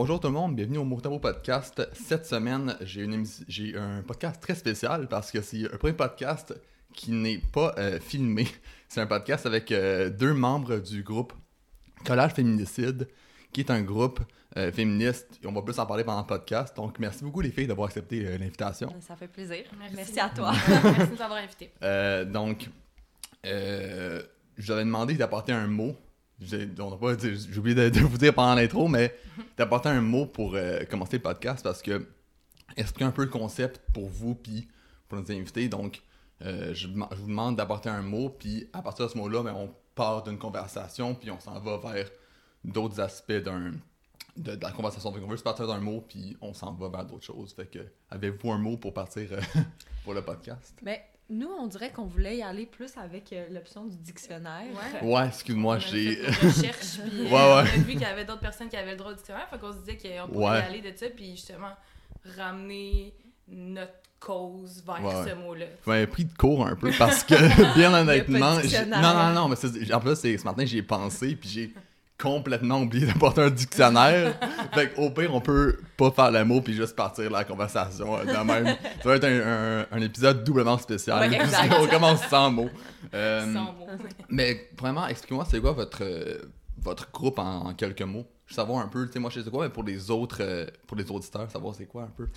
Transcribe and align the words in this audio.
bonjour 0.00 0.20
tout 0.20 0.28
le 0.28 0.34
monde, 0.34 0.54
bienvenue 0.54 0.78
au 0.78 0.84
Motamo 0.84 1.18
Podcast. 1.18 1.82
Cette 1.92 2.24
semaine, 2.24 2.76
j'ai, 2.82 3.02
une 3.02 3.14
émis- 3.14 3.42
j'ai 3.48 3.76
un 3.76 4.00
podcast 4.02 4.40
très 4.40 4.54
spécial 4.54 5.08
parce 5.08 5.32
que 5.32 5.40
c'est 5.42 5.64
un 5.64 5.76
premier 5.76 5.92
podcast 5.92 6.54
qui 6.94 7.10
n'est 7.10 7.38
pas 7.38 7.74
euh, 7.78 7.98
filmé. 7.98 8.46
C'est 8.88 9.00
un 9.00 9.08
podcast 9.08 9.44
avec 9.44 9.72
euh, 9.72 10.08
deux 10.08 10.32
membres 10.34 10.78
du 10.78 11.02
groupe 11.02 11.32
Collage 12.06 12.32
Féminicide, 12.32 13.08
qui 13.52 13.58
est 13.62 13.72
un 13.72 13.82
groupe 13.82 14.20
euh, 14.56 14.70
féministe. 14.70 15.26
Et 15.42 15.48
on 15.48 15.52
va 15.52 15.62
plus 15.62 15.80
en 15.80 15.84
parler 15.86 16.04
pendant 16.04 16.20
le 16.20 16.26
podcast. 16.28 16.76
Donc, 16.76 17.00
merci 17.00 17.24
beaucoup 17.24 17.40
les 17.40 17.50
filles 17.50 17.66
d'avoir 17.66 17.88
accepté 17.88 18.24
euh, 18.24 18.38
l'invitation. 18.38 18.94
Ça 19.00 19.16
fait 19.16 19.26
plaisir. 19.26 19.64
Merci. 19.80 19.96
Merci, 19.96 20.20
à 20.20 20.28
toi. 20.28 20.52
Merci 20.68 21.10
de 21.10 21.16
nous 21.16 21.22
avoir 21.22 21.40
invités. 21.40 21.72
Euh, 21.82 22.24
donc, 22.24 22.70
euh, 23.44 24.22
je 24.56 24.64
vous 24.66 24.70
avais 24.70 24.84
demandé 24.84 25.14
d'apporter 25.14 25.50
un 25.52 25.66
mot. 25.66 25.96
J'ai 26.40 26.68
on 26.78 26.92
oublié 26.92 27.74
de, 27.74 27.88
de 27.88 28.00
vous 28.00 28.18
dire 28.18 28.32
pendant 28.32 28.54
l'intro, 28.54 28.86
mais 28.86 29.14
d'apporter 29.56 29.88
un 29.88 30.00
mot 30.00 30.26
pour 30.26 30.54
euh, 30.54 30.84
commencer 30.84 31.16
le 31.16 31.22
podcast 31.22 31.64
parce 31.64 31.82
que 31.82 32.06
expliquer 32.76 33.04
un 33.04 33.10
peu 33.10 33.22
le 33.22 33.30
concept 33.30 33.80
pour 33.92 34.08
vous 34.08 34.34
puis 34.34 34.68
pour 35.08 35.18
nos 35.18 35.30
invités. 35.32 35.68
Donc, 35.68 36.02
euh, 36.42 36.72
je, 36.74 36.86
vous 36.86 37.26
demande 37.26 37.56
d'apporter 37.56 37.88
un 37.88 38.02
mot, 38.02 38.28
puis 38.28 38.68
à 38.72 38.82
partir 38.82 39.06
de 39.06 39.10
ce 39.10 39.18
mot-là, 39.18 39.42
ben, 39.42 39.54
on 39.54 39.74
part 39.94 40.22
d'une 40.22 40.38
conversation, 40.38 41.14
puis 41.14 41.30
on 41.30 41.40
s'en 41.40 41.58
va 41.58 41.78
vers 41.78 42.08
d'autres 42.64 43.00
aspects 43.00 43.32
d'un 43.32 43.72
de, 44.36 44.56
la 44.60 44.70
conversation. 44.70 45.12
Fait 45.12 45.20
qu'on 45.20 45.26
veut 45.26 45.34
juste 45.34 45.44
partir 45.44 45.66
d'un 45.66 45.80
mot, 45.80 46.04
puis 46.08 46.36
on 46.40 46.54
s'en 46.54 46.72
va 46.72 46.88
vers 46.88 47.04
d'autres 47.04 47.24
choses. 47.24 47.52
Fait 47.52 47.66
que, 47.66 47.80
avez-vous 48.10 48.52
un 48.52 48.58
mot 48.58 48.76
pour 48.76 48.94
partir 48.94 49.28
euh, 49.32 49.40
pour 50.04 50.14
le 50.14 50.22
podcast? 50.22 50.78
Mais 50.82 51.04
nous, 51.30 51.48
on 51.60 51.66
dirait 51.66 51.90
qu'on 51.90 52.06
voulait 52.06 52.38
y 52.38 52.42
aller 52.42 52.64
plus 52.66 52.96
avec 52.96 53.32
euh, 53.32 53.46
l'option 53.50 53.84
du 53.84 53.96
dictionnaire. 53.98 54.62
Ouais. 55.02 55.08
Ouais, 55.12 55.26
excuse-moi, 55.26 55.78
j'ai... 55.78 56.20
recherche, 56.42 57.00
puis 57.10 57.20
Ouais, 57.22 57.26
euh, 57.26 57.30
on 57.32 57.56
a 57.58 57.62
ouais. 57.64 57.70
vu 57.78 57.92
qu'il 57.92 58.00
y 58.00 58.04
avait 58.04 58.24
d'autres 58.24 58.40
personnes 58.40 58.68
qui 58.68 58.76
avaient 58.76 58.92
le 58.92 58.96
droit 58.96 59.10
au 59.12 59.14
dictionnaire, 59.14 59.46
fait 59.50 59.58
qu'on 59.58 59.72
se 59.72 59.78
disait 59.78 59.96
qu'on 59.98 60.28
pourrait 60.32 60.50
Ouais. 60.52 60.58
y 60.60 60.62
aller 60.80 60.92
de 60.92 60.96
ça, 60.96 61.06
puis 61.10 61.32
justement 61.32 61.72
ramener 62.36 63.14
notre 63.46 63.92
cause 64.20 64.82
vers 64.84 65.04
Ouais, 65.04 65.14
ouais. 65.14 65.30
ce 65.30 65.34
mot-là. 65.34 65.66
Je 65.84 65.90
m'avais 65.90 66.06
pris 66.06 66.24
de 66.24 66.34
cours 66.36 66.66
un 66.66 66.74
peu 66.76 66.90
parce 66.98 67.22
que, 67.22 67.34
bien 67.74 67.92
honnêtement, 67.94 68.54
non, 68.86 69.00
non, 69.12 69.32
non, 69.34 69.48
mais 69.48 69.56
c'est- 69.56 69.92
en 69.94 70.00
plus, 70.00 70.16
ce 70.16 70.44
matin, 70.44 70.64
j'y 70.64 70.78
ai 70.78 70.82
pensé, 70.82 71.36
puis 71.36 71.48
j'ai 71.48 71.74
complètement 72.20 72.80
oublié 72.82 73.06
d'apporter 73.06 73.42
un 73.42 73.50
dictionnaire. 73.50 74.34
fait 74.74 74.92
au 74.96 75.10
pire, 75.10 75.34
on 75.34 75.40
peut 75.40 75.78
pas 75.96 76.10
faire 76.10 76.30
le 76.30 76.44
mot, 76.44 76.60
puis 76.60 76.74
juste 76.74 76.96
partir 76.96 77.30
la 77.30 77.44
conversation 77.44 78.16
euh, 78.16 78.24
de 78.24 78.44
même. 78.44 78.66
Ça 79.02 79.08
va 79.08 79.16
être 79.16 79.24
un, 79.24 79.82
un- 79.82 79.86
un 79.90 80.00
épisode 80.02 80.42
doublement 80.44 80.78
spécial. 80.78 81.30
Ouais, 81.30 81.36
exact. 81.36 81.72
on 81.80 81.86
commence 81.86 82.22
sans 82.28 82.50
mots. 82.50 82.70
Euh, 83.14 83.52
Sans 83.52 83.74
mais 84.28 84.68
premièrement, 84.76 85.06
expliquez-moi, 85.06 85.46
c'est 85.48 85.60
quoi 85.60 85.72
votre, 85.72 86.02
euh, 86.02 86.38
votre 86.82 87.10
groupe 87.12 87.38
en, 87.38 87.66
en 87.66 87.74
quelques 87.74 88.02
mots? 88.02 88.26
Je 88.46 88.54
veux 88.54 88.56
savoir 88.56 88.84
un 88.84 88.88
peu, 88.88 89.06
tu 89.06 89.12
sais, 89.12 89.18
moi 89.18 89.30
je 89.32 89.40
sais 89.40 89.50
quoi, 89.50 89.64
mais 89.66 89.72
pour 89.72 89.84
les 89.84 90.10
autres, 90.10 90.66
pour 90.86 90.96
les 90.96 91.08
auditeurs, 91.10 91.50
savoir 91.50 91.74
c'est 91.74 91.86
quoi 91.86 92.02
un 92.04 92.10
peu? 92.16 92.28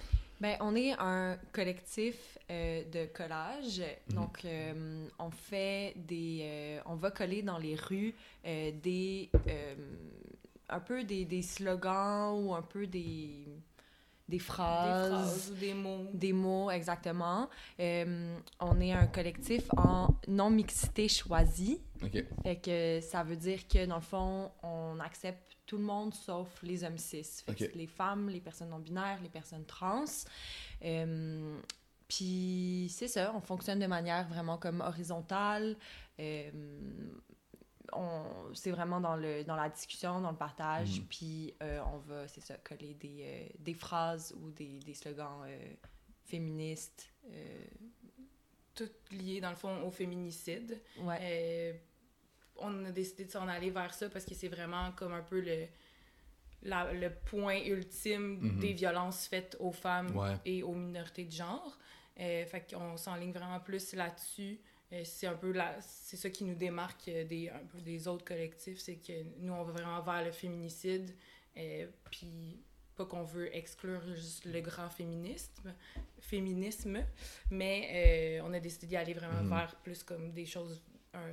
Ben, 0.41 0.55
on 0.59 0.75
est 0.75 0.93
un 0.99 1.37
collectif 1.53 2.15
euh, 2.51 2.83
de 2.91 3.05
collage. 3.07 3.81
Mhm. 4.09 4.15
Donc, 4.15 4.43
euh, 4.45 5.07
on 5.19 5.31
fait 5.31 5.93
des. 5.95 6.39
euh, 6.43 6.79
on 6.85 6.95
va 6.95 7.09
coller 7.11 7.41
dans 7.41 7.57
les 7.57 7.75
rues 7.75 8.13
des. 8.43 9.29
un 10.69 10.79
peu 10.79 11.03
des, 11.03 11.25
des 11.25 11.41
slogans 11.41 12.33
ou 12.45 12.53
un 12.53 12.61
peu 12.61 12.85
des. 12.87 13.45
Des 14.29 14.37
Des 14.37 14.43
phrases. 14.43 15.09
phrases 15.09 15.51
ou 15.51 15.55
des 15.55 15.73
mots. 15.73 16.05
Des 16.13 16.31
mots, 16.31 16.71
exactement. 16.71 17.49
On 17.79 18.79
est 18.79 18.93
un 18.93 19.07
collectif 19.07 19.63
en 19.75 20.07
non-mixité 20.27 21.09
choisie. 21.09 21.81
Ok. 22.01 22.23
Fait 22.43 22.55
que 22.55 22.99
ça 23.01 23.23
veut 23.23 23.35
dire 23.35 23.67
que, 23.67 23.85
dans 23.85 23.95
le 23.95 24.01
fond, 24.01 24.49
on 24.63 24.99
accepte 25.01 25.57
tout 25.65 25.77
le 25.77 25.83
monde 25.83 26.13
sauf 26.13 26.47
les 26.63 26.83
hommes 26.85 26.97
cis. 26.97 27.43
Les 27.75 27.87
femmes, 27.87 28.29
les 28.29 28.39
personnes 28.39 28.69
non-binaires, 28.69 29.19
les 29.21 29.29
personnes 29.29 29.65
trans. 29.65 30.05
Euh, 30.83 31.57
Puis 32.15 32.91
c'est 32.93 33.07
ça, 33.07 33.31
on 33.33 33.39
fonctionne 33.39 33.79
de 33.79 33.85
manière 33.87 34.27
vraiment 34.27 34.57
comme 34.57 34.81
horizontale. 34.81 35.77
Euh, 36.19 36.51
on- 37.93 38.53
c'est 38.53 38.71
vraiment 38.71 38.99
dans, 38.99 39.15
le, 39.15 39.45
dans 39.45 39.55
la 39.55 39.69
discussion, 39.69 40.19
dans 40.19 40.31
le 40.31 40.37
partage. 40.37 40.99
Mhm. 40.99 41.05
Puis 41.07 41.53
euh, 41.63 41.79
on 41.93 41.99
va, 41.99 42.27
c'est 42.27 42.41
ça, 42.41 42.55
coller 42.57 42.95
des, 42.95 43.21
euh, 43.23 43.47
des 43.59 43.73
phrases 43.73 44.35
ou 44.41 44.51
des, 44.51 44.79
des 44.79 44.93
slogans 44.93 45.43
euh, 45.47 45.73
féministes. 46.25 47.09
euh, 47.29 47.65
Tout 48.75 48.89
lié, 49.11 49.39
dans 49.39 49.49
le 49.51 49.55
fond, 49.55 49.81
au 49.83 49.91
féminicide. 49.91 50.81
ouais. 50.99 51.17
Euh, 51.21 51.73
on 52.57 52.85
a 52.85 52.91
décidé 52.91 53.23
de 53.25 53.31
s'en 53.31 53.47
aller 53.47 53.69
vers 53.71 53.93
ça 53.93 54.09
parce 54.09 54.25
que 54.25 54.35
c'est 54.35 54.49
vraiment 54.49 54.91
comme 54.97 55.13
un 55.13 55.23
peu 55.23 55.39
le, 55.39 55.65
la- 56.63 56.91
le 56.93 57.09
point 57.09 57.57
ultime 57.65 58.37
Mhm. 58.41 58.59
des 58.59 58.73
violences 58.73 59.27
faites 59.27 59.55
aux 59.61 59.71
femmes 59.71 60.15
Ouais. 60.15 60.35
et 60.45 60.61
aux 60.61 60.73
minorités 60.73 61.23
de 61.23 61.31
genre. 61.31 61.77
Euh, 62.21 62.45
fait 62.45 62.71
qu'on 62.73 62.97
s'enligne 62.97 63.31
vraiment 63.31 63.59
plus 63.59 63.93
là-dessus. 63.93 64.59
Euh, 64.93 65.01
c'est 65.03 65.25
un 65.27 65.33
peu 65.35 65.51
la, 65.51 65.79
c'est 65.81 66.17
ça 66.17 66.29
qui 66.29 66.43
nous 66.43 66.53
démarque 66.55 67.07
euh, 67.07 67.23
des, 67.23 67.49
un 67.49 67.65
peu 67.65 67.79
des 67.81 68.07
autres 68.07 68.25
collectifs, 68.25 68.79
c'est 68.79 68.97
que 68.97 69.13
nous, 69.39 69.53
on 69.53 69.63
va 69.63 69.71
vraiment 69.71 70.01
vers 70.01 70.23
le 70.23 70.31
féminicide, 70.31 71.15
euh, 71.57 71.87
puis 72.11 72.59
pas 72.95 73.05
qu'on 73.05 73.23
veut 73.23 73.55
exclure 73.55 74.01
juste 74.13 74.43
le 74.45 74.59
grand 74.61 74.89
féminisme, 74.89 75.73
féminisme, 76.19 76.99
mais 77.49 78.39
euh, 78.41 78.45
on 78.47 78.53
a 78.53 78.59
décidé 78.59 78.85
d'y 78.87 78.97
aller 78.97 79.13
vraiment 79.13 79.41
Mhm. 79.41 79.49
vers 79.49 79.75
plus 79.77 80.03
comme 80.03 80.31
des 80.33 80.45
choses 80.45 80.81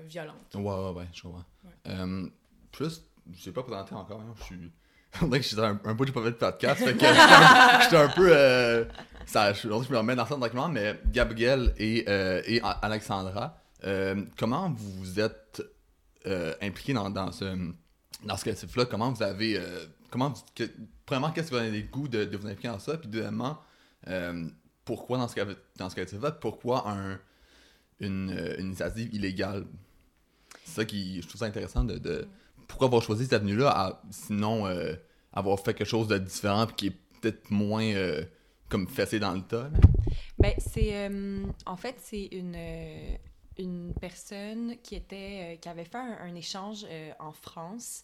violentes. 0.06 0.55
Ouais, 0.55 0.62
ouais, 0.62 0.91
ouais, 0.93 1.06
je 1.12 1.22
comprends. 1.22 1.44
Ouais. 1.65 2.31
Plus, 2.72 3.03
je 3.32 3.43
sais 3.43 3.53
pas 3.53 3.62
présenté 3.62 3.94
encore, 3.94 4.20
hein, 4.20 4.34
je 4.38 4.43
suis... 4.44 4.72
On 5.23 5.27
dirait 5.27 5.41
que 5.41 5.45
je 5.47 5.49
suis 5.55 5.61
un, 5.61 5.75
bout 5.95 6.05
du 6.05 6.13
pas 6.13 6.21
de 6.23 6.31
podcast, 6.31 6.79
fait 6.85 6.93
que 6.95 7.01
j'étais 7.01 7.07
un, 7.09 7.81
j'étais 7.81 7.97
un 7.97 8.09
peu... 8.09 8.31
Euh, 8.33 8.85
ça, 9.27 9.53
je, 9.53 9.63
je 9.63 9.69
me 9.69 9.97
remets 9.99 10.17
dans 10.17 10.27
ça 10.27 10.37
directement, 10.37 10.69
mais 10.69 10.99
Gabriel 11.13 11.75
et, 11.79 12.05
euh, 12.09 12.41
et 12.47 12.61
Alexandra, 12.83 13.59
euh, 13.85 14.23
comment 14.39 14.71
vous 14.71 15.21
êtes 15.21 15.63
impliqués 16.61 16.93
dans, 16.93 17.09
dans 17.11 17.33
ce, 17.33 17.45
dans 18.25 18.37
ce 18.37 18.45
collectif-là? 18.45 18.85
Comment 18.87 19.13
vous 19.13 19.23
avez... 19.23 19.61
comment 20.11 20.31
vous- 20.31 20.67
premièrement, 21.07 21.31
qu'est-ce 21.33 21.51
que 21.51 21.55
vous 21.55 21.61
avez 21.61 21.71
le 21.83 21.87
goût 21.89 22.07
de, 22.09 22.25
de 22.25 22.37
vous 22.37 22.47
impliquer 22.47 22.69
dans 22.69 22.79
ça? 22.79 22.97
Puis 22.99 23.09
deuxièmement, 23.09 23.59
pourquoi 24.85 25.19
dans 25.19 25.29
ce, 25.29 25.41
dans 25.77 25.89
ce 25.91 25.95
collectif-là? 25.95 26.33
Pourquoi 26.33 26.89
un, 26.91 27.19
une, 28.01 28.31
une 28.59 28.67
initiative 28.67 29.15
illégale? 29.15 29.65
C'est 30.65 30.77
ça 30.83 30.85
qui, 30.85 31.21
je 31.23 31.27
trouve 31.29 31.39
ça 31.41 31.47
intéressant 31.47 31.83
de- 31.85 32.27
pourquoi 32.69 32.87
avoir 32.87 33.03
choisi 33.03 33.25
cette 33.25 33.33
avenue-là, 33.33 33.71
à- 33.71 34.03
sinon 34.11 34.67
euh, 34.67 34.95
avoir 35.33 35.59
fait 35.59 35.75
quelque 35.75 35.89
chose 35.89 36.06
de 36.06 36.19
différent 36.19 36.67
qui 36.67 36.87
est 36.89 36.97
peut-être 37.21 37.51
moins 37.51 37.83
euh, 37.84 38.23
comme 38.69 38.87
fessé 38.87 39.19
dans 39.19 39.33
le 39.33 39.43
tas. 39.43 39.65
là? 39.65 39.79
Ben, 40.39 40.53
c'est. 40.59 40.95
euh, 41.09 41.45
en 41.67 41.77
fait, 41.77 41.97
c'est 41.99 42.27
une, 42.27 42.56
une 43.59 43.93
personne 44.01 44.77
qui, 44.84 44.95
était, 44.95 45.55
euh, 45.55 45.56
qui 45.56 45.69
avait 45.69 45.84
fait 45.84 45.99
un, 45.99 46.17
un 46.21 46.34
échange 46.37 46.87
euh, 46.89 47.11
en 47.19 47.33
France, 47.33 48.03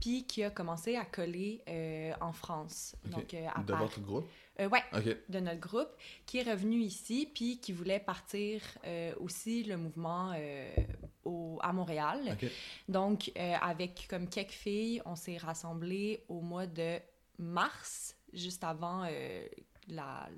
puis 0.00 0.24
qui 0.24 0.44
a 0.44 0.50
commencé 0.50 0.94
à 0.96 1.04
coller 1.04 1.60
euh, 1.68 2.12
en 2.20 2.32
France. 2.32 2.94
Ok. 3.06 3.10
Donc, 3.12 3.34
à 3.54 3.62
De 3.62 3.74
votre 3.74 4.00
groupe? 4.00 4.28
Euh, 4.60 4.68
ouais, 4.68 4.82
de 5.30 5.40
notre 5.40 5.60
groupe, 5.60 5.88
qui 6.26 6.38
est 6.38 6.42
revenu 6.42 6.80
ici, 6.80 7.28
puis 7.32 7.58
qui 7.58 7.72
voulait 7.72 8.00
partir 8.00 8.60
euh, 8.84 9.14
aussi 9.18 9.62
le 9.64 9.78
mouvement 9.78 10.32
euh, 10.36 10.70
au, 11.24 11.58
à 11.62 11.72
Montréal. 11.72 12.36
Donc, 12.86 13.32
euh, 13.38 13.54
avec 13.62 14.06
comme 14.10 14.28
quelques 14.28 14.50
filles, 14.50 15.00
on 15.06 15.16
s'est 15.16 15.38
rassemblés 15.38 16.24
au 16.28 16.42
mois 16.42 16.66
de 16.66 16.98
mars, 17.38 18.14
juste 18.34 18.62
avant 18.62 19.06
la, 19.88 20.28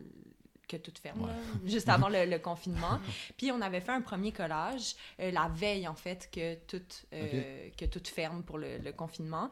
que 0.67 0.77
tout 0.77 0.93
ferme, 1.03 1.23
Ouais. 1.23 1.29
là, 1.31 1.37
juste 1.67 1.89
avant 1.89 2.09
le, 2.09 2.25
le 2.27 2.39
confinement. 2.51 2.99
Puis 3.37 3.51
on 3.53 3.61
avait 3.61 3.81
fait 3.81 3.93
un 3.93 4.01
premier 4.01 4.33
collage 4.33 4.95
euh, 5.21 5.31
la 5.31 5.49
veille, 5.49 5.87
en 5.89 5.95
fait, 5.95 6.29
que 6.33 6.55
tout, 6.67 6.83
euh, 7.13 7.69
que 7.79 7.85
tout 7.87 8.03
ferme 8.05 8.43
pour 8.43 8.59
le, 8.59 8.79
le 8.79 8.93
confinement. 8.93 9.51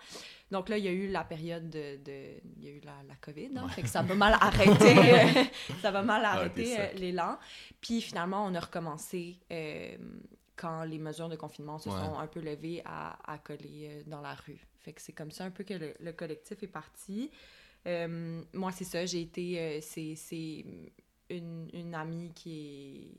Donc 0.51 0.69
là, 0.69 0.77
il 0.79 0.85
y 0.85 0.89
a 0.89 0.93
eu 0.93 1.09
la 1.09 1.25
période 1.25 1.69
de... 1.71 1.97
de- 1.97 2.41
il 2.59 2.65
y 2.65 2.69
a 2.69 2.71
eu 2.73 2.81
la, 2.85 2.95
la 3.09 3.15
COVID, 3.21 3.51
hein, 3.57 3.65
Ouais. 3.65 3.71
fait 3.73 3.83
que 3.83 3.89
ça 3.89 4.03
va 4.03 4.15
mal 4.15 4.37
arrêter, 4.41 5.51
ça 5.83 5.91
va 5.91 6.03
mal 6.03 6.25
Arrêter 6.25 6.77
arrêter 6.77 6.97
euh, 6.97 6.99
l'élan. 7.01 7.39
Puis 7.81 8.01
finalement, 8.01 8.45
on 8.45 8.55
a 8.55 8.61
recommencé 8.61 9.39
quand 10.57 10.85
les 10.85 10.99
mesures 10.99 11.29
de 11.29 11.37
confinement 11.37 11.79
se 11.79 11.89
Ouais. 11.89 11.97
sont 11.97 12.19
un 12.19 12.27
peu 12.27 12.41
levées 12.41 12.83
à, 12.85 13.17
à 13.33 13.39
coller 13.39 14.03
dans 14.07 14.21
la 14.21 14.35
rue. 14.35 14.61
Fait 14.81 14.93
que 14.93 15.01
c'est 15.01 15.13
comme 15.13 15.31
ça 15.31 15.45
un 15.45 15.51
peu 15.51 15.65
que 15.65 15.75
le, 15.75 15.95
le 16.01 16.13
collectif 16.13 16.63
est 16.63 16.67
parti. 16.69 17.31
Euh, 17.87 18.43
moi, 18.53 18.71
c'est 18.71 18.85
ça, 18.85 19.05
j'ai 19.07 19.23
été... 19.23 19.59
euh, 19.59 19.79
c'est 19.81 20.65
une, 21.39 21.69
une 21.73 21.95
amie 21.95 22.33
qui 22.35 22.53
est 22.61 23.19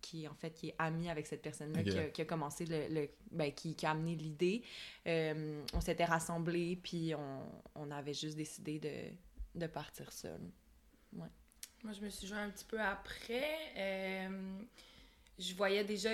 qui 0.00 0.28
en 0.28 0.34
fait 0.34 0.50
qui 0.52 0.68
est 0.68 0.74
amie 0.78 1.08
avec 1.08 1.26
cette 1.26 1.40
personne-là 1.40 1.82
qui, 1.82 1.98
a, 1.98 2.08
qui 2.10 2.20
a 2.20 2.24
commencé 2.26 2.66
le, 2.66 2.88
le- 2.88 3.08
ben, 3.30 3.50
qui, 3.52 3.74
qui 3.74 3.86
a 3.86 3.92
amené 3.92 4.14
l'idée. 4.14 4.62
Euh, 5.06 5.64
on 5.72 5.80
s'était 5.80 6.04
rassemblés 6.04 6.76
puis 6.76 7.14
on, 7.14 7.40
on 7.74 7.90
avait 7.90 8.12
juste 8.12 8.36
décidé 8.36 8.78
de, 8.78 9.58
de 9.58 9.66
partir 9.66 10.12
seul. 10.12 10.40
Moi, 11.12 11.92
je 11.92 12.00
me 12.00 12.10
suis 12.10 12.26
joint 12.26 12.42
un 12.42 12.50
petit 12.50 12.64
peu 12.66 12.80
après. 12.80 13.44
Euh, 13.76 14.58
je 15.38 15.54
voyais 15.54 15.84
déjà 15.84 16.10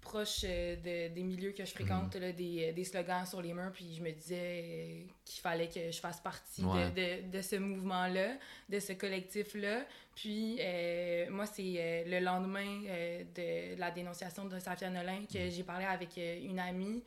proche 0.00 0.40
euh, 0.44 0.76
de, 0.76 1.14
des 1.14 1.22
milieux 1.22 1.52
que 1.52 1.64
je 1.64 1.70
fréquente, 1.72 2.14
là, 2.16 2.32
des, 2.32 2.72
des 2.72 2.84
slogans 2.84 3.26
sur 3.26 3.40
les 3.42 3.52
murs, 3.52 3.70
puis 3.72 3.94
je 3.96 4.02
me 4.02 4.10
disais 4.10 4.38
euh, 4.64 5.02
qu'il 5.24 5.40
fallait 5.40 5.68
que 5.68 5.90
je 5.90 5.98
fasse 6.00 6.20
partie 6.20 6.62
de- 6.62 6.66
Ouais. 6.66 6.90
de, 6.90 7.30
de 7.30 7.42
ce 7.42 7.56
mouvement-là, 7.56 8.36
de 8.68 8.78
ce 8.80 8.92
collectif-là. 8.94 9.84
Puis 10.16 10.58
euh, 10.60 11.26
moi, 11.30 11.46
c'est 11.46 11.74
euh, 11.76 12.04
le 12.06 12.20
lendemain 12.24 12.82
euh, 12.88 13.22
de 13.34 13.78
la 13.78 13.90
dénonciation 13.90 14.44
de 14.46 14.58
Safia 14.58 14.90
Nolin 14.90 15.22
que 15.32 15.48
j'ai 15.50 15.62
parlé 15.62 15.84
avec 15.84 16.16
euh, 16.18 16.40
une 16.42 16.58
amie. 16.58 17.02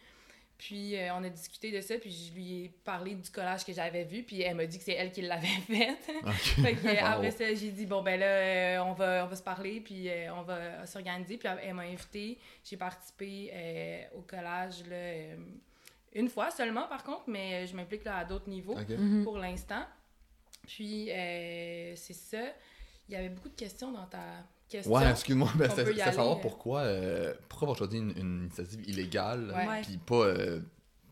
Puis 0.66 0.96
euh, 0.96 1.14
on 1.16 1.24
a 1.26 1.30
discuté 1.30 1.72
de 1.72 1.82
ça, 1.82 1.98
puis 1.98 2.10
je 2.10 2.34
lui 2.34 2.64
ai 2.64 2.70
parlé 2.86 3.16
du 3.16 3.30
collage 3.30 3.66
que 3.66 3.74
j'avais 3.74 4.06
vu, 4.06 4.24
puis 4.24 4.42
elle 4.44 4.56
m'a 4.56 4.66
dit 4.66 4.78
que 4.78 4.84
c'est 4.86 4.94
elle 4.94 5.12
qui 5.12 5.22
l'avait 5.22 5.48
fait. 5.68 5.98
Ok. 6.24 6.34
Fait 6.64 6.74
que, 6.76 6.88
euh, 6.88 6.94
Wow. 7.02 7.06
après 7.08 7.32
ça, 7.32 7.54
j'ai 7.54 7.72
dit, 7.72 7.86
bon, 7.86 8.02
ben 8.02 8.18
là, 8.18 8.26
euh, 8.26 8.78
on, 8.84 8.94
va, 8.94 9.26
on 9.26 9.28
va 9.28 9.36
se 9.36 9.44
parler, 9.44 9.82
puis 9.82 10.08
euh, 10.08 10.34
on 10.34 10.42
va 10.44 10.86
s'organiser. 10.86 11.38
Puis 11.38 11.50
elle 11.62 11.74
m'a 11.74 11.82
invité. 11.82 12.38
J'ai 12.64 12.78
participé 12.78 13.52
euh, 13.54 14.04
au 14.18 14.22
collage 14.22 14.86
là, 14.88 14.96
euh, 14.96 15.36
une 16.14 16.30
fois 16.30 16.50
seulement, 16.50 16.88
par 16.88 17.04
contre, 17.04 17.24
mais 17.28 17.68
je 17.68 17.76
m'implique 17.76 18.06
là, 18.06 18.20
à 18.20 18.24
d'autres 18.24 18.48
niveaux. 18.48 18.78
Mhm. 18.78 19.24
pour 19.26 19.38
l'instant. 19.38 19.84
Puis, 20.66 21.12
euh, 21.12 21.94
c'est 21.98 22.14
ça. 22.14 22.42
Il 23.10 23.14
y 23.16 23.18
avait 23.18 23.28
beaucoup 23.30 23.50
de 23.50 23.56
questions 23.56 23.92
dans 23.92 24.06
ta 24.06 24.22
question. 24.70 24.92
Ouais, 24.94 25.10
excuse-moi, 25.10 25.50
mais 25.58 25.70
c'est 25.70 25.82
aller, 25.82 25.98
savoir 26.00 26.38
euh. 26.38 26.42
pourquoi, 26.42 26.82
euh, 26.82 27.34
pourquoi 27.50 27.66
avoir 27.68 27.78
choisi 27.78 27.98
une, 27.98 28.12
une 28.18 28.42
initiative 28.44 28.88
illégale, 28.90 29.54
puis 29.84 29.98
pas 29.98 30.16
euh, 30.26 30.60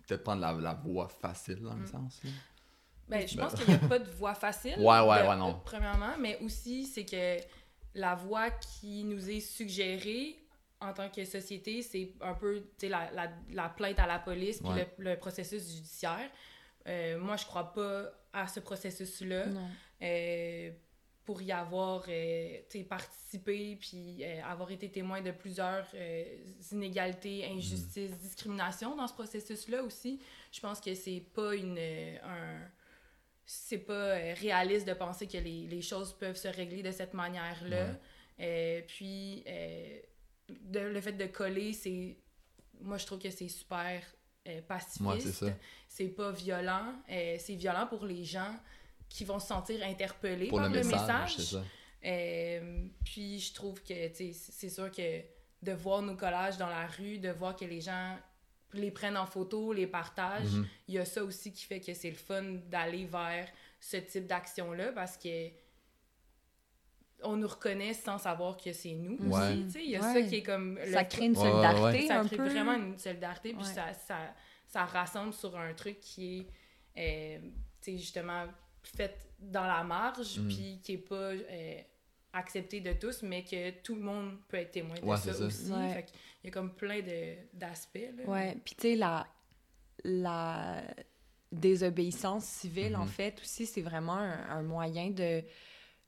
peut-être 0.08 0.24
prendre 0.24 0.42
la, 0.42 0.54
la 0.54 0.74
voie 0.74 1.08
facile 1.08 1.62
dans 1.62 1.74
le 1.76 1.84
Mm. 1.84 1.88
sens. 1.88 2.22
là. 2.24 2.30
Ben, 3.10 3.28
je 3.28 3.36
Ben- 3.36 3.44
pense 3.48 3.56
qu'il 3.60 3.68
n'y 3.68 3.74
a 3.76 3.88
pas 3.88 4.00
de 4.00 4.10
voie 4.12 4.34
facile. 4.36 4.76
Ouais, 4.78 5.00
ouais, 5.02 5.24
de- 5.24 5.28
ouais, 5.28 5.36
non. 5.38 5.60
premièrement, 5.66 6.18
mais 6.20 6.38
aussi, 6.42 6.86
c'est 6.86 7.06
que 7.06 7.38
la 7.94 8.16
voie 8.16 8.50
qui 8.52 9.04
nous 9.04 9.30
est 9.30 9.42
suggérée 9.42 10.38
en 10.80 10.94
tant 10.94 11.10
que 11.10 11.26
société, 11.26 11.82
c'est 11.82 12.14
un 12.22 12.34
peu 12.34 12.62
tu 12.62 12.88
sais, 12.88 12.90
la, 12.90 13.12
la, 13.12 13.30
la 13.52 13.70
plainte 13.70 14.00
à 14.00 14.08
la 14.08 14.18
police 14.18 14.60
puis 14.60 14.70
Ouais. 14.70 14.88
le, 14.98 15.12
le 15.12 15.18
processus 15.18 15.76
judiciaire. 15.76 16.30
Euh, 16.88 17.20
moi, 17.20 17.36
je 17.36 17.46
crois 17.46 17.72
pas 17.74 18.06
à 18.34 18.48
ce 18.48 18.60
processus-là. 18.62 19.44
Euh, 20.02 20.72
pour 21.32 21.42
y 21.42 21.54
avoir 21.54 22.04
euh, 22.10 22.58
participé 22.90 23.78
puis 23.80 24.18
euh, 24.22 24.44
avoir 24.44 24.70
été 24.70 24.90
témoin 24.92 25.22
de 25.22 25.32
plusieurs 25.32 25.88
euh, 25.94 26.26
inégalités, 26.74 27.46
injustices, 27.46 28.12
discriminations 28.18 28.98
dans 28.98 29.08
ce 29.08 29.14
processus-là 29.14 29.82
aussi, 29.82 30.20
je 30.52 30.60
pense 30.60 30.82
que 30.82 30.94
c'est 30.94 31.24
pas 31.34 31.56
une 31.56 31.78
euh, 31.80 32.18
un 32.26 32.60
c'est 33.46 33.78
pas 33.80 34.16
réaliste 34.46 34.86
de 34.88 34.94
penser 34.94 35.26
que 35.26 35.38
les, 35.38 35.68
les 35.68 35.82
choses 35.82 36.14
peuvent 36.14 36.36
se 36.36 36.50
régler 36.50 36.84
de 36.84 36.92
cette 36.92 37.14
manière-là. 37.14 37.96
Puis 38.88 39.44
de- 40.50 40.80
le 40.80 41.00
fait 41.02 41.14
de 41.14 41.26
coller, 41.28 41.72
c'est 41.74 42.18
moi 42.82 42.98
je 42.98 43.06
trouve 43.06 43.20
que 43.20 43.30
c'est 43.30 43.48
super 43.48 44.02
pacifiste. 44.68 45.02
Ouais, 45.46 45.56
c'est 45.88 46.08
pas 46.10 46.32
violent. 46.32 46.94
C'est 47.08 47.56
violent 47.56 47.88
pour 47.88 48.06
les 48.06 48.24
gens 48.26 48.54
qui 49.14 49.26
vont 49.26 49.40
se 49.40 49.48
sentir 49.48 49.84
interpellés 49.86 50.48
Pour 50.48 50.60
par 50.60 50.70
le 50.70 50.76
le 50.80 50.84
message, 50.84 51.02
message. 51.02 51.36
c'est 51.38 51.56
ça. 51.58 51.64
Euh, 52.06 52.86
puis 53.04 53.40
je 53.40 53.54
trouve 53.54 53.82
que, 53.84 53.94
c'est 54.14 54.70
sûr 54.70 54.90
que 54.92 55.22
de 55.62 55.72
voir 55.74 56.02
nos 56.02 56.16
collages 56.16 56.58
dans 56.58 56.70
la 56.70 56.88
rue, 56.88 57.18
de 57.20 57.30
voir 57.30 57.56
que 57.56 57.66
les 57.66 57.82
gens 57.82 58.18
les 58.74 58.90
prennent 58.90 59.18
en 59.18 59.26
photo, 59.26 59.74
les 59.74 59.86
partagent, 59.86 60.46
Mhm. 60.54 60.68
il 60.88 60.94
y 60.96 60.98
a 60.98 61.04
ça 61.06 61.24
aussi 61.24 61.52
qui 61.52 61.66
fait 61.66 61.82
que 61.82 61.94
c'est 61.94 62.10
le 62.10 62.16
fun 62.16 62.42
d'aller 62.70 63.06
vers 63.06 63.48
ce 63.82 63.98
type 63.98 64.28
d'action-là 64.28 64.94
parce 64.94 65.18
que 65.18 65.50
on 67.24 67.36
nous 67.36 67.48
reconnaît 67.48 67.94
sans 67.94 68.18
savoir 68.18 68.58
que 68.58 68.74
c'est 68.74 68.94
nous 68.94 69.18
Ouais. 69.30 69.58
Il 69.58 69.90
y 69.92 69.96
a 69.96 70.02
Ouais. 70.02 70.14
ça 70.14 70.22
qui 70.28 70.36
est 70.38 70.44
comme... 70.44 70.80
le 70.80 70.92
Ça 70.92 71.04
crée 71.04 71.26
une 71.26 71.38
Ouais, 71.38 71.44
ouais, 71.44 71.50
solidarité 71.52 72.00
ouais. 72.02 72.08
ça 72.08 72.20
un 72.22 72.26
crée 72.26 72.38
peu. 72.38 72.48
vraiment 72.50 72.74
une 72.76 72.98
solidarité, 72.98 73.50
puis 73.54 73.64
Ouais. 73.68 73.74
ça, 73.74 73.94
ça, 73.94 74.18
ça 74.68 74.86
rassemble 74.86 75.34
sur 75.34 75.56
un 75.58 75.74
truc 75.76 76.00
qui 76.00 76.48
est, 76.96 77.38
euh, 77.38 77.40
tu 77.82 77.92
sais, 77.92 77.98
justement, 77.98 78.48
fait 78.84 79.28
dans 79.40 79.66
la 79.66 79.84
marge, 79.84 80.40
Mm. 80.40 80.48
puis 80.48 80.80
qui 80.84 80.94
est 80.94 80.98
pas 80.98 81.16
euh, 81.34 81.82
accepté 82.34 82.80
de 82.82 82.94
tous, 82.94 83.24
mais 83.24 83.44
que 83.44 83.72
tout 83.82 83.96
le 83.96 84.02
monde 84.02 84.38
peut 84.48 84.58
être 84.58 84.72
témoin 84.72 84.96
de 85.00 85.06
Ouais, 85.06 85.18
ça, 85.18 85.34
c'est 85.34 85.40
ça. 85.40 85.46
aussi. 85.46 85.72
Ouais. 85.72 85.94
Fait 85.94 86.04
qu'il 86.06 86.16
y 86.46 86.48
a 86.48 86.52
comme 86.52 86.74
plein 86.74 87.02
de- 87.02 87.36
d'aspects. 87.54 88.00
Ouais, 88.28 88.56
puis 88.64 88.76
tu 88.76 88.82
sais, 88.92 88.96
la, 88.96 89.28
la 90.04 90.82
désobéissance 91.52 92.46
civile, 92.46 92.96
en 92.96 93.02
Mhm. 93.06 93.08
fait, 93.10 93.42
aussi, 93.42 93.66
c'est 93.66 93.82
vraiment 93.82 94.14
un, 94.18 94.50
un 94.50 94.62
moyen 94.64 95.10
de, 95.10 95.44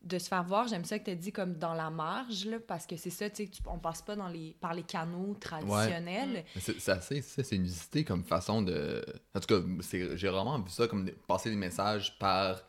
de 0.03 0.17
se 0.19 0.27
faire 0.27 0.43
voir. 0.43 0.67
J'aime 0.67 0.83
ça 0.85 0.99
que 0.99 1.05
tu 1.05 1.11
as 1.11 1.15
dit 1.15 1.31
comme 1.31 1.55
dans 1.55 1.73
la 1.73 1.89
marge, 1.89 2.45
là, 2.45 2.57
parce 2.59 2.85
que 2.85 2.97
c'est 2.97 3.09
ça, 3.09 3.29
tu 3.29 3.45
sais, 3.45 3.51
on 3.65 3.79
passe 3.79 4.01
pas 4.01 4.15
dans 4.15 4.27
les, 4.27 4.55
par 4.59 4.73
les 4.73 4.83
canaux 4.83 5.33
traditionnels. 5.39 6.43
C'est 6.59 6.89
assez, 6.89 7.21
c'est 7.21 7.43
c'est 7.43 7.55
inusité 7.55 8.03
comme 8.03 8.23
façon 8.23 8.61
de. 8.61 9.03
En 9.33 9.39
tout 9.39 9.47
cas, 9.47 9.65
c'est- 9.81 10.17
j'ai 10.17 10.27
vraiment 10.29 10.59
vu 10.59 10.69
ça 10.69 10.87
comme 10.87 11.09
passer 11.27 11.49
des 11.49 11.55
messages 11.55 12.17
par 12.19 12.61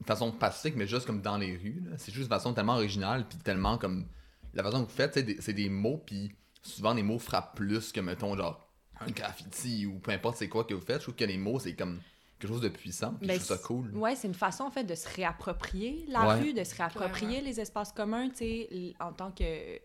une 0.00 0.06
façon 0.06 0.32
pacifique, 0.32 0.74
mais 0.76 0.86
juste 0.86 1.06
comme 1.06 1.22
dans 1.22 1.38
les 1.38 1.56
rues. 1.56 1.82
C'est 1.96 2.12
juste 2.12 2.24
une 2.26 2.28
façon 2.36 2.52
tellement 2.54 2.74
originale, 2.74 3.26
puis 3.28 3.38
tellement 3.38 3.78
comme. 3.78 4.08
La 4.54 4.62
façon 4.62 4.84
que 4.84 4.90
vous 4.90 4.96
faites, 4.96 5.14
c'est 5.14 5.22
des, 5.22 5.40
c'est 5.40 5.52
des 5.54 5.68
mots, 5.70 6.02
puis 6.04 6.32
souvent 6.62 6.92
les 6.92 7.02
mots 7.02 7.18
frappent 7.18 7.56
plus 7.56 7.92
que, 7.92 8.00
mettons, 8.00 8.36
genre 8.36 8.68
un 9.00 9.10
graffiti 9.10 9.86
ou 9.86 9.98
peu 9.98 10.10
importe 10.10 10.36
c'est 10.36 10.48
quoi 10.48 10.64
que 10.64 10.74
vous 10.74 10.80
faites. 10.80 10.98
Je 10.98 11.02
trouve 11.04 11.14
que 11.14 11.24
les 11.24 11.38
mots, 11.38 11.58
c'est 11.58 11.74
comme 11.74 12.00
quelque 12.42 12.50
chose 12.52 12.60
de 12.60 12.68
puissant, 12.68 13.14
puis 13.14 13.28
Ben, 13.28 13.34
je 13.40 13.44
trouve 13.44 13.56
ça 13.56 13.62
cool. 13.62 13.96
Ouais, 13.96 14.16
c'est 14.16 14.26
une 14.28 14.34
façon, 14.34 14.64
en 14.64 14.70
fait, 14.70 14.84
de 14.84 14.94
se 14.94 15.08
réapproprier 15.08 16.04
la 16.08 16.26
Ouais. 16.26 16.40
rue, 16.40 16.52
de 16.52 16.64
se 16.64 16.74
réapproprier 16.74 17.40
les 17.40 17.60
espaces 17.60 17.92
communs, 17.92 18.28
tu 18.30 18.36
sais, 18.38 18.94
en 19.00 19.12
tant 19.12 19.30
que, 19.30 19.78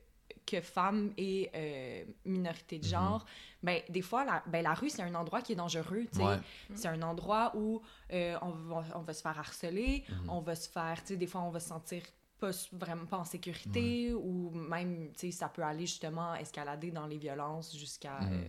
que 0.45 0.61
femme 0.61 1.13
et 1.17 1.49
euh, 1.53 2.05
minorité 2.25 2.79
de 2.79 2.85
Mhm. 2.85 2.89
genre. 2.91 3.25
Ben, 3.61 3.81
des 3.89 4.01
fois, 4.01 4.25
la, 4.25 4.43
ben, 4.47 4.63
la 4.63 4.73
rue, 4.73 4.89
c'est 4.89 5.01
un 5.03 5.13
endroit 5.13 5.41
qui 5.41 5.51
est 5.51 5.55
dangereux, 5.55 6.05
tu 6.11 6.19
sais. 6.19 6.23
Ouais. 6.25 6.37
C'est 6.73 6.87
un 6.87 7.01
endroit 7.03 7.51
où 7.55 7.81
euh, 8.13 8.37
on, 8.41 8.49
va, 8.51 8.83
on 8.95 9.01
va 9.01 9.13
se 9.13 9.21
faire 9.21 9.37
harceler, 9.37 10.03
Mhm. 10.09 10.29
on 10.29 10.39
va 10.41 10.55
se 10.55 10.69
faire, 10.69 11.01
tu 11.01 11.09
sais, 11.09 11.17
des 11.17 11.27
fois, 11.27 11.41
on 11.41 11.49
va 11.51 11.59
se 11.59 11.67
sentir 11.69 12.01
pas, 12.39 12.51
vraiment 12.71 13.05
pas 13.05 13.17
en 13.17 13.25
sécurité, 13.25 14.13
ou 14.13 14.51
même, 14.51 15.11
tu 15.13 15.19
sais, 15.19 15.31
ça 15.31 15.49
peut 15.49 15.63
aller 15.63 15.85
justement 15.85 16.33
escalader 16.35 16.91
dans 16.91 17.05
les 17.07 17.17
violences 17.17 17.75
jusqu'à 17.77 18.19
Mhm. 18.21 18.29
euh, 18.33 18.47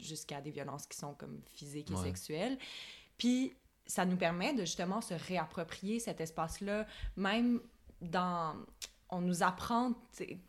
jusqu'à 0.00 0.40
des 0.40 0.52
violences 0.52 0.86
qui 0.86 0.96
sont 0.96 1.12
comme 1.14 1.40
physiques 1.54 1.90
et 1.90 1.94
Ouais. 1.94 2.02
sexuelles. 2.04 2.56
Puis 3.18 3.52
ça 3.86 4.04
nous 4.04 4.16
permet 4.16 4.54
de 4.54 4.60
justement 4.60 5.00
se 5.00 5.14
réapproprier 5.14 5.98
cet 6.00 6.20
espace-là, 6.20 6.86
même 7.16 7.60
dans... 8.00 8.54
On 9.10 9.22
nous 9.22 9.42
apprend 9.42 9.94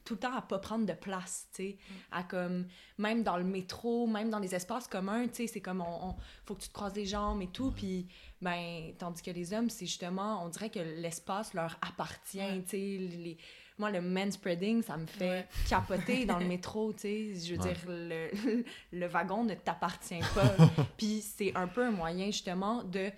tout 0.03 0.15
le 0.15 0.19
temps 0.19 0.33
à 0.35 0.41
pas 0.41 0.59
prendre 0.59 0.85
de 0.85 0.91
place, 0.91 1.47
tu 1.53 1.63
sais, 1.63 1.77
à 2.11 2.23
comme... 2.23 2.67
Même 2.97 3.23
dans 3.23 3.37
le 3.37 3.45
métro, 3.45 4.05
même 4.05 4.29
dans 4.29 4.39
les 4.39 4.53
espaces 4.53 4.85
communs, 4.89 5.29
tu 5.29 5.35
sais, 5.35 5.47
c'est 5.47 5.61
comme... 5.61 5.79
On, 5.79 6.09
on- 6.09 6.15
faut 6.45 6.55
que 6.55 6.63
tu 6.63 6.67
te 6.67 6.73
croises 6.73 6.93
les 6.93 7.05
jambes 7.05 7.41
et 7.41 7.47
tout, 7.47 7.71
puis... 7.71 8.07
Ben, 8.41 8.93
tandis 8.97 9.21
que 9.21 9.31
les 9.31 9.53
hommes, 9.53 9.69
c'est 9.69 9.85
justement... 9.85 10.43
On 10.43 10.49
dirait 10.49 10.69
que 10.69 10.79
l'espace 10.79 11.53
leur 11.53 11.77
appartient, 11.81 12.37
Ouais. 12.39 12.61
tu 12.63 12.69
sais, 12.71 12.77
les... 12.77 13.37
Moi, 13.79 13.89
le 13.91 14.01
manspreading, 14.01 14.83
ça 14.83 14.97
me 14.97 15.05
fait 15.07 15.29
Ouais. 15.29 15.47
capoter 15.69 16.25
dans 16.25 16.37
le 16.37 16.45
métro, 16.55 16.93
tu 16.93 16.99
sais. 16.99 17.33
Je 17.35 17.55
veux 17.55 17.61
Ouais. 17.61 17.73
dire, 17.73 17.81
le, 17.87 18.63
le 18.91 19.07
wagon 19.07 19.43
ne 19.45 19.55
t'appartient 19.55 20.19
pas. 20.35 20.53
Puis 20.97 21.21
c'est 21.21 21.55
un 21.55 21.67
peu 21.67 21.83
un 21.85 21.91
moyen, 21.91 22.25
justement, 22.27 22.83
de, 22.83 23.09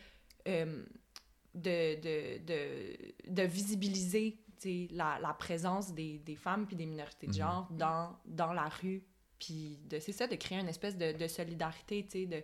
euh, 0.48 0.84
de, 1.56 1.96
de, 2.00 2.38
de, 2.46 3.32
de 3.32 3.42
visibiliser 3.44 4.38
tu 4.62 4.88
sais, 4.88 4.88
la, 4.92 5.18
la 5.20 5.34
présence 5.34 5.92
des, 5.94 6.20
des 6.20 6.36
femmes 6.36 6.68
puis 6.68 6.76
des 6.76 6.86
minorités 6.86 7.26
de 7.28 7.32
Mhm. 7.32 7.38
genre 7.38 7.68
dans, 7.72 8.16
dans 8.26 8.54
la 8.54 8.70
rue. 8.70 9.04
Puis 9.40 9.80
de- 9.90 10.00
c'est 10.00 10.12
ça, 10.12 10.28
de 10.28 10.36
créer 10.36 10.60
une 10.60 10.70
espèce 10.70 10.96
de, 10.96 11.12
de 11.14 11.28
solidarité, 11.28 12.04
tu 12.06 12.12
sais, 12.12 12.26
de... 12.28 12.44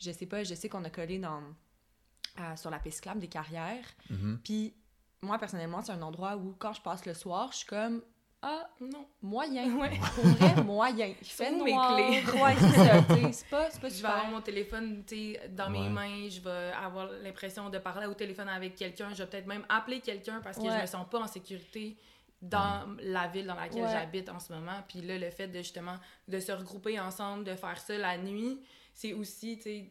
Je 0.00 0.10
sais 0.10 0.26
pas, 0.26 0.42
je 0.42 0.54
sais 0.54 0.68
qu'on 0.68 0.82
a 0.84 0.90
collé 0.90 1.18
dans, 1.20 1.40
sur 2.56 2.68
la 2.70 2.78
piste 2.80 3.06
des 3.16 3.28
carrières. 3.28 3.86
Mhm. 4.10 4.40
Puis 4.44 4.74
moi, 5.22 5.38
personnellement, 5.38 5.82
c'est 5.82 5.92
un 5.92 6.02
endroit 6.02 6.36
où, 6.36 6.54
quand 6.58 6.72
je 6.72 6.80
passe 6.80 7.04
le 7.06 7.14
soir, 7.14 7.48
je 7.52 7.58
suis 7.58 7.66
comme... 7.66 8.02
Ah, 8.42 8.68
Non. 8.80 9.06
moyen. 9.22 9.74
Ouais. 9.76 9.98
Pour 10.14 10.24
vrai, 10.24 10.62
moyen. 10.62 11.06
Il 11.20 11.26
fait 11.26 11.50
mes 11.50 11.64
clés? 11.64 12.22
Ouais, 12.40 12.54
c'est 12.58 13.32
C'est 13.32 13.48
pas, 13.48 13.70
c'est 13.70 13.80
pas 13.80 13.88
Je 13.88 14.02
vais 14.02 14.08
avoir 14.08 14.26
mon 14.30 14.40
téléphone 14.40 15.02
dans 15.50 15.72
Ouais. 15.72 15.78
mes 15.80 15.88
mains, 15.88 16.28
je 16.28 16.40
vais 16.40 16.70
avoir 16.72 17.08
l'impression 17.22 17.70
de 17.70 17.78
parler 17.78 18.06
au 18.06 18.14
téléphone 18.14 18.48
avec 18.48 18.76
quelqu'un, 18.76 19.08
je 19.14 19.22
vais 19.22 19.26
peut-être 19.28 19.46
même 19.46 19.64
appeler 19.68 20.00
quelqu'un 20.00 20.40
parce 20.44 20.58
que 20.58 20.62
Ouais. 20.62 20.76
je 20.76 20.82
me 20.82 20.86
sens 20.86 21.06
pas 21.10 21.18
en 21.20 21.26
sécurité 21.26 21.96
dans 22.42 22.86
la 23.00 23.26
ville 23.28 23.46
dans 23.46 23.54
laquelle 23.54 23.82
Ouais. 23.84 23.90
j'habite 23.90 24.28
en 24.28 24.38
ce 24.38 24.52
moment. 24.52 24.80
Puis 24.86 25.00
là, 25.00 25.18
le 25.18 25.30
fait 25.30 25.48
de 25.48 25.58
justement 25.58 25.96
de 26.28 26.38
se 26.38 26.52
regrouper 26.52 27.00
ensemble, 27.00 27.42
de 27.44 27.54
faire 27.56 27.78
ça 27.78 27.96
la 27.96 28.18
nuit, 28.18 28.60
c'est 28.94 29.14
aussi, 29.14 29.56
tu 29.56 29.62
sais, 29.62 29.90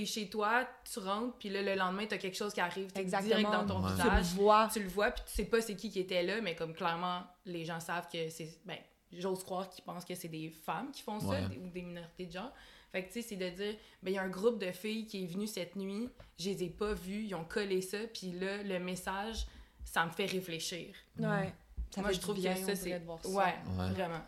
t'es 0.00 0.06
chez 0.06 0.28
toi, 0.28 0.66
tu 0.90 0.98
rentres, 0.98 1.36
puis 1.38 1.48
là, 1.48 1.62
le 1.62 1.74
lendemain, 1.74 2.06
t'as 2.06 2.18
quelque 2.18 2.36
chose 2.36 2.52
qui 2.52 2.60
arrive 2.60 2.92
t'es 2.92 3.04
direct 3.04 3.24
Exactement. 3.26 3.64
dans 3.64 3.66
ton 3.66 3.84
Ouais. 3.84 3.92
Tu 3.96 4.02
le 4.04 4.10
visage. 4.10 4.34
vois. 4.34 4.68
Tu 4.72 4.82
le 4.82 4.88
vois, 4.88 5.10
puis 5.10 5.22
tu 5.26 5.32
sais 5.32 5.44
pas 5.44 5.60
c'est 5.60 5.74
qui 5.76 5.90
qui 5.90 6.00
était 6.00 6.22
là, 6.22 6.40
mais 6.40 6.54
comme 6.54 6.74
clairement, 6.74 7.22
les 7.46 7.64
gens 7.64 7.80
savent 7.80 8.08
que 8.12 8.28
c'est. 8.28 8.48
Ben, 8.64 8.78
j'ose 9.12 9.42
croire 9.44 9.68
qu'ils 9.70 9.84
pensent 9.84 10.04
que 10.04 10.14
c'est 10.14 10.28
des 10.28 10.50
femmes 10.50 10.90
qui 10.92 11.02
font 11.02 11.20
ça, 11.20 11.28
Ouais. 11.28 11.58
ou 11.62 11.68
des 11.70 11.82
minorités 11.82 12.26
de 12.26 12.32
genre. 12.32 12.52
Fait 12.92 13.02
que, 13.04 13.12
tu 13.12 13.20
sais, 13.20 13.28
c'est 13.28 13.36
de 13.36 13.48
dire, 13.50 13.74
ben, 14.02 14.10
il 14.10 14.14
y 14.14 14.18
a 14.18 14.22
un 14.22 14.28
groupe 14.30 14.58
de 14.58 14.70
filles 14.72 15.06
qui 15.06 15.24
est 15.24 15.26
venu 15.26 15.46
cette 15.46 15.76
nuit, 15.76 16.08
je 16.38 16.48
les 16.50 16.64
ai 16.64 16.68
pas 16.70 16.94
vues, 16.94 17.24
ils 17.24 17.34
ont 17.34 17.44
collé 17.44 17.82
ça, 17.82 17.98
puis 18.14 18.32
là, 18.32 18.62
le 18.62 18.78
message, 18.78 19.46
ça 19.84 20.06
me 20.06 20.10
fait 20.10 20.24
réfléchir. 20.26 20.94
Ouais. 21.18 21.52
Ça 21.90 22.00
Moi, 22.00 22.10
fait 22.10 22.14
je 22.16 22.20
trouve 22.20 22.36
bien, 22.36 22.54
que 22.54 22.60
ça, 22.60 22.74
c'est. 22.74 22.98
de 22.98 23.04
voir 23.04 23.18
ça. 23.22 23.28
Ouais, 23.30 23.54
Ouais. 23.78 23.90
vraiment. 23.92 24.20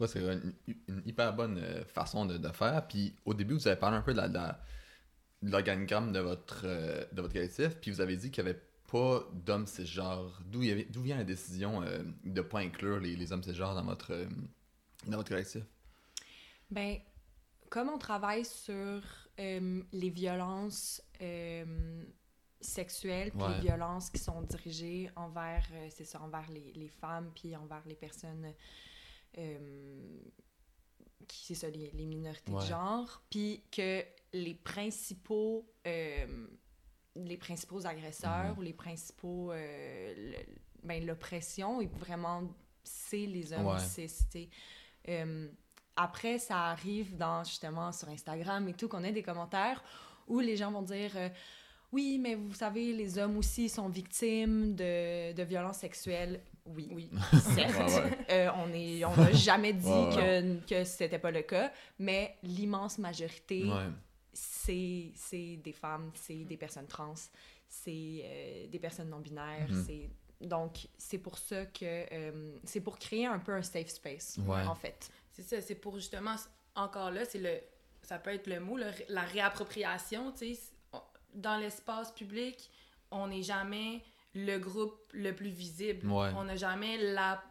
Ouais, 0.00 0.08
c'est 0.08 0.18
une, 0.20 0.52
une 0.88 1.02
hyper 1.06 1.32
bonne 1.34 1.56
euh, 1.62 1.84
façon 1.84 2.26
de, 2.26 2.36
de 2.36 2.48
faire. 2.48 2.84
Puis 2.88 3.14
au 3.24 3.32
début, 3.32 3.54
vous 3.54 3.68
avez 3.68 3.78
parlé 3.78 3.96
un 3.96 4.02
peu 4.02 4.12
de 4.12 4.16
la- 4.18 4.28
de 4.28 4.34
la- 4.34 4.48
de 4.48 4.56
l'organigramme 5.44 6.12
de 6.12 6.20
votre, 6.20 6.62
euh, 6.64 7.04
de 7.12 7.20
votre 7.20 7.34
collectif, 7.34 7.76
puis 7.80 7.90
vous 7.90 8.00
avez 8.00 8.16
dit 8.16 8.30
qu'il 8.30 8.44
n'y 8.44 8.50
avait 8.50 8.60
pas 8.90 9.28
d'hommes 9.32 9.66
cisgenres. 9.66 10.40
D'où 10.46 10.62
d'où 10.90 11.02
vient 11.02 11.16
la 11.16 11.24
décision 11.24 11.82
euh, 11.82 12.02
de 12.24 12.40
ne 12.40 12.40
pas 12.40 12.60
inclure 12.60 12.98
les, 13.00 13.16
les 13.16 13.32
hommes 13.32 13.42
cisgenres 13.42 13.74
dans 13.74 13.84
votre, 13.84 14.12
euh, 14.12 14.26
dans 15.06 15.16
votre 15.16 15.28
collectif? 15.28 15.62
Ben, 16.70 16.98
comme 17.70 17.88
on 17.88 17.98
travaille 17.98 18.44
sur 18.44 19.02
les 19.36 20.10
violences 20.10 21.02
sexuelles, 22.60 23.32
puis 23.32 23.42
Ouais. 23.42 23.54
les 23.54 23.60
violences 23.60 24.10
qui 24.10 24.18
sont 24.20 24.40
dirigées 24.42 25.10
envers, 25.16 25.66
c'est 25.90 26.04
ça, 26.04 26.20
envers 26.22 26.48
les, 26.50 26.72
les 26.74 26.88
femmes, 26.88 27.30
puis 27.34 27.54
envers 27.56 27.82
les 27.86 27.96
personnes 27.96 28.54
qui, 31.28 31.46
c'est 31.46 31.54
ça, 31.54 31.70
les, 31.70 31.90
les 31.92 32.04
minorités 32.06 32.52
Ouais. 32.52 32.62
de 32.62 32.68
genre, 32.68 33.22
puis 33.30 33.62
que 33.70 34.02
les 34.32 34.54
principaux, 34.54 35.66
euh, 35.86 36.46
les 37.16 37.36
principaux 37.36 37.86
agresseurs 37.86 38.52
Mhm. 38.52 38.58
ou 38.58 38.62
les 38.62 38.72
principaux, 38.72 39.52
euh, 39.52 40.14
le- 40.16 40.54
ben, 40.82 41.04
l'oppression, 41.06 41.80
est 41.80 41.86
vraiment, 41.98 42.42
c'est 42.82 43.26
les 43.26 43.52
hommes 43.52 43.66
Ouais. 43.66 43.78
cis. 43.78 44.50
Euh, 45.08 45.48
après, 45.96 46.38
ça 46.38 46.66
arrive 46.70 47.16
dans 47.16 47.44
justement 47.44 47.92
sur 47.92 48.08
Instagram 48.08 48.68
et 48.68 48.74
tout 48.74 48.88
qu'on 48.88 49.04
ait 49.04 49.12
des 49.12 49.22
commentaires 49.22 49.82
où 50.26 50.40
les 50.40 50.56
gens 50.56 50.72
vont 50.72 50.82
dire 50.82 51.12
euh, 51.16 51.28
oui, 51.92 52.18
mais 52.18 52.34
vous 52.34 52.52
savez, 52.54 52.92
les 52.92 53.18
hommes 53.18 53.36
aussi 53.36 53.68
sont 53.68 53.88
victimes 53.88 54.74
de, 54.74 55.32
de 55.32 55.42
violences 55.44 55.78
sexuelles. 55.78 56.42
Oui, 56.66 56.88
Oui. 56.92 57.10
certes. 57.54 57.76
Ouais, 57.78 57.94
ouais. 58.02 58.18
Euh, 58.30 58.50
on 58.56 58.72
est, 58.72 59.04
on 59.04 59.14
n'a 59.16 59.32
jamais 59.32 59.72
dit 59.74 59.86
Ouais, 59.86 60.14
que, 60.66 60.66
que 60.66 60.84
c'était 60.84 61.18
pas 61.18 61.30
le 61.30 61.42
cas, 61.42 61.70
mais 61.98 62.36
l'immense 62.42 62.98
majorité, 62.98 63.64
Ouais. 63.64 63.88
c'est 64.32 65.56
des 65.56 65.72
femmes, 65.72 66.10
c'est 66.14 66.44
des 66.44 66.56
personnes 66.56 66.86
trans, 66.86 67.14
c'est 67.68 68.22
euh, 68.24 68.66
des 68.68 68.78
personnes 68.78 69.10
non 69.10 69.20
binaires, 69.20 69.68
Mhm. 69.70 69.84
c'est 69.86 70.10
donc 70.40 70.88
c'est 70.98 71.18
pour 71.18 71.38
ça 71.38 71.64
que 71.66 71.84
euh, 72.12 72.56
c'est 72.64 72.80
pour 72.80 72.98
créer 72.98 73.26
un 73.26 73.38
peu 73.38 73.52
un 73.52 73.62
safe 73.62 73.88
space 73.88 74.38
Ouais. 74.46 74.62
en 74.66 74.74
fait. 74.74 75.10
C'est 75.32 75.42
ça, 75.42 75.60
c'est 75.60 75.74
pour 75.74 75.94
justement, 75.96 76.34
encore 76.74 77.10
là, 77.10 77.24
c'est 77.24 77.38
le, 77.38 77.58
ça 78.02 78.18
peut 78.18 78.30
être 78.34 78.46
le 78.46 78.60
mot, 78.60 78.76
le- 78.76 78.90
la 79.08 79.22
réappropriation, 79.22 80.32
tu 80.32 80.54
sais. 80.54 80.60
Dans 81.34 81.56
l'espace 81.56 82.12
public, 82.12 82.70
on 83.10 83.26
n'est 83.28 83.42
jamais 83.42 84.02
le 84.34 84.58
groupe 84.58 84.98
le 85.12 85.34
plus 85.34 85.50
visible. 85.50 86.06
Ouais. 86.10 86.30
On 86.36 86.44
n'a 86.44 86.56
jamais 86.56 86.98
la 87.12 87.42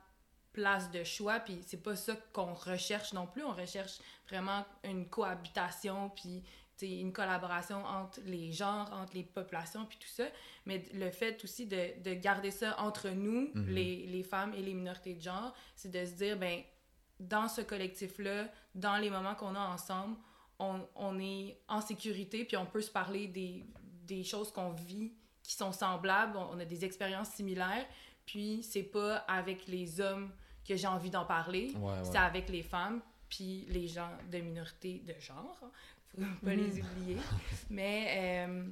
place 0.51 0.91
de 0.91 1.03
choix, 1.03 1.39
puis 1.39 1.59
c'est 1.65 1.81
pas 1.81 1.95
ça 1.95 2.15
qu'on 2.31 2.53
recherche 2.53 3.13
non 3.13 3.25
plus. 3.25 3.43
On 3.43 3.53
recherche 3.53 3.99
vraiment 4.27 4.65
une 4.83 5.07
cohabitation, 5.09 6.09
puis 6.11 6.43
une 6.81 7.13
collaboration 7.13 7.85
entre 7.85 8.19
les 8.25 8.51
genres, 8.51 8.91
entre 8.91 9.13
les 9.15 9.23
populations, 9.23 9.85
puis 9.85 9.97
tout 9.97 10.07
ça. 10.09 10.25
Mais 10.65 10.83
le 10.93 11.11
fait 11.11 11.41
aussi 11.43 11.65
de, 11.65 12.01
de 12.03 12.13
garder 12.13 12.51
ça 12.51 12.77
entre 12.81 13.07
nous, 13.09 13.49
Mhm. 13.55 13.67
les, 13.69 14.05
les 14.07 14.23
femmes 14.23 14.53
et 14.53 14.61
les 14.61 14.73
minorités 14.73 15.13
de 15.13 15.21
genre, 15.21 15.53
c'est 15.77 15.89
de 15.89 16.05
se 16.05 16.11
dire, 16.11 16.37
ben 16.37 16.61
dans 17.21 17.47
ce 17.47 17.61
collectif-là, 17.61 18.49
dans 18.75 18.97
les 18.97 19.09
moments 19.09 19.33
qu'on 19.35 19.55
a 19.55 19.59
ensemble, 19.61 20.17
on, 20.59 20.81
on 20.95 21.17
est 21.19 21.57
en 21.69 21.79
sécurité, 21.79 22.43
puis 22.43 22.57
on 22.57 22.65
peut 22.65 22.81
se 22.81 22.91
parler 22.91 23.27
des, 23.27 23.65
des 24.05 24.23
choses 24.25 24.51
qu'on 24.51 24.71
vit 24.71 25.13
qui 25.43 25.53
sont 25.53 25.71
semblables, 25.71 26.37
on, 26.37 26.51
on 26.55 26.59
a 26.59 26.65
des 26.65 26.83
expériences 26.85 27.29
similaires, 27.29 27.85
puis 28.25 28.63
c'est 28.63 28.83
pas 28.83 29.17
avec 29.27 29.67
les 29.67 29.99
hommes 30.01 30.31
que 30.67 30.75
j'ai 30.75 30.87
envie 30.87 31.09
d'en 31.09 31.25
parler, 31.25 31.73
Ouais, 31.75 31.91
ouais. 31.91 32.03
c'est 32.03 32.17
avec 32.17 32.49
les 32.49 32.63
femmes, 32.63 33.01
puis 33.29 33.65
les 33.69 33.87
gens 33.87 34.09
de 34.31 34.37
minorité 34.37 35.03
de 35.05 35.13
genre, 35.19 35.57
faut 36.15 36.21
pas 36.45 36.53
les 36.55 36.79
oublier. 36.79 37.17
Mais 37.69 38.45
euh, 38.47 38.63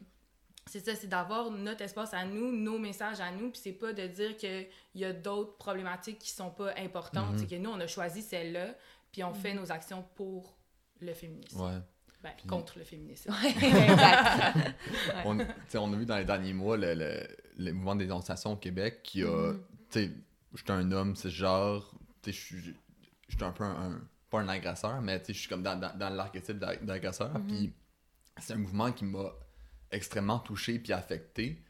c'est 0.68 0.80
ça, 0.80 0.96
c'est 0.96 1.08
d'avoir 1.08 1.50
notre 1.52 1.82
espace 1.82 2.14
à 2.14 2.24
nous, 2.24 2.52
nos 2.52 2.78
messages 2.80 3.20
à 3.20 3.32
nous, 3.32 3.50
puis 3.52 3.60
c'est 3.62 3.74
pas 3.74 3.92
de 3.92 4.08
dire 4.08 4.38
qu'il 4.38 4.68
y 4.96 5.04
a 5.04 5.12
d'autres 5.12 5.58
problématiques 5.58 6.20
qui 6.20 6.30
sont 6.30 6.52
pas 6.52 6.74
importantes, 6.78 7.32
Mhm. 7.34 7.38
c'est 7.40 7.48
que 7.48 7.56
nous, 7.56 7.72
on 7.72 7.80
a 7.80 7.88
choisi 7.88 8.22
celle-là, 8.22 8.76
puis 9.12 9.24
on 9.24 9.34
fait 9.34 9.54
nos 9.54 9.70
actions 9.72 10.06
pour 10.16 10.56
le 11.02 11.14
féminisme. 11.14 11.60
Ouais. 11.60 11.80
Ben, 12.24 12.30
Puis- 12.38 12.48
contre 12.48 12.78
le 12.78 12.84
féminisme. 12.84 13.34
exact. 13.46 14.76
on, 15.26 15.40
a 15.40 15.96
vu 15.98 16.06
dans 16.06 16.18
les 16.18 16.26
derniers 16.26 16.54
mois 16.54 16.78
le, 16.78 16.94
le, 16.94 17.28
le 17.58 17.72
mouvement 17.74 17.96
des 17.96 18.06
dénonciations 18.06 18.54
au 18.54 18.58
Québec 18.58 19.00
qui 19.04 19.24
a. 19.24 19.28
Mhm. 19.54 19.62
Tu 19.90 20.00
sais, 20.06 20.12
j'étais 20.56 20.72
un 20.72 20.92
homme, 20.92 21.16
c'est 21.16 21.30
genre. 21.32 21.90
Tu 22.22 22.32
sais, 22.32 22.38
je 22.40 22.46
suis- 22.46 22.76
j'étais 23.28 23.44
un 23.44 23.52
peu 23.52 23.64
un, 23.64 23.92
un- 23.92 24.02
Pas 24.30 24.40
un 24.42 24.48
agresseur, 24.50 25.02
mais 25.02 25.20
tu 25.20 25.28
sais, 25.28 25.34
je 25.34 25.40
suis 25.40 25.50
comme 25.50 25.64
dans, 25.64 25.78
dans, 25.80 25.98
dans 25.98 26.10
l'archétype 26.10 26.58
d'a- 26.60 26.76
d'agresseur. 26.78 27.38
Mhm. 27.40 27.48
Puis 27.48 27.74
c'est 28.40 28.54
un 28.54 28.58
mouvement 28.58 28.92
qui 28.92 29.06
m'a 29.06 29.32
extrêmement 29.92 30.40
touché 30.40 30.80
puis 30.80 30.94
affecté. 30.94 31.62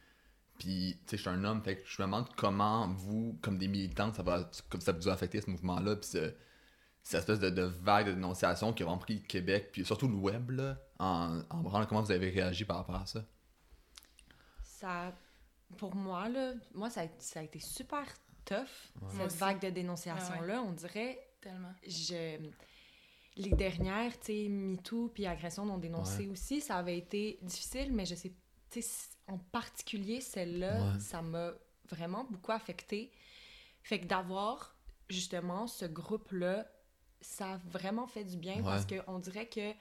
Puis, 0.60 0.96
tu 1.08 1.12
sais, 1.12 1.17
je 1.17 1.22
suis 1.22 1.29
un 1.29 1.43
homme, 1.43 1.63
fait 1.63 1.77
que 1.77 1.81
je 1.88 2.00
me 2.01 2.05
demande 2.08 2.27
comment 2.36 2.88
vous, 2.89 3.36
comme 3.41 3.58
des 3.58 3.67
militants, 3.67 4.13
ça 4.13 4.22
va, 4.22 4.48
comme 4.70 4.81
ça 4.81 4.91
vous 4.91 5.10
a 5.10 5.13
affecté 5.13 5.41
ce 5.41 5.50
mouvement-là, 5.50 5.96
puis 5.96 6.10
ce- 6.10 6.34
cette 7.03 7.20
espèce 7.22 7.39
de, 7.39 7.50
de 7.50 7.63
vague 7.63 8.08
de 8.08 8.12
dénonciation 8.13 8.74
qui 8.74 8.84
a 8.84 8.86
vraiment 8.86 9.00
pris 9.00 9.15
le 9.15 9.22
Québec, 9.27 9.70
puis 9.72 9.86
surtout 9.86 10.08
le 10.08 10.15
web, 10.15 10.51
là, 10.51 10.77
en, 11.00 11.41
en 11.50 11.58
branlant, 11.58 11.86
comment 11.86 12.01
vous 12.01 12.12
avez 12.12 12.29
réagi 12.29 12.63
par 12.65 12.77
rapport 12.77 12.96
à 12.96 13.05
ça? 13.05 13.25
Ça, 14.63 15.13
pour 15.77 15.96
moi, 15.96 16.29
là, 16.29 16.53
moi, 16.74 16.89
ça 16.89 17.01
a, 17.01 17.05
ça 17.20 17.39
a 17.39 17.43
été 17.43 17.60
super 17.60 18.05
tough, 18.46 18.58
Ouais. 19.01 19.27
Cette 19.29 19.38
vague 19.39 19.62
de 19.62 19.70
dénonciation-là. 19.70 20.62
On 20.62 20.72
dirait, 20.74 21.20
Tellement. 21.41 21.74
je... 21.88 22.38
les 23.38 23.50
dernières, 23.51 24.20
tu 24.20 24.25
sais, 24.27 24.50
MeToo 24.50 25.10
puis 25.13 25.25
agression 25.25 25.65
non 25.65 25.77
dénoncées 25.77 26.27
aussi, 26.27 26.62
ça 26.62 26.77
avait 26.77 26.98
été 26.98 27.39
difficile, 27.41 27.93
mais 27.93 28.05
je 28.05 28.15
sais, 28.15 28.31
tu 28.70 28.81
sais, 28.81 29.10
en 29.27 29.38
particulier, 29.38 30.22
celle-là, 30.22 30.93
Ouais. 30.93 31.00
ça 31.00 31.22
m'a 31.22 31.51
vraiment 31.89 32.25
beaucoup 32.29 32.51
affectée. 32.51 33.12
Fait 33.84 34.00
que 34.00 34.05
d'avoir, 34.05 34.75
justement, 35.10 35.67
ce 35.67 35.86
groupe-là, 35.86 36.67
ça 37.22 37.54
a 37.54 37.58
vraiment 37.58 38.08
fait 38.08 38.24
du 38.24 38.38
bien 38.38 38.58
Ouais. 38.58 38.63
parce 38.63 38.86
qu'on 38.86 39.20
dirait 39.20 39.48
que 39.48 39.72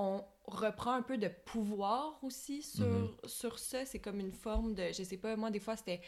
on 0.00 0.22
reprend 0.46 0.92
un 0.92 1.02
peu 1.02 1.18
de 1.18 1.28
pouvoir 1.28 2.18
aussi 2.22 2.62
sur, 2.62 2.84
Mhm. 2.86 3.10
sur 3.26 3.58
ça. 3.58 3.84
C'est 3.84 3.98
comme 3.98 4.20
une 4.20 4.32
forme 4.32 4.74
de, 4.74 4.92
je 4.92 5.02
sais 5.02 5.16
pas, 5.16 5.34
moi, 5.36 5.50
des 5.50 5.58
fois, 5.58 5.76
c'était 5.76 6.00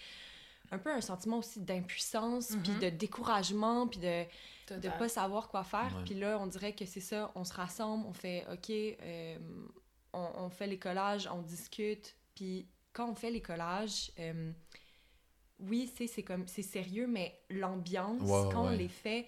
un 0.71 0.79
peu 0.79 0.93
un 0.93 1.01
sentiment 1.01 1.39
aussi 1.39 1.61
d'impuissance, 1.61 2.57
puis 2.63 2.73
Mhm. 2.75 2.79
de 2.79 2.89
découragement, 2.91 3.89
puis 3.89 3.99
de 4.01 4.25
de 4.71 4.77
Total. 4.77 4.99
pas 4.99 5.09
savoir 5.09 5.49
quoi 5.49 5.65
faire. 5.65 6.01
Puis 6.05 6.15
là, 6.15 6.39
on 6.41 6.47
dirait 6.47 6.73
que 6.77 6.87
c'est 6.87 7.01
ça, 7.01 7.33
on 7.35 7.43
se 7.43 7.53
rassemble, 7.53 8.07
on 8.07 8.13
fait 8.13 8.47
OK, 8.53 8.71
euh, 8.71 9.37
on, 10.13 10.29
on 10.37 10.49
fait 10.51 10.69
les 10.69 10.79
collages, 10.79 11.27
on 11.33 11.43
discute. 11.43 12.15
Puis 12.37 12.69
quand 12.93 13.11
on 13.11 13.17
fait 13.17 13.33
les 13.33 13.43
collages, 13.43 14.13
euh, 14.21 14.53
oui, 15.59 15.91
c'est 15.97 16.07
c'est 16.07 16.23
comme 16.23 16.47
c'est 16.47 16.63
sérieux, 16.63 17.09
mais 17.09 17.39
l'ambiance 17.51 18.21
quand 18.53 18.63
ouais. 18.67 18.69
on 18.69 18.71
les 18.71 18.89
fait 18.89 19.27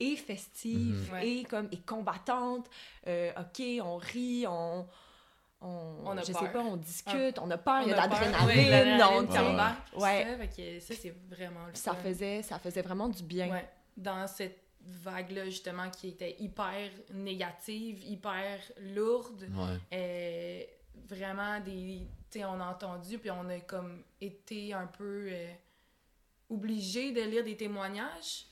est 0.00 0.16
festive 0.16 1.10
Mhm. 1.12 1.18
Et 1.22 1.44
comme 1.44 1.68
est 1.72 1.84
combattante. 1.86 2.68
Euh, 3.06 3.32
OK, 3.38 3.62
on 3.82 3.96
rit, 3.96 4.44
on 4.48 4.86
on, 5.60 5.94
On 6.04 6.10
a 6.18 6.20
je 6.20 6.26
sais 6.26 6.32
peur. 6.34 6.52
pas, 6.52 6.60
on 6.60 6.76
discute, 6.76 7.38
on 7.40 7.50
a 7.50 7.56
peur, 7.56 7.80
il 7.82 7.88
y 7.88 7.92
a 7.94 8.04
On 8.04 8.06
de 8.06 8.10
l'adrénaline, 8.12 8.70
l'adrénaline 8.70 8.98
non, 8.98 9.20
qui 9.22 9.26
tu 9.28 9.32
sais. 9.32 9.38
embarque, 9.38 9.86
puis 9.92 10.00
Ouais. 10.02 10.24
Ça, 10.28 10.36
fait 10.36 10.48
que 10.48 10.80
ça, 10.80 10.94
c'est 11.00 11.16
vraiment 11.30 11.66
le 11.66 11.74
ça 11.74 11.94
fun. 11.94 12.02
faisait 12.02 12.42
ça 12.42 12.58
faisait 12.58 12.82
vraiment 12.82 13.08
du 13.08 13.22
bien. 13.22 13.50
Ouais. 13.50 13.70
Dans 13.96 14.26
cette 14.26 14.60
vague-là, 14.82 15.46
justement, 15.46 15.88
qui 15.88 16.08
était 16.08 16.36
hyper 16.38 16.90
négative, 17.14 18.02
hyper 18.04 18.60
lourde, 18.78 19.48
Ouais. 19.56 19.78
euh, 19.94 20.62
vraiment 21.08 21.58
des... 21.60 22.06
Tu 22.30 22.40
sais, 22.40 22.44
on 22.44 22.60
a 22.60 22.66
entendu, 22.66 23.18
puis 23.18 23.30
on 23.30 23.48
a 23.48 23.60
comme 23.60 24.02
été 24.20 24.74
un 24.74 24.86
peu 24.86 25.28
euh, 25.30 25.50
obligé 26.50 27.12
de 27.12 27.22
lire 27.22 27.44
des 27.44 27.56
témoignages. 27.56 28.44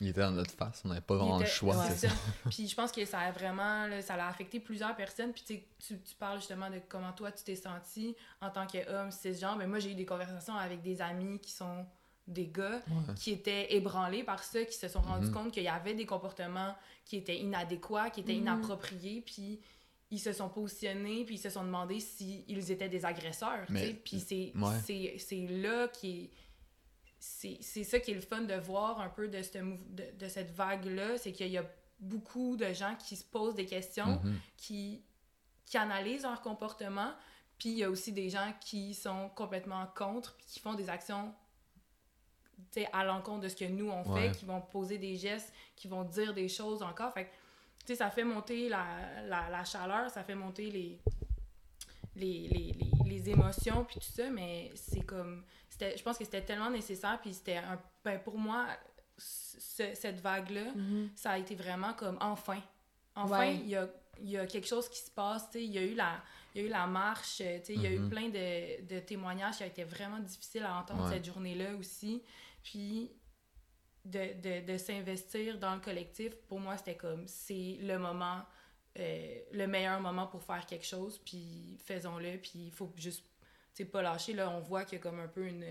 Il 0.00 0.08
était 0.08 0.20
dans 0.20 0.32
notre 0.32 0.50
face, 0.52 0.82
on 0.84 0.88
n'avait 0.88 1.00
pas 1.00 1.16
vraiment 1.16 1.38
le 1.38 1.44
choix, 1.46 1.76
ouais, 1.76 1.86
c'est 1.90 2.08
ça. 2.08 2.14
Puis 2.50 2.66
je 2.68 2.74
pense 2.74 2.90
que 2.90 3.04
ça 3.04 3.20
a 3.20 3.30
vraiment, 3.32 3.86
là, 3.86 4.02
ça 4.02 4.14
a 4.14 4.28
affecté 4.28 4.58
plusieurs 4.60 4.94
personnes. 4.96 5.32
Puis 5.32 5.42
tu 5.46 5.54
sais, 5.54 5.98
tu, 5.98 6.14
parles 6.16 6.38
justement 6.38 6.68
de 6.70 6.80
comment 6.88 7.12
toi 7.12 7.30
tu 7.30 7.44
t'es 7.44 7.56
senti 7.56 8.16
en 8.40 8.50
tant 8.50 8.66
qu'homme 8.66 9.10
cisgenre. 9.10 9.56
Mais 9.56 9.66
moi 9.66 9.78
j'ai 9.78 9.92
eu 9.92 9.94
des 9.94 10.06
conversations 10.06 10.56
avec 10.56 10.82
des 10.82 11.00
amis 11.00 11.38
qui 11.38 11.52
sont 11.52 11.86
des 12.26 12.46
gars 12.48 12.80
Ouais. 12.88 13.14
qui 13.14 13.30
étaient 13.32 13.74
ébranlés 13.74 14.24
par 14.24 14.42
ça, 14.42 14.64
qui 14.64 14.76
se 14.76 14.88
sont 14.88 15.02
rendus 15.02 15.26
Mhm. 15.28 15.32
compte 15.34 15.52
qu'il 15.52 15.62
y 15.62 15.68
avait 15.68 15.94
des 15.94 16.06
comportements 16.06 16.74
qui 17.04 17.16
étaient 17.16 17.36
inadéquats, 17.38 18.10
qui 18.10 18.20
étaient 18.20 18.32
Mhm. 18.32 18.40
inappropriés. 18.40 19.20
Puis 19.24 19.60
ils 20.10 20.18
se 20.18 20.32
sont 20.32 20.48
positionnés, 20.48 21.24
puis 21.24 21.34
ils 21.36 21.38
se 21.38 21.50
sont 21.50 21.64
demandé 21.64 22.00
s'ils 22.00 22.70
étaient 22.70 22.88
des 22.88 23.04
agresseurs. 23.04 23.66
Mais-. 23.68 23.94
Puis 23.94 24.20
c'est 24.20 24.52
Ouais. 24.56 24.74
c'est- 24.84 25.16
c'est 25.18 25.46
là 25.48 25.88
qui 25.88 26.08
est 26.24 26.30
c'est 27.26 27.84
ça 27.84 28.00
qui 28.00 28.10
est 28.10 28.14
le 28.14 28.20
fun 28.20 28.42
de 28.42 28.54
voir 28.54 29.00
un 29.00 29.08
peu 29.08 29.28
de, 29.28 29.40
cette 29.42 29.62
mou- 29.62 29.78
de, 29.90 30.04
de 30.18 30.28
cette 30.28 30.50
vague-là, 30.50 31.16
c'est 31.18 31.32
qu'il 31.32 31.48
y 31.48 31.58
a 31.58 31.64
beaucoup 32.00 32.56
de 32.56 32.72
gens 32.72 32.96
qui 32.96 33.16
se 33.16 33.24
posent 33.24 33.54
des 33.54 33.66
questions, 33.66 34.20
Mhm. 34.22 34.38
qui, 34.56 35.02
qui 35.64 35.78
analysent 35.78 36.22
leur 36.24 36.42
comportement, 36.42 37.12
puis 37.58 37.70
il 37.70 37.78
y 37.78 37.84
a 37.84 37.88
aussi 37.90 38.12
des 38.12 38.28
gens 38.28 38.52
qui 38.60 38.92
sont 38.94 39.30
complètement 39.30 39.86
contre, 39.96 40.34
puis 40.36 40.46
qui 40.46 40.60
font 40.60 40.74
des 40.74 40.90
actions 40.90 41.32
à 42.92 43.04
l'encontre 43.04 43.40
de 43.40 43.48
ce 43.48 43.56
que 43.56 43.64
nous 43.64 43.88
on 43.88 44.02
Ouais. 44.12 44.28
fait, 44.32 44.38
qui 44.38 44.44
vont 44.44 44.60
poser 44.60 44.98
des 44.98 45.16
gestes, 45.16 45.52
qui 45.76 45.88
vont 45.88 46.04
dire 46.04 46.34
des 46.34 46.48
choses 46.48 46.82
encore. 46.82 47.12
Fait 47.14 47.24
que, 47.26 47.30
tu 47.80 47.86
sais, 47.86 47.96
ça 47.96 48.10
fait 48.10 48.24
monter 48.24 48.68
la, 48.68 49.22
la, 49.26 49.48
la 49.48 49.64
chaleur, 49.64 50.10
ça 50.10 50.22
fait 50.24 50.34
monter 50.34 50.70
les, 50.70 51.00
les, 52.16 52.48
les, 52.48 52.72
les, 52.72 52.90
les 53.10 53.30
émotions, 53.30 53.84
puis 53.84 53.96
tout 54.00 54.12
ça, 54.12 54.28
mais 54.30 54.72
c'est 54.74 55.02
comme. 55.04 55.44
C'était- 55.74 55.96
Je 55.96 56.02
pense 56.02 56.16
que 56.18 56.24
c'était 56.24 56.42
tellement 56.44 56.70
nécessaire, 56.70 57.18
puis 57.20 57.34
c'était 57.34 57.56
un. 57.56 57.80
Ben, 58.04 58.18
pour 58.20 58.38
moi, 58.38 58.66
ce- 59.18 59.94
cette 59.94 60.20
vague-là, 60.20 60.72
Mhm. 60.74 61.10
ça 61.14 61.32
a 61.32 61.38
été 61.38 61.54
vraiment 61.54 61.94
comme 61.94 62.16
enfin. 62.20 62.60
Enfin, 63.16 63.38
Ouais. 63.40 63.54
il 63.56 63.68
y, 63.68 63.76
a, 63.76 63.88
il 64.20 64.30
y 64.30 64.36
a 64.38 64.46
quelque 64.46 64.66
chose 64.66 64.88
qui 64.88 64.98
se 64.98 65.10
passe, 65.10 65.46
tu 65.50 65.58
sais, 65.58 65.64
il 65.64 65.72
y 65.72 65.78
a 65.78 65.82
eu 65.82 65.94
la, 65.94 66.20
il 66.54 66.60
y 66.62 66.64
a 66.64 66.66
eu 66.68 66.70
la 66.70 66.86
marche, 66.86 67.40
euh, 67.40 67.58
tu 67.60 67.66
sais, 67.66 67.74
il 67.74 67.80
y 67.82 67.86
a 67.86 67.90
eu 67.92 67.98
Mhm. 68.00 68.10
plein 68.10 68.28
de, 68.28 68.82
de 68.86 68.98
témoignages 69.00 69.56
qui 69.58 69.62
ont 69.62 69.66
été 69.66 69.84
vraiment 69.84 70.18
difficiles 70.18 70.64
à 70.64 70.76
entendre 70.78 71.04
Ouais. 71.04 71.10
cette 71.10 71.24
journée-là 71.24 71.74
aussi. 71.76 72.22
Puis 72.62 73.10
de, 74.04 74.34
de, 74.40 74.66
de 74.72 74.78
s'investir 74.78 75.58
dans 75.58 75.74
le 75.74 75.80
collectif, 75.80 76.34
pour 76.48 76.60
moi, 76.60 76.76
c'était 76.76 76.96
comme, 76.96 77.26
c'est 77.28 77.78
le 77.80 77.98
moment, 77.98 78.42
euh, 78.98 79.38
le 79.52 79.66
meilleur 79.66 80.00
moment 80.00 80.26
pour 80.26 80.42
faire 80.42 80.66
quelque 80.66 80.84
chose, 80.86 81.18
puis 81.24 81.78
faisons-le, 81.84 82.36
puis 82.38 82.66
il 82.66 82.70
faut 82.72 82.92
juste, 82.96 83.24
sais, 83.74 83.84
pas 83.84 84.02
lâcher. 84.02 84.32
Là, 84.34 84.50
on 84.50 84.60
voit 84.60 84.84
qu'il 84.84 84.98
y 84.98 85.00
a 85.00 85.02
comme 85.02 85.20
un 85.20 85.28
peu 85.28 85.46
une, 85.46 85.64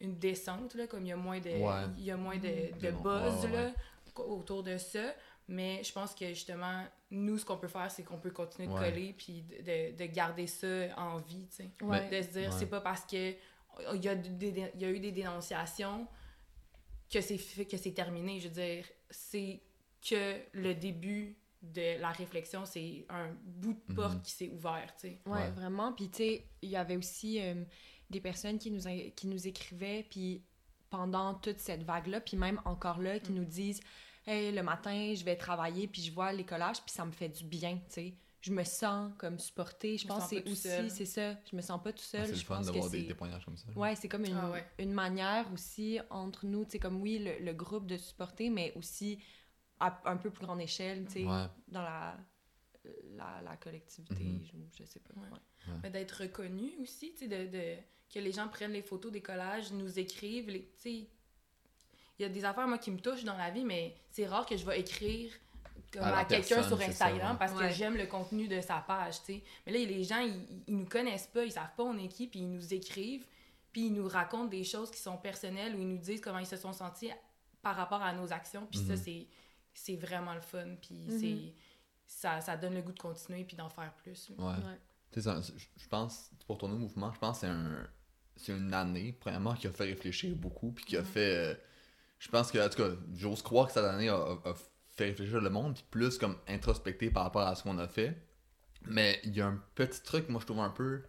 une 0.00 0.18
descente, 0.18 0.74
là, 0.74 0.86
comme 0.86 1.02
il 1.04 1.08
y 1.08 1.12
a 1.12 1.16
moins 1.16 1.40
de, 1.40 1.50
Ouais. 1.50 1.84
il 1.98 2.04
y 2.04 2.10
a 2.10 2.16
moins 2.16 2.36
de, 2.38 2.48
Mhm. 2.72 2.78
de 2.80 2.90
buzz, 2.90 3.44
ouais, 3.44 3.50
ouais, 3.50 3.56
là, 3.64 3.72
autour 4.16 4.62
de 4.62 4.76
ça. 4.78 5.14
Mais 5.48 5.82
je 5.84 5.92
pense 5.92 6.14
que 6.14 6.28
justement, 6.28 6.84
nous, 7.10 7.36
ce 7.38 7.44
qu'on 7.44 7.56
peut 7.56 7.68
faire, 7.68 7.90
c'est 7.90 8.02
qu'on 8.04 8.18
peut 8.18 8.30
continuer 8.30 8.68
de 8.68 8.72
Ouais. 8.72 8.80
coller 8.90 9.12
puis 9.12 9.42
de, 9.42 9.56
de- 9.62 9.96
de 9.96 10.04
garder 10.06 10.46
ça 10.46 10.66
en 10.96 11.18
vie, 11.18 11.46
tu 11.50 11.56
sais. 11.56 11.70
Ouais. 11.82 12.08
De 12.08 12.22
se 12.22 12.28
dire, 12.32 12.50
Ouais. 12.50 12.56
c'est 12.58 12.66
pas 12.66 12.80
parce 12.80 13.04
que 13.04 13.32
oh, 13.78 13.94
il 13.94 14.04
y, 14.04 14.08
a 14.08 14.14
des- 14.14 14.70
il 14.74 14.80
y 14.80 14.84
a 14.84 14.90
eu 14.90 15.00
des 15.00 15.12
dénonciations 15.12 16.06
que 17.12 17.20
c'est 17.20 17.38
fait- 17.38 17.64
que 17.66 17.76
c'est 17.76 17.92
terminé. 17.92 18.38
Je 18.40 18.48
veux 18.48 18.54
dire, 18.54 18.84
c'est 19.10 19.60
que 20.08 20.36
le 20.52 20.74
début 20.74 21.36
de 21.62 22.00
la 22.00 22.10
réflexion, 22.10 22.64
c'est 22.64 23.06
un 23.08 23.30
bout 23.44 23.74
de 23.88 23.94
porte 23.94 24.14
Mhm. 24.16 24.22
qui 24.22 24.30
s'est 24.32 24.48
ouvert, 24.48 24.92
tu 24.98 25.08
sais. 25.08 25.20
Ouais, 25.26 25.32
Ouais. 25.32 25.50
vraiment. 25.50 25.92
Puis, 25.92 26.10
tu 26.10 26.18
sais, 26.18 26.46
il 26.60 26.70
y 26.70 26.76
avait 26.76 26.96
aussi 26.96 27.40
euh, 27.40 27.64
des 28.10 28.20
personnes 28.20 28.58
qui 28.58 28.70
nous, 28.70 28.82
qui 29.14 29.26
nous 29.28 29.46
écrivaient, 29.46 30.04
puis 30.10 30.42
pendant 30.90 31.34
toute 31.34 31.58
cette 31.60 31.84
vague-là, 31.84 32.20
puis 32.20 32.36
même 32.36 32.60
encore 32.64 33.00
là, 33.00 33.18
qui 33.18 33.32
Mm. 33.32 33.36
nous 33.36 33.44
disent 33.44 33.80
Hey, 34.24 34.52
le 34.52 34.62
matin, 34.62 35.14
je 35.16 35.24
vais 35.24 35.34
travailler, 35.36 35.88
puis 35.88 36.00
je 36.00 36.12
vois 36.12 36.32
les 36.32 36.44
collages, 36.44 36.80
puis 36.82 36.92
ça 36.92 37.04
me 37.04 37.10
fait 37.10 37.28
du 37.28 37.42
bien, 37.44 37.76
tu 37.76 37.82
sais. 37.88 38.14
Je 38.40 38.52
me 38.52 38.62
sens 38.64 39.12
comme 39.18 39.38
supportée. 39.40 39.98
Je 39.98 40.06
pense 40.06 40.28
que 40.28 40.36
c'est 40.36 40.48
aussi, 40.48 40.90
c'est 40.90 41.06
ça. 41.06 41.34
Je 41.50 41.56
me 41.56 41.60
sens 41.62 41.80
pas 41.82 41.92
tout 41.92 42.02
Ah, 42.04 42.10
seul. 42.18 42.26
c'est 42.26 42.32
le 42.32 42.38
je 42.38 42.44
fun 42.44 42.60
d'avoir 42.60 42.88
des 42.90 43.06
témoignages 43.06 43.44
comme 43.44 43.56
ça. 43.56 43.66
Ouais, 43.74 43.94
c'est 43.96 44.08
comme 44.08 44.24
une, 44.24 44.36
Ah 44.36 44.50
ouais. 44.50 44.64
une 44.78 44.92
manière 44.92 45.52
aussi 45.52 45.98
entre 46.10 46.46
nous, 46.46 46.64
tu 46.64 46.72
sais, 46.72 46.78
comme 46.80 47.00
oui, 47.02 47.18
le, 47.18 47.44
le 47.44 47.52
groupe 47.52 47.86
de 47.86 47.96
supporter, 47.96 48.48
mais 48.50 48.72
aussi 48.76 49.18
à 49.86 50.00
un 50.06 50.16
peu 50.16 50.30
plus 50.30 50.44
grande 50.46 50.60
échelle, 50.60 51.04
tu 51.06 51.12
sais, 51.12 51.24
Ouais. 51.24 51.46
dans 51.68 51.82
la, 51.82 52.16
la, 53.16 53.40
la 53.42 53.56
collectivité, 53.56 54.22
Mhm. 54.24 54.44
je, 54.44 54.78
je 54.78 54.84
sais 54.88 55.00
pas. 55.00 55.14
Ouais. 55.20 55.28
ouais. 55.30 55.78
Mais 55.82 55.90
d'être 55.90 56.22
reconnu 56.22 56.72
aussi, 56.80 57.12
tu 57.12 57.18
sais, 57.18 57.28
de, 57.28 57.50
de- 57.50 57.76
que 58.12 58.18
les 58.18 58.32
gens 58.32 58.48
prennent 58.48 58.72
les 58.72 58.82
photos 58.82 59.10
des 59.10 59.20
collages, 59.22 59.72
nous 59.72 59.98
écrivent, 59.98 60.50
les- 60.50 60.64
tu 60.64 60.80
sais, 60.82 60.92
il 62.18 62.22
y 62.22 62.24
a 62.24 62.28
des 62.28 62.44
affaires, 62.44 62.68
moi, 62.68 62.78
qui 62.78 62.90
me 62.90 62.98
touchent 62.98 63.24
dans 63.24 63.36
la 63.36 63.50
vie, 63.50 63.64
mais 63.64 63.94
c'est 64.10 64.26
rare 64.26 64.46
que 64.46 64.56
je 64.56 64.64
vais 64.66 64.78
écrire 64.80 65.32
comme 65.92 66.02
À 66.04 66.24
quelqu'un 66.24 66.62
sur 66.62 66.78
ça, 66.78 66.84
Instagram 66.86 67.32
ouais. 67.32 67.38
parce 67.38 67.52
que 67.52 67.68
j'aime 67.70 67.96
le 67.96 68.06
contenu 68.06 68.48
de 68.48 68.60
sa 68.60 68.78
page, 68.78 69.18
tu 69.20 69.34
sais. 69.34 69.42
Mais 69.66 69.72
là, 69.72 69.78
les 69.78 70.04
gens, 70.04 70.20
ils, 70.20 70.40
ils 70.66 70.76
nous 70.76 70.86
connaissent 70.86 71.26
pas, 71.26 71.44
ils 71.44 71.52
savent 71.52 71.74
pas 71.76 71.82
on 71.82 71.98
est 71.98 72.08
qui, 72.08 72.26
puis 72.28 72.40
ils 72.40 72.50
nous 72.50 72.72
écrivent, 72.72 73.26
puis 73.72 73.86
ils 73.86 73.92
nous 73.92 74.06
racontent 74.08 74.46
des 74.46 74.64
choses 74.64 74.90
qui 74.90 74.98
sont 75.00 75.16
personnelles 75.16 75.74
ou 75.74 75.80
ils 75.80 75.88
nous 75.88 75.98
disent 75.98 76.20
comment 76.20 76.38
ils 76.38 76.46
se 76.46 76.56
sont 76.56 76.72
sentis 76.72 77.10
par 77.62 77.76
rapport 77.76 78.02
à 78.02 78.12
nos 78.12 78.32
actions, 78.32 78.66
puis 78.70 78.78
ça, 78.80 78.92
Mhm. 78.94 78.96
c'est 78.96 79.26
c'est 79.74 79.96
vraiment 79.96 80.34
le 80.34 80.40
fun, 80.40 80.76
puis 80.80 81.06
c'est... 81.20 81.54
Ça, 82.04 82.40
ça 82.42 82.56
donne 82.58 82.74
le 82.74 82.82
goût 82.82 82.92
de 82.92 82.98
continuer 82.98 83.42
puis 83.44 83.56
d'en 83.56 83.70
faire 83.70 83.92
plus. 83.94 84.30
Ouais. 84.36 84.44
Ouais. 84.44 84.78
Tu 85.12 85.20
sais, 85.20 85.22
ça- 85.22 85.40
je 85.76 85.88
pense, 85.88 86.30
pour 86.46 86.58
tourner 86.58 86.74
au 86.74 86.78
mouvement, 86.78 87.10
je 87.12 87.18
pense 87.18 87.36
que 87.40 87.46
c'est 87.46 87.52
un, 87.52 87.88
c'est 88.36 88.52
une 88.52 88.74
année, 88.74 89.16
premièrement, 89.18 89.54
qui 89.54 89.66
a 89.66 89.72
fait 89.72 89.84
réfléchir 89.84 90.34
beaucoup, 90.36 90.72
puis 90.72 90.84
qui 90.84 90.96
a 90.98 91.04
fait. 91.04 91.36
euh, 91.36 91.54
je 92.18 92.28
pense 92.28 92.50
que, 92.50 92.58
en 92.58 92.68
tout 92.68 92.76
cas, 92.82 92.90
j'ose 93.14 93.40
croire 93.42 93.66
que 93.68 93.72
cette 93.72 93.84
année 93.84 94.10
a, 94.10 94.16
a- 94.16 94.40
a 94.50 94.54
fait 94.90 95.06
réfléchir 95.06 95.40
le 95.40 95.48
monde, 95.48 95.74
puis 95.74 95.84
plus 95.90 96.18
comme 96.18 96.36
introspecter 96.48 97.10
par 97.10 97.22
rapport 97.24 97.42
à 97.46 97.54
ce 97.54 97.62
qu'on 97.62 97.78
a 97.78 97.88
fait. 97.88 98.20
Mais 98.84 99.20
il 99.24 99.34
y 99.34 99.40
a 99.40 99.46
un 99.46 99.62
petit 99.74 100.02
truc, 100.02 100.28
moi, 100.28 100.40
je 100.40 100.46
trouve 100.46 100.60
un 100.60 100.70
peu. 100.70 101.02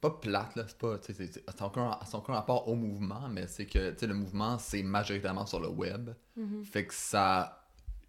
Pas 0.00 0.10
plate, 0.10 0.54
là, 0.56 0.64
c'est 0.66 0.78
pas. 0.78 0.98
tu 0.98 1.06
sais, 1.06 1.14
C'est 1.14 1.32
c'est- 1.32 1.44
c'est 1.48 1.62
encore, 1.62 2.00
c'est 2.06 2.14
encore 2.14 2.34
un 2.34 2.38
rapport 2.38 2.66
au 2.68 2.74
mouvement, 2.74 3.28
mais 3.28 3.46
c'est 3.46 3.66
que, 3.66 3.90
tu 3.92 3.98
sais, 4.00 4.06
le 4.08 4.14
mouvement, 4.14 4.58
c'est 4.58 4.82
majoritairement 4.82 5.46
sur 5.46 5.60
le 5.60 5.68
web. 5.68 6.10
Mhm. 6.36 6.64
Fait 6.64 6.86
que 6.86 6.94
ça, 6.94 7.57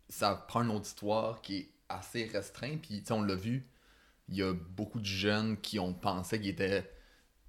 ça 0.10 0.36
prend 0.36 0.62
un 0.62 0.70
auditoire 0.70 1.42
qui 1.42 1.58
est 1.58 1.70
assez 1.88 2.26
restreint. 2.26 2.78
Puis, 2.78 3.04
on 3.12 3.22
l'a 3.22 3.36
vu, 3.36 3.68
il 4.28 4.36
y 4.36 4.44
a 4.44 4.54
beaucoup 4.54 5.00
de 5.00 5.06
jeunes 5.06 5.58
qui 5.58 5.80
ont 5.80 5.94
pensé 5.94 6.40
qu'ils 6.40 6.50
étaient 6.50 6.90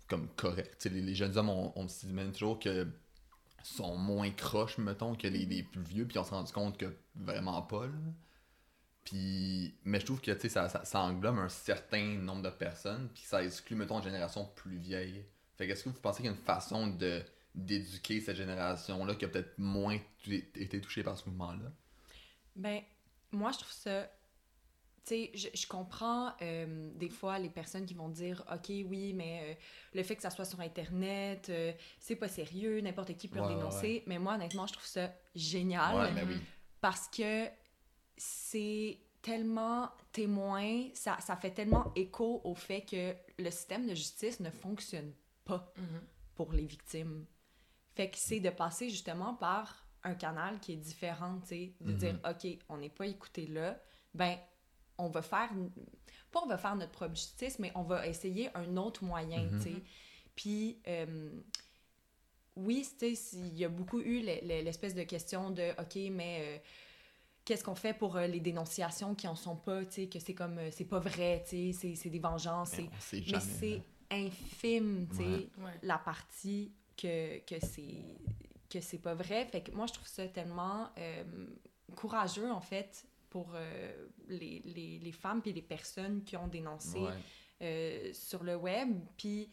comme 0.08 0.28
corrects. 0.36 0.84
Les, 0.84 1.00
les 1.00 1.14
jeunes 1.14 1.36
hommes, 1.36 1.50
on, 1.50 1.88
se 1.88 2.06
dit 2.06 2.12
même 2.12 2.32
toujours 2.32 2.58
que 2.58 2.86
sont 3.62 3.96
moins 3.96 4.30
croches, 4.30 4.78
mettons, 4.78 5.14
que 5.14 5.28
les, 5.28 5.44
les 5.46 5.62
plus 5.62 5.82
vieux. 5.82 6.06
Puis 6.06 6.18
on 6.18 6.24
s'est 6.24 6.34
rendu 6.34 6.52
compte 6.52 6.78
que 6.78 6.94
vraiment 7.14 7.62
pas, 7.62 7.86
là. 7.86 7.92
Puis, 9.04 9.74
mais 9.84 9.98
je 9.98 10.06
trouve 10.06 10.20
que, 10.20 10.36
ça, 10.48 10.68
ça, 10.68 10.84
ça 10.84 11.00
englobe 11.00 11.38
un 11.38 11.48
certain 11.48 12.16
nombre 12.18 12.42
de 12.42 12.50
personnes. 12.50 13.08
Puis 13.14 13.24
ça 13.24 13.42
exclut, 13.42 13.76
mettons, 13.76 13.98
une 13.98 14.04
génération 14.04 14.48
plus 14.54 14.76
vieille. 14.76 15.24
Fait 15.56 15.66
que 15.66 15.72
est-ce 15.72 15.84
que 15.84 15.88
vous 15.88 16.00
pensez 16.00 16.18
qu'il 16.18 16.30
y 16.30 16.34
a 16.34 16.36
une 16.36 16.44
façon 16.44 16.96
d'éduquer 17.54 18.20
cette 18.20 18.36
génération-là 18.36 19.14
qui 19.14 19.24
a 19.24 19.28
peut-être 19.28 19.58
moins 19.58 19.98
été 20.26 20.80
touchée 20.80 21.02
par 21.02 21.18
ce 21.18 21.28
mouvement-là? 21.28 21.72
Ben, 22.56 22.82
moi, 23.32 23.52
je 23.52 23.58
trouve 23.58 23.72
ça. 23.72 24.10
Tu 25.06 25.14
sais, 25.14 25.30
je, 25.34 25.48
je 25.54 25.66
comprends 25.66 26.32
euh, 26.42 26.90
des 26.94 27.08
fois 27.08 27.38
les 27.38 27.48
personnes 27.48 27.86
qui 27.86 27.94
vont 27.94 28.10
dire 28.10 28.44
OK, 28.52 28.66
oui, 28.68 29.12
mais 29.14 29.40
euh, 29.42 29.54
le 29.94 30.02
fait 30.02 30.14
que 30.14 30.22
ça 30.22 30.30
soit 30.30 30.44
sur 30.44 30.60
Internet, 30.60 31.48
euh, 31.48 31.72
c'est 31.98 32.16
pas 32.16 32.28
sérieux, 32.28 32.80
n'importe 32.82 33.16
qui 33.16 33.26
peut 33.28 33.40
Ouais, 33.40 33.46
le 33.48 33.52
ouais, 33.54 33.56
dénoncer. 33.56 34.02
Mais 34.06 34.18
moi, 34.18 34.34
honnêtement, 34.34 34.66
je 34.66 34.74
trouve 34.74 34.86
ça 34.86 35.10
génial 35.34 35.96
Ouais, 35.96 36.12
mais 36.12 36.24
oui. 36.24 36.36
parce 36.82 37.08
que 37.08 37.48
c'est 38.16 38.98
tellement 39.22 39.90
témoin, 40.12 40.88
ça, 40.94 41.18
ça 41.20 41.36
fait 41.36 41.50
tellement 41.50 41.92
écho 41.96 42.40
au 42.44 42.54
fait 42.54 42.82
que 42.82 43.14
le 43.38 43.50
système 43.50 43.86
de 43.86 43.94
justice 43.94 44.40
ne 44.40 44.50
fonctionne 44.50 45.12
pas 45.44 45.72
Mhm. 45.76 46.02
pour 46.34 46.52
les 46.52 46.64
victimes. 46.66 47.26
Fait 47.94 48.10
que 48.10 48.16
c'est 48.18 48.40
de 48.40 48.50
passer 48.50 48.88
justement 48.90 49.34
par 49.34 49.86
un 50.04 50.14
canal 50.14 50.58
qui 50.60 50.72
est 50.72 50.76
différent, 50.76 51.38
tu 51.42 51.48
sais, 51.48 51.72
de 51.80 51.92
Mhm. 51.92 51.98
dire, 51.98 52.18
OK, 52.28 52.58
on 52.68 52.78
n'est 52.78 52.88
pas 52.88 53.06
écouté 53.06 53.46
là, 53.46 53.78
ben, 54.14 54.36
on 54.98 55.08
va 55.08 55.22
faire, 55.22 55.50
pas 56.30 56.40
on 56.42 56.46
va 56.46 56.58
faire 56.58 56.76
notre 56.76 56.92
propre 56.92 57.14
justice, 57.14 57.58
mais 57.58 57.70
on 57.74 57.82
va 57.82 58.06
essayer 58.06 58.48
un 58.56 58.76
autre 58.76 59.04
moyen, 59.04 59.44
Mhm. 59.44 59.58
tu 59.58 59.64
sais. 59.74 59.82
Puis, 60.34 60.78
euh, 60.88 61.30
oui, 62.56 62.86
tu 62.98 63.14
sais, 63.16 63.36
il 63.36 63.56
y 63.58 63.64
a 63.64 63.68
beaucoup 63.68 64.00
eu 64.00 64.20
le- 64.20 64.40
le- 64.42 64.62
l'espèce 64.62 64.94
de 64.94 65.02
question 65.04 65.50
de, 65.50 65.70
OK, 65.80 65.96
mais 66.12 66.38
euh, 66.40 66.58
qu'est-ce 67.44 67.64
qu'on 67.64 67.74
fait 67.74 67.94
pour 67.94 68.16
euh, 68.16 68.26
les 68.26 68.40
dénonciations 68.40 69.14
qui 69.14 69.26
en 69.28 69.36
sont 69.36 69.56
pas, 69.56 69.84
tu 69.84 69.92
sais, 69.92 70.06
que 70.08 70.18
c'est 70.18 70.34
comme, 70.34 70.58
euh, 70.58 70.70
c'est 70.70 70.84
pas 70.84 70.98
vrai, 70.98 71.42
tu 71.48 71.50
sais, 71.50 71.72
c'est- 71.72 71.94
c'est 71.94 72.10
des 72.10 72.18
vengeances, 72.18 72.70
c'est... 72.70 72.90
Mais 73.32 73.40
c'est 73.40 73.82
infime, 74.10 75.06
tu 75.10 75.16
sais. 75.16 75.22
Ouais. 75.58 75.78
la 75.82 75.98
partie 75.98 76.72
que, 76.96 77.38
que 77.40 77.64
c'est 77.64 78.04
que 78.70 78.80
c'est 78.80 78.98
pas 78.98 79.14
vrai. 79.14 79.44
Fait 79.46 79.60
que 79.62 79.72
moi, 79.72 79.86
je 79.86 79.92
trouve 79.92 80.08
ça 80.08 80.26
tellement 80.28 80.88
euh, 80.98 81.24
courageux, 81.96 82.50
en 82.50 82.60
fait, 82.60 83.04
pour 83.28 83.50
euh, 83.54 84.08
les, 84.28 84.60
les, 84.64 84.98
les 84.98 85.12
femmes 85.12 85.42
puis 85.42 85.52
les 85.52 85.62
personnes 85.62 86.22
qui 86.24 86.36
ont 86.36 86.48
dénoncé 86.48 86.98
Ouais. 87.00 87.12
euh, 87.62 88.10
sur 88.12 88.42
le 88.44 88.56
web. 88.56 88.88
Puis, 89.16 89.50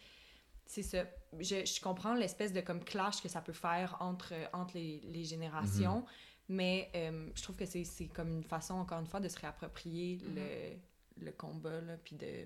c'est 0.65 0.83
ça. 0.83 1.03
Je, 1.39 1.65
je 1.65 1.81
comprends 1.81 2.13
l'espèce 2.13 2.53
de 2.53 2.61
comme 2.61 2.83
clash 2.83 3.21
que 3.21 3.29
ça 3.29 3.41
peut 3.41 3.53
faire 3.53 3.97
entre, 3.99 4.33
entre 4.53 4.75
les, 4.75 5.01
les 5.05 5.23
générations, 5.23 6.05
mais 6.49 6.89
euh, 6.95 7.29
je 7.35 7.41
trouve 7.43 7.55
que 7.55 7.65
c'est 7.65 8.07
comme 8.13 8.29
une 8.31 8.43
façon, 8.43 8.75
encore 8.75 8.99
une 8.99 9.07
fois, 9.07 9.19
de 9.19 9.27
se 9.29 9.37
réapproprier 9.39 10.19
le, 10.35 11.25
le 11.25 11.31
combat, 11.31 11.81
là, 11.81 11.97
puis 11.97 12.15
de, 12.15 12.45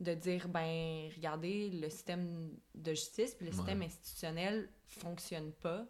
de 0.00 0.14
dire, 0.14 0.48
ben, 0.48 1.10
regardez, 1.16 1.70
le 1.70 1.90
système 1.90 2.56
de 2.74 2.90
justice, 2.92 3.34
puis 3.34 3.46
le 3.46 3.50
Ouais. 3.52 3.56
système 3.56 3.82
institutionnel 3.82 4.68
fonctionne 4.86 5.52
pas, 5.52 5.84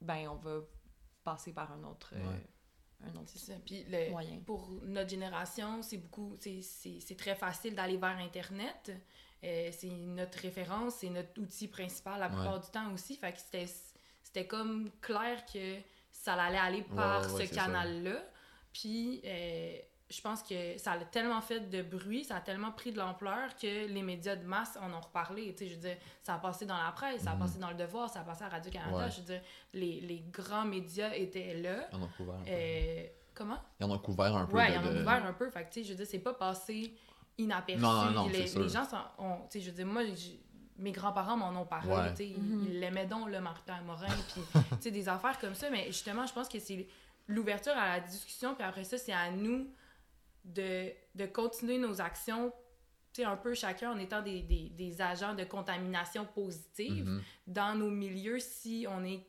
ben, 0.00 0.28
on 0.28 0.36
va 0.36 0.60
passer 1.24 1.52
par 1.52 1.70
un 1.72 1.84
autre, 1.84 2.14
euh, 2.16 2.30
Ouais. 2.30 3.10
un 3.12 3.16
autre 3.20 3.36
ça. 3.36 3.52
Puis 3.64 3.84
le, 3.88 4.10
moyen. 4.10 4.38
pour 4.46 4.70
notre 4.82 5.10
génération, 5.10 5.82
c'est 5.82 5.98
beaucoup, 5.98 6.36
c'est- 6.40 6.62
c'est 6.62 7.00
c'est 7.00 7.16
très 7.16 7.34
facile 7.34 7.74
d'aller 7.74 7.98
vers 7.98 8.16
Internet. 8.18 8.92
Euh, 9.44 9.70
c'est 9.72 9.88
notre 9.90 10.38
référence, 10.38 10.96
c'est 10.96 11.10
notre 11.10 11.38
outil 11.40 11.68
principal 11.68 12.18
la 12.20 12.28
Ouais. 12.28 12.34
plupart 12.34 12.60
du 12.60 12.70
temps 12.70 12.92
aussi. 12.92 13.16
Fait 13.16 13.32
que 13.32 13.38
c'était 13.38 13.66
c'était 14.22 14.46
comme 14.46 14.90
clair 15.00 15.44
que 15.46 15.78
ça 16.12 16.34
allait 16.34 16.58
aller 16.58 16.82
par 16.82 17.20
ouais, 17.22 17.26
ouais, 17.26 17.32
ce 17.32 17.46
c'est 17.46 17.54
ça. 17.54 17.64
canal-là. 17.66 18.22
Puis, 18.72 19.20
euh, 19.24 19.78
je 20.10 20.20
pense 20.20 20.42
que 20.42 20.76
ça 20.76 20.92
a 20.92 20.98
tellement 21.04 21.40
fait 21.40 21.60
de 21.70 21.82
bruit, 21.82 22.24
ça 22.24 22.36
a 22.36 22.40
tellement 22.40 22.72
pris 22.72 22.90
de 22.92 22.98
l'ampleur 22.98 23.54
que 23.56 23.86
les 23.86 24.02
médias 24.02 24.34
de 24.34 24.44
masse 24.44 24.76
en 24.82 24.92
ont 24.92 25.00
reparlé. 25.00 25.54
Tu 25.54 25.58
sais, 25.64 25.68
je 25.70 25.74
veux 25.76 25.80
dire, 25.80 25.96
ça 26.22 26.34
a 26.34 26.38
passé 26.38 26.66
dans 26.66 26.76
la 26.76 26.90
presse, 26.90 27.22
ça 27.22 27.30
a 27.30 27.34
Mhm. 27.34 27.40
passé 27.40 27.58
dans 27.60 27.70
Le 27.70 27.76
Devoir, 27.76 28.10
ça 28.10 28.20
a 28.20 28.24
passé 28.24 28.42
à 28.44 28.48
Radio-Canada. 28.48 28.96
Ouais. 29.04 29.10
Je 29.10 29.16
veux 29.20 29.26
dire, 29.26 29.40
les, 29.72 30.00
les 30.00 30.24
grands 30.32 30.64
médias 30.64 31.12
étaient 31.14 31.54
là. 31.54 31.86
Ils 31.92 31.96
en 31.96 32.02
ont 32.02 32.08
couvert 32.16 32.34
un 32.34 32.42
peu. 32.44 32.50
Euh, 32.50 33.06
comment? 33.34 33.58
Ils 33.78 33.84
en 33.86 33.90
ont 33.92 33.98
couvert 33.98 34.36
un 34.36 34.46
peu. 34.46 34.56
Ouais, 34.56 34.68
de- 34.68 34.72
ils 34.74 34.78
en 34.78 34.80
ont 34.90 34.92
de- 34.92 34.98
couvert 34.98 35.24
un 35.26 35.32
peu. 35.32 35.48
Fait 35.50 35.62
que, 35.64 35.72
tu 35.72 35.80
sais, 35.80 35.84
je 35.84 35.90
veux 35.90 35.96
dire, 35.96 36.06
c'est 36.10 36.18
pas 36.18 36.34
passé 36.34 36.92
inaperçu. 37.38 37.80
Non, 37.80 37.92
non, 38.06 38.10
non, 38.10 38.28
les, 38.28 38.46
sûr. 38.48 38.62
les 38.62 38.68
gens 38.68 38.84
sont, 38.84 38.96
ont- 39.18 39.38
tu 39.50 39.58
sais, 39.58 39.60
je 39.60 39.70
veux 39.70 39.76
dire, 39.76 39.86
moi, 39.86 40.02
j'ai- 40.06 40.40
mes 40.76 40.92
grands-parents 40.92 41.36
m'en 41.36 41.50
ont 41.60 41.66
parlé, 41.66 41.92
Ouais. 41.92 42.10
tu 42.10 42.16
sais, 42.16 42.28
ils- 42.30 42.42
Mhm. 42.42 42.66
ils 42.68 42.80
l'aimaient 42.80 43.06
donc, 43.06 43.28
le 43.28 43.40
Martin 43.40 43.80
Morin, 43.82 44.06
puis, 44.34 44.42
tu 44.52 44.60
sais, 44.80 44.90
des 44.90 45.08
affaires 45.08 45.38
comme 45.38 45.54
ça. 45.54 45.70
Mais 45.70 45.86
justement, 45.86 46.26
je 46.26 46.32
pense 46.32 46.48
que 46.48 46.58
c'est 46.58 46.88
l'ouverture 47.28 47.72
à 47.76 47.90
la 47.96 48.00
discussion, 48.00 48.54
puis 48.56 48.64
après 48.64 48.82
ça, 48.84 48.98
c'est 48.98 49.12
à 49.12 49.30
nous 49.30 49.68
de, 50.54 50.92
de 51.14 51.26
continuer 51.26 51.78
nos 51.78 52.00
actions, 52.00 52.52
un 53.22 53.36
peu 53.36 53.54
chacun 53.54 53.92
en 53.92 53.98
étant 53.98 54.22
des, 54.22 54.40
des, 54.42 54.70
des 54.70 55.02
agents 55.02 55.34
de 55.34 55.44
contamination 55.44 56.24
positive 56.24 57.04
Mhm. 57.06 57.22
dans 57.48 57.74
nos 57.74 57.90
milieux 57.90 58.38
si 58.38 58.86
on 58.88 59.04
est 59.04 59.26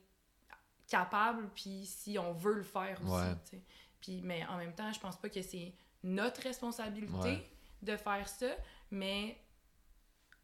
capable 0.88 1.50
puis 1.56 1.86
si 1.86 2.18
on 2.18 2.32
veut 2.34 2.54
le 2.56 2.64
faire 2.64 3.00
aussi. 3.02 3.12
Ouais. 3.56 3.62
Puis, 4.00 4.22
mais 4.24 4.46
en 4.48 4.58
même 4.58 4.74
temps, 4.74 4.92
je 4.94 5.00
pense 5.00 5.18
pas 5.18 5.30
que 5.30 5.42
c'est 5.42 5.74
notre 6.04 6.42
responsabilité 6.42 7.14
Ouais. 7.18 7.50
de 7.82 7.96
faire 7.98 8.28
ça, 8.28 8.48
mais 8.92 9.38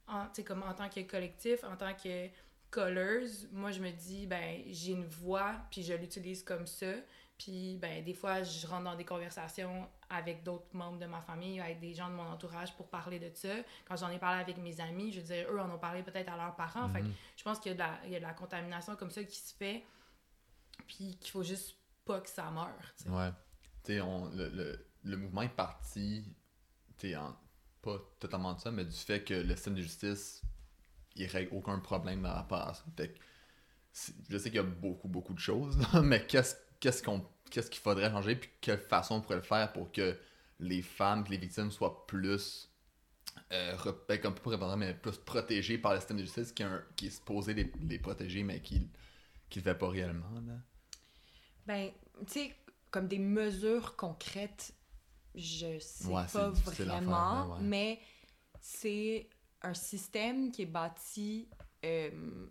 en, 0.08 0.28
comme 0.46 0.63
en 0.63 0.74
tant 0.74 0.90
que 0.90 1.02
collectif, 1.02 1.63
en 1.63 1.76
tant 1.76 1.94
que 1.94 2.28
colleuse, 2.70 3.50
moi 3.52 3.72
je 3.72 3.82
me 3.82 3.92
dis, 3.92 4.28
ben 4.28 4.62
j'ai 4.68 4.92
une 4.92 5.06
voix, 5.06 5.56
puis 5.72 5.84
je 5.84 5.94
l'utilise 5.94 6.44
comme 6.44 6.68
ça. 6.68 6.92
Puis, 7.38 7.78
ben, 7.78 8.04
des 8.04 8.16
fois, 8.16 8.42
je 8.42 8.66
rentre 8.66 8.86
dans 8.86 8.96
des 8.96 9.06
conversations 9.06 9.88
avec 10.10 10.43
d'autres 10.43 10.74
membres 10.74 11.00
de 11.00 11.06
ma 11.06 11.22
famille, 11.22 11.60
avec 11.60 11.80
des 11.80 11.93
gens 11.93 12.10
de 12.10 12.15
mon 12.15 12.24
entourage 12.32 12.74
pour 12.78 12.88
parler 12.89 13.20
de 13.20 13.30
ça. 13.34 13.54
Quand 13.86 13.98
j'en 13.98 14.10
ai 14.10 14.20
parlé 14.20 14.41
avec 14.41 14.58
mes 14.58 14.80
amis, 14.80 15.12
je 15.12 15.20
veux 15.20 15.26
dire, 15.28 15.48
eux 15.52 15.60
en 15.60 15.70
ont 15.70 15.78
parlé 15.80 16.02
peut-être 16.04 16.30
à 16.30 16.38
leurs 16.38 16.56
parents. 16.56 16.89
Fait 16.89 17.02
que 17.02 17.06
Mhm. 17.08 17.13
je 17.36 17.43
pense 17.43 17.60
qu'il 17.60 17.72
y, 17.72 17.74
a 17.74 17.76
de 17.76 17.80
la- 17.80 18.00
il 18.06 18.12
y 18.12 18.15
a 18.15 18.20
de 18.20 18.24
la 18.24 18.34
contamination 18.34 18.96
comme 18.96 19.12
ça 19.12 19.24
qui 19.24 19.36
se 19.38 19.54
fait, 19.54 19.84
puis 20.88 21.17
qu'il 21.20 21.32
faut 21.32 21.43
juste 21.43 21.76
pas 22.06 22.22
que 22.22 22.30
ça 22.30 22.50
meure. 22.52 22.74
Ouais. 23.08 23.32
Tu 23.84 23.93
sais, 23.93 24.02
on- 24.02 24.30
le, 24.30 24.50
le, 24.50 24.86
le 25.04 25.17
mouvement 25.17 25.41
est 25.41 25.50
parti, 25.50 26.24
sais, 26.98 27.15
en- 27.15 27.36
pas 27.82 27.98
totalement 28.20 28.54
de 28.54 28.60
ça, 28.60 28.72
mais 28.72 28.86
du 28.86 28.96
fait 28.96 29.24
que 29.24 29.34
le 29.34 29.56
système 29.56 29.76
de 29.76 29.82
justice, 29.82 30.41
il 31.15 31.26
règle 31.28 31.54
aucun 31.54 31.80
problème 31.80 32.22
par 32.22 32.36
rapport 32.36 32.62
à 32.70 32.74
ça. 32.74 32.84
Fait 32.96 33.10
que 33.10 33.20
c'est- 33.91 34.13
je 34.30 34.38
sais 34.38 34.50
qu'il 34.50 34.58
y 34.58 34.60
a 34.60 34.63
beaucoup, 34.63 35.08
beaucoup 35.08 35.34
de 35.34 35.39
choses, 35.39 35.78
mais 36.04 36.26
qu'est-ce 36.26 36.56
qu'est-ce 36.80 37.02
qu'on 37.04 37.26
qu'est-ce 37.50 37.70
qu'il 37.70 37.82
faudrait 37.82 38.10
changer, 38.12 38.36
puis 38.36 38.50
quelle 38.62 38.80
façon 38.80 39.16
on 39.16 39.22
pourrait 39.22 39.38
le 39.38 39.42
faire 39.44 39.72
pour 39.74 39.92
que 39.92 40.18
les 40.60 40.82
femmes, 40.82 41.24
que 41.24 41.32
les 41.32 41.38
victimes 41.38 41.72
soient 41.72 42.06
plus, 42.08 42.70
euh, 43.54 43.78
ben, 44.10 44.20
comme 44.22 44.36
pas 44.36 44.52
répondre, 44.52 44.78
mais 44.78 44.94
plus 44.96 45.18
protégées 45.20 45.78
par 45.80 45.94
le 45.94 46.00
système 46.00 46.18
de 46.18 46.24
justice 46.24 46.52
qui 46.54 46.64
est, 46.64 46.68
un- 46.68 46.84
qui 46.98 47.08
est 47.08 47.12
supposé 47.12 47.54
les, 47.56 47.72
les 47.82 48.00
protéger, 48.00 48.44
mais 48.44 48.62
qui 48.62 48.90
qui 49.50 49.60
le 49.60 49.64
fait 49.66 49.76
pas 49.76 49.90
réellement, 49.90 50.32
là. 50.48 50.56
Ben, 51.66 51.92
tu 52.28 52.34
sais, 52.34 52.56
comme 52.92 53.08
des 53.08 53.20
mesures 53.20 53.96
concrètes, 53.96 54.74
je 55.36 55.80
sais 55.80 56.14
Ouais, 56.14 56.26
pas 56.32 56.50
vraiment, 56.50 57.48
ouais. 57.52 57.60
mais 57.60 58.00
c'est 58.62 59.30
un 59.62 59.74
système 59.74 60.52
qui 60.52 60.64
est 60.64 60.66
bâti. 60.68 61.50
euh, 61.86 62.48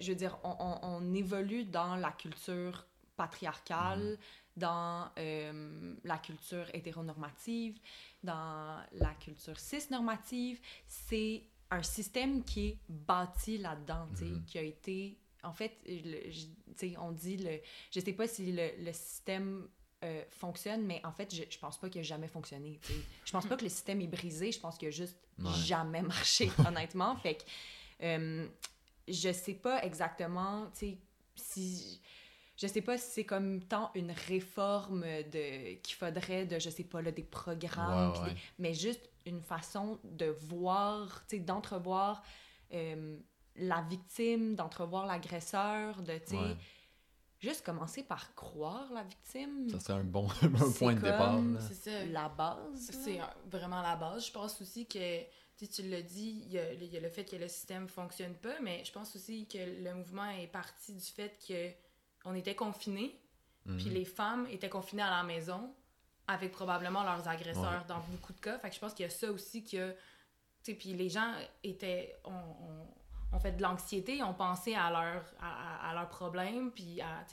je 0.00 0.10
veux 0.12 0.16
dire, 0.16 0.38
on, 0.44 0.56
on- 0.58 0.78
on 0.82 1.14
évolue 1.14 1.64
dans 1.64 1.96
la 1.96 2.10
culture 2.12 2.86
patriarcale, 3.16 4.00
Mhm. 4.12 4.16
dans 4.56 5.10
euh, 5.18 5.94
la 6.04 6.18
culture 6.18 6.66
hétéronormative, 6.72 7.78
dans 8.22 8.80
la 8.92 9.14
culture 9.14 9.58
cisnormative. 9.58 10.60
C'est 10.86 11.42
un 11.70 11.82
système 11.82 12.44
qui 12.44 12.68
est 12.68 12.78
bâti 12.88 13.58
là-dedans, 13.58 14.06
Mhm. 14.20 14.44
qui 14.44 14.58
a 14.58 14.62
été. 14.62 15.18
En 15.42 15.52
fait, 15.52 15.76
le- 15.86 16.30
je- 16.30 16.96
on 16.98 17.12
dit 17.12 17.36
le. 17.36 17.60
Je 17.90 18.00
sais 18.00 18.12
pas 18.12 18.26
si 18.28 18.52
le, 18.52 18.70
le 18.84 18.92
système 18.92 19.68
euh, 20.04 20.22
fonctionne, 20.30 20.82
mais 20.84 21.00
en 21.04 21.12
fait, 21.12 21.34
je, 21.34 21.44
je 21.48 21.58
pense 21.58 21.78
pas 21.78 21.88
qu'il 21.88 22.00
a 22.00 22.04
jamais 22.04 22.28
fonctionné. 22.28 22.78
tu 22.82 22.92
sais. 22.92 22.98
Je 23.24 23.32
pense 23.32 23.46
pas 23.46 23.56
que 23.56 23.62
le 23.64 23.70
système 23.70 24.02
est 24.02 24.06
brisé, 24.06 24.52
je 24.52 24.60
pense 24.60 24.76
qu'il 24.76 24.88
a 24.88 24.90
juste 24.90 25.16
Ouais. 25.38 25.50
jamais 25.64 26.02
marché, 26.16 26.50
honnêtement. 26.66 27.16
Fait 27.16 27.36
que 27.36 27.42
euh, 28.02 28.46
je 29.08 29.32
sais 29.32 29.54
pas 29.54 29.82
exactement, 29.82 30.66
tu 30.72 30.78
sais, 30.78 30.98
si. 31.36 32.00
Je 32.00 32.23
sais 32.66 32.80
pas 32.82 32.96
si 32.98 33.10
c'est 33.10 33.24
comme 33.24 33.62
tant 33.64 33.90
une 33.94 34.12
réforme 34.12 35.00
de 35.02 35.74
qu'il 35.76 35.96
faudrait 35.96 36.46
de, 36.46 36.58
je 36.58 36.70
sais 36.70 36.84
pas, 36.84 37.02
là, 37.02 37.10
des 37.10 37.22
programmes, 37.24 38.08
Ouais, 38.08 38.12
puis 38.12 38.22
ouais. 38.22 38.34
des- 38.34 38.40
mais 38.58 38.74
juste 38.74 39.08
une 39.26 39.40
façon 39.42 39.98
de 40.04 40.26
voir, 40.26 41.24
tu 41.28 41.36
sais, 41.36 41.42
d'entrevoir 41.42 42.22
euh, 42.72 43.16
la 43.56 43.82
victime, 43.82 44.54
d'entrevoir 44.54 45.06
l'agresseur, 45.06 46.02
de, 46.02 46.12
tu 46.18 46.30
sais, 46.30 46.36
Ouais. 46.36 46.56
juste 47.40 47.64
commencer 47.64 48.02
par 48.02 48.34
croire 48.34 48.92
la 48.92 49.02
victime. 49.04 49.68
Ça 49.70 49.80
serait 49.80 49.98
un 50.00 50.04
bon 50.04 50.28
un 50.42 50.72
point 50.72 50.94
de 50.94 51.00
départ. 51.00 51.40
C'est 51.60 51.74
ça. 51.90 52.04
la 52.06 52.28
base. 52.28 52.90
C'est 53.04 53.20
vraiment 53.46 53.80
la 53.82 53.96
base. 53.96 54.26
Je 54.26 54.32
pense 54.32 54.60
aussi 54.60 54.86
que, 54.86 55.20
tu 55.56 55.68
tu 55.68 55.82
l'as 55.88 56.02
dit, 56.02 56.42
il 56.46 56.52
y, 56.52 56.58
a, 56.58 56.72
il 56.72 56.84
y 56.92 56.96
a 56.96 57.00
le 57.00 57.08
fait 57.08 57.24
que 57.24 57.36
le 57.36 57.46
système 57.48 57.86
fonctionne 57.88 58.34
pas, 58.34 58.58
mais 58.60 58.84
je 58.84 58.90
pense 58.92 59.14
aussi 59.14 59.46
que 59.46 59.58
le 59.84 59.94
mouvement 59.94 60.28
est 60.30 60.48
parti 60.48 60.92
du 60.94 61.04
fait 61.04 61.38
que 61.46 61.70
on 62.24 62.34
était 62.34 62.54
confinés, 62.54 63.18
Mhm. 63.66 63.76
puis 63.78 63.86
les 63.90 64.04
femmes 64.04 64.46
étaient 64.50 64.68
confinées 64.68 65.02
à 65.02 65.10
la 65.10 65.22
maison 65.22 65.74
avec 66.26 66.52
probablement 66.52 67.02
leurs 67.02 67.26
agresseurs 67.28 67.84
dans 67.86 68.00
beaucoup 68.10 68.32
de 68.32 68.40
cas. 68.40 68.58
Fait 68.58 68.68
que 68.70 68.74
je 68.74 68.80
pense 68.80 68.92
qu'il 68.94 69.04
y 69.04 69.06
a 69.06 69.10
ça 69.10 69.30
aussi 69.30 69.64
que, 69.64 69.90
tu 69.92 69.96
sais, 70.62 70.74
puis 70.74 70.92
les 70.94 71.08
gens 71.08 71.32
étaient, 71.62 72.16
ont, 72.24 72.30
ont- 72.32 72.88
ont 73.36 73.38
fait 73.40 73.52
de 73.52 73.62
l'anxiété, 73.62 74.22
ont 74.22 74.34
pensé 74.34 74.74
à 74.74 74.90
leurs 74.90 75.24
à, 75.40 75.92
leurs 75.94 76.08
problèmes, 76.08 76.70
puis 76.72 77.00
à, 77.00 77.24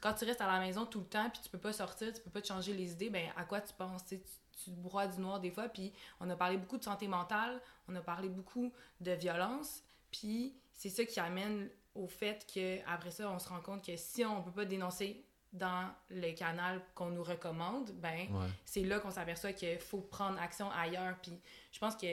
quand 0.00 0.12
tu 0.14 0.24
restes 0.24 0.40
à 0.40 0.46
la 0.46 0.60
maison 0.60 0.84
tout 0.86 1.00
le 1.00 1.06
temps, 1.06 1.28
puis 1.30 1.40
tu 1.42 1.48
peux 1.48 1.58
pas 1.58 1.72
sortir, 1.72 2.12
tu 2.12 2.20
peux 2.20 2.30
pas 2.30 2.40
te 2.42 2.46
changer 2.48 2.72
les 2.74 2.92
idées, 2.92 3.10
ben 3.10 3.30
à 3.36 3.44
quoi 3.44 3.60
tu 3.60 3.72
penses? 3.74 4.04
Tu, 4.04 4.20
tu, 4.64 4.70
broies 4.70 5.06
du 5.06 5.20
noir 5.20 5.40
des 5.40 5.50
fois, 5.50 5.68
puis 5.68 5.92
on 6.20 6.28
a 6.30 6.36
parlé 6.36 6.56
beaucoup 6.58 6.76
de 6.78 6.84
santé 6.84 7.08
mentale, 7.08 7.60
on 7.88 7.94
a 7.96 8.00
parlé 8.00 8.28
beaucoup 8.28 8.72
de 9.00 9.12
violence, 9.12 9.82
puis 10.10 10.54
c'est 10.72 10.90
ça 10.90 11.04
qui 11.04 11.20
amène 11.20 11.70
au 11.98 12.06
fait 12.06 12.46
que 12.52 12.78
après 12.86 13.10
ça, 13.10 13.30
on 13.30 13.38
se 13.38 13.48
rend 13.48 13.60
compte 13.60 13.84
que 13.84 13.96
si 13.96 14.24
on 14.24 14.42
peut 14.42 14.52
pas 14.52 14.64
dénoncer 14.64 15.24
dans 15.52 15.90
le 16.10 16.32
canal 16.32 16.80
qu'on 16.94 17.10
nous 17.10 17.22
recommande, 17.22 17.90
ben 17.92 18.26
Ouais. 18.30 18.46
c'est 18.64 18.82
là 18.84 19.00
qu'on 19.00 19.10
s'aperçoit 19.10 19.52
qu'il 19.52 19.78
faut 19.78 20.00
prendre 20.02 20.38
action 20.40 20.70
ailleurs. 20.70 21.16
Puis 21.22 21.32
je 21.72 21.78
pense 21.78 21.96
que 21.96 22.06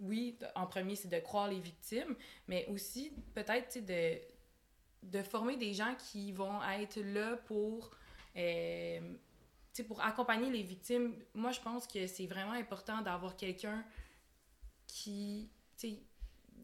oui, 0.00 0.38
en 0.54 0.66
premier, 0.66 0.94
c'est 0.94 1.08
de 1.08 1.18
croire 1.20 1.48
les 1.48 1.60
victimes, 1.60 2.14
mais 2.46 2.66
aussi 2.66 3.12
peut-être 3.34 3.84
de, 3.84 4.18
de 5.02 5.22
former 5.22 5.56
des 5.56 5.72
gens 5.72 5.94
qui 6.10 6.32
vont 6.32 6.62
être 6.62 7.00
là 7.00 7.36
pour, 7.46 7.90
euh, 8.36 9.00
pour 9.88 10.00
accompagner 10.02 10.50
les 10.50 10.62
victimes. 10.62 11.14
Moi, 11.34 11.52
je 11.52 11.60
pense 11.60 11.86
que 11.86 12.06
c'est 12.06 12.26
vraiment 12.26 12.52
important 12.52 13.00
d'avoir 13.02 13.34
quelqu'un 13.36 13.82
qui. 14.86 15.48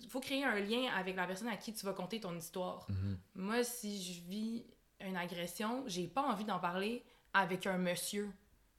Faut 0.08 0.20
créer 0.20 0.44
un 0.44 0.58
lien 0.60 0.90
avec 0.94 1.16
la 1.16 1.26
personne 1.26 1.48
à 1.48 1.56
qui 1.56 1.72
tu 1.72 1.84
vas 1.84 1.92
conter 1.92 2.20
ton 2.20 2.34
histoire. 2.36 2.86
Mhm. 2.88 3.18
Moi, 3.34 3.64
si 3.64 4.02
je 4.02 4.20
vis 4.28 4.64
une 5.00 5.16
agression, 5.16 5.84
j'ai 5.86 6.06
pas 6.08 6.22
envie 6.22 6.44
d'en 6.44 6.58
parler 6.58 7.04
avec 7.32 7.66
un 7.66 7.78
monsieur. 7.78 8.26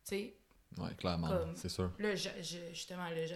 Tu 0.05 0.15
sais, 0.15 0.37
Ouais, 0.77 0.93
clairement, 0.95 1.27
Comme- 1.27 1.55
c'est 1.57 1.67
sûr. 1.69 1.91
Là, 1.99 2.15
je, 2.15 2.29
je- 2.41 2.69
justement, 2.73 3.09
là, 3.09 3.25
je, 3.25 3.35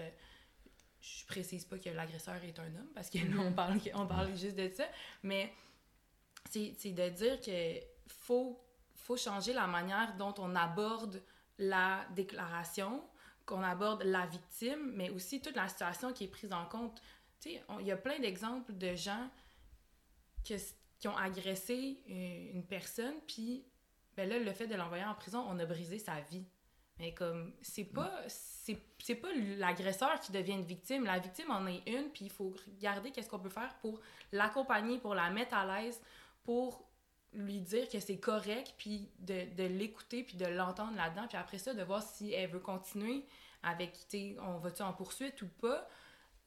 je 1.02 1.26
précise 1.26 1.66
pas 1.66 1.78
que 1.78 1.90
l'agresseur 1.90 2.42
est 2.44 2.58
un 2.60 2.68
homme, 2.68 2.88
parce 2.96 3.10
que 3.10 3.18
là, 3.18 3.42
on 3.42 3.52
parle, 3.52 3.78
on 3.94 4.08
parle 4.08 4.34
juste 4.38 4.56
de 4.56 4.70
ça, 4.70 4.86
mais 5.22 5.52
c'est 6.50 6.74
c'est 6.78 6.92
de 6.92 7.10
dire 7.10 7.42
que 7.42 7.80
faut, 8.08 8.64
faut 8.96 9.18
changer 9.18 9.52
la 9.52 9.68
manière 9.68 10.16
dont 10.18 10.34
on 10.38 10.56
aborde 10.56 11.22
la 11.58 12.06
déclaration, 12.16 13.04
qu'on 13.46 13.62
aborde 13.64 14.04
la 14.04 14.26
victime, 14.28 14.94
mais 14.96 15.10
aussi 15.10 15.42
toute 15.42 15.56
la 15.56 15.68
situation 15.68 16.14
qui 16.14 16.24
est 16.24 16.28
prise 16.30 16.54
en 16.54 16.66
compte. 16.66 17.02
Il 17.46 17.86
y 17.86 17.92
a 17.92 17.98
plein 17.98 18.20
d'exemples 18.20 18.74
de 18.76 18.96
gens 18.96 19.30
que- 20.48 20.56
qui 21.00 21.08
ont 21.08 21.18
agressé 21.18 22.02
une, 22.08 22.58
une 22.58 22.66
personne, 22.66 23.16
puis 23.28 23.66
ben 24.16 24.28
là, 24.30 24.40
le 24.40 24.52
fait 24.54 24.68
de 24.68 24.76
l'envoyer 24.76 25.04
en 25.04 25.14
prison, 25.14 25.46
on 25.48 25.60
a 25.60 25.66
brisé 25.66 26.00
sa 26.00 26.22
vie. 26.22 26.46
Mais 26.98 27.14
comme, 27.14 27.54
c'est 27.62 27.84
pas, 27.84 28.22
c'est, 28.30 28.80
c'est 29.00 29.16
pas 29.16 29.28
l'agresseur 29.58 30.18
qui 30.22 30.32
devient 30.32 30.54
une 30.54 30.64
victime. 30.64 31.04
La 31.04 31.20
victime 31.20 31.52
en 31.52 31.68
est 31.68 31.84
une, 31.88 32.10
puis 32.10 32.26
il 32.26 32.32
faut 32.32 32.54
regarder 32.68 33.12
qu'est-ce 33.12 33.30
qu'on 33.30 33.40
peut 33.40 33.50
faire 33.50 33.76
pour 33.82 34.00
l'accompagner, 34.32 34.98
pour 35.00 35.14
la 35.14 35.30
mettre 35.30 35.56
à 35.56 35.66
l'aise, 35.82 36.02
pour 36.44 36.88
lui 37.34 37.60
dire 37.60 37.90
que 37.90 38.00
c'est 38.00 38.18
correct, 38.18 38.76
puis 38.78 39.10
de, 39.20 39.54
de 39.56 39.64
l'écouter, 39.64 40.24
puis 40.24 40.38
de 40.38 40.46
l'entendre 40.46 40.96
là-dedans, 40.96 41.28
puis 41.28 41.38
après 41.38 41.58
ça, 41.58 41.74
de 41.74 41.84
voir 41.84 42.02
si 42.02 42.32
elle 42.32 42.50
veut 42.50 42.60
continuer 42.62 43.26
avec, 43.62 43.92
tu 43.92 44.18
sais, 44.18 44.38
on 44.40 44.58
va-tu 44.60 44.82
en 44.82 44.94
poursuite 44.94 45.42
ou 45.42 45.48
pas. 45.50 45.86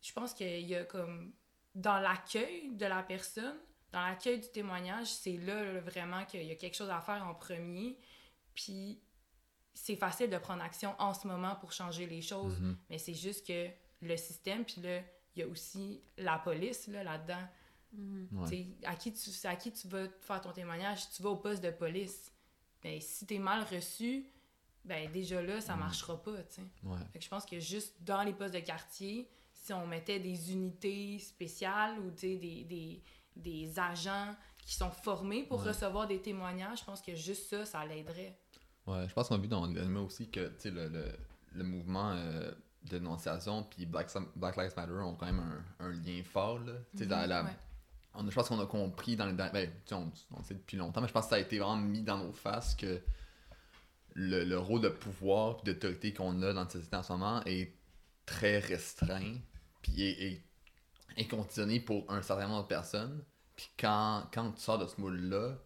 Je 0.00 0.12
pense 0.12 0.34
qu'il 0.34 0.60
y 0.66 0.74
a 0.74 0.84
comme, 0.84 1.32
dans 1.74 1.98
l'accueil 1.98 2.70
de 2.74 2.86
la 2.86 3.02
personne, 3.02 3.56
dans 3.92 4.02
l'accueil 4.06 4.40
du 4.40 4.48
témoignage, 4.50 5.06
c'est 5.08 5.36
là, 5.38 5.64
là, 5.72 5.80
vraiment 5.80 6.24
qu'il 6.24 6.42
y 6.44 6.50
a 6.50 6.54
quelque 6.56 6.76
chose 6.76 6.90
à 6.90 7.00
faire 7.00 7.24
en 7.26 7.34
premier. 7.34 7.98
Puis 8.54 9.00
c'est 9.74 9.96
facile 9.96 10.28
de 10.30 10.38
prendre 10.38 10.62
action 10.62 10.94
en 10.98 11.14
ce 11.14 11.26
moment 11.26 11.54
pour 11.56 11.72
changer 11.72 12.06
les 12.06 12.20
choses, 12.22 12.58
Mhm. 12.60 12.76
mais 12.90 12.98
c'est 12.98 13.14
juste 13.14 13.46
que 13.46 13.68
le 14.02 14.16
système, 14.16 14.64
puis 14.64 14.80
là, 14.82 15.00
il 15.34 15.40
y 15.40 15.42
a 15.42 15.46
aussi 15.48 16.02
la 16.16 16.38
police 16.38 16.86
là, 16.88 17.02
là-dedans. 17.04 17.46
Ouais. 18.32 18.46
Sais, 18.48 18.66
À, 18.84 18.94
qui 18.96 19.12
tu, 19.12 19.30
c'est 19.30 19.48
à 19.48 19.56
qui 19.56 19.72
tu 19.72 19.88
vas 19.88 20.06
faire 20.20 20.40
ton 20.40 20.52
témoignage? 20.52 21.08
Tu 21.10 21.22
vas 21.22 21.30
au 21.30 21.36
poste 21.36 21.62
de 21.62 21.70
police. 21.70 22.30
Ben, 22.82 23.00
si 23.00 23.26
t'es 23.26 23.38
mal 23.38 23.62
reçu, 23.64 24.26
ben 24.84 25.10
déjà 25.10 25.40
là, 25.40 25.60
ça 25.60 25.72
Mhm. 25.74 25.80
marchera 25.80 26.22
pas. 26.22 26.32
Ouais. 26.32 26.98
Fait 27.12 27.18
que 27.18 27.24
je 27.24 27.28
pense 27.30 27.46
que 27.46 27.58
juste 27.58 28.02
dans 28.02 28.22
les 28.22 28.32
postes 28.34 28.54
de 28.54 28.60
quartier, 28.60 29.28
si 29.62 29.72
on 29.72 29.86
mettait 29.86 30.18
des 30.20 30.52
unités 30.52 31.18
spéciales 31.18 31.98
ou 32.00 32.10
des, 32.10 32.36
des, 32.64 33.02
des 33.36 33.78
agents 33.78 34.34
qui 34.58 34.74
sont 34.74 34.90
formés 34.90 35.44
pour 35.44 35.60
Ouais. 35.60 35.68
recevoir 35.68 36.06
des 36.06 36.20
témoignages, 36.20 36.80
je 36.80 36.84
pense 36.84 37.00
que 37.02 37.14
juste 37.14 37.48
ça, 37.48 37.64
ça 37.64 37.84
l'aiderait. 37.86 38.38
Ouais, 38.86 39.06
je 39.08 39.12
pense 39.14 39.28
qu'on 39.28 39.34
a 39.34 39.38
vu 39.38 39.48
dans 39.48 39.66
l'anime 39.66 39.96
aussi 39.98 40.28
que 40.30 40.50
le, 40.64 40.88
le, 40.88 41.04
le 41.52 41.64
mouvement 41.64 42.12
euh, 42.12 42.50
de 42.84 42.98
dénonciation 42.98 43.64
puis 43.64 43.84
Black, 43.86 44.08
Black 44.36 44.56
Lives 44.56 44.72
Matter 44.76 44.92
ont 44.92 45.14
quand 45.14 45.26
même 45.26 45.40
un, 45.80 45.86
un 45.86 45.90
lien 45.92 46.22
fort. 46.24 46.58
Là. 46.60 46.72
Sais, 46.94 47.06
dans 47.06 47.26
la- 47.28 47.44
Ouais. 47.44 47.50
on 48.14 48.28
je 48.28 48.34
pense 48.34 48.48
qu'on 48.48 48.60
a 48.60 48.66
compris 48.66 49.16
dans 49.16 49.26
les 49.26 49.32
ben, 49.34 49.70
on, 49.92 50.10
on 50.32 50.42
sait 50.42 50.54
depuis 50.54 50.76
longtemps, 50.76 51.00
mais 51.02 51.08
je 51.08 51.12
pense 51.12 51.24
que 51.24 51.30
ça 51.30 51.36
a 51.36 51.40
été 51.40 51.58
vraiment 51.58 51.76
mis 51.76 52.02
dans 52.02 52.18
nos 52.18 52.32
faces 52.32 52.74
que 52.74 53.00
le, 54.14 54.44
le 54.44 54.58
rôle 54.58 54.80
de 54.80 54.88
pouvoir 54.88 55.58
et 55.62 55.66
d'autorité 55.66 56.12
qu'on 56.12 56.42
a 56.42 56.52
dans 56.52 56.64
la 56.64 56.70
société 56.70 56.96
en 56.96 57.02
ce 57.02 57.12
moment 57.12 57.42
est 57.44 57.72
très 58.28 58.58
restreint 58.58 59.36
puis 59.82 60.02
est, 60.02 60.42
est- 61.16 61.28
conditionné 61.28 61.80
pour 61.80 62.10
un 62.10 62.22
certain 62.22 62.46
nombre 62.46 62.62
de 62.62 62.68
personnes. 62.68 63.24
Puis 63.56 63.68
quand, 63.78 64.28
quand 64.32 64.52
tu 64.52 64.60
sors 64.60 64.78
de 64.78 64.86
ce 64.86 65.00
moule-là, 65.00 65.56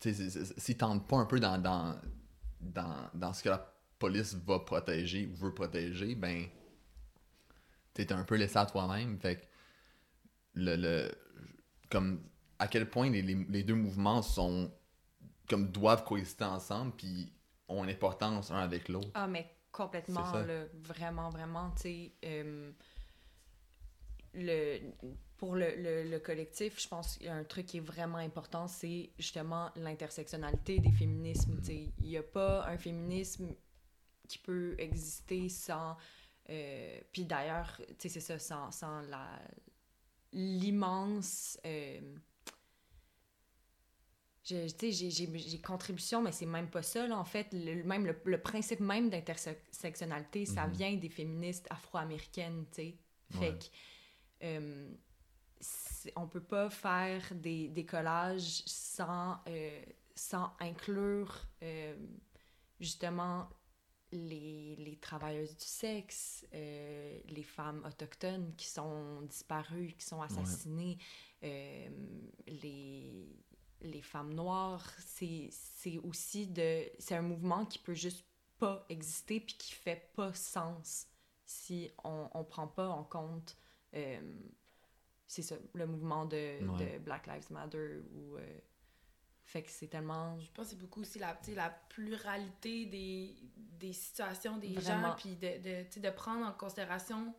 tu 0.00 0.14
s'ils 0.14 0.76
tentent 0.76 1.08
pas 1.08 1.16
un 1.16 1.24
peu 1.24 1.40
dans, 1.40 1.56
dans, 1.58 1.98
dans, 2.60 3.10
dans 3.14 3.32
ce 3.32 3.42
que 3.42 3.48
la 3.48 3.74
police 3.98 4.34
va 4.34 4.58
protéger 4.58 5.26
ou 5.26 5.34
veut 5.36 5.54
protéger, 5.54 6.14
ben, 6.14 6.46
t'es 7.94 8.12
un 8.12 8.24
peu 8.24 8.36
laissé 8.36 8.58
à 8.58 8.66
toi-même. 8.66 9.18
Fait 9.18 9.36
que, 9.36 9.46
le, 10.54 10.76
le, 10.76 11.10
comme, 11.90 12.22
à 12.58 12.68
quel 12.68 12.90
point 12.90 13.08
les, 13.08 13.22
les, 13.22 13.34
les 13.48 13.62
deux 13.62 13.74
mouvements 13.74 14.20
sont, 14.20 14.70
comme, 15.48 15.70
doivent 15.70 16.04
coexister 16.04 16.44
ensemble, 16.44 16.92
puis 16.96 17.32
ont 17.68 17.84
une 17.84 17.90
importance 17.90 18.50
un 18.50 18.58
avec 18.58 18.88
l'autre. 18.90 19.08
Ah, 19.14 19.26
mais 19.26 19.50
complètement, 19.74 20.40
là, 20.40 20.66
vraiment, 20.74 21.30
vraiment, 21.30 21.70
tu 21.72 21.82
sais. 21.82 22.12
euh, 22.24 22.72
le, 24.34 24.80
pour 25.36 25.56
le, 25.56 25.74
le, 25.76 26.04
le 26.10 26.18
collectif, 26.18 26.80
je 26.80 26.88
pense 26.88 27.16
qu'il 27.16 27.26
y 27.26 27.28
a 27.28 27.34
un 27.34 27.44
truc 27.44 27.66
qui 27.66 27.78
est 27.78 27.80
vraiment 27.80 28.18
important, 28.18 28.66
c'est 28.68 29.10
justement 29.18 29.70
l'intersectionnalité 29.76 30.80
des 30.80 30.92
féminismes. 30.92 31.60
Il 31.68 31.92
n'y 32.08 32.16
a 32.16 32.22
pas 32.22 32.66
un 32.66 32.78
féminisme 32.78 33.54
qui 34.28 34.38
peut 34.38 34.74
exister 34.78 35.48
sans. 35.48 35.96
euh, 36.50 37.00
Puis 37.12 37.24
d'ailleurs, 37.26 37.80
c'est 37.98 38.08
ça, 38.20 38.38
sans, 38.38 38.70
sans 38.72 39.02
l'immense. 40.32 41.58
euh, 41.66 42.00
je- 44.44 44.68
j'ai- 45.36 45.60
contribution, 45.62 46.22
mais 46.22 46.32
c'est 46.32 46.46
même 46.46 46.68
pas 46.70 46.82
ça, 46.82 47.06
là, 47.06 47.18
en 47.18 47.24
fait. 47.24 47.48
Le, 47.52 47.82
même 47.84 48.06
le, 48.06 48.16
le 48.24 48.40
principe 48.40 48.80
même 48.80 49.10
d'intersectionnalité, 49.10 50.46
ça 50.46 50.66
Mhm. 50.66 50.72
vient 50.72 50.94
des 50.96 51.08
féministes 51.08 51.66
afro-américaines, 51.70 52.66
tu 52.70 52.74
sais. 52.82 52.98
Fait 53.30 53.52
Ouais. 53.52 53.58
que, 53.58 53.66
euh, 54.46 54.94
on 56.16 56.26
peut 56.28 56.42
pas 56.42 56.70
faire 56.70 57.22
des, 57.34 57.68
des 57.68 57.86
collages 57.86 58.62
sans, 58.66 59.38
euh, 59.48 59.82
sans 60.14 60.52
inclure, 60.60 61.46
euh, 61.62 61.94
justement, 62.80 63.48
les, 64.12 64.76
les 64.76 64.96
travailleuses 64.98 65.56
du 65.56 65.64
sexe, 65.64 66.46
euh, 66.54 67.18
les 67.28 67.42
femmes 67.42 67.82
autochtones 67.86 68.54
qui 68.56 68.68
sont 68.68 69.22
disparues, 69.22 69.94
qui 69.98 70.04
sont 70.06 70.22
assassinées, 70.22 70.98
euh, 71.42 71.88
les, 72.46 73.26
les 73.84 74.02
femmes 74.02 74.34
noires. 74.34 74.90
C'est 75.06 75.48
c'est 75.50 75.98
aussi 75.98 76.46
de... 76.48 76.90
C'est 76.98 77.14
un 77.14 77.22
mouvement 77.22 77.64
qui 77.66 77.78
peut 77.78 77.94
juste 77.94 78.24
pas 78.58 78.84
exister 78.88 79.40
puis 79.40 79.56
qui 79.56 79.72
fait 79.74 80.10
pas 80.14 80.32
sens 80.34 81.06
si 81.44 81.92
on, 82.02 82.28
on 82.34 82.44
prend 82.44 82.66
pas 82.66 82.88
en 82.88 83.04
compte... 83.04 83.56
euh, 83.94 84.20
c'est 85.26 85.42
ça, 85.42 85.56
le 85.72 85.86
mouvement 85.86 86.26
de, 86.26 86.36
Ouais. 86.66 86.94
de 86.94 86.98
Black 86.98 87.26
Lives 87.26 87.50
Matter 87.50 88.00
ou... 88.14 88.36
euh, 88.36 88.58
fait 89.46 89.62
que 89.62 89.70
c'est 89.70 89.88
tellement... 89.88 90.38
Je 90.38 90.50
pense 90.52 90.66
que 90.66 90.70
c'est 90.70 90.78
beaucoup 90.78 91.00
aussi 91.02 91.18
la, 91.18 91.34
tu 91.34 91.50
sais, 91.50 91.54
la 91.54 91.68
pluralité 91.70 92.86
des, 92.86 93.36
des 93.56 93.92
situations 93.92 94.56
des 94.56 94.72
Vraiment. 94.72 95.08
gens, 95.10 95.16
puis 95.16 95.36
de, 95.36 95.58
de, 95.58 95.82
tu 95.84 95.92
sais, 95.92 96.00
de 96.00 96.10
prendre 96.10 96.46
en 96.46 96.52
considération. 96.52 97.34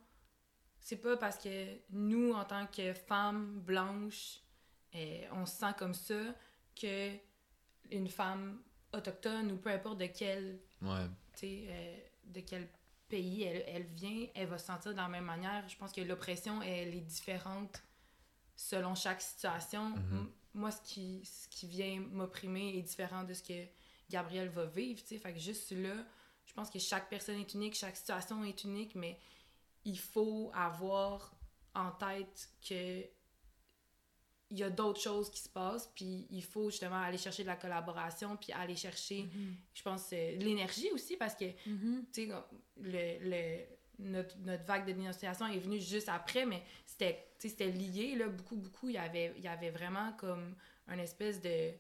C'est 0.79 0.97
pas 0.97 1.17
parce 1.17 1.37
que 1.37 1.79
nous, 1.89 2.31
en 2.33 2.43
tant 2.45 2.67
que 2.67 2.93
femmes 2.93 3.59
blanches, 3.61 4.41
euh, 4.93 5.21
on 5.33 5.45
se 5.45 5.55
sent 5.57 5.73
comme 5.77 5.93
ça 5.93 6.19
que 6.79 7.11
une 7.91 8.07
femme 8.07 8.61
autochtone 8.93 9.51
ou 9.51 9.57
peu 9.57 9.69
importe 9.69 9.97
de 9.99 10.07
quel, 10.07 10.59
Ouais. 10.81 11.07
euh, 11.43 11.97
de 12.25 12.39
quel 12.41 12.67
pays 13.07 13.43
elle, 13.43 13.63
elle 13.67 13.83
vient, 13.83 14.27
elle 14.33 14.47
va 14.47 14.57
se 14.57 14.65
sentir 14.65 14.91
de 14.91 14.97
la 14.97 15.07
même 15.07 15.25
manière. 15.25 15.67
Je 15.69 15.77
pense 15.77 15.91
que 15.91 16.01
l'oppression, 16.01 16.61
elle 16.61 16.93
est 16.95 17.01
différente 17.01 17.83
selon 18.55 18.95
chaque 18.95 19.21
situation. 19.21 19.89
Mhm. 19.89 20.31
Moi, 20.53 20.71
ce 20.71 20.81
qui, 20.81 21.23
ce 21.25 21.47
qui 21.49 21.67
vient 21.67 21.99
m'opprimer 21.99 22.77
est 22.77 22.81
différent 22.81 23.23
de 23.23 23.33
ce 23.33 23.43
que 23.43 23.65
Gabrielle 24.09 24.49
va 24.49 24.65
vivre, 24.65 25.01
tu 25.01 25.07
sais. 25.07 25.17
Fait 25.19 25.33
que 25.33 25.39
juste 25.39 25.71
là, 25.71 25.95
je 26.45 26.53
pense 26.53 26.69
que 26.69 26.79
chaque 26.79 27.09
personne 27.09 27.39
est 27.39 27.53
unique, 27.53 27.75
chaque 27.75 27.97
situation 27.97 28.43
est 28.45 28.63
unique, 28.63 28.95
mais 28.95 29.19
il 29.83 29.99
faut 29.99 30.51
avoir 30.55 31.35
en 31.75 31.91
tête 31.91 32.49
que 32.67 33.03
il 34.55 34.59
y 34.59 34.63
a 34.63 34.69
d'autres 34.69 35.01
choses 35.01 35.29
qui 35.29 35.39
se 35.41 35.49
passent, 35.49 35.89
puis 35.93 36.25
il 36.31 36.43
faut 36.43 36.69
justement 36.69 37.01
aller 37.01 37.17
chercher 37.17 37.43
de 37.43 37.47
la 37.47 37.55
collaboration, 37.57 38.37
puis 38.37 38.53
aller 38.53 38.75
chercher, 38.75 39.27
je 39.73 39.81
pense, 39.81 40.09
euh, 40.13 40.37
de 40.37 40.43
l'énergie 40.43 40.89
aussi, 40.93 41.17
parce 41.17 41.35
que 41.35 41.45
Mhm. 41.67 42.05
tu 42.13 42.27
sais, 42.27 42.31
le, 42.81 43.29
le- 43.29 43.65
notre, 43.99 44.35
notre 44.39 44.63
vague 44.65 44.85
de 44.85 44.91
dénonciation 44.93 45.47
est 45.47 45.59
venue 45.59 45.79
juste 45.79 46.09
après, 46.09 46.45
mais 46.45 46.63
c'était 46.85 47.25
tu 47.39 47.47
sais, 47.47 47.49
c'était 47.49 47.71
lié, 47.71 48.15
là, 48.15 48.27
beaucoup, 48.29 48.55
beaucoup. 48.55 48.89
Il 48.89 48.95
y 48.95 48.97
avait, 48.97 49.33
il 49.37 49.43
y 49.43 49.47
avait 49.47 49.69
vraiment 49.71 50.13
comme 50.17 50.55
un 50.87 50.97
espèce 50.99 51.41
de, 51.41 51.71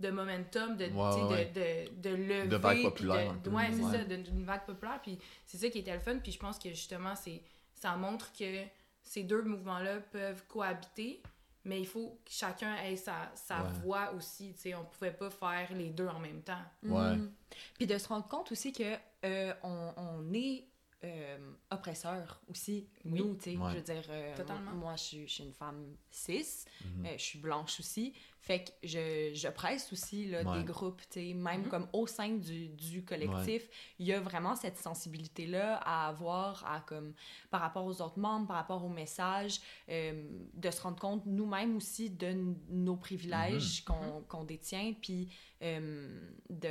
de 0.00 0.10
momentum, 0.10 0.76
de, 0.76 0.84
tu 0.86 0.90
sais, 0.92 0.96
Ouais, 0.96 1.22
ouais. 1.24 1.44
de, 1.46 1.94
de, 2.02 2.10
de 2.10 2.14
lever. 2.16 2.48
De 2.48 2.56
vague 2.56 2.82
populaire, 2.82 3.34
de- 3.42 3.50
ouais, 3.50 3.68
c'est 3.72 3.82
Ouais. 3.82 3.98
ça, 3.98 4.04
d'une 4.04 4.44
vague 4.44 4.64
populaire. 4.66 5.00
Puis 5.02 5.18
c'est 5.46 5.56
ça 5.58 5.68
qui 5.70 5.78
était 5.78 5.94
le 5.94 6.00
fun. 6.00 6.18
Puis 6.18 6.32
je 6.32 6.38
pense 6.38 6.58
que 6.58 6.68
justement, 6.70 7.14
c'est 7.16 7.42
ça 7.74 7.96
montre 7.96 8.32
que 8.32 8.64
ces 9.02 9.22
deux 9.24 9.42
mouvements-là 9.42 10.00
peuvent 10.12 10.44
cohabiter, 10.46 11.22
mais 11.68 11.80
il 11.80 11.86
faut 11.86 12.18
que 12.24 12.30
chacun 12.32 12.74
ait 12.82 12.96
sa, 12.96 13.30
sa 13.34 13.62
Ouais. 13.62 13.72
voix 13.82 14.12
aussi. 14.12 14.52
Tu 14.54 14.60
sais, 14.62 14.74
on 14.74 14.84
pouvait 14.84 15.12
pas 15.12 15.30
faire 15.30 15.72
les 15.74 15.90
deux 15.90 16.08
en 16.08 16.18
même 16.18 16.42
temps. 16.42 16.62
Ouais. 16.82 17.16
Mhm. 17.16 17.32
Puis 17.76 17.86
de 17.86 17.96
se 17.98 18.08
rendre 18.08 18.26
compte 18.26 18.50
aussi 18.50 18.72
que 18.72 18.96
euh, 19.24 19.52
on, 19.62 19.92
on 19.96 20.32
est 20.32 20.64
euh, 21.04 21.52
oppresseur 21.70 22.40
aussi, 22.48 22.88
Oui. 23.04 23.20
nous, 23.20 23.34
tu 23.36 23.52
sais. 23.52 23.56
Ouais. 23.56 23.70
Je 23.70 23.76
veux 23.76 23.82
dire, 23.82 24.02
euh, 24.10 24.34
Totalement. 24.36 24.72
moi, 24.72 24.96
je 24.96 25.02
suis, 25.02 25.28
je 25.28 25.32
suis 25.34 25.44
une 25.44 25.52
femme 25.52 25.94
cis, 26.10 26.64
Mhm. 26.84 27.06
euh, 27.06 27.12
je 27.16 27.22
suis 27.22 27.38
blanche 27.38 27.78
aussi. 27.78 28.14
Fait 28.48 28.64
que 28.64 28.70
je, 28.82 29.30
je 29.34 29.48
presse 29.48 29.92
aussi 29.92 30.24
là, 30.26 30.42
Ouais. 30.42 30.58
des 30.60 30.64
groupes, 30.64 31.02
tu 31.10 31.20
sais, 31.20 31.34
même 31.34 31.64
Mhm. 31.64 31.68
comme 31.68 31.86
au 31.92 32.06
sein 32.06 32.30
du, 32.30 32.70
du 32.70 33.04
collectif, 33.04 33.68
il 33.98 34.06
y 34.06 34.14
a 34.14 34.20
vraiment 34.20 34.56
cette 34.56 34.78
sensibilité-là 34.78 35.76
à 35.84 36.08
avoir 36.08 36.64
à, 36.64 36.80
comme, 36.80 37.12
par 37.50 37.60
rapport 37.60 37.84
aux 37.84 38.00
autres 38.00 38.18
membres, 38.18 38.46
par 38.46 38.56
rapport 38.56 38.82
au 38.82 38.88
message, 38.88 39.60
euh, 39.90 40.24
de 40.54 40.70
se 40.70 40.80
rendre 40.80 40.98
compte 40.98 41.26
nous-mêmes 41.26 41.76
aussi 41.76 42.08
de 42.08 42.26
n- 42.28 42.56
nos 42.70 42.96
privilèges 42.96 43.84
qu'on 43.84 44.22
qu'on 44.26 44.44
détient, 44.44 44.94
puis 44.94 45.28
euh, 45.62 46.08
de 46.48 46.70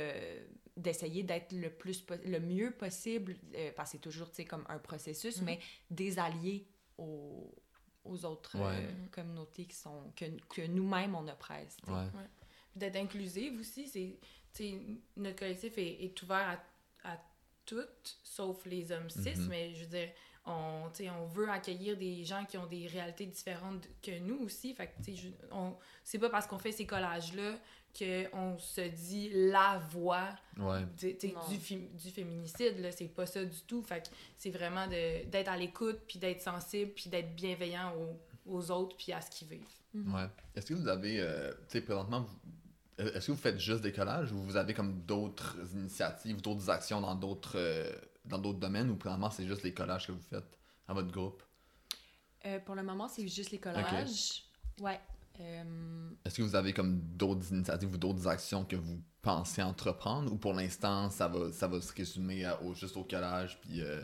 d'essayer 0.76 1.22
d'être 1.24 1.52
le 1.52 1.70
plus 1.70 2.00
po- 2.02 2.14
le 2.24 2.40
mieux 2.40 2.70
possible 2.72 3.36
euh, 3.54 3.70
parce 3.76 3.90
que 3.90 3.96
c'est 3.98 4.02
toujours 4.02 4.30
tu 4.30 4.36
sais 4.36 4.44
comme 4.44 4.64
un 4.68 4.78
processus 4.78 5.38
Mhm. 5.38 5.44
mais 5.44 5.58
des 5.90 6.18
alliés 6.18 6.66
aux, 6.98 7.52
aux 8.08 8.24
autres 8.24 8.56
Ouais. 8.58 8.74
euh, 8.84 9.06
communautés 9.10 9.64
qui 9.66 9.76
sont 9.76 10.12
que, 10.16 10.24
que 10.48 10.66
nous-mêmes 10.66 11.14
on 11.14 11.26
oppresse. 11.28 11.76
Ouais. 11.86 12.06
Puis 12.70 12.78
d'être 12.80 12.96
inclusive 12.96 13.60
aussi, 13.60 13.86
c'est, 13.88 14.18
notre 15.16 15.36
collectif 15.38 15.76
est, 15.78 16.04
est 16.04 16.22
ouvert 16.22 16.58
à, 17.04 17.12
à 17.12 17.18
toutes, 17.64 18.18
sauf 18.22 18.64
les 18.66 18.90
hommes 18.92 19.10
cis, 19.10 19.34
Mhm. 19.36 19.46
mais 19.48 19.74
je 19.74 19.80
veux 19.84 19.90
dire, 19.90 20.10
on, 20.48 20.90
on 21.20 21.26
veut 21.26 21.48
accueillir 21.50 21.96
des 21.96 22.24
gens 22.24 22.44
qui 22.44 22.56
ont 22.58 22.66
des 22.66 22.86
réalités 22.86 23.26
différentes 23.26 23.86
que 24.02 24.18
nous 24.20 24.38
aussi, 24.44 24.74
fait 24.74 24.86
que, 24.88 25.12
je- 25.14 25.28
on, 25.52 25.74
c'est 26.04 26.18
pas 26.18 26.30
parce 26.30 26.46
qu'on 26.46 26.58
fait 26.58 26.72
ces 26.72 26.86
collages-là 26.86 27.54
qu'on 27.98 28.58
se 28.58 28.80
dit 28.82 29.30
la 29.34 29.80
voix 29.90 30.28
Ouais. 30.58 30.82
du, 30.98 31.14
du, 31.14 31.56
fé- 31.58 31.88
du 31.94 32.10
féminicide, 32.10 32.78
là, 32.80 32.92
c'est 32.92 33.06
pas 33.08 33.26
ça 33.26 33.44
du 33.44 33.60
tout, 33.66 33.82
fait 33.82 34.02
que 34.02 34.08
c'est 34.36 34.50
vraiment 34.50 34.86
de, 34.86 35.24
d'être 35.26 35.48
à 35.48 35.56
l'écoute, 35.56 35.98
puis 36.06 36.18
d'être 36.18 36.40
sensible, 36.40 36.92
puis 36.92 37.08
d'être 37.10 37.34
bienveillant 37.34 37.92
aux, 37.96 38.54
aux 38.54 38.70
autres, 38.70 38.96
puis 38.96 39.12
à 39.12 39.20
ce 39.20 39.30
qu'ils 39.30 39.48
vivent. 39.48 39.66
Mhm. 39.94 40.14
Ouais. 40.14 40.26
Est-ce 40.54 40.66
que 40.66 40.74
vous 40.74 40.86
avez, 40.88 41.20
euh, 41.20 41.50
tu 41.52 41.56
sais, 41.68 41.80
présentement, 41.80 42.20
vous- 42.20 43.04
est-ce 43.04 43.28
que 43.28 43.32
vous 43.32 43.38
faites 43.38 43.58
juste 43.60 43.80
des 43.82 43.92
collages 43.92 44.32
ou 44.32 44.38
vous 44.42 44.56
avez 44.56 44.74
comme 44.74 45.00
d'autres 45.02 45.56
initiatives, 45.72 46.40
d'autres 46.42 46.68
actions 46.68 47.00
dans 47.00 47.14
d'autres 47.14 47.56
euh, 47.56 47.90
dans 48.28 48.38
d'autres 48.38 48.58
domaines 48.60 48.90
ou 48.90 48.96
probablement 48.96 49.30
c'est 49.30 49.46
juste 49.46 49.62
les 49.62 49.74
collages 49.74 50.06
que 50.06 50.12
vous 50.12 50.22
faites 50.30 50.58
à 50.86 50.94
votre 50.94 51.10
groupe? 51.10 51.42
Euh, 52.46 52.58
pour 52.60 52.74
le 52.74 52.82
moment, 52.82 53.08
c'est 53.08 53.26
juste 53.26 53.50
les 53.50 53.58
collages. 53.58 54.44
Ouais. 54.80 55.00
Euh, 55.40 56.10
Est-ce 56.24 56.36
que 56.36 56.42
vous 56.42 56.54
avez 56.56 56.72
comme 56.72 56.98
d'autres 57.00 57.52
initiatives 57.52 57.92
ou 57.94 57.96
d'autres 57.96 58.26
actions 58.26 58.64
que 58.64 58.76
vous 58.76 59.00
pensez 59.22 59.62
entreprendre 59.62 60.32
ou 60.32 60.36
pour 60.36 60.52
l'instant 60.52 61.10
ça 61.10 61.28
va, 61.28 61.52
ça 61.52 61.68
va 61.68 61.80
se 61.80 61.92
résumer 61.92 62.44
à- 62.44 62.60
au, 62.62 62.74
juste 62.74 62.96
au 62.96 63.04
collage 63.04 63.60
puis 63.60 63.80
euh, 63.82 64.02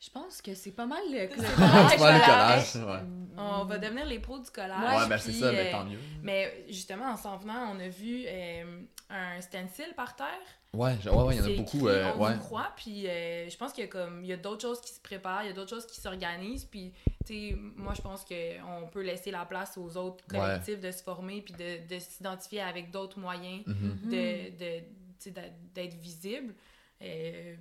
je 0.00 0.10
pense 0.10 0.42
que 0.42 0.52
c'est 0.54 0.72
pas 0.72 0.86
mal 0.86 1.02
le 1.10 1.28
collage. 1.34 1.54
pas 1.56 2.12
le 2.12 2.20
collage. 2.20 2.72
collage 2.72 3.02
ouais. 3.04 3.08
On 3.36 3.64
va 3.64 3.78
devenir 3.78 4.04
les 4.04 4.18
pros 4.18 4.38
du 4.40 4.50
collage. 4.50 5.02
Ouais, 5.02 5.08
ben 5.08 5.18
c'est 5.18 5.32
ça, 5.32 5.52
mais 5.52 5.68
euh, 5.68 5.70
tant 5.72 5.84
mieux. 5.84 5.98
Mais 6.22 6.64
justement, 6.68 7.12
en 7.12 7.16
s'en 7.16 7.36
venant, 7.36 7.72
on 7.72 7.78
a 7.78 7.88
vu 7.88 8.24
euh, 8.26 8.82
un 9.10 9.40
stencil 9.40 9.94
par 9.96 10.16
terre. 10.16 10.26
Ouais, 10.74 10.96
ouais, 11.04 11.10
ouais, 11.24 11.36
il 11.36 11.38
y 11.38 11.40
en 11.42 11.44
a 11.44 11.48
beaucoup. 11.62 11.76
écrit, 11.86 11.88
euh, 11.88 12.14
on 12.14 12.24
ouais. 12.24 12.34
y 12.34 12.38
croit, 12.38 12.72
puis 12.76 13.06
euh, 13.06 13.46
je 13.48 13.56
pense 13.58 13.74
qu'il 13.74 13.84
y 13.84 13.86
a 13.86 13.90
comme 13.90 14.24
il 14.24 14.28
y 14.28 14.32
a 14.32 14.38
d'autres 14.38 14.62
choses 14.62 14.80
qui 14.80 14.90
se 14.92 15.00
préparent, 15.00 15.42
il 15.42 15.48
y 15.48 15.50
a 15.50 15.52
d'autres 15.52 15.68
choses 15.68 15.86
qui 15.86 16.00
s'organisent, 16.00 16.64
puis 16.64 16.92
tu 17.26 17.50
sais, 17.50 17.56
moi 17.76 17.92
je 17.94 18.00
pense 18.00 18.24
qu'on 18.24 18.88
peut 18.88 19.02
laisser 19.02 19.30
la 19.30 19.44
place 19.44 19.76
aux 19.76 19.96
autres 19.98 20.24
Ouais. 20.32 20.38
collectifs 20.38 20.80
de 20.80 20.90
se 20.90 21.02
former 21.02 21.42
puis 21.42 21.52
de, 21.52 21.86
de 21.86 21.98
s'identifier 21.98 22.62
avec 22.62 22.90
d'autres 22.90 23.18
moyens 23.18 23.62
Mhm. 23.66 23.98
de, 24.10 24.50
de 24.58 24.82
sais, 25.18 25.30
d'être- 25.74 25.94
visible. 26.00 26.54
Euh, 27.02 27.54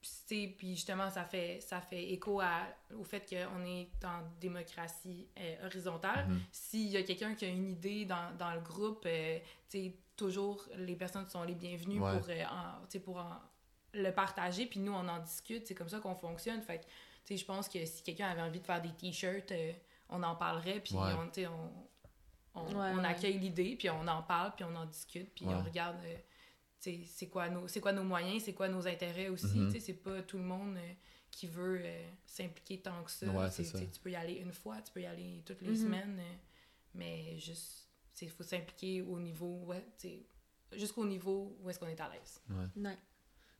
puis, 0.00 0.10
tu 0.28 0.34
sais, 0.46 0.54
puis 0.58 0.74
justement, 0.74 1.08
ça 1.10 1.24
fait, 1.24 1.60
ça 1.60 1.80
fait 1.80 2.12
écho 2.12 2.40
à, 2.40 2.62
au 2.98 3.04
fait 3.04 3.24
qu'on 3.28 3.64
est 3.64 3.88
en 4.04 4.22
démocratie 4.40 5.26
euh, 5.38 5.66
horizontale. 5.66 6.26
Mhm. 6.28 6.40
S'il 6.50 6.88
y 6.88 6.96
a 6.96 7.02
quelqu'un 7.04 7.34
qui 7.34 7.44
a 7.44 7.48
une 7.48 7.70
idée 7.70 8.04
dans, 8.06 8.36
dans 8.38 8.52
le 8.54 8.60
groupe, 8.60 9.04
euh, 9.06 9.38
tu 9.70 9.78
sais, 9.78 9.94
toujours 10.16 10.66
les 10.76 10.96
personnes 10.96 11.28
sont 11.28 11.42
les 11.44 11.54
bienvenues 11.54 12.00
Ouais. 12.00 12.18
pour, 12.18 12.28
euh, 12.28 12.44
en- 12.44 12.98
pour 13.00 13.16
en- 13.18 13.40
le 13.92 14.10
partager, 14.10 14.66
puis 14.66 14.80
nous, 14.80 14.92
on 14.92 15.08
en 15.08 15.20
discute. 15.20 15.66
C'est 15.66 15.74
comme 15.74 15.88
ça 15.88 16.00
qu'on 16.00 16.14
fonctionne. 16.16 16.60
Fait 16.62 16.86
je 17.28 17.44
pense 17.44 17.68
que 17.68 17.84
si 17.86 18.02
quelqu'un 18.02 18.28
avait 18.28 18.42
envie 18.42 18.60
de 18.60 18.66
faire 18.66 18.80
des 18.82 18.92
t-shirts, 18.92 19.50
euh, 19.52 19.72
on 20.10 20.22
en 20.22 20.36
parlerait, 20.36 20.80
puis 20.80 20.94
Ouais. 20.94 21.12
on, 21.14 21.30
on, 21.50 21.70
on, 22.54 22.66
Ouais, 22.66 22.90
on 22.94 22.98
ouais. 22.98 23.04
accueille 23.06 23.38
l'idée, 23.38 23.74
puis 23.76 23.90
on 23.90 24.06
en 24.06 24.22
parle, 24.22 24.54
puis 24.54 24.64
on 24.64 24.74
en 24.76 24.86
discute, 24.86 25.34
puis 25.34 25.44
Ouais. 25.46 25.54
on 25.54 25.62
regarde, 25.62 25.96
euh, 26.04 26.16
c'est 26.78 27.28
quoi, 27.28 27.48
nos- 27.48 27.66
c'est 27.68 27.80
quoi 27.80 27.92
nos 27.92 28.04
moyens, 28.04 28.44
c'est 28.44 28.52
quoi 28.54 28.68
nos 28.68 28.86
intérêts 28.86 29.28
aussi. 29.28 29.70
Sais, 29.72 29.80
c'est 29.80 29.94
pas 29.94 30.22
tout 30.22 30.36
le 30.38 30.44
monde 30.44 30.76
euh, 30.76 30.92
qui 31.32 31.46
veut 31.48 31.80
euh, 31.84 32.10
s'impliquer 32.24 32.80
tant 32.80 33.02
que 33.02 33.10
ça. 33.10 33.26
Ouais, 33.26 33.50
Tu 33.50 33.64
ça. 33.64 33.78
peux 34.02 34.10
y 34.10 34.16
aller 34.16 34.34
une 34.34 34.52
fois, 34.52 34.80
tu 34.82 34.92
peux 34.92 35.00
y 35.02 35.06
aller 35.06 35.42
toutes 35.44 35.62
les 35.62 35.70
Mhm. 35.70 35.76
semaines, 35.76 36.18
euh, 36.20 36.34
mais 36.94 37.36
juste, 37.38 37.85
il 38.22 38.30
faut 38.30 38.42
s'impliquer 38.42 39.02
au 39.02 39.18
niveau, 39.18 39.64
ouais, 39.66 39.84
jusqu'au 40.72 41.04
niveau 41.04 41.56
où 41.60 41.70
est-ce 41.70 41.78
qu'on 41.78 41.88
est 41.88 42.00
à 42.00 42.08
l'aise. 42.08 42.40
Ouais. 42.50 42.96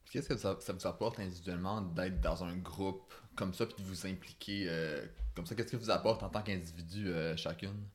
Puis 0.05 0.13
Qu'est-ce 0.13 0.29
que 0.29 0.37
ça, 0.37 0.57
ça 0.61 0.73
vous 0.73 0.87
apporte 0.87 1.19
individuellement 1.19 1.81
d'être 1.81 2.21
dans 2.21 2.45
un 2.45 2.57
groupe 2.57 3.13
comme 3.35 3.53
ça 3.53 3.67
puis 3.67 3.83
de 3.83 3.83
vous 3.83 4.07
impliquer 4.07 4.67
euh, 4.69 5.05
comme 5.35 5.47
ça? 5.47 5.55
Qu'est-ce 5.55 5.73
que 5.73 5.77
vous 5.77 5.91
apporte 5.91 6.23
en 6.23 6.29
tant 6.29 6.43
qu'individu 6.43 7.09
euh, 7.09 7.37
chacune? 7.37 7.89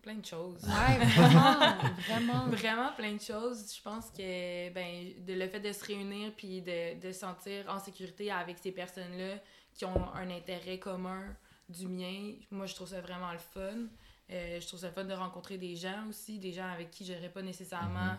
Plein 0.00 0.14
de 0.14 0.24
choses. 0.24 0.62
Ouais, 0.62 1.04
vraiment, 1.06 1.76
vraiment. 2.06 2.46
Vraiment 2.46 2.92
plein 2.92 3.14
de 3.14 3.20
choses. 3.20 3.74
Je 3.76 3.82
pense 3.82 4.10
que 4.10 4.72
ben, 4.72 5.12
de, 5.26 5.34
le 5.34 5.48
fait 5.48 5.60
de 5.60 5.72
se 5.72 5.84
réunir 5.84 6.32
puis 6.36 6.62
de, 6.62 7.00
de 7.00 7.12
se 7.12 7.18
sentir 7.18 7.68
en 7.68 7.80
sécurité 7.80 8.30
avec 8.30 8.58
ces 8.58 8.70
personnes-là 8.70 9.40
qui 9.74 9.84
ont 9.84 10.14
un 10.14 10.30
intérêt 10.30 10.78
commun 10.78 11.36
du 11.68 11.86
mien, 11.86 12.34
moi 12.50 12.66
je 12.66 12.74
trouve 12.74 12.88
ça 12.88 13.00
vraiment 13.00 13.32
le 13.32 13.38
fun. 13.38 13.88
Euh, 14.30 14.60
je 14.60 14.66
trouve 14.66 14.80
ça 14.80 14.88
le 14.88 14.92
fun 14.92 15.04
de 15.04 15.14
rencontrer 15.14 15.56
des 15.58 15.74
gens 15.76 16.06
aussi, 16.08 16.38
des 16.38 16.52
gens 16.52 16.68
avec 16.68 16.90
qui 16.90 17.04
j'aurais 17.06 17.30
pas 17.30 17.42
nécessairement 17.42 18.16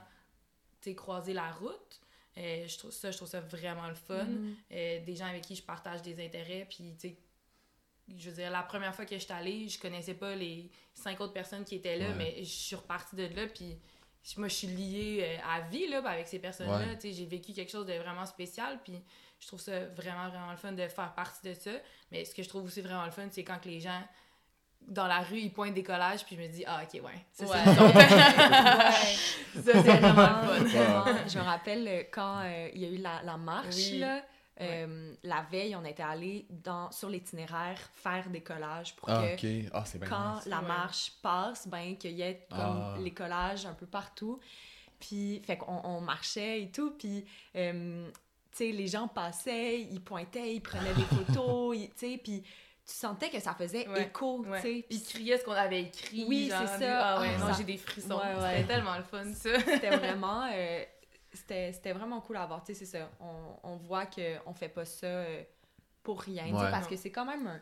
Mhm. 0.85 0.95
croisé 0.95 1.33
la 1.33 1.51
route. 1.51 2.01
Euh, 2.37 2.67
je 2.67 2.77
trouve 2.77 2.91
ça, 2.91 3.11
je 3.11 3.17
trouve 3.17 3.27
ça 3.27 3.41
vraiment 3.41 3.87
le 3.87 3.95
fun. 3.95 4.23
Mhm. 4.23 4.55
Euh, 4.71 4.99
des 5.05 5.15
gens 5.15 5.25
avec 5.25 5.43
qui 5.43 5.55
je 5.55 5.61
partage 5.63 6.01
des 6.01 6.23
intérêts. 6.25 6.65
Puis, 6.69 6.95
tu 6.99 7.09
sais, 7.09 7.17
je 8.17 8.29
veux 8.29 8.35
dire, 8.37 8.49
la 8.49 8.63
première 8.63 8.95
fois 8.95 9.05
que 9.05 9.15
je 9.15 9.23
suis 9.23 9.33
allée, 9.33 9.67
je 9.67 9.79
connaissais 9.79 10.13
pas 10.15 10.35
les 10.35 10.71
cinq 10.93 11.19
autres 11.21 11.33
personnes 11.33 11.63
qui 11.65 11.75
étaient 11.75 11.97
là, 11.97 12.07
Ouais. 12.09 12.15
mais 12.15 12.35
je 12.39 12.49
suis 12.49 12.75
repartie 12.75 13.15
de 13.15 13.25
là. 13.35 13.45
Puis, 13.47 13.77
moi, 14.37 14.47
je 14.47 14.53
suis 14.55 14.67
liée 14.67 15.39
à 15.47 15.61
vie 15.61 15.87
là, 15.87 15.99
avec 16.09 16.27
ces 16.27 16.39
personnes-là. 16.39 16.79
Ouais. 16.87 16.95
Tu 16.97 17.09
sais, 17.09 17.13
J'ai 17.13 17.25
vécu 17.25 17.53
quelque 17.53 17.71
chose 17.71 17.85
de 17.85 17.93
vraiment 17.93 18.25
spécial. 18.25 18.79
Puis, 18.83 18.99
je 19.39 19.47
trouve 19.47 19.59
ça 19.59 19.85
vraiment, 19.87 20.27
vraiment 20.29 20.51
le 20.51 20.57
fun 20.57 20.71
de 20.71 20.87
faire 20.87 21.13
partie 21.13 21.47
de 21.47 21.53
ça. 21.53 21.71
Mais 22.11 22.25
ce 22.25 22.33
que 22.33 22.41
je 22.41 22.49
trouve 22.49 22.63
aussi 22.65 22.81
vraiment 22.81 23.05
le 23.05 23.11
fun, 23.11 23.27
c'est 23.31 23.43
quand 23.43 23.59
que 23.59 23.69
les 23.69 23.79
gens 23.79 24.01
dans 24.87 25.07
la 25.07 25.19
rue, 25.19 25.37
ils 25.39 25.51
pointent 25.53 25.73
des 25.75 25.83
collages, 25.83 26.25
puis 26.25 26.35
je 26.35 26.41
me 26.41 26.47
dis, 26.47 26.63
ah, 26.65 26.81
ok, 26.83 27.01
ouais, 27.03 27.25
ça, 27.31 27.45
Ouais. 27.45 27.57
c'est 27.63 27.73
nous 27.75 27.81
autres. 27.87 27.95
Ouais. 27.97 29.61
Ça, 29.61 29.61
c'est 29.63 29.97
vraiment 29.97 30.41
le 30.59 30.65
fun. 30.65 30.79
Vraiment. 30.79 31.05
Je 31.27 31.37
me 31.37 31.43
rappelle 31.43 31.87
euh, 31.87 32.03
quand 32.11 32.39
euh, 32.43 32.69
il 32.73 32.81
y 32.81 32.85
a 32.85 32.89
eu 32.89 32.97
la, 32.97 33.21
la 33.23 33.37
marche, 33.37 33.75
Oui. 33.91 33.99
là, 33.99 34.21
euh, 34.61 35.13
la 35.23 35.45
veille, 35.51 35.75
on 35.75 35.85
était 35.85 36.03
allé 36.03 36.45
dans 36.49 36.91
sur 36.91 37.07
l'itinéraire 37.09 37.77
faire 37.93 38.29
des 38.29 38.41
collages 38.41 38.95
pour 38.95 39.09
Ah, 39.09 39.23
que 39.37 39.65
ok. 39.65 39.71
Ah, 39.73 39.83
quand 40.09 40.35
nice. 40.35 40.45
la 40.47 40.59
Ouais. 40.59 40.67
marche 40.67 41.11
passe, 41.21 41.67
ben 41.67 41.95
qu'il 41.97 42.11
y 42.13 42.21
ait 42.23 42.45
comme 42.49 42.59
Ah. 42.59 42.95
les 42.99 43.11
collages 43.13 43.65
un 43.65 43.73
peu 43.73 43.85
partout. 43.85 44.39
Puis, 44.99 45.41
fait 45.45 45.57
qu'on 45.57 45.79
on 45.85 46.01
marchait 46.01 46.63
et 46.63 46.71
tout, 46.71 46.91
puis, 46.91 47.23
euh, 47.55 48.09
tu 48.51 48.57
sais, 48.57 48.71
les 48.73 48.87
gens 48.87 49.07
passaient, 49.07 49.79
ils 49.79 50.01
pointaient, 50.01 50.53
ils 50.55 50.59
prenaient 50.61 50.93
des 50.93 51.03
photos, 51.37 51.77
tu 51.77 51.89
sais, 51.95 52.19
puis 52.21 52.43
tu 52.89 52.95
sentais 52.95 53.29
que 53.29 53.39
ça 53.39 53.53
faisait 53.53 53.87
Ouais. 53.87 54.07
écho, 54.07 54.39
Ouais. 54.45 54.61
tu 54.61 54.67
sais. 54.81 54.85
Puis 54.89 54.97
Puis 54.97 55.01
criaient 55.13 55.37
ce 55.37 55.43
qu'on 55.45 55.51
avait 55.51 55.83
écrit. 55.83 56.25
Oui, 56.27 56.49
genre, 56.49 56.67
c'est 56.67 56.79
ça. 56.85 57.05
Ah 57.15 57.21
ouais, 57.21 57.29
Ah, 57.35 57.37
non, 57.39 57.47
ça- 57.47 57.53
j'ai 57.59 57.63
des 57.63 57.77
frissons. 57.77 58.17
Ouais, 58.17 58.35
ouais. 58.35 58.51
C'était 58.57 58.67
tellement 58.73 58.97
le 58.97 59.03
fun, 59.03 59.31
ça. 59.33 59.59
c'était 59.59 59.89
vraiment 59.97 60.49
euh, 60.51 60.83
c'était 61.33 61.71
c'était 61.73 61.93
vraiment 61.93 62.19
cool 62.21 62.37
à 62.37 62.45
voir 62.47 62.63
tu 62.63 62.73
sais 62.73 62.85
c'est 62.85 62.97
ça 62.97 63.11
on, 63.19 63.55
on 63.61 63.75
voit 63.77 64.07
que 64.07 64.37
on 64.47 64.53
fait 64.55 64.67
pas 64.69 64.85
ça 64.85 65.05
euh, 65.05 65.43
pour 66.01 66.21
rien 66.21 66.45
tu 66.45 66.57
sais, 66.57 66.71
parce 66.71 66.87
que 66.87 66.95
c'est 66.95 67.11
quand 67.11 67.25
même 67.25 67.45
un 67.45 67.61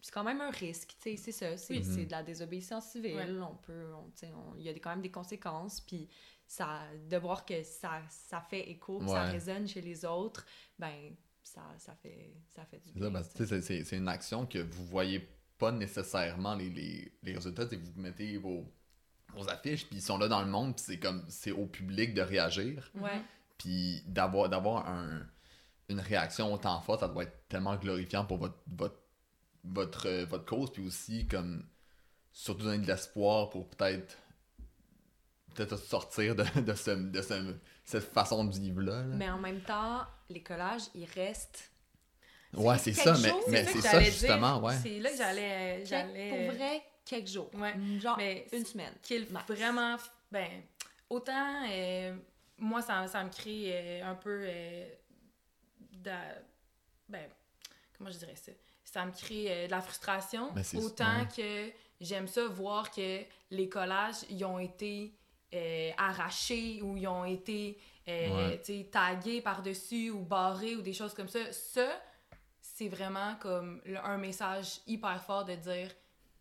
c'est 0.00 0.12
quand 0.12 0.22
même 0.22 0.40
un 0.40 0.50
risque 0.50 0.94
tu 1.02 1.10
sais 1.10 1.16
c'est 1.16 1.32
ça 1.32 1.56
c'est 1.56 1.82
c'est 1.82 2.04
de 2.06 2.12
la 2.12 2.22
désobéissance 2.22 2.86
civile 2.90 3.16
Ouais. 3.16 3.40
on 3.42 3.56
peut 3.56 3.92
on- 3.94 4.04
tu 4.10 4.18
sais, 4.26 4.32
on- 4.32 4.54
il 4.56 4.62
y 4.62 4.68
a 4.68 4.72
quand 4.74 4.90
même 4.90 5.02
des 5.02 5.10
conséquences 5.10 5.80
puis 5.80 6.08
ça 6.46 6.82
de 7.08 7.16
voir 7.16 7.44
que 7.44 7.60
ça 7.64 8.02
ça 8.08 8.40
fait 8.40 8.70
écho 8.70 9.00
que 9.00 9.08
ça 9.08 9.22
résonne 9.24 9.66
chez 9.66 9.80
les 9.80 10.04
autres 10.04 10.46
ben 10.78 11.16
ça 11.54 11.62
ça 11.78 11.94
fait 12.02 12.34
ça 12.48 12.64
fait 12.64 12.78
du 12.78 12.90
C'est 12.94 13.10
bien 13.10 13.22
que, 13.22 13.44
c'est- 13.46 13.60
c'est 13.62 13.84
c'est 13.84 13.96
une 13.96 14.08
action 14.08 14.46
que 14.46 14.58
vous 14.58 14.84
voyez 14.86 15.28
pas 15.58 15.70
nécessairement 15.72 16.54
les, 16.54 16.70
les, 16.70 17.12
les 17.22 17.34
résultats. 17.34 17.66
tu 17.66 17.76
sais, 17.76 17.82
Vous 17.82 18.00
mettez 18.00 18.36
vos, 18.38 18.64
vos 19.34 19.48
affiches, 19.48 19.86
puis 19.86 19.96
ils 19.98 20.02
sont 20.02 20.18
là 20.18 20.28
dans 20.28 20.42
le 20.42 20.50
monde, 20.50 20.74
puis 20.76 20.84
c'est 20.86 20.98
comme 20.98 21.24
c'est 21.28 21.52
au 21.52 21.66
public 21.66 22.14
de 22.14 22.22
réagir. 22.22 22.90
ouais 22.96 23.20
Puis 23.58 24.02
d'avoir 24.06 24.48
d'avoir 24.48 24.88
un, 24.88 25.26
une 25.88 26.00
réaction 26.00 26.52
autant 26.52 26.80
forte, 26.80 27.00
ça 27.00 27.08
doit 27.08 27.24
être 27.24 27.48
tellement 27.48 27.76
glorifiant 27.76 28.24
pour 28.24 28.38
votre, 28.38 28.58
votre, 28.66 28.98
votre, 29.64 30.06
euh, 30.08 30.24
votre 30.24 30.44
cause, 30.46 30.72
puis 30.72 30.84
aussi 30.86 31.28
comme 31.28 31.64
surtout 32.32 32.64
donner 32.64 32.78
de 32.82 32.86
l'espoir 32.86 33.50
pour 33.50 33.68
peut-être 33.68 34.16
peut-être 35.54 35.76
sortir 35.76 36.34
de, 36.34 36.42
de, 36.60 36.74
ce, 36.74 36.90
de 36.90 37.22
ce- 37.22 37.54
cette 37.84 38.12
façon 38.12 38.44
de 38.44 38.52
vivre-là. 38.58 39.00
là. 39.00 39.04
mais 39.04 39.28
en 39.30 39.38
même 39.38 39.60
temps 39.62 40.02
les 40.28 40.42
collages 40.42 40.82
ils 40.94 41.04
restent 41.06 41.70
ouais, 42.54 42.78
c'est 42.78 42.92
ça, 42.92 43.14
mais, 43.48 43.64
c'est 43.66 43.80
ça 43.80 44.00
justement, 44.00 44.54
dire. 44.56 44.64
ouais. 44.64 44.74
C'est 44.82 44.98
là 45.00 45.10
que 45.10 45.16
j'allais. 45.86 46.46
Pour 46.46 46.54
vrai 46.56 46.82
quelques 47.04 47.28
jours 47.28 47.50
Ouais. 47.54 47.74
genre 48.00 48.16
Mais 48.16 48.46
une 48.52 48.64
semaine 48.64 48.92
qui 49.02 49.14
est 49.14 49.30
max. 49.30 49.50
vraiment. 49.50 49.96
Ben, 50.30 50.62
autant. 51.10 51.64
euh, 51.70 52.16
moi, 52.58 52.80
ça, 52.80 53.06
ça 53.08 53.24
me 53.24 53.30
crée 53.30 53.70
euh, 53.72 54.04
un 54.10 54.14
peu. 54.14 54.44
euh, 54.46 54.88
d'a- 55.92 56.38
ben, 57.08 57.28
comment 57.96 58.10
je 58.10 58.18
dirais 58.18 58.36
ça? 58.36 58.52
Ça 58.84 59.04
me 59.06 59.12
crée 59.12 59.46
euh, 59.48 59.66
de 59.66 59.70
la 59.70 59.80
frustration. 59.80 60.52
Ben, 60.52 60.62
c'est- 60.62 60.76
autant 60.76 61.20
ouais. 61.20 61.28
que 61.36 61.72
j'aime 62.00 62.28
ça 62.28 62.46
voir 62.46 62.90
que 62.90 63.22
les 63.50 63.68
collages, 63.68 64.24
ils 64.30 64.44
ont 64.44 64.58
été 64.58 65.12
euh, 65.54 65.90
arrachés 65.98 66.80
ou 66.82 66.96
ils 66.96 67.06
ont 67.08 67.24
été 67.24 67.78
euh, 68.08 68.58
Ouais. 68.66 68.84
tagués 68.90 69.40
par-dessus 69.40 70.10
ou 70.10 70.20
barrés 70.24 70.74
ou 70.76 70.82
des 70.82 70.92
choses 70.92 71.14
comme 71.14 71.28
ça. 71.28 71.52
Ça, 71.52 71.86
c'est 72.60 72.88
vraiment 72.88 73.36
comme 73.36 73.80
le- 73.84 73.98
un 74.04 74.16
message 74.18 74.80
hyper 74.86 75.22
fort 75.22 75.44
de 75.44 75.54
dire 75.54 75.90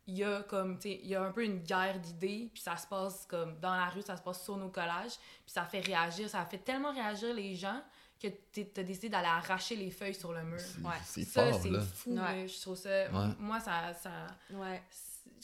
il 0.07 0.17
y 0.17 0.23
a 0.23 0.41
comme 0.43 0.77
tu 0.79 0.89
sais 0.89 0.99
il 1.03 1.09
y 1.09 1.15
a 1.15 1.21
un 1.23 1.31
peu 1.31 1.43
une 1.43 1.59
guerre 1.59 1.99
d'idées 1.99 2.49
puis 2.51 2.61
ça 2.63 2.75
se 2.77 2.87
passe 2.87 3.25
comme 3.27 3.59
dans 3.59 3.75
la 3.75 3.85
rue 3.85 4.01
ça 4.01 4.17
se 4.17 4.21
passe 4.23 4.43
sur 4.43 4.57
nos 4.57 4.69
collages 4.69 5.11
puis 5.45 5.51
ça 5.53 5.63
fait 5.63 5.79
réagir 5.81 6.27
ça 6.27 6.43
fait 6.45 6.57
tellement 6.57 6.91
réagir 6.91 7.33
les 7.35 7.53
gens 7.55 7.79
que 8.19 8.27
tu 8.51 8.67
as 8.77 8.83
décidé 8.83 9.09
d'aller 9.09 9.27
arracher 9.27 9.75
les 9.75 9.91
feuilles 9.91 10.15
sur 10.15 10.33
le 10.33 10.41
mur 10.43 10.59
C'est 10.59 10.81
Ouais. 10.81 11.23
ça 11.25 11.53
c'est 11.53 11.79
fou 11.81 12.17
Ouais. 12.17 12.47
je 12.47 12.61
trouve 12.61 12.75
ça 12.77 12.89
Ouais. 13.11 13.27
moi 13.37 13.59
ça 13.59 13.93
ça 13.93 14.09
ouais 14.51 14.81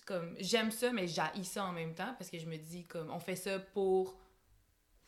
comme 0.08 0.34
j'aime 0.40 0.72
ça 0.72 0.92
mais 0.92 1.06
j'haïs 1.08 1.44
ça 1.46 1.66
en 1.66 1.72
même 1.74 1.94
temps 1.94 2.16
parce 2.18 2.30
que 2.32 2.40
je 2.40 2.46
me 2.48 2.58
dis 2.58 2.86
comme 2.86 3.12
on 3.12 3.20
fait 3.20 3.36
ça 3.36 3.60
pour 3.60 4.16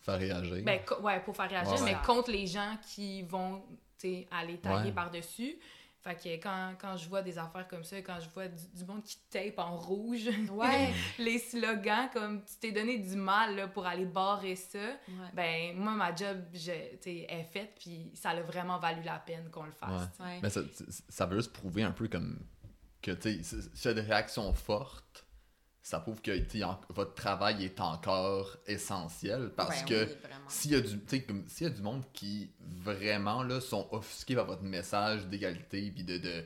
Faire 0.02 0.20
réagir. 0.20 0.64
ben, 0.64 0.80
co- 0.86 1.02
ouais, 1.02 1.20
pour 1.22 1.36
faire 1.36 1.50
réagir, 1.50 1.74
Ouais, 1.74 1.82
mais 1.86 1.96
ouais. 1.96 2.02
contre 2.06 2.32
les 2.32 2.46
gens 2.48 2.78
qui 2.94 3.22
vont 3.24 3.64
aller 4.32 4.58
taguer 4.58 4.90
Ouais. 4.90 4.92
par-dessus. 4.94 5.58
Fait 6.02 6.16
que 6.16 6.30
quand, 6.42 6.76
quand 6.80 6.96
je 6.96 7.10
vois 7.10 7.22
des 7.22 7.38
affaires 7.38 7.68
comme 7.68 7.84
ça, 7.84 7.98
quand 8.02 8.18
je 8.22 8.30
vois 8.30 8.48
du, 8.48 8.64
du 8.74 8.86
monde 8.86 9.04
qui 9.04 9.18
tape 9.30 9.60
en 9.60 9.76
rouge, 9.76 10.30
Ouais. 10.54 10.94
les 11.18 11.38
slogans, 11.38 12.10
comme 12.14 12.42
tu 12.46 12.56
t'es 12.62 12.72
donné 12.72 12.98
du 13.00 13.18
mal 13.18 13.58
là, 13.58 13.68
pour 13.68 13.86
aller 13.86 14.06
barrer 14.06 14.56
ça, 14.56 14.80
ouais. 14.80 14.96
ben 15.34 15.76
moi, 15.76 15.92
ma 15.92 16.16
job 16.16 16.38
je, 16.54 16.72
est 16.72 17.44
faite, 17.52 17.74
puis 17.78 18.10
ça 18.14 18.30
a 18.30 18.42
vraiment 18.42 18.80
valu 18.80 19.02
la 19.04 19.20
peine 19.20 19.50
qu'on 19.52 19.64
le 19.66 19.74
fasse. 19.74 20.10
Ouais. 20.22 20.26
Ouais. 20.26 20.40
Mais 20.42 20.50
ça, 20.50 20.62
ça- 20.72 20.86
ça 21.10 21.26
veut 21.26 21.36
juste 21.36 21.52
prouver 21.52 21.84
un 21.84 21.92
peu 21.92 22.08
comme 22.08 22.40
que, 23.02 23.12
tu 23.12 23.44
sais, 23.44 23.44
si- 23.44 23.70
s'il 23.74 23.86
y 23.90 23.92
a 23.92 23.94
des 23.94 24.02
réactions 24.02 24.54
fortes, 24.54 25.26
ça 25.82 26.00
prouve 26.00 26.22
que, 26.22 26.64
en- 26.64 26.80
votre 26.90 27.14
travail 27.16 27.64
est 27.66 27.80
encore 27.80 28.58
essentiel 28.68 29.52
parce 29.56 29.80
Ouais, 29.82 29.86
que 29.88 30.08
s'il 30.48 30.72
y 30.72 30.76
a 30.76 30.82
du 30.82 31.00
s'il 31.48 31.64
y 31.64 31.66
a 31.66 31.70
du 31.74 31.82
monde 31.82 32.04
qui 32.14 32.52
vraiment 32.62 33.42
là 33.44 33.60
sont 33.62 33.88
offusqués 33.92 34.36
par 34.36 34.46
votre 34.46 34.62
message 34.64 35.26
d'égalité 35.28 35.90
puis 35.92 36.04
de, 36.04 36.18
de 36.18 36.44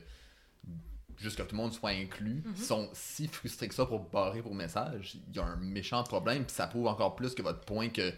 juste 1.18 1.36
que 1.36 1.42
tout 1.42 1.54
le 1.56 1.62
monde 1.62 1.72
soit 1.72 1.90
inclus 1.90 2.42
Mhm. 2.44 2.56
sont 2.56 2.90
si 2.92 3.28
frustrés 3.28 3.68
que 3.68 3.74
ça 3.74 3.86
pour 3.86 4.08
barrer 4.08 4.40
vos 4.40 4.52
messages 4.54 5.16
il 5.28 5.36
y 5.36 5.38
a 5.38 5.44
un 5.44 5.56
méchant 5.56 6.02
problème 6.04 6.44
puis 6.44 6.54
ça 6.54 6.66
prouve 6.66 6.86
encore 6.86 7.14
plus 7.14 7.34
que 7.34 7.42
votre 7.42 7.60
point 7.60 7.88
que 7.88 8.12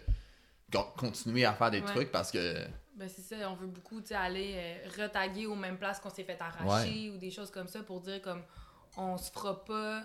con- 0.71 0.85
continuer 0.97 1.45
à 1.45 1.53
faire 1.53 1.71
des 1.71 1.79
Ouais. 1.81 1.85
trucs 1.85 2.11
parce 2.11 2.31
que 2.31 2.65
Ben 2.97 3.07
c'est 3.07 3.21
ça, 3.21 3.49
on 3.51 3.55
veut 3.55 3.67
beaucoup 3.67 4.01
tu 4.01 4.07
sais, 4.07 4.15
aller 4.15 4.53
euh, 4.55 5.03
retaguer 5.03 5.45
aux 5.45 5.55
mêmes 5.55 5.77
places 5.77 5.99
qu'on 5.99 6.09
s'est 6.09 6.23
fait 6.23 6.41
arracher 6.41 7.11
ou 7.11 7.17
des 7.17 7.31
choses 7.31 7.51
comme 7.51 7.67
ça 7.67 7.83
pour 7.83 8.01
dire 8.01 8.21
comme 8.21 8.41
on 8.97 9.17
se 9.17 9.31
fera 9.31 9.63
pas 9.63 10.03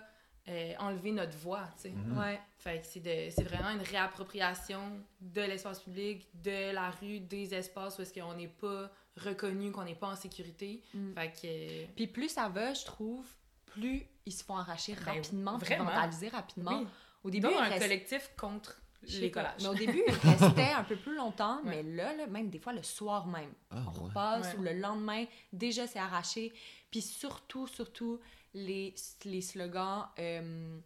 euh, 0.49 0.75
enlever 0.79 1.13
notre 1.13 1.37
voix, 1.39 1.67
tu 1.77 1.83
sais. 1.83 1.91
Mhm. 1.91 2.19
Ouais. 2.19 2.41
Fait 2.59 2.81
que 2.81 2.87
c'est 2.87 3.01
de- 3.01 3.31
c'est 3.31 3.45
vraiment 3.45 3.71
une 3.71 3.81
réappropriation 3.83 5.01
de 5.21 5.41
l'espace 5.41 5.81
public, 5.81 6.29
de 6.43 6.73
la 6.73 6.91
rue, 6.91 7.21
des 7.21 7.55
espaces 7.55 7.99
où 7.99 8.03
est-ce 8.03 8.13
qu'on 8.13 8.35
n'est 8.35 8.49
pas 8.49 8.91
reconnu, 9.17 9.71
qu'on 9.73 9.85
n'est 9.85 9.95
pas 9.95 10.09
en 10.09 10.17
sécurité. 10.17 10.83
Mm. 10.95 11.13
Fait 11.15 11.29
que 11.33 11.47
euh, 11.47 11.87
Puis 11.97 12.07
plus 12.09 12.29
ça 12.29 12.49
va, 12.49 12.75
je 12.75 12.85
trouve, 12.85 13.25
plus 13.67 14.05
ils 14.27 14.33
se 14.33 14.43
font 14.45 14.57
arracher 14.57 14.95
Ben, 14.97 15.15
rapidement, 15.15 15.59
puis 15.59 15.67
vraiment. 15.69 15.85
vandaliser 15.91 16.29
rapidement. 16.29 16.81
oui, 16.81 16.87
Au 17.25 17.31
début, 17.31 17.49
il 17.51 17.57
un 17.57 17.69
reste- 17.69 17.81
collectif 17.83 18.31
contre 18.37 18.82
les 19.09 19.31
pas, 19.31 19.41
collages. 19.43 19.63
Mais 19.63 19.69
au 19.69 19.75
début, 19.75 20.03
il 20.07 20.13
restait 20.15 20.73
un 20.73 20.85
peu 20.85 20.97
plus 20.97 21.15
longtemps, 21.17 21.63
Ouais. 21.65 21.83
mais 21.83 21.97
là, 21.97 22.15
là, 22.15 22.27
même 22.27 22.49
des 22.51 22.59
fois 22.59 22.73
le 22.73 22.83
soir 22.83 23.27
même, 23.27 23.53
ah, 23.71 23.77
on 23.87 23.99
ouais. 24.01 24.09
repasse 24.09 24.53
Ouais. 24.55 24.59
ou 24.59 24.63
le 24.63 24.73
lendemain, 24.75 25.25
déjà 25.53 25.87
c'est 25.87 25.99
arraché. 25.99 26.53
Puis 26.91 27.03
surtout, 27.03 27.67
surtout, 27.67 28.21
les, 28.55 28.95
les 29.25 29.41
slogans 29.41 30.07
euh, 30.19 30.79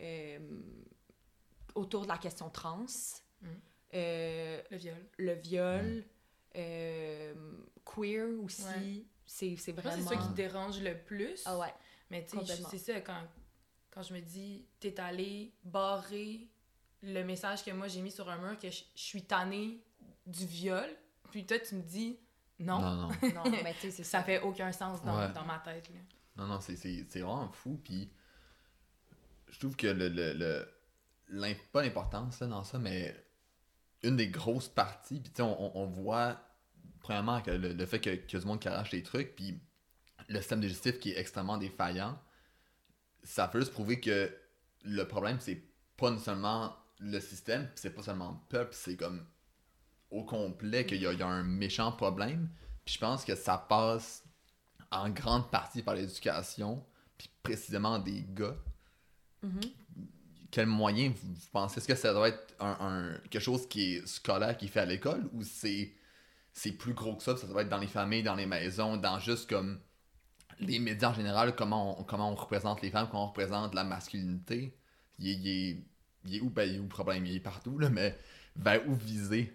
euh, 0.00 0.38
autour 1.74 2.02
de 2.02 2.08
la 2.08 2.18
question 2.18 2.50
trans, 2.50 2.86
Mm. 3.40 3.46
euh, 3.94 4.62
Le 4.70 4.76
viol. 4.76 4.96
le 5.18 5.32
viol, 5.34 6.04
euh, 6.56 7.34
queer 7.84 8.26
aussi. 8.42 8.62
Ouais. 8.64 9.04
C'est 9.26 9.72
vraiment... 9.72 10.08
c'est 10.08 10.14
ça 10.14 10.16
qui 10.16 10.28
dérange 10.34 10.80
le 10.80 10.96
plus. 10.98 11.42
Ah 11.44 11.56
ouais. 11.58 11.72
Mais 12.10 12.24
tu 12.24 12.38
sais, 12.44 12.62
c'est 12.70 12.78
ça, 12.78 13.00
quand, 13.00 13.22
quand 13.90 14.02
je 14.02 14.14
me 14.14 14.20
dis, 14.20 14.64
t'es 14.80 14.98
allé 14.98 15.52
barrer 15.62 16.48
le 17.02 17.22
message 17.24 17.64
que 17.64 17.70
moi 17.70 17.88
j'ai 17.88 18.00
mis 18.02 18.10
sur 18.10 18.28
un 18.28 18.38
mur, 18.38 18.58
que 18.58 18.70
je 18.70 18.82
je 18.94 19.00
suis 19.02 19.22
tannée 19.24 19.82
du 20.26 20.44
viol, 20.46 20.88
puis 21.30 21.46
toi 21.46 21.58
tu 21.58 21.74
me 21.76 21.82
dis, 21.82 22.18
non, 22.58 22.80
non 22.80 22.94
non 22.96 23.08
Non, 23.34 23.50
mais 23.62 23.74
tu 23.80 23.90
sais, 23.90 24.02
ça 24.02 24.18
ça. 24.18 24.22
fait 24.24 24.40
aucun 24.40 24.72
sens 24.72 25.02
dans, 25.04 25.16
Ouais. 25.18 25.32
dans 25.32 25.44
ma 25.44 25.58
tête. 25.60 25.88
Là. 25.90 26.00
Non, 26.36 26.46
non, 26.46 26.60
c'est, 26.60 26.76
c'est, 26.76 27.06
c'est 27.08 27.20
vraiment 27.20 27.50
fou. 27.52 27.80
Puis 27.82 28.10
je 29.50 29.58
trouve 29.58 29.76
que 29.76 29.86
le, 29.86 30.08
le, 30.08 30.32
le- 31.28 31.54
pas 31.72 31.82
l'importance 31.82 32.40
là, 32.40 32.46
dans 32.46 32.64
ça, 32.64 32.78
mais 32.78 33.14
une 34.02 34.16
des 34.16 34.28
grosses 34.28 34.68
parties, 34.68 35.20
puis 35.20 35.30
tu 35.30 35.36
sais, 35.36 35.42
on, 35.42 35.76
on- 35.76 35.86
voit 35.86 36.40
premièrement 37.00 37.40
que 37.40 37.50
le, 37.50 37.72
le 37.72 37.86
fait 37.86 38.00
que, 38.00 38.10
a 38.10 38.40
du 38.40 38.46
monde 38.46 38.60
qui 38.60 38.68
arrache 38.68 38.90
des 38.90 39.02
trucs, 39.02 39.34
puis 39.34 39.60
le 40.28 40.38
système 40.40 40.60
digestif 40.60 40.98
qui 41.00 41.10
est 41.12 41.18
extrêmement 41.18 41.56
défaillant, 41.58 42.18
ça 43.22 43.48
peut 43.48 43.60
juste 43.60 43.72
prouver 43.72 44.00
que 44.00 44.32
le 44.84 45.04
problème, 45.08 45.38
c'est 45.40 45.62
pas 45.96 46.16
seulement 46.18 46.76
le 47.00 47.20
système, 47.20 47.68
c'est 47.74 47.90
pas 47.90 48.02
seulement 48.02 48.30
le 48.32 48.48
peuple, 48.48 48.74
c'est 48.74 48.96
comme 48.96 49.24
au 50.10 50.24
complet 50.24 50.86
qu'il 50.86 51.00
y 51.00 51.06
a, 51.06 51.12
il 51.12 51.18
y 51.18 51.22
a 51.22 51.28
un 51.28 51.44
méchant 51.44 51.92
problème. 51.92 52.48
Puis 52.84 52.94
je 52.94 53.00
pense 53.00 53.24
que 53.24 53.34
ça 53.34 53.58
passe 53.58 54.24
en 54.90 55.10
grande 55.10 55.50
partie 55.50 55.82
par 55.82 55.94
l'éducation, 55.94 56.84
puis 57.18 57.28
précisément 57.42 57.98
des 57.98 58.24
gars. 58.30 58.56
Mhm. 59.42 59.60
Quel 60.50 60.66
moyen 60.66 61.10
vous, 61.10 61.34
vous 61.34 61.48
pensez? 61.52 61.78
Est-ce 61.78 61.88
que 61.88 61.94
ça 61.94 62.14
doit 62.14 62.28
être 62.28 62.54
un, 62.58 62.76
un- 62.80 63.18
quelque 63.28 63.42
chose 63.42 63.68
qui 63.68 63.96
est 63.96 64.06
scolaire, 64.06 64.56
qui 64.56 64.64
est 64.64 64.68
fait 64.68 64.80
à 64.80 64.86
l'école, 64.86 65.28
ou 65.32 65.42
c'est 65.42 65.92
c'est 66.54 66.72
plus 66.72 66.94
gros 66.94 67.14
que 67.14 67.22
ça, 67.22 67.36
ça 67.36 67.46
doit 67.46 67.62
être 67.62 67.68
dans 67.68 67.78
les 67.78 67.86
familles, 67.86 68.24
dans 68.24 68.34
les 68.34 68.46
maisons, 68.46 68.96
dans 68.96 69.20
juste 69.20 69.48
comme 69.48 69.78
les 70.58 70.80
médias 70.80 71.10
en 71.10 71.14
général, 71.14 71.54
comment 71.54 72.00
on, 72.00 72.04
comment 72.04 72.32
on 72.32 72.34
représente 72.34 72.82
les 72.82 72.90
femmes, 72.90 73.06
comment 73.10 73.24
on 73.24 73.28
représente 73.28 73.74
la 73.74 73.84
masculinité? 73.84 74.76
Il 75.18 75.46
il 75.46 75.84
il 76.28 76.36
est 76.36 76.40
où? 76.40 76.50
Ben, 76.50 76.68
il 76.68 76.76
est 76.76 76.78
où 76.78 76.84
le 76.84 76.88
problème 76.88 77.26
Il 77.26 77.36
est 77.36 77.40
partout, 77.40 77.78
là, 77.78 77.88
mais 77.88 78.16
vers 78.56 78.86
où 78.88 78.94
viser? 78.94 79.52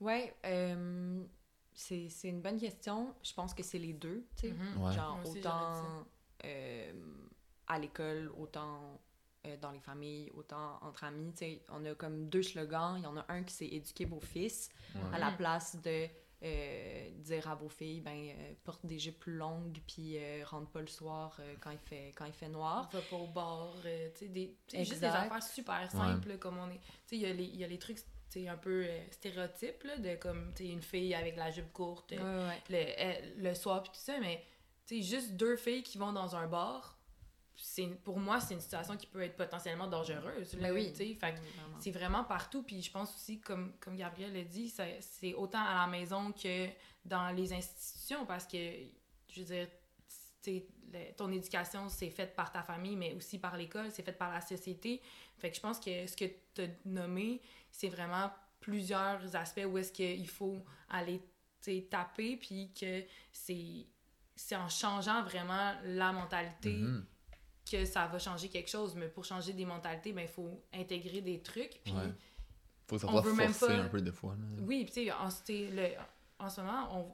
Ouais, 0.00 0.34
euh, 0.44 1.24
c'est 1.74 2.08
c'est 2.08 2.28
une 2.28 2.40
bonne 2.40 2.58
question. 2.58 3.14
Je 3.22 3.32
pense 3.32 3.54
que 3.54 3.62
c'est 3.62 3.78
les 3.78 3.92
deux, 3.92 4.26
tu 4.36 4.48
sais. 4.48 4.52
Mhm. 4.52 4.82
Ouais. 4.82 4.92
Genre, 4.92 5.20
aussi, 5.24 5.38
autant 5.38 6.06
euh, 6.44 6.92
à 7.66 7.78
l'école, 7.78 8.30
autant 8.36 9.00
euh, 9.46 9.56
dans 9.58 9.70
les 9.70 9.80
familles, 9.80 10.30
autant 10.34 10.78
entre 10.82 11.04
amis. 11.04 11.32
Tu 11.32 11.38
sais, 11.38 11.62
on 11.70 11.84
a 11.84 11.94
comme 11.94 12.28
deux 12.28 12.42
slogans. 12.42 12.96
Il 12.98 13.04
y 13.04 13.06
en 13.06 13.16
a 13.16 13.24
un 13.28 13.42
qui 13.42 13.54
c'est 13.54 13.68
éduquer 13.68 14.04
vos 14.04 14.20
fils 14.20 14.70
à 15.12 15.18
la 15.18 15.32
place 15.32 15.80
de 15.82 16.08
euh, 16.42 17.08
dire 17.18 17.48
à 17.48 17.54
vos 17.54 17.68
filles, 17.68 18.00
ben, 18.00 18.28
euh, 18.28 18.52
porte 18.64 18.84
des 18.84 18.98
jupes 18.98 19.18
plus 19.18 19.36
longues, 19.36 19.78
puis 19.86 20.18
euh, 20.18 20.44
rentre 20.44 20.70
pas 20.70 20.80
le 20.80 20.86
soir 20.86 21.36
euh, 21.40 21.54
quand, 21.60 21.70
il 21.70 21.78
fait, 21.78 22.12
quand 22.16 22.26
il 22.26 22.32
fait 22.32 22.48
noir. 22.48 22.88
Va 22.92 23.00
pas 23.00 23.16
au 23.16 23.26
bar, 23.26 23.74
euh, 23.84 24.08
tu 24.16 24.26
sais, 24.26 24.84
juste 24.84 25.00
des 25.00 25.06
affaires 25.06 25.42
super 25.42 25.90
simples, 25.90 26.36
comme 26.38 26.58
on 26.58 26.68
est. 26.70 26.74
Tu 26.78 26.80
sais, 27.06 27.16
il 27.16 27.22
y, 27.22 27.26
a 27.26 27.32
les- 27.32 27.44
il 27.44 27.56
y 27.56 27.64
a 27.64 27.68
les 27.68 27.78
trucs, 27.78 27.98
un 28.48 28.56
peu 28.58 28.84
euh, 28.84 28.98
stéréotypes, 29.12 29.82
là, 29.84 29.96
de 29.96 30.14
comme, 30.16 30.52
tu 30.54 30.64
sais, 30.66 30.70
une 30.70 30.82
fille 30.82 31.14
avec 31.14 31.36
la 31.36 31.50
jupe 31.50 31.72
courte, 31.72 32.10
Ouais, 32.12 32.18
ouais. 32.18 32.62
le, 33.38 33.42
le 33.42 33.54
soir, 33.54 33.82
puis 33.82 33.92
tout 33.92 33.98
ça, 34.00 34.18
mais, 34.20 34.44
tu 34.86 34.96
sais, 34.96 35.02
juste 35.02 35.32
deux 35.36 35.56
filles 35.56 35.82
qui 35.82 35.96
vont 35.96 36.12
dans 36.12 36.36
un 36.36 36.46
bar, 36.46 36.95
pour 38.04 38.18
moi, 38.18 38.40
c'est 38.40 38.54
une 38.54 38.60
situation 38.60 38.96
qui 38.96 39.06
peut 39.06 39.22
être 39.22 39.36
potentiellement 39.36 39.86
dangereuse, 39.86 40.54
là, 40.54 40.60
Ben 40.68 40.72
oui. 40.74 40.92
fait 40.94 41.34
c'est 41.80 41.90
vraiment 41.90 42.24
partout. 42.24 42.62
Puis 42.62 42.82
je 42.82 42.90
pense 42.90 43.14
aussi, 43.14 43.40
comme, 43.40 43.72
comme 43.80 43.96
Gabriel 43.96 44.32
l'a 44.32 44.42
dit, 44.44 44.68
ça- 44.68 44.84
c'est 45.00 45.34
autant 45.34 45.64
à 45.64 45.74
la 45.74 45.86
maison 45.86 46.32
que 46.32 46.68
dans 47.04 47.30
les 47.30 47.52
institutions 47.52 48.26
parce 48.26 48.46
que, 48.46 48.58
je 49.28 49.40
veux 49.40 49.46
dire, 49.46 49.68
tu 50.42 50.50
sais, 50.52 50.66
le- 50.92 51.12
ton 51.16 51.30
éducation, 51.32 51.88
c'est 51.88 52.10
faite 52.10 52.34
par 52.36 52.52
ta 52.52 52.62
famille, 52.62 52.96
mais 52.96 53.14
aussi 53.14 53.38
par 53.38 53.56
l'école, 53.56 53.90
c'est 53.90 54.02
fait 54.04 54.12
par 54.12 54.30
la 54.32 54.40
société. 54.40 55.00
Fait 55.38 55.50
que 55.50 55.56
je 55.56 55.60
pense 55.60 55.80
que 55.80 56.06
ce 56.06 56.16
que 56.16 56.24
tu 56.54 56.62
as 56.62 56.68
nommé, 56.84 57.40
c'est 57.70 57.88
vraiment 57.88 58.30
plusieurs 58.60 59.34
aspects 59.36 59.64
où 59.66 59.78
est-ce 59.78 59.92
qu'il 59.92 60.28
faut 60.28 60.64
aller 60.90 61.20
tu 61.62 61.72
sais, 61.72 61.86
taper, 61.90 62.36
puis 62.36 62.70
que 62.78 63.04
c'est 63.32 63.86
c'est 64.38 64.54
en 64.56 64.68
changeant 64.68 65.22
vraiment 65.22 65.72
la 65.84 66.12
mentalité 66.12 66.74
Mhm. 66.74 67.06
Que 67.70 67.84
ça 67.84 68.06
va 68.06 68.18
changer 68.18 68.48
quelque 68.48 68.70
chose. 68.70 68.94
Mais 68.94 69.08
pour 69.08 69.24
changer 69.24 69.52
des 69.52 69.64
mentalités, 69.64 70.12
ben, 70.12 70.22
il 70.22 70.28
faut 70.28 70.62
intégrer 70.72 71.20
des 71.20 71.40
trucs. 71.40 71.80
Puis, 71.84 71.92
Ouais. 71.92 72.12
Faut 72.88 72.98
ça 72.98 73.08
on 73.10 73.20
veut 73.20 73.32
même 73.34 73.52
pas- 73.52 73.72
un 73.72 73.88
peu 73.88 74.00
des 74.00 74.12
fois. 74.12 74.34
là. 74.34 74.62
oui, 74.62 74.84
puis 74.84 74.92
tu 74.92 75.04
sais, 75.06 75.12
en, 75.12 75.28
ce 76.48 76.60
moment, 76.60 76.88
on, 76.96 77.12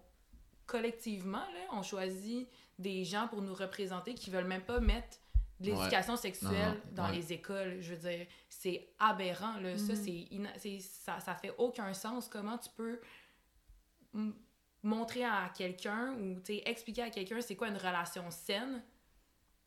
collectivement, 0.67 1.39
là, 1.39 1.61
on 1.73 1.83
choisit 1.83 2.47
des 2.79 3.05
gens 3.05 3.27
pour 3.29 3.41
nous 3.41 3.55
représenter 3.55 4.15
qui 4.15 4.29
veulent 4.31 4.45
même 4.47 4.63
pas 4.63 4.81
mettre 4.81 5.17
de 5.61 5.71
Ouais. 5.71 5.79
l'éducation 5.79 6.17
sexuelle 6.17 6.51
Non, 6.51 6.77
dans 7.05 7.07
ouais. 7.09 7.17
les 7.17 7.33
écoles. 7.33 7.79
Je 7.81 7.95
veux 7.95 8.11
dire, 8.11 8.27
c'est 8.49 8.89
aberrant. 8.99 9.57
Là. 9.61 9.79
Ça, 9.79 9.95
Mhm. 9.95 10.05
c'est 10.05 10.27
ina- 10.31 10.81
ça, 10.81 11.21
ça 11.21 11.35
fait 11.37 11.55
aucun 11.57 11.95
sens. 11.95 12.29
Comment 12.29 12.59
tu 12.59 12.69
peux 12.77 13.01
montrer 14.83 15.25
à 15.25 15.51
quelqu'un 15.57 16.15
ou 16.15 16.41
expliquer 16.67 17.03
à 17.03 17.11
quelqu'un 17.11 17.41
c'est 17.41 17.57
quoi 17.57 17.69
une 17.69 17.77
relation 17.77 18.31
saine 18.31 18.83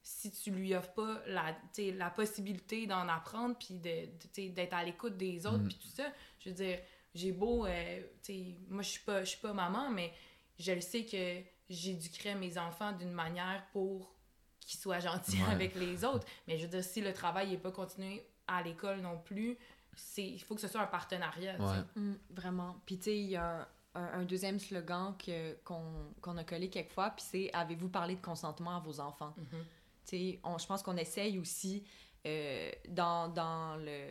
si 0.08 0.30
tu 0.32 0.52
lui 0.52 0.76
offres 0.76 0.94
pas 0.94 1.20
la, 1.26 1.56
la 1.80 2.10
possibilité 2.12 2.86
d'en 2.86 3.08
apprendre 3.10 3.56
puis 3.58 3.74
de, 3.74 4.06
de, 4.06 4.50
d'être 4.50 4.74
à 4.74 4.84
l'écoute 4.84 5.18
des 5.18 5.48
autres 5.48 5.58
Mhm. 5.58 5.68
puis 5.68 5.80
tout 5.82 5.88
ça. 5.88 6.04
Je 6.40 6.50
veux 6.50 6.56
dire, 6.56 6.78
j'ai 7.16 7.32
beau, 7.32 7.66
euh, 7.66 8.02
tu 8.24 8.34
sais, 8.34 8.56
moi 8.70 8.84
je 8.84 8.90
suis 8.90 9.04
pas, 9.04 9.24
je 9.24 9.30
suis 9.32 9.40
pas 9.42 9.52
maman, 9.54 9.90
mais 9.90 10.14
je 10.60 10.72
le 10.74 10.82
sais 10.82 11.06
que 11.06 11.42
j'éduquerai 11.72 12.36
mes 12.36 12.56
enfants 12.60 12.92
d'une 12.92 13.12
manière 13.14 13.66
pour 13.72 14.14
qu'ils 14.60 14.80
soient 14.80 15.00
gentils 15.00 15.42
Ouais. 15.42 15.52
avec 15.52 15.74
les 15.74 16.06
autres. 16.06 16.28
Mais 16.48 16.58
je 16.60 16.64
veux 16.66 16.70
dire, 16.70 16.84
si 16.84 17.02
le 17.02 17.12
travail 17.12 17.50
n'est 17.50 17.58
pas 17.58 17.72
continué 17.72 18.24
à 18.48 18.62
l'école 18.62 19.02
non 19.02 19.18
plus, 19.18 19.58
c'est 19.96 20.28
il 20.28 20.40
faut 20.40 20.54
que 20.54 20.62
ce 20.62 20.68
soit 20.68 20.82
un 20.82 20.86
partenariat. 20.88 21.58
Ouais. 21.60 21.84
Mm, 22.02 22.16
vraiment. 22.30 22.76
Puis, 22.86 22.98
tu 23.00 23.06
sais, 23.06 23.18
il 23.18 23.30
y 23.30 23.36
a 23.38 23.62
un, 23.62 23.68
un- 23.96 24.20
un 24.20 24.24
deuxième 24.24 24.60
slogan 24.60 25.16
que, 25.18 25.54
qu'on, 25.64 26.14
qu'on 26.22 26.38
a 26.38 26.44
collé 26.44 26.70
quelquefois, 26.70 27.10
puis 27.10 27.26
c'est 27.28 27.50
Avez-vous 27.54 27.90
parlé 27.90 28.16
de 28.16 28.22
consentement 28.22 28.76
à 28.78 28.80
vos 28.82 29.00
enfants 29.00 29.34
Mhm. 29.38 29.66
Je 30.12 30.66
pense 30.66 30.82
qu'on 30.84 30.98
essaye 30.98 31.38
aussi 31.40 31.84
euh, 32.26 32.72
dans, 32.90 33.28
dans, 33.30 33.76
le, 33.78 34.08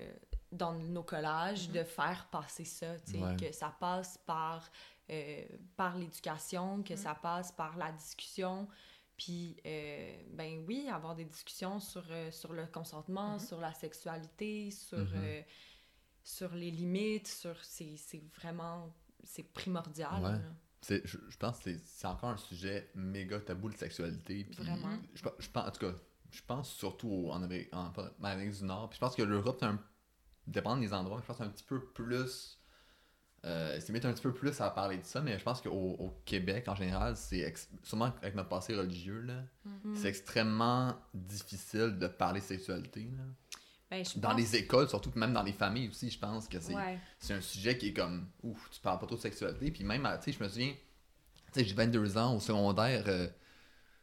dans 0.52 0.72
nos 0.72 1.02
collages, 1.02 1.68
Mhm. 1.68 1.74
de 1.74 1.84
faire 1.84 2.28
passer 2.30 2.64
ça, 2.64 2.92
Ouais. 3.14 3.36
que 3.36 3.52
ça 3.52 3.74
passe 3.80 4.18
par, 4.24 4.70
euh, 5.10 5.44
par 5.76 5.96
l'éducation, 5.96 6.82
que 6.82 6.92
Mhm. 6.94 6.98
ça 6.98 7.14
passe 7.16 7.50
par 7.52 7.76
la 7.76 7.90
discussion. 7.92 8.68
Puis, 9.16 9.56
euh, 9.66 10.16
ben 10.30 10.64
oui, 10.66 10.88
avoir 10.88 11.14
des 11.14 11.24
discussions 11.24 11.78
sur, 11.80 12.04
sur 12.32 12.52
le 12.52 12.66
consentement, 12.66 13.34
Mhm. 13.34 13.38
sur 13.40 13.60
la 13.60 13.72
sexualité, 13.72 14.70
sur, 14.70 14.98
Mhm. 14.98 15.44
sur 16.22 16.54
les 16.54 16.70
limites, 16.70 17.28
sur... 17.28 17.56
C'est 17.64 17.96
c'est 17.96 18.22
vraiment... 18.36 18.92
C'est 19.24 19.42
primordial. 19.52 20.22
Ouais. 20.22 20.40
Je, 20.88 21.18
je 21.28 21.36
pense 21.36 21.58
que 21.60 21.76
c'est- 21.84 22.06
encore 22.06 22.30
un 22.30 22.36
sujet 22.36 22.90
méga 22.94 23.40
tabou, 23.40 23.70
de 23.70 23.76
sexualité. 23.76 24.46
Vraiment. 24.58 24.98
Je, 25.14 25.22
pe- 25.22 25.34
je 25.38 25.48
pense, 25.50 25.68
en 25.68 25.70
tout 25.70 25.80
cas, 25.86 25.94
je 26.30 26.42
pense 26.46 26.72
surtout 26.72 27.08
au- 27.08 27.30
en 27.32 27.42
Amérique, 27.42 27.68
en, 27.74 27.92
en 27.96 28.24
Amérique 28.24 28.52
du 28.58 28.64
Nord. 28.64 28.88
Puis 28.90 28.96
je 28.96 29.00
pense 29.00 29.14
que 29.16 29.22
l'Europe, 29.22 29.56
c'est 29.60 29.66
un. 29.66 29.78
Dépendant 30.46 30.78
des 30.80 30.92
endroits, 30.92 31.20
je 31.22 31.26
pense 31.26 31.40
un 31.40 31.48
petit 31.48 31.64
peu 31.64 31.82
plus. 31.82 32.60
Euh, 33.46 33.78
c'est 33.78 33.92
mettre 33.92 34.06
un 34.06 34.12
petit 34.14 34.22
peu 34.22 34.32
plus 34.32 34.58
à 34.62 34.70
parler 34.70 34.96
de 34.96 35.04
ça, 35.04 35.20
mais 35.20 35.38
je 35.38 35.44
pense 35.44 35.60
qu'au 35.60 35.70
au 35.70 36.10
Québec, 36.24 36.66
en 36.66 36.74
général, 36.74 37.14
c'est 37.14 37.52
sûrement 37.82 38.10
avec 38.22 38.34
notre 38.34 38.48
passé 38.48 38.74
religieux, 38.74 39.20
là, 39.20 39.42
Mhm. 39.66 39.94
c'est 39.96 40.08
extrêmement 40.08 40.96
difficile 41.12 41.98
de 41.98 42.06
parler 42.06 42.40
de 42.40 42.44
sexualité. 42.46 43.10
là. 43.16 43.24
Ben, 43.94 44.04
je 44.04 44.18
Dans 44.18 44.30
pense- 44.30 44.38
les 44.38 44.56
écoles, 44.56 44.88
surtout 44.88 45.12
même 45.14 45.32
dans 45.32 45.42
les 45.42 45.52
familles 45.52 45.88
aussi, 45.88 46.10
je 46.10 46.18
pense 46.18 46.48
que 46.48 46.58
c'est 46.60 46.74
Ouais. 46.74 46.98
un 47.30 47.40
sujet 47.40 47.78
qui 47.78 47.88
est 47.88 47.92
comme 47.92 48.28
ouf, 48.42 48.68
tu 48.70 48.80
parles 48.80 48.98
pas 48.98 49.06
trop 49.06 49.16
de 49.16 49.20
sexualité. 49.20 49.70
Puis 49.70 49.84
même, 49.84 50.04
à- 50.06 50.18
tu 50.18 50.32
sais, 50.32 50.38
je 50.38 50.42
me 50.42 50.48
souviens, 50.48 50.72
tu 51.52 51.60
sais, 51.60 51.64
j'ai 51.64 51.74
22 51.74 52.18
ans 52.18 52.34
au 52.36 52.40
secondaire, 52.40 53.04
euh, 53.06 53.28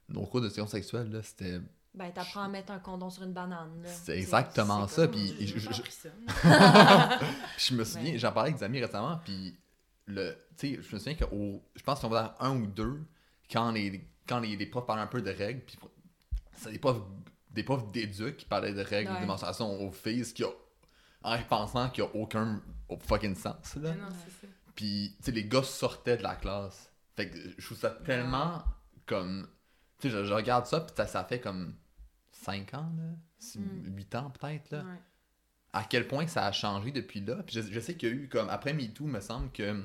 nos 0.10 0.26
cours 0.26 0.42
de 0.42 0.48
sexualité 0.48 0.72
sexuelle, 0.78 1.12
là, 1.12 1.22
c'était 1.24 1.60
Ben, 1.94 2.10
t'apprends 2.12 2.44
à 2.44 2.48
mettre 2.48 2.72
un 2.72 2.80
condom 2.80 3.10
sur 3.10 3.24
une 3.24 3.34
banane, 3.34 3.82
là. 3.84 3.90
C'est 3.90 4.18
exactement 4.18 4.88
ça, 4.88 5.10
puis- 5.10 5.36
J'ai 5.40 5.48
je- 5.48 5.60
je- 5.60 5.68
appris 5.70 5.92
ça. 5.92 6.10
Puis 7.58 7.66
je 7.70 7.76
me 7.76 7.84
souviens, 7.84 8.14
Ouais. 8.14 8.18
j'en 8.18 8.32
parlais 8.32 8.50
avec 8.52 8.60
des 8.60 8.64
amis 8.66 8.80
récemment, 8.82 9.20
puis 9.24 9.58
le, 10.06 10.32
tu 10.58 10.76
sais, 10.76 10.82
je 10.82 10.94
me 10.96 11.00
souviens 11.00 11.16
que 11.16 11.26
au, 11.26 11.62
je 11.76 11.84
pense 11.84 12.00
qu'on 12.00 12.08
va 12.08 12.36
dans 12.40 12.46
un 12.48 12.56
ou 12.62 12.66
deux, 12.68 13.02
quand 13.52 13.72
les, 13.72 14.08
quand 14.28 14.40
les, 14.40 14.56
les 14.56 14.66
profs 14.68 14.86
parlaient 14.86 15.02
un 15.02 15.08
peu 15.08 15.22
de 15.22 15.32
règles, 15.32 15.62
puis 15.66 15.78
c'est 16.54 16.72
des 16.72 16.80
profs, 16.80 17.02
des 17.54 17.64
profs 17.64 17.92
d'éduc 17.92 18.38
qui 18.38 18.46
parlaient 18.46 18.74
de 18.74 18.82
règles 18.82 19.10
Ouais. 19.12 19.16
de 19.18 19.22
démonstration 19.22 19.82
aux 19.82 19.92
filles, 19.92 20.26
ce 20.26 20.34
qui 20.34 20.44
a, 20.44 20.50
en 21.24 21.38
pensant 21.44 21.90
qu'il 21.90 22.04
n'y 22.04 22.10
a 22.10 22.16
aucun 22.16 22.62
fucking 23.00 23.36
sens, 23.36 23.76
là. 23.76 23.94
Non, 23.94 24.10
ça. 24.10 24.48
Puis, 24.76 25.16
tu 25.18 25.26
sais, 25.26 25.32
les 25.32 25.46
gars 25.46 25.64
sortaient 25.64 26.18
de 26.18 26.24
la 26.24 26.36
classe. 26.36 26.90
Fait 27.16 27.30
que 27.30 27.38
je 27.58 27.66
trouve 27.66 27.78
ça 27.78 27.90
tellement 27.90 28.64
comme. 29.06 29.48
Tu 30.00 30.10
sais, 30.10 30.18
je, 30.18 30.26
je 30.26 30.34
regarde 30.34 30.66
ça, 30.66 30.80
puis 30.82 30.94
ça, 30.96 31.06
ça 31.08 31.24
fait 31.24 31.40
comme 31.42 31.76
5 32.32 32.74
ans, 32.74 32.92
là. 32.98 33.60
Mm. 33.60 33.96
8 33.96 34.16
ans, 34.16 34.30
peut-être, 34.32 34.72
là. 34.72 34.80
Ouais. 34.84 35.00
À 35.74 35.84
quel 35.84 36.08
point 36.08 36.28
ça 36.28 36.46
a 36.46 36.52
changé 36.52 36.92
depuis 36.92 37.22
là. 37.22 37.44
Puis 37.44 37.56
je, 37.56 37.62
je 37.62 37.80
sais 37.80 37.96
qu'il 37.96 38.10
y 38.10 38.12
a 38.12 38.16
eu, 38.16 38.30
comme, 38.30 38.50
après 38.50 38.74
MeToo, 38.74 39.06
me 39.06 39.20
semble 39.20 39.52
que 39.52 39.84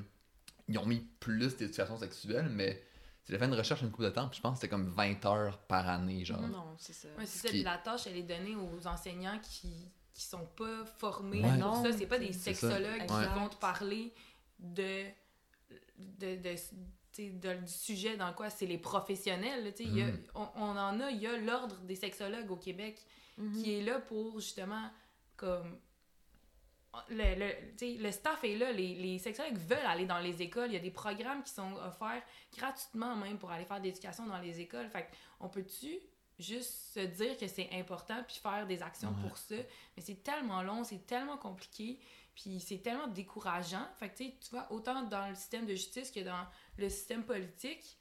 ils 0.68 0.78
ont 0.78 0.86
mis 0.86 1.00
plus 1.20 1.56
d'éducation 1.56 1.96
sexuelle, 1.96 2.48
mais 2.48 2.82
j'ai 3.28 3.38
fait 3.38 3.44
une 3.46 3.54
recherche 3.54 3.82
une 3.82 3.90
couple 3.90 4.04
de 4.04 4.10
temps, 4.10 4.28
puis 4.28 4.36
je 4.36 4.42
pense 4.42 4.54
que 4.54 4.60
c'était 4.60 4.70
comme 4.70 4.88
20 4.88 5.24
heures 5.26 5.58
par 5.58 5.88
année, 5.88 6.24
genre. 6.24 6.40
Non, 6.42 6.74
c'est 6.78 6.92
ça. 6.92 7.08
Ouais, 7.18 7.26
c'est 7.26 7.38
Ce 7.38 7.38
ça. 7.42 7.48
qui- 7.48 7.54
Puis 7.54 7.62
la 7.64 7.78
tâche, 7.78 8.06
elle 8.06 8.16
est 8.16 8.22
donnée 8.22 8.54
aux 8.56 8.86
enseignants 8.86 9.38
qui 9.42 9.72
qui 10.14 10.22
sont 10.24 10.46
pas 10.56 10.86
formés 10.96 11.42
Ouais. 11.42 11.58
pour 11.60 11.76
ça. 11.82 11.92
C'est 11.92 12.06
pas 12.06 12.18
des 12.18 12.32
sexologues 12.32 13.04
qui 13.06 13.38
vont 13.38 13.50
te 13.50 13.56
parler 13.56 14.14
de, 14.58 15.04
de, 15.98 17.54
du 17.60 17.68
sujet 17.72 18.16
dans 18.16 18.32
quoi 18.32 18.48
c'est 18.50 18.64
les 18.64 18.78
professionnels. 18.78 19.74
y 19.78 20.00
a- 20.02 20.06
Mhm. 20.06 20.22
on, 20.34 20.48
on 20.56 20.70
en 20.70 21.00
a, 21.00 21.10
il 21.10 21.20
y 21.20 21.26
a 21.26 21.36
l'ordre 21.36 21.76
des 21.80 21.96
sexologues 21.96 22.50
au 22.50 22.56
Québec 22.56 23.04
Mhm. 23.38 23.62
qui 23.62 23.74
est 23.74 23.82
là 23.82 23.98
pour 24.00 24.40
justement 24.40 24.90
comme 25.36 25.76
le, 27.08 27.34
le, 27.38 28.02
le 28.02 28.10
staff 28.12 28.42
est 28.44 28.56
là, 28.56 28.72
les, 28.72 28.94
les 28.94 29.18
sexologues 29.18 29.56
veulent 29.58 29.86
aller 29.86 30.06
dans 30.06 30.18
les 30.18 30.42
écoles, 30.42 30.68
il 30.70 30.74
y 30.74 30.76
a 30.76 30.80
des 30.80 30.90
programmes 30.90 31.42
qui 31.42 31.50
sont 31.52 31.72
offerts 31.76 32.22
gratuitement 32.56 33.16
même 33.16 33.38
pour 33.38 33.50
aller 33.50 33.64
faire 33.64 33.78
de 33.80 33.84
l'éducation 33.84 34.26
dans 34.26 34.38
les 34.38 34.60
écoles. 34.60 34.88
Fait 34.88 35.08
on 35.40 35.48
peut-tu 35.48 35.98
juste 36.38 36.92
se 36.94 37.00
dire 37.00 37.36
que 37.38 37.46
c'est 37.48 37.70
important 37.72 38.22
puis 38.26 38.36
faire 38.36 38.66
des 38.66 38.82
actions 38.82 39.08
Ouais. 39.10 39.28
pour 39.28 39.38
ça, 39.38 39.54
mais 39.96 40.02
c'est 40.02 40.22
tellement 40.22 40.62
long, 40.62 40.84
c'est 40.84 41.06
tellement 41.06 41.38
compliqué, 41.38 41.98
puis 42.34 42.60
c'est 42.60 42.78
tellement 42.78 43.06
décourageant. 43.08 43.86
Fait 43.98 44.10
que 44.10 44.16
tu 44.18 44.50
vois, 44.50 44.70
autant 44.70 45.02
dans 45.04 45.28
le 45.28 45.34
système 45.34 45.64
de 45.64 45.74
justice 45.74 46.10
que 46.10 46.20
dans 46.20 46.46
le 46.76 46.88
système 46.90 47.24
politique, 47.24 47.96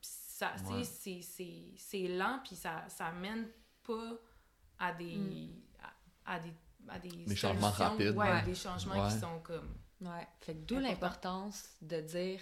ça, 0.00 0.52
Ouais. 0.70 0.84
c'est- 0.84 1.22
c'est 1.22 1.72
c'est 1.76 2.08
lent 2.08 2.40
puis 2.44 2.56
ça, 2.56 2.84
ça 2.88 3.10
mène 3.12 3.48
pas 3.82 4.12
à 4.78 4.92
des 4.92 5.16
Mm. 5.16 5.48
à, 6.26 6.34
à 6.34 6.38
des 6.40 6.52
à 6.88 6.98
des 6.98 7.08
Des 7.10 7.36
changements 7.36 7.70
rapides. 7.70 8.16
ouais, 8.16 8.30
Ouais. 8.30 8.42
des 8.42 8.54
changements 8.54 9.08
qui 9.08 9.18
sont 9.18 9.40
comme 9.42 9.74
Ouais. 10.00 10.26
Fait 10.40 10.54
que 10.54 10.58
d'où 10.60 10.78
l'importance 10.80 11.64
de 11.80 12.00
dire 12.00 12.40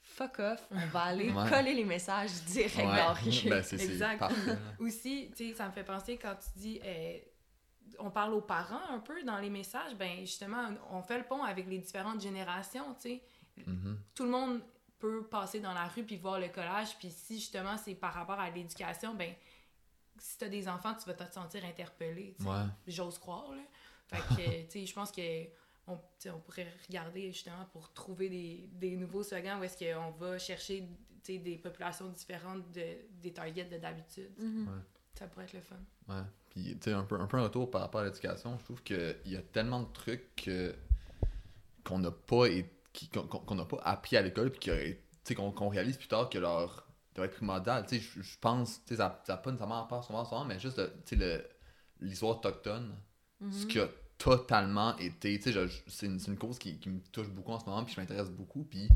fuck 0.00 0.38
off, 0.38 0.66
on 0.70 0.86
va 0.86 1.02
aller 1.02 1.30
Ouais. 1.32 1.48
coller 1.50 1.74
les 1.74 1.84
messages 1.84 2.30
direct 2.44 2.76
Ouais. 2.76 2.84
dans. 2.84 3.14
Ben, 3.50 3.62
Exact. 3.80 4.18
parfait. 4.18 4.58
aussi 4.78 5.30
tu 5.36 5.48
sais 5.50 5.54
ça 5.54 5.66
me 5.66 5.72
fait 5.72 5.84
penser 5.84 6.16
quand 6.18 6.34
tu 6.36 6.58
dis 6.58 6.80
euh, 6.84 7.18
on 7.98 8.10
parle 8.10 8.32
aux 8.34 8.40
parents 8.40 8.80
un 8.90 8.98
peu 9.00 9.22
dans 9.24 9.38
les 9.38 9.50
messages 9.50 9.94
ben 9.96 10.20
justement 10.20 10.68
on 10.90 11.02
fait 11.02 11.18
le 11.18 11.24
pont 11.24 11.42
avec 11.42 11.66
les 11.68 11.78
différentes 11.78 12.20
générations 12.20 12.94
tu 12.94 13.08
sais 13.10 13.22
Mhm. 13.66 13.98
tout 14.14 14.24
le 14.24 14.30
monde 14.30 14.60
peut 14.98 15.26
passer 15.28 15.60
dans 15.60 15.72
la 15.74 15.86
rue 15.86 16.02
puis 16.04 16.16
voir 16.16 16.40
le 16.40 16.48
collage 16.48 16.96
puis 16.98 17.10
si 17.10 17.38
justement 17.38 17.76
c'est 17.76 17.94
par 17.94 18.12
rapport 18.14 18.38
à 18.40 18.50
l'éducation 18.50 19.14
ben 19.14 19.32
si 20.18 20.38
t'as 20.38 20.48
des 20.48 20.68
enfants 20.68 20.94
tu 20.94 21.06
vas 21.06 21.14
te 21.14 21.32
sentir 21.32 21.64
interpellé. 21.64 22.36
Ouais. 22.40 22.64
j'ose 22.86 23.18
croire 23.18 23.50
là 23.54 23.62
fait 24.06 24.36
que 24.36 24.62
tu 24.70 24.70
sais 24.80 24.86
je 24.86 24.94
pense 24.94 25.10
que 25.12 25.44
on, 25.86 25.98
on 26.32 26.38
pourrait 26.40 26.72
regarder 26.88 27.30
justement 27.32 27.66
pour 27.72 27.92
trouver 27.92 28.28
des, 28.30 28.68
des 28.72 28.96
nouveaux 28.96 29.22
slogans 29.22 29.60
où 29.60 29.64
est-ce 29.64 29.76
qu'on 29.78 30.10
va 30.12 30.38
chercher 30.38 30.88
tu 31.22 31.32
sais, 31.34 31.38
des 31.38 31.56
populations 31.58 32.08
différentes 32.08 32.70
de, 32.72 32.84
des 33.22 33.32
targets 33.32 33.64
de 33.64 33.78
d'habitude 33.78 34.30
Mhm. 34.38 34.68
ça 35.14 35.26
pourrait 35.26 35.44
être 35.44 35.52
le 35.54 35.60
fun 35.62 35.76
Ouais. 36.08 36.22
Puis, 36.50 36.76
tu 36.78 36.84
sais, 36.84 36.92
un 36.92 37.02
peu, 37.04 37.18
un 37.18 37.26
peu 37.26 37.36
un 37.38 37.44
retour 37.44 37.70
par 37.70 37.80
rapport 37.80 38.02
à 38.02 38.04
l'éducation, 38.04 38.56
je 38.58 38.64
trouve 38.64 38.82
qu'il 38.82 39.16
y 39.26 39.36
a 39.36 39.42
tellement 39.42 39.82
de 39.82 39.92
trucs 39.92 40.36
que- 40.36 40.74
qu'on 41.82 41.98
n'a 41.98 42.10
pas, 42.10 42.46
et, 42.46 42.70
qu'on, 43.12 43.54
n'a 43.54 43.64
pas 43.64 43.78
appris 43.84 44.16
à 44.16 44.22
l'école, 44.22 44.50
puis 44.52 44.70
qu'on 45.34 45.68
réalise 45.68 45.96
plus 45.96 46.08
tard 46.08 46.28
que 46.28 46.38
leur 46.38 46.86
doit 47.14 47.26
être 47.26 47.36
primordial. 47.36 47.86
Tu 47.86 48.00
sais, 48.00 48.06
je, 48.22 48.38
pense, 48.40 48.82
tu 48.84 48.90
sais, 48.90 48.96
ça 48.96 49.22
n'a 49.28 49.36
pas 49.36 49.50
nécessairement 49.50 49.80
rapport 49.82 50.02
souvent, 50.04 50.24
souvent, 50.24 50.44
mais 50.44 50.58
juste, 50.58 50.78
le- 50.78 50.92
tu 51.06 51.16
sais, 51.18 51.46
l'histoire 52.00 52.36
autochtone, 52.38 52.94
ce 53.50 53.62
Mhm. 53.64 53.68
qui 53.68 53.78
a 53.80 53.88
totalement 54.18 54.96
été, 54.98 55.38
tu 55.38 55.52
sais, 55.52 55.68
c'est 55.88 56.06
une, 56.06 56.20
une 56.26 56.36
cause 56.38 56.58
qui, 56.58 56.78
qui 56.78 56.88
me 56.90 57.00
touche 57.12 57.28
beaucoup 57.28 57.52
en 57.52 57.60
ce 57.60 57.66
moment, 57.66 57.84
puis 57.84 57.94
je 57.94 58.00
m'intéresse 58.00 58.30
beaucoup, 58.30 58.64
puis 58.64 58.88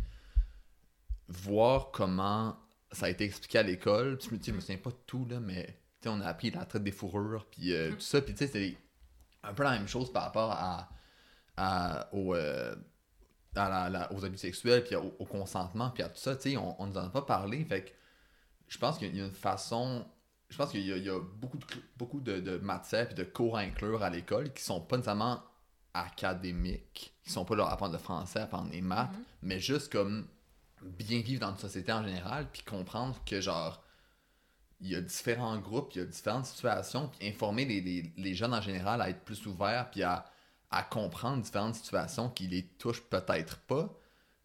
voir 1.29 1.91
comment 1.91 2.57
ça 2.93 3.07
a 3.07 3.09
été 3.11 3.25
expliqué 3.25 3.59
à 3.59 3.63
l'école, 3.63 4.17
puis 4.19 4.41
je 4.43 4.53
me- 4.53 4.61
souviens 4.61 4.79
pas 4.79 4.91
de 4.91 4.97
tout, 5.07 5.27
là, 5.27 5.41
mais 5.41 5.67
tu 6.01 6.09
sais, 6.09 6.09
on 6.09 6.21
a 6.21 6.27
appris 6.27 6.51
la 6.51 6.65
traite 6.65 6.83
des 6.85 6.93
fourrures, 6.93 7.47
puis 7.51 7.73
euh, 7.75 7.91
Mm. 7.91 7.95
tout 7.95 8.01
ça, 8.01 8.23
puis 8.23 8.33
tu 8.35 8.39
sais, 8.39 8.47
c'est 8.47 8.77
un 9.43 9.53
peu 9.53 9.63
la 9.63 9.73
même 9.73 9.89
chose 9.89 10.13
par 10.13 10.25
rapport 10.25 10.51
à, 10.53 10.89
à, 11.57 12.09
au, 12.15 12.35
euh, 12.35 12.75
à 13.57 13.69
la- 13.69 13.91
la- 13.91 14.13
aux 14.13 14.25
abus 14.25 14.39
sexuels, 14.39 14.85
puis 14.85 14.95
au, 14.97 15.15
au 15.19 15.25
consentement, 15.27 15.91
puis 15.91 16.03
à 16.03 16.09
tout 16.09 16.19
ça, 16.19 16.37
tu 16.37 16.51
sais, 16.51 16.57
on, 16.57 16.81
on 16.81 16.87
nous 16.87 16.97
en 16.97 17.05
a 17.07 17.11
pas 17.11 17.23
parlé, 17.23 17.65
fait 17.65 17.85
que 17.85 17.91
je 18.69 18.79
pense 18.79 18.99
qu'il 18.99 19.15
y 19.17 19.21
a 19.21 19.25
une 19.25 19.33
façon, 19.33 20.07
je 20.51 20.57
pense 20.57 20.71
qu'il 20.71 20.87
y 20.87 20.93
a, 20.93 20.97
il 20.97 21.05
y 21.05 21.11
a 21.11 21.19
beaucoup 21.21 21.59
de, 21.59 21.65
beaucoup 21.97 22.21
de, 22.21 22.41
de 22.41 22.59
matières 22.59 23.07
puis 23.09 23.15
de 23.17 23.25
cours 23.25 23.57
à 23.57 23.61
inclure 23.61 24.03
à 24.03 24.11
l'école 24.11 24.53
qui 24.53 24.63
sont 24.63 24.81
pas 24.81 24.97
nécessairement 24.97 25.43
académiques, 25.95 27.15
qui 27.25 27.31
sont 27.33 27.45
pas 27.45 27.57
là 27.57 27.67
à 27.67 27.73
apprendre 27.73 27.93
le 27.93 27.99
français, 27.99 28.41
à 28.41 28.45
apprendre 28.45 28.71
les 28.71 28.81
maths, 28.81 29.11
Mhm. 29.13 29.25
mais 29.43 29.61
juste 29.61 29.91
comme 29.93 30.27
bien 30.83 31.21
vivre 31.21 31.41
dans 31.41 31.51
une 31.51 31.59
société 31.59 31.93
en 31.93 32.05
général, 32.05 32.49
puis 32.53 32.63
comprendre 32.63 33.17
que 33.27 33.41
genre 33.41 33.83
il 34.81 34.89
y 34.91 34.95
a 34.95 35.01
différents 35.01 35.59
groupes, 35.59 35.91
il 35.95 35.99
y 35.99 36.03
a 36.03 36.05
différentes 36.05 36.47
situations, 36.47 37.09
puis 37.09 37.29
informer 37.29 37.65
les, 37.65 37.81
les, 37.81 38.13
les 38.17 38.35
jeunes 38.35 38.55
en 38.55 38.61
général 38.61 39.03
à 39.03 39.11
être 39.11 39.25
plus 39.25 39.45
ouverts, 39.47 39.91
puis 39.91 40.05
à, 40.05 40.25
à 40.71 40.85
comprendre 40.85 41.43
différentes 41.43 41.75
situations 41.75 42.29
qui 42.31 42.47
les 42.47 42.65
touchent 42.65 43.03
peut-être 43.03 43.59
pas, 43.63 43.93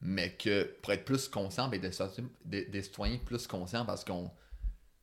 mais 0.06 0.34
que 0.36 0.64
pour 0.82 0.92
être 0.94 1.06
plus 1.06 1.28
conscient, 1.28 1.68
ben, 1.70 1.80
des, 1.80 1.92
citoyens- 1.92 2.30
des, 2.46 2.66
des 2.66 2.82
citoyens 2.84 3.18
plus 3.26 3.48
conscients 3.48 3.86
parce 3.86 4.04
qu'on. 4.06 4.30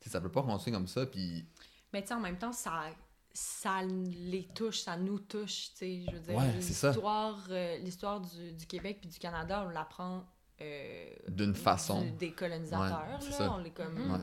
Ça 0.06 0.20
peut 0.20 0.30
pas 0.30 0.42
continuer 0.42 0.76
comme 0.76 0.86
ça, 0.86 1.04
puis. 1.06 1.44
Mais 1.92 2.04
tu 2.04 2.12
en 2.12 2.20
même 2.20 2.38
temps, 2.38 2.52
ça, 2.52 2.84
ça 3.32 3.82
les 3.82 4.48
touche, 4.54 4.80
ça 4.80 4.96
nous 4.96 5.18
touche, 5.18 5.74
tu 5.74 6.04
je 6.06 6.10
veux 6.12 6.20
dire. 6.20 6.34
Ouais. 6.36 6.52
L'histoire, 6.54 7.38
euh, 7.50 7.78
l'histoire 7.78 8.20
du, 8.20 8.52
du 8.52 8.66
Québec 8.66 8.98
puis 9.00 9.10
du 9.10 9.18
Canada, 9.18 9.64
on 9.66 9.70
l'apprend 9.70 10.24
euh, 10.60 11.10
D'une 11.28 11.54
façon. 11.54 12.02
du- 12.02 12.10
des 12.12 12.32
colonisateurs, 12.32 13.18
Ouais, 13.22 13.38
là. 13.38 13.56
On 13.58 13.64
est 13.64 13.70
comme. 13.70 14.12
Ouais. 14.12 14.18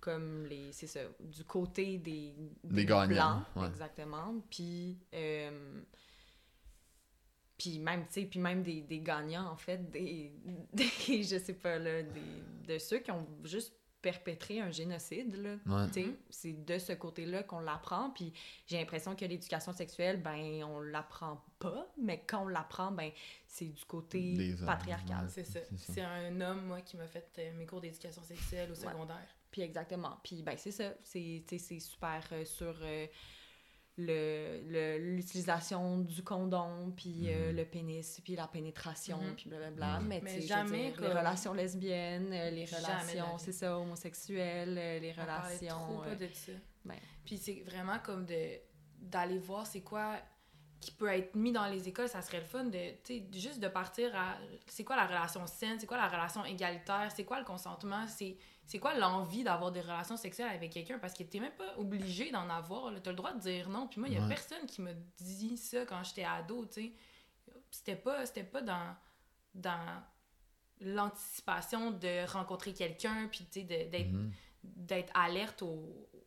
comme 0.00 0.46
les, 0.46 0.72
c'est 0.72 0.86
ça, 0.88 1.00
du 1.20 1.44
côté 1.44 1.98
des, 1.98 2.34
Des 2.64 2.84
gagnants, 2.84 3.06
Blancs, 3.06 3.42
ouais. 3.56 3.68
exactement. 3.68 4.34
Puis, 4.50 4.98
euh, 5.14 5.80
puis 7.62 7.78
même, 7.78 8.06
tu 8.06 8.14
sais, 8.14 8.22
puis 8.22 8.40
même 8.40 8.62
des, 8.62 8.80
des 8.80 8.98
gagnants, 8.98 9.46
en 9.48 9.56
fait, 9.56 9.88
des, 9.90 10.32
des, 10.72 11.22
je 11.22 11.38
sais 11.38 11.52
pas, 11.54 11.78
là, 11.78 12.02
des, 12.02 12.74
de 12.74 12.78
ceux 12.78 12.98
qui 12.98 13.12
ont 13.12 13.24
juste 13.44 13.72
perpétrer 14.00 14.58
un 14.58 14.72
génocide, 14.72 15.36
là. 15.36 15.54
Ouais. 15.64 15.86
Tu 15.92 16.02
sais, 16.02 16.08
C'est 16.28 16.64
de 16.64 16.76
ce 16.76 16.92
côté-là 16.92 17.44
qu'on 17.44 17.60
l'apprend, 17.60 18.10
puis 18.10 18.32
j'ai 18.66 18.78
l'impression 18.78 19.14
que 19.14 19.24
l'éducation 19.24 19.72
sexuelle, 19.72 20.20
ben, 20.20 20.64
on 20.64 20.80
l'apprend 20.80 21.40
pas, 21.60 21.86
mais 21.96 22.24
quand 22.26 22.42
on 22.42 22.48
l'apprend, 22.48 22.90
ben, 22.90 23.12
c'est 23.46 23.68
du 23.68 23.84
côté 23.84 24.34
Des 24.34 24.56
patriarcal. 24.66 25.26
ouais. 25.26 25.30
C'est 25.30 25.44
ça. 25.44 25.60
C'est 25.76 26.00
un 26.02 26.40
homme, 26.40 26.66
moi, 26.66 26.80
qui 26.80 26.96
m'a 26.96 27.06
fait 27.06 27.30
euh, 27.38 27.52
mes 27.56 27.64
cours 27.64 27.80
d'éducation 27.80 28.24
sexuelle 28.24 28.72
au 28.72 28.74
secondaire. 28.74 29.36
Puis 29.52 29.62
exactement. 29.62 30.18
Puis 30.24 30.42
ben 30.42 30.56
c'est 30.56 30.70
ça. 30.72 30.94
C'est 31.04 31.44
tu 31.46 31.58
sais, 31.58 31.58
c'est 31.58 31.78
super 31.78 32.26
euh, 32.32 32.44
sur 32.44 32.74
euh, 32.82 33.06
le- 33.98 34.62
le- 34.68 34.98
l'utilisation 35.16 35.98
du 35.98 36.22
condom, 36.24 36.92
puis 36.96 37.24
euh, 37.30 37.50
Mhm. 37.50 37.56
le 37.56 37.64
pénis, 37.64 38.20
puis 38.24 38.34
la 38.36 38.46
pénétration, 38.48 39.18
Mhm. 39.18 39.34
puis 39.36 39.50
blablabla. 39.50 40.00
Mhm. 40.00 40.08
Mais, 40.08 40.20
Mais 40.24 40.34
tu 40.34 40.40
sais, 40.40 40.46
je 40.48 40.54
veux 40.54 40.60
jamais 40.60 40.86
dire, 40.88 40.96
comme- 40.96 41.04
les 41.08 41.12
relations 41.12 41.52
lesbiennes, 41.54 42.32
euh, 42.32 42.50
les 42.50 42.66
Jamais 42.66 42.82
relations, 42.86 43.38
c'est 43.38 43.52
ça, 43.52 43.78
homosexuelles, 43.78 44.76
euh, 44.78 44.98
les 44.98 45.14
On 45.18 45.22
relations... 45.22 45.78
trop 45.78 46.02
euh, 46.02 46.08
pas 46.10 46.14
de 46.16 46.28
ça. 46.32 46.52
ben. 46.84 46.96
Puis 47.24 47.36
c'est 47.38 47.62
vraiment 47.66 47.98
comme 47.98 48.24
de 48.26 48.58
d'aller 49.00 49.38
voir 49.38 49.66
c'est 49.66 49.80
quoi 49.80 50.16
qui 50.82 50.90
peut 50.90 51.06
être 51.08 51.34
mis 51.34 51.52
dans 51.52 51.66
les 51.66 51.88
écoles, 51.88 52.08
ça 52.08 52.20
serait 52.20 52.40
le 52.40 52.44
fun 52.46 52.64
de, 52.64 52.90
tu 53.04 53.22
juste 53.32 53.60
de 53.60 53.68
partir 53.68 54.14
à, 54.14 54.36
c'est 54.66 54.84
quoi 54.84 54.96
la 54.96 55.06
relation 55.06 55.46
saine, 55.46 55.78
c'est 55.80 55.86
quoi 55.86 55.96
la 55.96 56.08
relation 56.08 56.44
égalitaire, 56.44 57.10
c'est 57.14 57.24
quoi 57.24 57.38
le 57.38 57.44
consentement, 57.46 58.06
c'est 58.06 58.36
c'est 58.66 58.78
quoi 58.78 58.94
l'envie 58.94 59.44
d'avoir 59.44 59.72
des 59.72 59.80
relations 59.80 60.16
sexuelles 60.16 60.48
avec 60.54 60.72
quelqu'un, 60.72 60.98
parce 60.98 61.14
que 61.14 61.22
t'es 61.24 61.40
même 61.40 61.52
pas 61.56 61.76
obligé 61.78 62.30
d'en 62.30 62.48
avoir, 62.48 62.90
là. 62.90 63.00
t'as 63.00 63.10
le 63.10 63.16
droit 63.16 63.32
de 63.32 63.40
dire 63.40 63.68
non, 63.68 63.86
puis 63.88 63.98
moi, 64.00 64.08
il 64.08 64.14
y 64.14 64.16
a 64.18 64.20
Ouais. 64.22 64.28
personne 64.28 64.66
qui 64.66 64.80
m'a 64.82 64.92
dit 65.18 65.56
ça 65.56 65.84
quand 65.84 66.02
j'étais 66.04 66.24
ado, 66.24 66.66
tu 66.66 66.72
sais, 66.74 66.92
c'était 67.70 67.96
pas, 67.96 68.24
c'était 68.26 68.44
pas 68.44 68.62
dans, 68.62 68.94
dans 69.54 70.02
l'anticipation 70.80 71.90
de 71.92 72.26
rencontrer 72.30 72.72
quelqu'un, 72.72 73.28
puis 73.30 73.46
tu 73.50 73.60
sais, 73.60 73.64
d'être 73.66 74.10
Mhm. 74.12 74.32
d'être 74.64 75.10
alerte 75.14 75.62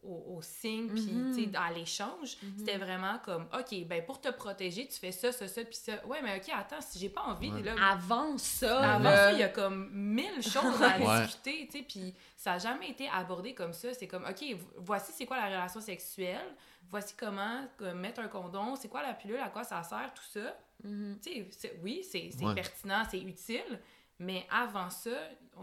aux 0.08 0.38
au, 0.38 0.42
signes, 0.42 0.90
puis 0.90 1.06
tu 1.36 1.46
sais, 1.46 1.58
à 1.58 1.72
l'échange. 1.72 2.38
Mhm. 2.44 2.54
C'était 2.58 2.78
vraiment 2.78 3.18
comme, 3.24 3.48
OK, 3.54 3.86
ben 3.88 4.06
pour 4.06 4.22
te 4.22 4.30
protéger, 4.30 4.88
tu 4.88 4.98
fais 5.00 5.12
ça, 5.12 5.32
ça, 5.32 5.48
ça, 5.48 5.64
puis 5.64 5.76
ça. 5.76 5.94
Ouais, 6.06 6.22
mais 6.22 6.38
OK, 6.38 6.50
attends, 6.54 6.82
si 6.82 7.00
j'ai 7.00 7.10
pas 7.10 7.22
envie, 7.24 7.52
Ouais. 7.52 7.62
là, 7.64 7.74
Avant 7.92 8.38
ça, 8.38 8.96
avant 8.96 9.10
ça, 9.10 9.32
il 9.34 9.40
y 9.40 9.44
a 9.44 9.50
comme 9.50 9.90
mille 9.92 10.42
choses 10.42 10.82
à 10.82 10.98
discuter, 11.28 11.68
tu 11.72 11.78
sais, 11.80 11.84
puis 11.88 12.14
ça 12.38 12.54
a 12.54 12.58
jamais 12.60 12.90
été 12.92 13.10
abordé 13.10 13.54
comme 13.54 13.74
ça. 13.74 13.94
C'est 13.94 14.08
comme, 14.08 14.24
OK, 14.26 14.44
vo- 14.56 14.68
voici 14.78 15.12
c'est 15.16 15.26
quoi 15.26 15.38
la 15.38 15.46
relation 15.48 15.82
sexuelle, 15.82 16.56
voici 16.90 17.16
comment 17.18 17.66
euh, 17.82 17.94
mettre 17.96 18.22
un 18.22 18.28
condom, 18.28 18.76
c'est 18.76 18.88
quoi 18.90 19.02
la 19.02 19.14
pilule, 19.14 19.40
à 19.40 19.50
quoi 19.50 19.64
ça 19.64 19.82
sert, 19.84 20.14
tout 20.14 20.40
ça. 20.40 20.56
Tu 20.84 21.18
sais, 21.22 21.48
c'est- 21.52 21.80
oui, 21.82 22.04
c'est 22.04 22.30
c'est 22.38 22.46
Ouais. 22.46 22.54
pertinent, 22.54 23.04
c'est 23.10 23.20
utile, 23.22 23.80
mais 24.20 24.46
avant 24.52 24.90
ça, 24.90 25.10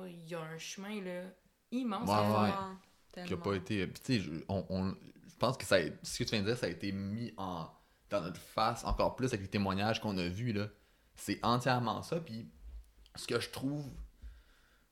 il 0.07 0.29
y 0.29 0.35
a 0.35 0.41
un 0.41 0.59
chemin, 0.59 1.01
là, 1.03 1.23
immense 1.71 2.09
Ouais, 2.09 2.15
à 2.15 2.43
ouais. 2.43 2.51
Tellement, 3.13 3.29
qui 3.29 3.35
a 3.35 3.37
pas 3.37 3.55
été. 3.55 3.87
Puis, 3.87 4.03
tu 4.05 4.15
sais, 4.15 4.21
je, 4.21 4.31
on, 4.49 4.65
on- 4.71 4.95
je 5.29 5.37
pense 5.39 5.57
que 5.57 5.65
ça 5.65 5.77
a- 5.77 5.81
ce 6.03 6.19
que 6.19 6.25
tu 6.25 6.31
viens 6.31 6.41
de 6.43 6.47
dire, 6.49 6.57
ça 6.59 6.67
a 6.67 6.69
été 6.71 6.93
mis 6.93 7.33
en, 7.37 7.69
dans 8.11 8.21
notre 8.23 8.41
face 8.41 8.85
encore 8.85 9.17
plus 9.17 9.27
avec 9.29 9.43
les 9.43 9.49
témoignages 9.49 10.01
qu'on 10.01 10.17
a 10.19 10.29
vus. 10.29 10.53
là. 10.53 10.69
C'est 11.17 11.39
entièrement 11.43 12.03
ça. 12.03 12.21
Puis, 12.21 12.49
ce 13.17 13.27
que 13.27 13.39
je 13.41 13.51
trouve. 13.51 13.87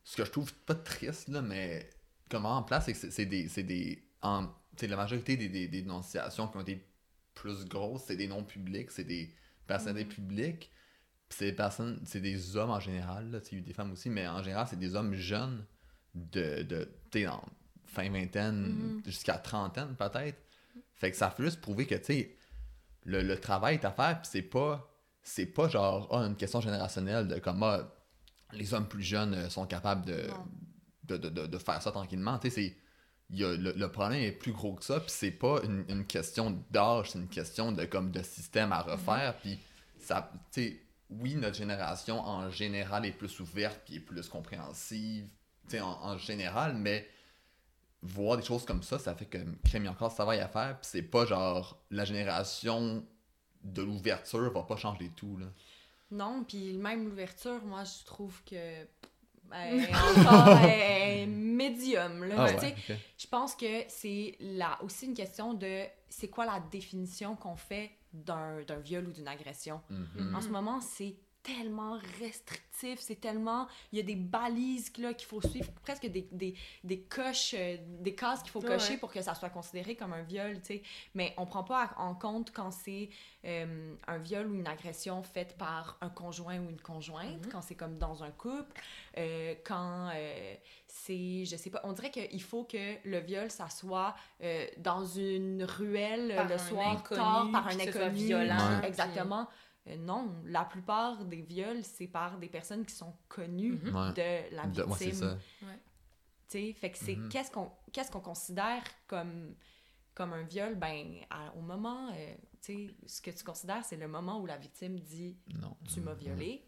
Ce 0.04 0.16
que 0.16 0.24
je 0.24 0.30
trouve 0.30 0.52
pas 0.64 0.74
triste, 0.74 1.28
là, 1.28 1.42
mais 1.42 1.88
comment 2.30 2.56
en 2.56 2.62
place, 2.62 2.86
c'est 2.86 2.92
que 2.92 2.98
c'est- 2.98 3.10
c'est 3.10 3.26
des. 3.26 3.48
C'est 3.48 3.62
des 3.62 4.02
en, 4.22 4.48
la 4.82 4.96
majorité 4.96 5.36
des, 5.36 5.48
des, 5.48 5.68
des 5.68 5.82
dénonciations 5.82 6.48
qui 6.48 6.56
ont 6.56 6.60
été 6.62 6.86
plus 7.34 7.64
grosses, 7.66 8.04
c'est 8.06 8.16
des 8.16 8.26
noms 8.28 8.44
publics, 8.44 8.90
c'est 8.90 9.04
des 9.04 9.30
personnalités 9.66 10.14
publiques. 10.14 10.70
Puis 11.28 11.38
c'est 11.38 11.44
des 11.50 11.52
personnes, 11.56 12.00
c'est 12.06 12.20
des 12.20 12.56
hommes 12.56 12.70
en 12.70 12.80
général, 12.80 13.30
là, 13.30 13.40
tu 13.40 13.46
sais, 13.46 13.52
il 13.52 13.58
y 13.58 13.60
a 13.60 13.62
eu 13.62 13.66
des 13.66 13.72
femmes 13.74 13.92
aussi, 13.92 14.08
mais 14.10 14.26
en 14.26 14.42
général, 14.42 14.66
c'est 14.68 14.78
des 14.78 14.94
hommes 14.94 15.14
jeunes 15.14 15.64
de, 16.14 16.62
de 16.62 17.26
en 17.28 17.42
fin 17.92 18.08
vingtaine 18.10 18.62
Mhm. 18.62 19.02
jusqu'à 19.04 19.34
trentaine 19.38 19.94
peut-être. 19.96 20.38
Fait 20.94 21.10
que 21.10 21.16
ça 21.16 21.30
fait 21.30 21.42
juste 21.42 21.60
prouver 21.60 21.86
que, 21.86 21.94
tu 21.94 22.04
sais, 22.04 22.36
le, 23.04 23.22
le 23.22 23.38
travail 23.38 23.76
est 23.76 23.84
à 23.84 23.90
faire, 23.90 24.20
puis 24.20 24.28
c'est 24.30 24.42
pas, 24.42 24.86
c'est 25.22 25.46
pas 25.46 25.68
genre, 25.68 26.08
ah, 26.12 26.26
une 26.26 26.36
question 26.36 26.60
générationnelle 26.60 27.26
de 27.28 27.38
comment 27.38 27.78
les 28.52 28.74
hommes 28.74 28.88
plus 28.88 29.02
jeunes 29.02 29.34
euh, 29.34 29.48
sont 29.48 29.66
capables 29.66 30.04
de, 30.04 30.28
de, 31.04 31.16
de, 31.16 31.28
de, 31.28 31.46
de 31.46 31.58
faire 31.58 31.80
ça 31.80 31.90
tranquillement. 31.92 32.38
Tu 32.38 32.50
sais, 32.50 32.76
Y 33.30 33.44
a, 33.44 33.56
le, 33.56 33.72
le 33.72 33.88
problème 33.92 34.20
est 34.20 34.32
plus 34.32 34.52
gros 34.52 34.74
que 34.74 34.84
ça, 34.84 35.00
puis 35.00 35.10
c'est 35.10 35.30
pas 35.30 35.60
une, 35.64 35.84
une 35.88 36.04
question 36.06 36.62
d'âge, 36.70 37.10
c'est 37.12 37.18
une 37.18 37.28
question 37.28 37.72
de, 37.72 37.84
comme, 37.84 38.10
de 38.10 38.22
système 38.22 38.72
à 38.72 38.82
refaire, 38.82 39.36
puis 39.38 39.58
ça, 39.98 40.30
tu 40.52 40.62
sais, 40.62 40.80
oui, 41.10 41.34
notre 41.36 41.56
génération 41.56 42.20
en 42.20 42.50
général 42.50 43.06
est 43.06 43.12
plus 43.12 43.38
ouverte, 43.40 43.80
puis 43.84 43.96
est 43.96 44.00
plus 44.00 44.28
compréhensive, 44.28 45.28
tu 45.64 45.76
sais, 45.76 45.80
en, 45.80 45.88
en 46.02 46.18
général, 46.18 46.74
mais 46.74 47.08
voir 48.02 48.36
des 48.36 48.42
choses 48.42 48.64
comme 48.64 48.82
ça, 48.82 48.98
ça 48.98 49.14
fait 49.14 49.26
que 49.26 49.38
crème, 49.64 49.82
il 49.82 49.84
y 49.84 49.88
a 49.88 49.90
encore 49.92 50.10
ce 50.10 50.16
travail 50.16 50.40
à 50.40 50.48
faire, 50.48 50.78
puis 50.80 50.88
c'est 50.90 51.02
pas 51.02 51.26
genre 51.26 51.82
la 51.90 52.04
génération 52.04 53.04
de 53.62 53.82
l'ouverture 53.82 54.50
va 54.52 54.62
pas 54.62 54.76
changer 54.76 55.10
tout, 55.14 55.36
là. 55.36 55.46
Non, 56.10 56.44
puis 56.44 56.76
même 56.76 57.04
l'ouverture, 57.04 57.62
moi, 57.64 57.84
je 57.84 58.04
trouve 58.04 58.42
que 58.44 58.56
elle 59.52 59.80
est 59.80 59.94
encore 59.94 60.58
elle 60.58 61.18
est 61.20 61.26
médium. 61.26 62.24
Là, 62.24 62.34
Ah 62.38 62.56
ouais. 62.56 62.74
Je 63.18 63.26
pense 63.26 63.54
que 63.54 63.84
c'est 63.88 64.36
là 64.40 64.78
aussi 64.82 65.06
une 65.06 65.14
question 65.14 65.54
de 65.54 65.84
c'est 66.08 66.28
quoi 66.28 66.46
la 66.46 66.60
définition 66.70 67.36
qu'on 67.36 67.56
fait 67.56 67.90
d'un 68.12 68.62
d'un 68.62 68.78
viol 68.78 69.06
ou 69.08 69.12
d'une 69.12 69.28
agression? 69.28 69.80
Mhm. 69.90 70.34
En 70.34 70.40
ce 70.40 70.48
moment, 70.48 70.80
c'est 70.80 71.16
tellement 71.42 71.98
restrictif, 72.20 72.98
c'est 73.00 73.20
tellement... 73.20 73.66
Il 73.92 73.98
y 73.98 74.00
a 74.00 74.04
des 74.04 74.14
balises 74.16 74.92
là, 74.98 75.14
qu'il 75.14 75.26
faut 75.28 75.40
suivre, 75.40 75.70
presque 75.82 76.06
des, 76.06 76.28
des, 76.32 76.54
des 76.84 77.00
coches, 77.00 77.54
euh, 77.58 77.76
des 78.00 78.14
cases 78.14 78.42
qu'il 78.42 78.50
faut 78.50 78.60
cocher 78.60 78.92
ouais. 78.92 78.98
pour 78.98 79.10
que 79.12 79.20
ça 79.22 79.34
soit 79.34 79.48
considéré 79.50 79.96
comme 79.96 80.12
un 80.12 80.22
viol, 80.22 80.60
tu 80.60 80.66
sais. 80.74 80.82
Mais 81.14 81.34
on 81.38 81.46
prend 81.46 81.64
pas 81.64 81.92
en 81.96 82.14
compte 82.14 82.52
quand 82.52 82.70
c'est 82.70 83.08
euh, 83.44 83.94
un 84.06 84.18
viol 84.18 84.46
ou 84.50 84.54
une 84.54 84.66
agression 84.66 85.22
faite 85.22 85.56
par 85.56 85.96
un 86.00 86.10
conjoint 86.10 86.58
ou 86.58 86.68
une 86.70 86.80
conjointe, 86.80 87.44
Mhm. 87.46 87.50
quand 87.52 87.62
c'est 87.62 87.74
comme 87.74 87.96
dans 87.98 88.22
un 88.22 88.30
couple, 88.30 88.80
euh, 89.18 89.54
quand 89.64 90.10
euh, 90.14 90.54
c'est... 90.86 91.44
Je 91.46 91.56
sais 91.56 91.70
pas, 91.70 91.80
on 91.84 91.92
dirait 91.92 92.10
qu'il 92.10 92.42
faut 92.42 92.64
que 92.64 92.96
le 93.08 93.18
viol, 93.20 93.50
ça 93.50 93.68
soit 93.70 94.14
euh, 94.42 94.66
dans 94.78 95.04
une 95.06 95.64
ruelle 95.64 96.34
Par 96.36 96.48
le 96.48 96.54
un 96.54 96.58
soir 96.58 96.88
inconnu, 96.98 97.20
tard, 97.20 97.48
par 97.52 97.66
un 97.68 97.80
inconnu. 97.80 98.10
violent, 98.10 98.80
Ouais. 98.80 98.88
Exactement. 98.88 99.48
Euh, 99.90 99.96
non, 99.96 100.34
la 100.44 100.64
plupart 100.64 101.24
des 101.24 101.42
viols, 101.42 101.82
c'est 101.84 102.06
par 102.06 102.38
des 102.38 102.48
personnes 102.48 102.84
qui 102.86 102.94
sont 102.94 103.14
connues 103.28 103.72
Mhm. 103.82 103.94
Ouais. 103.96 104.12
de 104.12 104.54
la 104.56 104.62
De- 104.66 104.82
victime. 104.82 104.90
ouais, 104.90 104.96
c'est 104.98 105.12
ça. 105.12 105.36
Tu 105.60 105.66
sais, 106.48 106.72
fait 106.72 106.90
que 106.90 106.98
c'est 106.98 107.16
Mhm. 107.16 107.28
qu'est-ce 107.28 107.50
qu'on 107.50 107.70
qu'est-ce 107.92 108.10
qu'on 108.10 108.20
considère 108.20 108.82
comme 109.06 109.54
comme 110.14 110.32
un 110.32 110.42
viol? 110.42 110.74
Ben 110.74 111.20
à- 111.30 111.54
au 111.56 111.60
moment 111.60 112.10
euh, 112.12 112.34
tu 112.60 112.88
sais 112.88 112.94
ce 113.06 113.22
que 113.22 113.30
tu 113.30 113.44
considères 113.44 113.84
c'est 113.84 113.96
le 113.96 114.08
moment 114.08 114.40
où 114.40 114.46
la 114.46 114.56
victime 114.58 114.98
dit 114.98 115.36
Non. 115.60 115.76
tu 115.92 116.00
m'as 116.00 116.14
violé 116.14 116.64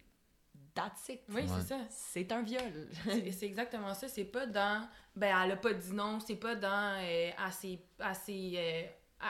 that's 0.74 1.08
it 1.08 1.20
Oui, 1.28 1.42
Ouais. 1.42 1.46
c'est 1.48 1.66
ça. 1.68 1.78
c'est 1.90 2.30
un 2.32 2.42
viol 2.42 2.88
C'est 3.04 3.32
c'est 3.32 3.46
exactement 3.46 3.92
ça. 3.94 4.08
C'est 4.08 4.24
pas 4.24 4.46
dans. 4.46 4.88
Ben, 5.16 5.36
elle 5.44 5.50
a 5.52 5.56
pas 5.56 5.74
dit 5.74 5.92
non. 5.92 6.20
C'est 6.20 6.36
pas 6.36 6.54
dans. 6.54 6.98
Euh, 7.02 7.30
assez. 7.38 7.84
assez 7.98 8.52
euh, 8.56 8.82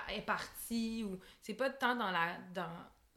elle 0.08 0.18
est 0.18 0.22
partie. 0.22 1.02
Ou. 1.04 1.18
C'est 1.40 1.54
pas 1.54 1.70
tant 1.70 1.96
dans 1.96 2.10
la. 2.10 2.38
Dans, 2.54 2.68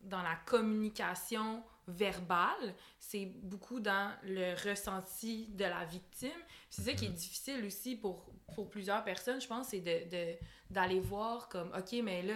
dans 0.06 0.22
la 0.22 0.36
communication 0.46 1.64
verbale. 1.88 2.74
C'est 3.00 3.26
beaucoup 3.44 3.80
dans 3.80 4.12
le 4.24 4.56
ressenti 4.70 5.48
de 5.50 5.66
la 5.66 5.86
victime. 5.86 6.32
C'est 6.70 6.82
ça 6.82 6.94
qui 6.94 7.06
est 7.06 7.10
difficile 7.10 7.64
aussi 7.66 7.96
pour, 7.96 8.32
pour 8.56 8.70
plusieurs 8.70 9.04
personnes, 9.04 9.40
je 9.40 9.48
pense, 9.48 9.68
c'est 9.68 9.82
de, 9.82 10.10
de- 10.10 10.36
d'aller 10.70 11.00
voir 11.00 11.48
comme, 11.50 11.72
OK, 11.78 11.94
mais 12.04 12.24
là, 12.24 12.34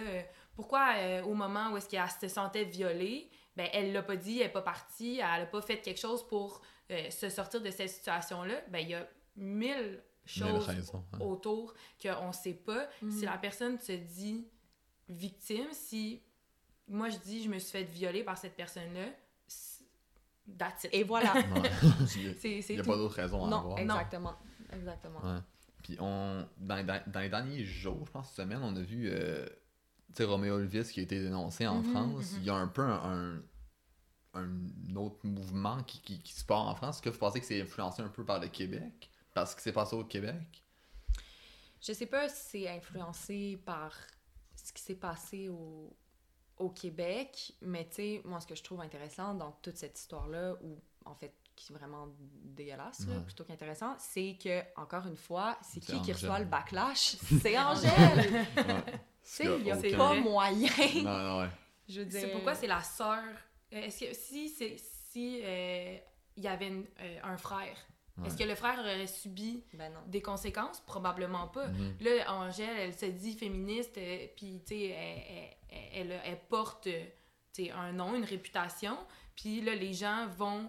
pourquoi 0.54 0.94
euh, 0.96 1.22
au 1.24 1.34
moment 1.34 1.72
où 1.72 1.76
est-ce 1.76 1.88
qu'elle 1.88 2.08
se 2.20 2.28
sentait 2.28 2.64
violée, 2.64 3.28
ben, 3.56 3.68
elle 3.72 3.92
l'a 3.92 4.02
pas 4.02 4.16
dit, 4.16 4.38
elle 4.40 4.46
est 4.46 4.52
pas 4.52 4.62
partie, 4.62 5.16
elle 5.18 5.42
a 5.42 5.46
pas 5.46 5.60
fait 5.62 5.80
quelque 5.80 6.00
chose 6.00 6.24
pour 6.28 6.60
euh, 6.92 7.10
se 7.10 7.28
sortir 7.28 7.60
de 7.60 7.70
cette 7.70 7.90
situation-là, 7.90 8.54
ben, 8.68 8.78
il 8.78 8.90
y 8.90 8.94
a 8.94 9.08
mille 9.36 10.02
Mille 10.36 10.44
choses 10.44 10.66
raisons, 10.66 11.04
hein. 11.14 11.18
autour 11.20 11.74
qu'on 12.00 12.32
sait 12.32 12.54
pas. 12.54 12.86
Mhm. 13.02 13.10
Si 13.10 13.24
la 13.24 13.36
personne 13.38 13.78
se 13.80 13.92
dit 13.92 14.46
victime, 15.08 15.66
si 15.72 16.22
moi 16.90 17.08
je 17.08 17.16
dis 17.18 17.42
je 17.44 17.48
me 17.48 17.58
suis 17.58 17.70
fait 17.70 17.84
violer 17.84 18.22
par 18.24 18.36
cette 18.36 18.54
personne-là, 18.56 19.06
that's 20.58 20.84
it. 20.84 20.90
et 20.92 21.02
voilà 21.04 21.32
Il 21.36 21.42
n'y 22.74 22.78
a 22.78 22.82
tout. 22.82 22.90
pas 22.90 22.96
d'autre 22.96 23.14
raison 23.14 23.44
à 23.46 23.48
non 23.48 23.58
avoir. 23.58 23.78
exactement 23.78 24.36
exactement 24.72 25.20
Ouais. 25.22 25.40
Puis 25.82 25.96
on, 25.98 26.46
dans, 26.58 26.84
dans, 26.86 27.02
dans 27.06 27.20
les 27.20 27.30
derniers 27.30 27.64
jours, 27.64 28.04
je 28.06 28.10
pense, 28.12 28.26
cette 28.28 28.36
semaine, 28.36 28.60
on 28.62 28.76
a 28.76 28.80
vu 28.82 29.08
euh, 29.10 29.46
tu 30.08 30.16
sais, 30.16 30.24
Roméo 30.24 30.58
Elvis 30.60 30.84
qui 30.92 31.00
a 31.00 31.02
été 31.04 31.18
dénoncé 31.22 31.66
en 31.66 31.80
Mhm, 31.82 31.90
France. 31.90 32.32
mhm. 32.32 32.38
Il 32.40 32.44
y 32.44 32.50
a 32.50 32.54
un 32.54 32.68
peu 32.68 32.82
un, 32.82 33.42
un, 34.34 34.40
un 34.42 34.96
autre 34.96 35.18
mouvement 35.24 35.82
qui, 35.84 36.00
qui, 36.02 36.20
qui 36.22 36.32
se 36.34 36.44
part 36.44 36.66
en 36.66 36.74
France. 36.74 36.96
Est-ce 36.96 37.02
que 37.02 37.08
vous 37.10 37.18
pensez 37.18 37.40
que 37.40 37.46
c'est 37.46 37.62
influencé 37.62 38.02
un 38.02 38.08
peu 38.08 38.24
par 38.26 38.38
le 38.40 38.48
Québec? 38.48 39.10
Parce 39.32 39.54
que 39.54 39.62
c'est 39.62 39.72
passé 39.72 39.96
au 39.96 40.04
Québec? 40.04 40.62
Je 41.80 41.92
sais 41.94 42.06
pas 42.06 42.28
si 42.28 42.42
c'est 42.50 42.68
influencé 42.68 43.58
par 43.64 43.96
ce 44.54 44.72
qui 44.74 44.82
s'est 44.82 44.94
passé 44.96 45.48
au, 45.48 45.96
au 46.60 46.68
Québec, 46.70 47.52
mais 47.62 47.86
tu 47.88 47.94
sais, 47.96 48.22
moi, 48.24 48.40
ce 48.40 48.46
que 48.46 48.54
je 48.54 48.62
trouve 48.62 48.80
intéressant 48.80 49.34
dans 49.34 49.52
toute 49.62 49.76
cette 49.76 49.98
histoire-là, 49.98 50.54
ou 50.62 50.78
en 51.04 51.14
fait, 51.14 51.34
qui 51.56 51.72
est 51.72 51.76
vraiment 51.76 52.08
dégueulasse, 52.44 53.06
là, 53.08 53.20
plutôt 53.20 53.44
qu'intéressant, 53.44 53.94
c'est 53.98 54.38
que, 54.42 54.62
encore 54.80 55.06
une 55.06 55.16
fois, 55.16 55.58
c'est 55.62 55.80
qui 55.80 56.00
qui 56.02 56.12
reçoit 56.12 56.38
le 56.38 56.44
backlash? 56.46 57.16
C'est 57.42 57.58
Angèle! 57.58 57.90
Ouais. 58.56 58.82
tu 58.86 59.00
sais, 59.24 59.44
il 59.44 59.64
n'y 59.64 59.70
a 59.72 59.78
C'est 59.78 59.96
pas 59.96 60.14
moyen. 60.14 60.70
Non, 61.02 61.18
non, 61.18 61.40
ouais. 61.40 61.48
Je 61.88 62.00
veux 62.00 62.06
dire... 62.06 62.20
C'est 62.20 62.30
pourquoi 62.32 62.54
c'est 62.54 62.66
la 62.68 62.82
sœur. 62.82 63.18
Euh, 63.72 63.82
Est-ce 63.82 64.00
que 64.06 64.14
si 64.14 64.48
c'est 64.48 64.76
si 64.78 65.40
euh, 65.42 65.98
il 66.36 66.44
y 66.44 66.48
avait 66.48 66.68
une- 66.68 66.86
euh, 67.00 67.18
un 67.24 67.36
frère, 67.36 67.76
est-ce 68.26 68.36
que 68.36 68.44
le 68.44 68.54
frère 68.54 68.78
aurait 68.78 69.06
subi 69.06 69.62
Ben 69.74 69.92
non. 69.92 70.00
des 70.06 70.20
conséquences? 70.22 70.80
Probablement 70.80 71.48
pas. 71.48 71.68
Mhm. 71.68 71.96
Là, 72.00 72.32
Angèle, 72.32 72.76
elle 72.78 72.94
se 72.94 73.06
dit 73.06 73.34
féministe, 73.36 73.96
euh, 73.98 74.26
puis 74.36 74.60
tu 74.66 74.74
sais, 74.74 74.84
elle, 74.88 75.56
elle, 75.70 76.10
elle- 76.12 76.20
elle 76.24 76.40
porte 76.48 76.86
euh, 76.86 77.04
tu 77.52 77.64
sais, 77.66 77.70
un 77.72 77.92
nom, 77.92 78.14
une 78.14 78.24
réputation, 78.24 78.96
puis 79.36 79.60
là, 79.60 79.74
les 79.74 79.92
gens 79.92 80.26
vont 80.36 80.68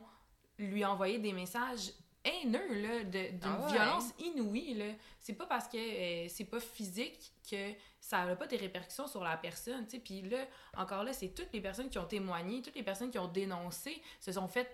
lui 0.57 0.83
envoyer 0.85 1.17
des 1.19 1.33
messages 1.33 1.91
haineux, 2.23 2.81
là, 2.81 3.03
de- 3.03 3.31
d'une 3.31 3.39
Ah 3.43 3.59
ouais. 3.65 3.71
violence 3.71 4.05
inouïe, 4.19 4.73
là. 4.75 4.85
C'est 5.19 5.33
pas 5.33 5.45
parce 5.47 5.67
que 5.67 5.77
euh, 5.77 6.27
c'est 6.29 6.45
pas 6.45 6.59
physique 6.59 7.31
que 7.49 7.71
ça 7.99 8.25
n'a 8.25 8.35
pas 8.35 8.45
des 8.47 8.57
répercussions 8.57 9.07
sur 9.07 9.23
la 9.23 9.37
personne, 9.37 9.85
tu 9.85 9.91
sais. 9.97 9.99
Puis 9.99 10.21
là, 10.23 10.45
encore 10.77 11.03
là, 11.03 11.13
c'est 11.13 11.29
toutes 11.29 11.51
les 11.53 11.61
personnes 11.61 11.89
qui 11.89 11.97
ont 11.97 12.05
témoigné, 12.05 12.61
toutes 12.61 12.75
les 12.75 12.83
personnes 12.83 13.09
qui 13.09 13.17
ont 13.19 13.27
dénoncé, 13.27 13.99
se 14.19 14.31
sont 14.31 14.47
fait 14.47 14.69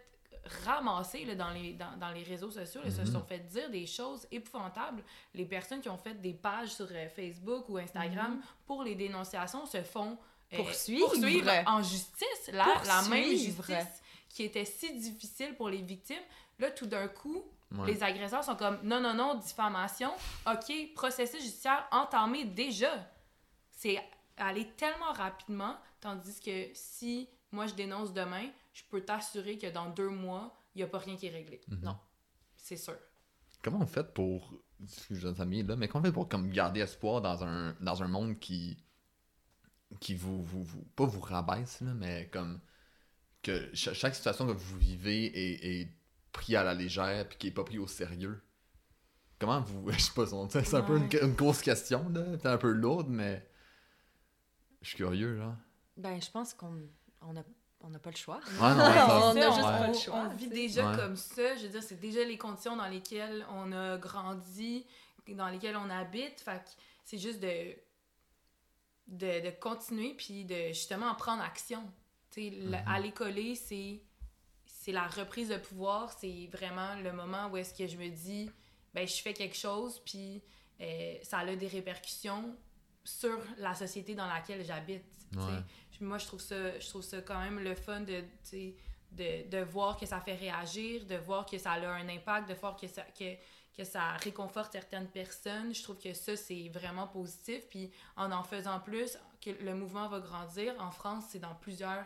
ramasser 0.66 1.26
là, 1.26 1.36
dans, 1.36 1.50
les, 1.52 1.74
dans, 1.74 1.96
dans 1.98 2.10
les 2.12 2.24
réseaux 2.24 2.52
sociaux, 2.52 2.82
là, 2.84 2.92
se 2.92 3.02
Mhm. 3.02 3.12
sont 3.14 3.24
fait 3.24 3.40
dire 3.48 3.70
des 3.70 3.86
choses 3.86 4.28
épouvantables. 4.32 5.04
Les 5.34 5.46
personnes 5.46 5.82
qui 5.82 5.90
ont 5.90 5.98
fait 5.98 6.16
des 6.16 6.34
pages 6.34 6.70
sur 6.74 6.88
euh, 6.92 7.08
Facebook 7.10 7.70
ou 7.70 7.78
Instagram 7.78 8.42
pour 8.66 8.84
les 8.84 8.96
dénonciations 8.96 9.66
se 9.66 9.82
font 9.84 10.18
euh, 10.54 10.58
Poursuivre. 10.58 11.12
en 11.66 11.82
justice. 11.84 12.50
La, 12.54 12.66
la 12.86 13.02
même 13.10 13.24
Poursuivre. 13.30 13.64
justice 13.66 14.02
qui 14.30 14.44
était 14.44 14.66
si 14.66 14.94
difficile 14.98 15.56
pour 15.56 15.70
les 15.70 15.82
victimes. 15.82 16.22
Là, 16.60 16.72
tout 16.72 16.86
d'un 16.88 17.08
coup, 17.08 17.44
Ouais. 17.70 17.88
les 17.92 18.02
agresseurs 18.02 18.46
sont 18.46 18.56
comme 18.56 18.80
non, 18.84 19.02
non, 19.02 19.14
non, 19.14 19.36
diffamation. 19.36 20.12
OK, 20.50 20.94
processus 20.96 21.42
judiciaire 21.42 21.86
entamé 21.92 22.46
déjà. 22.46 22.90
C'est 23.72 24.02
aller 24.38 24.66
tellement 24.78 25.12
rapidement, 25.12 25.76
tandis 26.00 26.40
que 26.40 26.70
si 26.74 27.28
moi 27.52 27.68
je 27.68 27.74
dénonce 27.74 28.14
demain, 28.14 28.48
je 28.78 28.84
peux 28.92 29.02
t'assurer 29.02 29.58
que 29.58 29.66
dans 29.72 29.90
deux 29.90 30.10
mois, 30.10 30.56
il 30.76 30.80
n'y 30.80 30.84
a 30.84 30.88
pas 30.88 31.00
rien 31.00 31.16
qui 31.18 31.26
est 31.26 31.32
réglé. 31.32 31.62
Mhm. 31.68 31.80
Non, 31.82 31.98
c'est 32.56 32.78
sûr. 32.78 32.96
Comment 33.64 33.80
on 33.82 33.88
fait 33.88 34.14
pour. 34.14 34.54
Excusez 34.84 35.32
les 35.32 35.42
amis 35.42 35.64
là, 35.64 35.76
mais 35.76 35.88
comment 35.88 36.04
on 36.04 36.06
fait 36.06 36.12
pour 36.14 36.30
comme 36.30 36.52
garder 36.52 36.82
espoir 36.82 37.22
dans 37.22 37.44
un, 37.44 37.76
dans 37.82 38.04
un 38.04 38.08
monde 38.08 38.38
qui. 38.38 38.78
qui 40.00 40.14
vous, 40.14 40.44
vous, 40.44 40.64
vous- 40.64 40.84
Pas 40.96 41.06
vous 41.06 41.22
rabaisse, 41.22 41.82
là, 41.82 41.96
mais 41.96 42.30
comme. 42.32 42.60
que 43.42 43.74
cha- 43.74 43.96
chaque 43.96 44.14
situation 44.14 44.46
que 44.46 44.52
vous 44.52 44.78
vivez 44.78 45.26
est, 45.26 45.82
est 45.82 45.98
pris 46.32 46.56
à 46.56 46.64
la 46.64 46.76
légère 46.76 47.28
puis 47.28 47.38
qui 47.40 47.48
est 47.48 47.52
pas 47.52 47.64
pris 47.64 47.80
au 47.80 47.88
sérieux? 47.88 48.44
Comment 49.40 49.62
vous. 49.62 49.90
Je 49.92 49.98
sais 50.00 50.14
pas, 50.14 50.28
c'est 50.28 50.64
c'est 50.66 50.76
un 50.78 50.84
peu 50.84 50.98
une, 50.98 51.34
grosse 51.34 51.64
question, 51.64 52.08
là. 52.10 52.38
C'est 52.40 52.48
un 52.48 52.58
peu 52.60 52.70
lourde, 52.72 53.08
mais. 53.10 53.50
Je 54.84 54.90
suis 54.90 54.98
curieux, 54.98 55.36
là. 55.40 55.58
Ben, 55.96 56.22
je 56.22 56.30
pense 56.30 56.54
qu'on 56.54 56.80
on 57.22 57.36
a, 57.36 57.44
on 57.82 57.94
a 57.94 58.00
pas 58.00 58.10
le 58.12 58.16
choix. 58.16 58.40
Ouais, 58.60 58.74
non, 58.74 58.86
ouais, 58.86 58.94
ça- 58.94 59.20
On 59.34 59.36
a 59.38 59.42
juste 59.42 59.58
ouais. 59.58 59.62
pas 59.64 59.88
le 59.88 59.94
choix, 59.94 60.16
on 60.32 60.36
vit 60.36 60.48
déjà 60.50 60.90
Ouais. 60.92 60.96
comme 60.98 61.16
ça. 61.16 61.56
Je 61.56 61.64
veux 61.64 61.70
dire, 61.70 61.84
c'est 61.84 62.00
déjà 62.00 62.24
les 62.24 62.38
conditions 62.38 62.76
dans 62.76 62.88
lesquelles 62.88 63.46
on 63.52 63.72
a 63.72 63.98
grandi, 63.98 64.86
dans 65.28 65.48
lesquelles 65.50 65.76
on 65.78 65.90
habite. 65.90 66.42
Fait 66.42 66.62
c'est 67.06 67.18
juste 67.18 67.40
de, 67.40 67.76
de, 69.08 69.46
de 69.46 69.50
continuer 69.60 70.14
puis 70.16 70.46
de 70.46 70.68
justement 70.70 71.14
prendre 71.16 71.42
action. 71.44 71.84
Tu 72.32 72.52
Mhm. 72.52 72.74
aller 72.88 73.12
coller, 73.12 73.56
c'est 73.56 74.02
c'est 74.66 74.92
la 74.92 75.08
reprise 75.08 75.50
de 75.50 75.58
pouvoir. 75.58 76.12
C'est 76.14 76.50
vraiment 76.52 76.96
le 76.96 77.12
moment 77.14 77.48
où 77.50 77.58
est-ce 77.58 77.74
que 77.74 77.88
je 77.88 77.98
me 77.98 78.10
dis, 78.10 78.50
ben 78.94 79.08
je 79.08 79.16
fais 79.22 79.34
quelque 79.34 79.56
chose 79.58 80.02
puis 80.06 80.42
euh, 80.82 81.16
ça 81.24 81.40
a 81.40 81.56
des 81.56 81.68
répercussions 81.68 82.56
sur 83.04 83.38
la 83.58 83.74
société 83.76 84.16
dans 84.16 84.28
laquelle 84.28 84.64
j'habite. 84.66 85.04
Ouais. 85.36 85.42
Puis 85.98 86.06
Moi, 86.06 86.18
je 86.20 86.28
trouve 86.28 86.40
ça, 86.42 86.80
je 86.80 86.88
trouve 86.90 87.02
ça 87.02 87.22
quand 87.22 87.40
même 87.40 87.60
le 87.60 87.74
fun 87.76 88.02
de, 88.02 88.24
de, 89.12 89.50
de 89.50 89.58
voir 89.64 89.98
que 89.98 90.06
ça 90.06 90.22
fait 90.22 90.36
réagir, 90.36 91.06
de 91.06 91.16
voir 91.16 91.46
que 91.46 91.58
ça 91.58 91.72
a 91.72 91.88
un 91.90 92.08
impact, 92.08 92.48
de 92.50 92.54
voir 92.54 92.76
que 92.78 92.88
ça, 92.88 93.02
que, 93.18 93.34
que 93.76 93.84
ça 93.84 94.12
réconforte 94.14 94.72
certaines 94.74 95.08
personnes. 95.08 95.74
Je 95.74 95.82
trouve 95.82 95.98
que 95.98 96.14
ça, 96.14 96.36
c'est 96.36 96.70
vraiment 96.70 97.08
positif. 97.08 97.68
Puis 97.70 97.92
en 98.16 98.32
en 98.32 98.44
faisant 98.44 98.80
plus, 98.80 99.18
que 99.42 99.50
le 99.50 99.74
mouvement 99.76 100.08
va 100.08 100.20
grandir. 100.20 100.76
En 100.80 100.92
France, 100.92 101.26
c'est 101.30 101.40
dans 101.40 101.56
plusieurs 101.56 102.06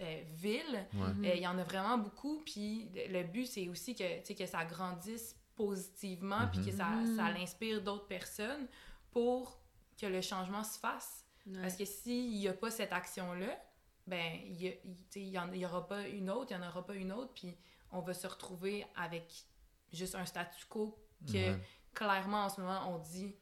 euh, 0.00 0.22
villes. 0.34 0.84
Ouais. 0.94 1.08
Mhm. 1.14 1.24
Euh, 1.24 1.34
Il 1.36 1.42
y 1.42 1.46
en 1.46 1.58
a 1.58 1.62
vraiment 1.64 1.98
beaucoup. 1.98 2.42
Puis 2.44 2.90
le 3.08 3.22
but, 3.22 3.46
c'est 3.46 3.68
aussi 3.68 3.94
que, 3.94 4.18
tu 4.20 4.26
sais, 4.26 4.34
que 4.34 4.46
ça 4.46 4.64
grandisse 4.64 5.36
positivement, 5.54 6.48
puis 6.50 6.64
que 6.64 6.72
ça, 6.72 6.86
Mhm. 6.86 7.16
ça 7.16 7.30
l'inspire 7.30 7.80
d'autres 7.82 8.06
personnes 8.06 8.66
pour 9.12 9.58
que 10.00 10.06
le 10.06 10.20
changement 10.22 10.64
se 10.64 10.78
fasse. 10.78 11.24
Ouais. 11.46 11.60
Parce 11.60 11.76
que 11.76 11.84
s'il 11.84 12.30
n'y 12.38 12.48
a 12.48 12.52
pas 12.52 12.70
cette 12.70 12.92
action-là, 12.92 13.58
ben, 14.06 14.38
il 14.46 14.60
y, 14.62 14.68
a- 14.68 14.74
il- 14.84 14.96
tu 14.96 15.04
sais, 15.10 15.20
il 15.20 15.28
y 15.28 15.38
en- 15.38 15.52
il 15.52 15.58
y 15.60 15.66
aura 15.66 15.86
pas 15.86 16.06
une 16.08 16.30
autre, 16.30 16.50
il 16.52 16.58
n'y 16.58 16.64
en 16.64 16.68
aura 16.68 16.84
pas 16.84 16.94
une 16.94 17.12
autre, 17.12 17.32
puis 17.34 17.56
on 17.90 18.00
va 18.00 18.14
se 18.14 18.26
retrouver 18.26 18.84
avec 18.96 19.44
juste 19.92 20.14
un 20.14 20.24
statu 20.24 20.64
quo 20.66 20.98
que 21.26 21.32
Ouais. 21.32 21.58
clairement 21.94 22.44
en 22.44 22.48
ce 22.48 22.60
moment 22.60 22.90
on 22.94 22.98
dit 22.98 23.34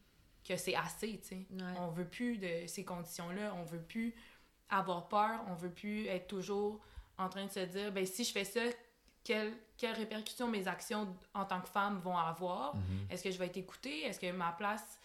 que 0.47 0.57
c'est 0.57 0.75
assez, 0.75 1.19
tu 1.21 1.29
sais. 1.29 1.47
Ouais. 1.51 1.75
On 1.79 1.89
veut 1.89 2.09
plus 2.09 2.39
de 2.39 2.67
ces 2.67 2.85
conditions-là, 2.85 3.55
on 3.55 3.63
veut 3.65 3.83
plus 3.83 4.15
avoir 4.69 5.09
peur, 5.09 5.41
on 5.49 5.55
veut 5.55 5.71
plus 5.73 6.07
être 6.07 6.27
toujours 6.27 6.81
en 7.19 7.29
train 7.29 7.47
de 7.47 7.51
se 7.51 7.61
dire, 7.61 7.93
ben 7.93 8.05
si 8.07 8.25
je 8.25 8.33
fais 8.33 8.45
ça, 8.45 8.61
quelles 9.25 9.55
quelles 9.77 9.97
répercussions 9.97 10.47
mes 10.49 10.69
actions 10.69 11.17
en 11.33 11.45
tant 11.47 11.61
que 11.63 11.69
femme 11.69 12.01
vont 12.01 12.17
avoir? 12.17 12.77
Mhm. 12.77 13.07
Est-ce 13.11 13.25
que 13.25 13.31
je 13.31 13.39
vais 13.39 13.47
être 13.47 13.57
écoutée? 13.57 14.03
Est-ce 14.05 14.21
que 14.21 14.31
ma 14.31 14.53
place 14.53 15.00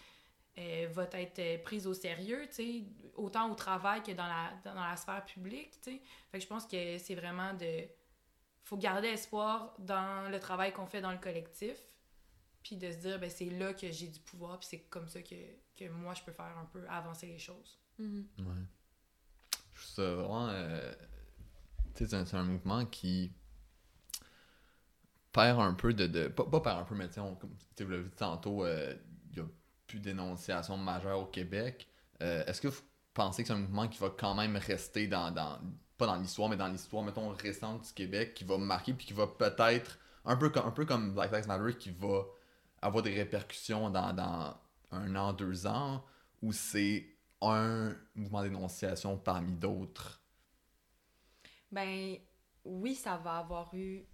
euh, 0.58 0.88
va 0.90 1.04
être 1.12 1.38
euh, 1.38 1.58
prise 1.58 1.86
au 1.86 1.94
sérieux, 1.94 2.46
tu 2.48 2.54
sais, 2.54 2.84
autant 3.14 3.50
au 3.50 3.54
travail 3.54 4.02
que 4.02 4.12
dans 4.12 4.26
la, 4.26 4.52
dans 4.64 4.74
la 4.74 4.96
sphère 4.96 5.24
publique, 5.24 5.72
tu 5.82 5.92
sais? 5.92 6.02
Fait 6.30 6.38
que 6.38 6.44
je 6.44 6.48
pense 6.48 6.66
que 6.66 6.98
c'est 6.98 7.14
vraiment 7.14 7.52
de... 7.54 7.84
faut 8.62 8.76
garder 8.76 9.08
espoir 9.08 9.74
dans 9.78 10.30
le 10.30 10.40
travail 10.40 10.72
qu'on 10.72 10.86
fait 10.86 11.00
dans 11.00 11.12
le 11.12 11.18
collectif, 11.18 11.76
puis 12.62 12.76
de 12.76 12.90
se 12.90 12.96
dire, 12.96 13.18
ben 13.18 13.30
c'est 13.30 13.50
là 13.50 13.74
que 13.74 13.90
j'ai 13.90 14.08
du 14.08 14.18
pouvoir, 14.20 14.58
puis 14.58 14.68
c'est 14.70 14.80
comme 14.80 15.08
ça 15.08 15.22
que, 15.22 15.34
que 15.76 15.88
moi, 15.88 16.14
je 16.14 16.22
peux 16.22 16.32
faire 16.32 16.56
un 16.58 16.64
peu 16.64 16.84
avancer 16.88 17.26
les 17.26 17.38
choses. 17.38 17.78
Mhm. 17.98 18.26
Ouais. 18.38 18.44
Je 19.74 19.80
trouve 19.82 19.94
ça 19.94 20.14
vraiment. 20.14 20.48
euh, 20.48 20.92
tu 21.94 22.06
sais, 22.06 22.24
c'est 22.24 22.34
un, 22.34 22.40
un 22.40 22.44
mouvement 22.44 22.84
qui 22.86 23.30
perd 25.32 25.60
un 25.60 25.74
peu 25.74 25.92
de. 25.92 26.06
de 26.06 26.28
pas, 26.28 26.44
pas 26.44 26.60
perd 26.60 26.80
un 26.80 26.84
peu, 26.84 26.94
mais 26.94 27.08
tu 27.08 27.14
sais, 27.14 27.20
comme 27.20 27.54
tu 27.76 27.86
l'as 27.86 27.98
vu 27.98 28.10
tantôt, 28.10 28.64
euh, 28.64 28.94
il 29.30 29.38
y 29.38 29.40
a 29.40 29.44
plus 29.86 30.00
d'énonciation 30.00 30.76
majeure 30.76 31.20
au 31.20 31.26
Québec. 31.26 31.88
Euh, 32.22 32.44
Est-ce 32.46 32.60
que 32.60 32.68
vous 32.68 32.82
pensez 33.14 33.42
que 33.42 33.48
c'est 33.48 33.54
un 33.54 33.58
mouvement 33.58 33.88
qui 33.88 33.98
va 33.98 34.10
quand 34.10 34.34
même 34.34 34.56
rester 34.56 35.06
dans. 35.06 35.32
pas 35.96 36.06
dans 36.06 36.16
l'histoire, 36.16 36.48
mais 36.48 36.56
dans 36.56 36.68
l'histoire, 36.68 37.02
mettons, 37.02 37.28
récente 37.30 37.86
du 37.86 37.92
Québec, 37.92 38.34
qui 38.34 38.44
va 38.44 38.58
marquer, 38.58 38.94
puis 38.94 39.06
qui 39.06 39.12
va 39.12 39.26
peut-être. 39.26 39.98
Un 40.24 40.36
peu, 40.36 40.50
comme, 40.50 40.66
un 40.66 40.72
peu 40.72 40.84
comme 40.84 41.14
Black 41.14 41.32
Lives 41.32 41.46
Matter, 41.46 41.76
qui 41.78 41.90
va 41.90 42.24
avoir 42.82 43.02
des 43.02 43.14
répercussions 43.14 43.90
dans, 43.90 44.56
un 44.90 45.16
an, 45.16 45.32
deux 45.32 45.66
ans, 45.66 46.04
ou 46.42 46.52
c'est 46.52 47.06
un 47.40 47.94
mouvement 48.14 48.42
d'énonciation 48.42 49.16
parmi 49.16 49.52
d'autres? 49.52 50.20
Ben 51.70 52.16
oui, 52.64 52.94
ça 52.94 53.16
va 53.18 53.38
avoir 53.38 53.72
eu 53.74 54.04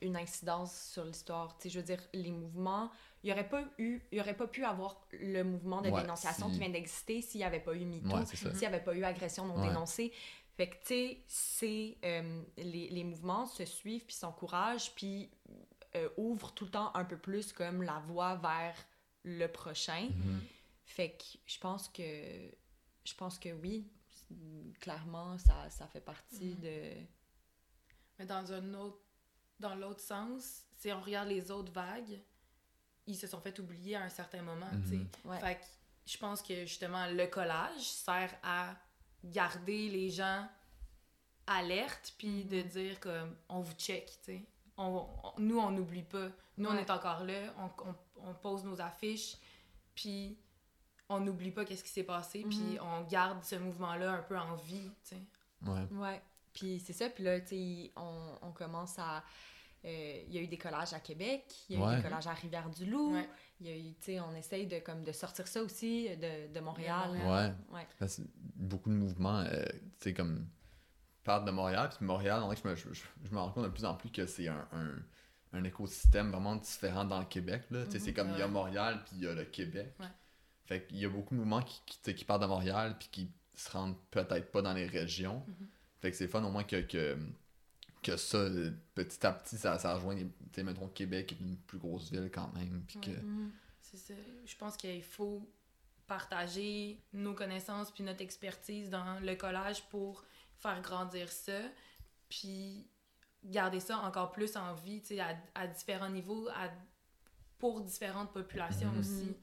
une 0.00 0.16
incidence 0.16 0.90
sur 0.92 1.04
l'histoire. 1.04 1.58
Je 1.64 1.78
veux 1.78 1.84
dire, 1.84 2.00
les 2.12 2.30
mouvements, 2.30 2.90
il 3.22 3.26
n'y 3.26 3.32
aurait 3.32 3.48
pas 3.48 3.64
eu, 3.78 4.00
il 4.12 4.18
y 4.18 4.20
aurait 4.20 4.36
pas 4.36 4.46
pu 4.46 4.64
avoir 4.64 5.00
le 5.12 5.42
mouvement 5.42 5.82
de 5.82 5.90
Ouais, 5.90 6.02
dénonciation 6.02 6.46
si- 6.46 6.52
qui 6.54 6.58
vient 6.60 6.70
d'exister 6.70 7.20
s'il 7.22 7.38
n'y 7.40 7.44
avait 7.44 7.60
pas 7.60 7.74
eu 7.74 7.84
MeToo, 7.84 8.16
Ouais, 8.16 8.26
s'il 8.26 8.52
n'y 8.52 8.66
avait 8.66 8.80
pas 8.82 8.94
eu 8.94 9.02
agression 9.04 9.44
non 9.46 9.60
Ouais. 9.60 9.68
dénoncée. 9.68 10.12
Fait 10.56 10.68
que, 10.70 10.74
tu 10.76 10.86
sais, 10.86 11.22
c'est, 11.26 11.96
euh, 12.04 12.42
les, 12.56 12.88
les 12.90 13.04
mouvements 13.04 13.46
se 13.46 13.64
suivent, 13.64 14.04
puis 14.04 14.14
s'encouragent, 14.14 14.92
puis 14.94 15.30
euh, 15.94 16.08
ouvrent 16.16 16.52
tout 16.52 16.64
le 16.64 16.70
temps 16.70 16.90
un 16.94 17.04
peu 17.04 17.16
plus 17.16 17.52
comme 17.52 17.82
la 17.82 17.98
voie 18.00 18.36
vers 18.36 18.74
le 19.24 19.46
prochain. 19.46 20.08
Mhm. 20.14 20.40
Fait 20.84 21.10
que 21.12 21.24
je 21.46 21.58
pense 21.58 21.88
que 21.88 22.02
je 23.04 23.14
pense 23.14 23.38
que 23.38 23.50
oui, 23.52 23.88
clairement 24.80 25.38
ça, 25.38 25.68
ça 25.70 25.86
fait 25.86 26.00
partie 26.00 26.54
Mhm. 26.56 26.60
de 26.60 26.92
Mais 28.18 28.26
dans 28.26 28.52
un 28.52 28.74
autre 28.74 28.98
dans 29.60 29.74
l'autre 29.74 30.00
sens, 30.00 30.62
si 30.76 30.92
on 30.92 31.00
regarde 31.00 31.28
les 31.28 31.50
autres 31.50 31.72
vagues, 31.72 32.20
ils 33.08 33.16
se 33.16 33.26
sont 33.26 33.40
fait 33.40 33.58
oublier 33.58 33.96
à 33.96 34.02
un 34.02 34.08
certain 34.08 34.42
moment, 34.42 34.68
tu 34.84 34.90
sais. 34.90 34.96
Mhm. 34.96 35.08
Ouais. 35.24 35.40
Fait 35.40 35.54
que 35.56 35.64
je 36.06 36.16
pense 36.18 36.40
que 36.42 36.64
justement 36.66 37.06
le 37.06 37.26
collage 37.26 37.80
sert 37.82 38.32
à 38.44 38.74
garder 39.24 39.88
les 39.90 40.10
gens 40.10 40.46
alertes 41.46 42.14
puis 42.18 42.44
de 42.44 42.58
Mhm. 42.62 42.68
dire 42.68 43.00
comme 43.00 43.34
on 43.48 43.60
vous 43.60 43.72
check, 43.74 44.06
tu 44.24 44.32
sais. 44.32 44.42
On, 44.76 45.06
on- 45.24 45.40
nous 45.40 45.58
on 45.58 45.70
n'oublie 45.70 46.02
pas. 46.02 46.28
Nous 46.56 46.68
on 46.68 46.76
est 46.76 46.90
encore 46.90 47.24
là, 47.24 47.52
on, 47.58 47.70
on- 47.88 48.28
on 48.30 48.34
pose 48.34 48.64
nos 48.64 48.80
affiches 48.80 49.36
puis 49.94 50.38
on 51.08 51.20
n'oublie 51.20 51.50
pas 51.50 51.64
qu'est-ce 51.64 51.82
qui 51.82 51.90
s'est 51.90 52.04
passé 52.04 52.44
puis 52.48 52.58
Mhm. 52.58 52.78
on 52.82 53.02
garde 53.04 53.42
ce 53.44 53.56
mouvement 53.56 53.94
là 53.96 54.12
un 54.12 54.22
peu 54.22 54.36
en 54.38 54.54
vie, 54.56 54.90
tu 55.04 55.16
sais. 55.16 55.22
Ouais. 55.66 55.86
Ouais. 55.92 56.22
Puis 56.52 56.80
c'est 56.80 56.92
ça, 56.92 57.08
puis 57.08 57.24
là, 57.24 57.40
tu 57.40 57.48
sais, 57.48 57.92
on, 57.96 58.38
on 58.42 58.52
commence 58.52 58.98
à, 58.98 59.22
euh, 59.84 60.22
il 60.26 60.34
y 60.34 60.38
a 60.38 60.42
eu 60.42 60.46
des 60.48 60.58
collages 60.58 60.92
à 60.92 61.00
Québec, 61.00 61.44
il 61.68 61.78
y 61.78 61.82
a 61.82 61.92
eu 61.92 61.96
des 61.96 62.02
collages 62.02 62.26
à 62.26 62.32
Rivière-du-Loup. 62.32 63.14
Ouais. 63.14 63.28
Il 63.60 63.66
y 63.66 63.70
a 63.70 63.76
eu, 63.76 63.94
tu 63.94 63.96
sais, 64.00 64.20
on 64.20 64.34
essaye 64.34 64.66
de, 64.66 64.78
comme, 64.78 65.02
de 65.02 65.12
sortir 65.12 65.46
ça 65.46 65.62
aussi 65.62 66.08
de, 66.16 66.52
de 66.52 66.60
Montréal. 66.60 67.10
De 67.12 67.18
Ouais. 67.18 67.52
Ouais. 67.76 67.86
Parce 67.98 68.16
que 68.16 68.22
beaucoup 68.54 68.90
de 68.90 68.94
mouvements, 68.94 69.40
euh, 69.40 69.64
tu 69.64 70.10
sais, 70.10 70.14
comme, 70.14 70.46
partent 71.24 71.44
de 71.44 71.50
Montréal. 71.50 71.90
Puis 71.94 72.04
Montréal, 72.04 72.40
on 72.42 72.52
dirait 72.52 72.56
que 72.56 72.76
je 72.76 72.88
me, 72.88 72.94
je, 72.94 73.00
je 73.24 73.30
me 73.30 73.38
rends 73.38 73.50
compte 73.50 73.64
de 73.64 73.68
plus 73.68 73.84
en 73.84 73.94
plus 73.94 74.10
que 74.10 74.26
c'est 74.26 74.48
un, 74.48 74.66
un, 74.72 74.90
un 75.52 75.64
écosystème 75.64 76.30
vraiment 76.30 76.56
différent 76.56 77.04
dans 77.04 77.18
le 77.18 77.26
Québec. 77.26 77.64
Là. 77.70 77.84
Tu 77.84 77.92
sais, 77.92 77.98
C'est 77.98 78.12
comme, 78.14 78.30
il 78.30 78.38
y 78.38 78.42
a. 78.42 78.48
Montréal, 78.48 79.02
puis 79.04 79.16
il 79.16 79.24
y 79.24 79.28
a 79.28 79.34
le 79.34 79.44
Québec. 79.44 79.94
Ouais. 80.00 80.06
Fait 80.64 80.86
qu'il 80.86 80.98
y 80.98 81.04
a 81.04 81.08
beaucoup 81.08 81.34
de 81.34 81.40
mouvements 81.40 81.62
qui, 81.62 81.82
qui, 82.14 82.24
partent 82.24 82.42
de 82.42 82.46
Montréal, 82.46 82.96
puis 82.98 83.08
qui 83.10 83.30
se 83.54 83.70
rendent 83.70 83.96
peut-être 84.10 84.50
pas 84.50 84.62
dans 84.62 84.72
les 84.72 84.86
régions. 84.86 85.44
Mhm. 85.46 85.66
Fait 86.00 86.10
que 86.10 86.16
c'est 86.16 86.28
fun 86.28 86.42
au 86.44 86.50
moins 86.50 86.64
que, 86.64 86.80
que, 86.80 87.16
que 88.02 88.16
ça, 88.16 88.46
petit 88.94 89.26
à 89.26 89.32
petit, 89.32 89.56
ça, 89.56 89.78
ça 89.78 89.94
rejoint, 89.94 90.16
tu 90.52 90.62
mettons, 90.62 90.88
Québec 90.88 91.32
est 91.32 91.40
une 91.44 91.56
plus 91.56 91.78
grosse 91.78 92.10
ville 92.10 92.30
quand 92.32 92.52
même. 92.54 92.82
Puis 92.86 93.00
que... 93.00 93.10
Ouais. 93.10 93.20
Mhm. 93.22 93.50
C'est 93.80 93.96
ça. 93.96 94.14
Je 94.44 94.56
pense 94.56 94.76
qu'il 94.76 95.02
faut 95.02 95.42
partager 96.06 97.00
nos 97.12 97.34
connaissances 97.34 97.90
puis 97.90 98.02
notre 98.02 98.22
expertise 98.22 98.90
dans 98.90 99.18
le 99.20 99.34
collage 99.34 99.82
pour 99.88 100.24
faire 100.56 100.80
grandir 100.82 101.30
ça, 101.30 101.60
puis 102.28 102.86
garder 103.44 103.80
ça 103.80 103.98
encore 103.98 104.32
plus 104.32 104.56
en 104.56 104.74
vie, 104.74 105.00
tu 105.00 105.08
sais, 105.08 105.20
à, 105.20 105.36
à 105.54 105.66
différents 105.66 106.10
niveaux, 106.10 106.48
à, 106.48 106.70
pour 107.58 107.80
différentes 107.82 108.32
populations 108.32 108.90
Mhm. 108.92 108.98
aussi. 109.00 109.36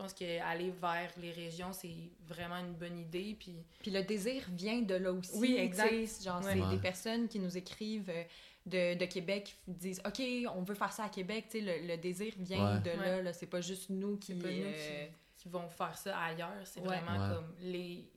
Je 0.00 0.04
pense 0.04 0.14
qu'aller 0.14 0.70
vers 0.80 1.10
les 1.18 1.30
régions, 1.30 1.72
c'est 1.74 1.92
vraiment 2.26 2.56
une 2.56 2.72
bonne 2.72 2.98
idée, 2.98 3.36
puis 3.38 3.54
Puis 3.82 3.90
le 3.90 4.02
désir 4.02 4.42
vient 4.52 4.80
de 4.80 4.94
là 4.94 5.12
aussi. 5.12 5.36
Oui, 5.36 5.56
exact. 5.56 6.22
Genre, 6.24 6.42
Ouais. 6.42 6.54
c'est 6.54 6.60
Ouais. 6.62 6.70
des 6.70 6.78
personnes 6.80 7.28
qui 7.28 7.38
nous 7.38 7.54
écrivent 7.54 8.08
euh, 8.08 8.24
de, 8.64 8.98
de 8.98 9.04
Québec, 9.04 9.56
qui 9.66 9.70
disent 9.72 10.00
OK, 10.06 10.22
on 10.56 10.62
veut 10.62 10.74
faire 10.74 10.92
ça 10.92 11.04
à 11.04 11.08
Québec. 11.10 11.46
Tu 11.50 11.58
sais, 11.58 11.64
le, 11.80 11.86
le 11.86 11.96
désir 11.98 12.32
vient 12.38 12.76
Ouais. 12.76 12.80
de 12.80 12.90
là. 12.90 13.16
Ouais. 13.16 13.22
là. 13.24 13.32
C'est 13.34 13.46
pas 13.46 13.60
juste 13.60 13.90
nous 13.90 14.16
qui. 14.16 14.32
c'est 14.32 14.38
pas 14.42 14.48
nous 14.48 14.64
euh, 14.64 15.06
qui, 15.36 15.42
qui 15.42 15.48
vont 15.50 15.68
faire 15.68 15.96
ça 15.98 16.18
ailleurs. 16.18 16.62
C'est 16.64 16.80
Ouais. 16.80 16.86
vraiment 16.98 17.28
Ouais. 17.28 17.34
comme 17.34 17.52
les, 17.60 18.08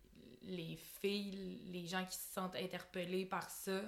les 0.43 0.77
filles, 1.01 1.59
les 1.71 1.85
gens 1.85 2.05
qui 2.05 2.15
se 2.15 2.31
sentent 2.33 2.55
interpellés 2.55 3.25
par 3.25 3.49
ça, 3.49 3.81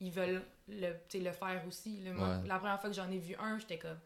ils 0.00 0.10
veulent 0.12 0.42
le, 0.68 0.92
tu 1.08 1.18
sais, 1.18 1.24
le 1.24 1.32
faire 1.32 1.62
aussi. 1.66 2.00
Moi. 2.12 2.40
La 2.46 2.58
première 2.58 2.80
fois 2.80 2.88
que 2.90 2.94
j'en 2.96 3.10
ai 3.10 3.18
vu 3.18 3.34
un, 3.40 3.58
j'étais 3.58 3.78
comme 3.78 3.98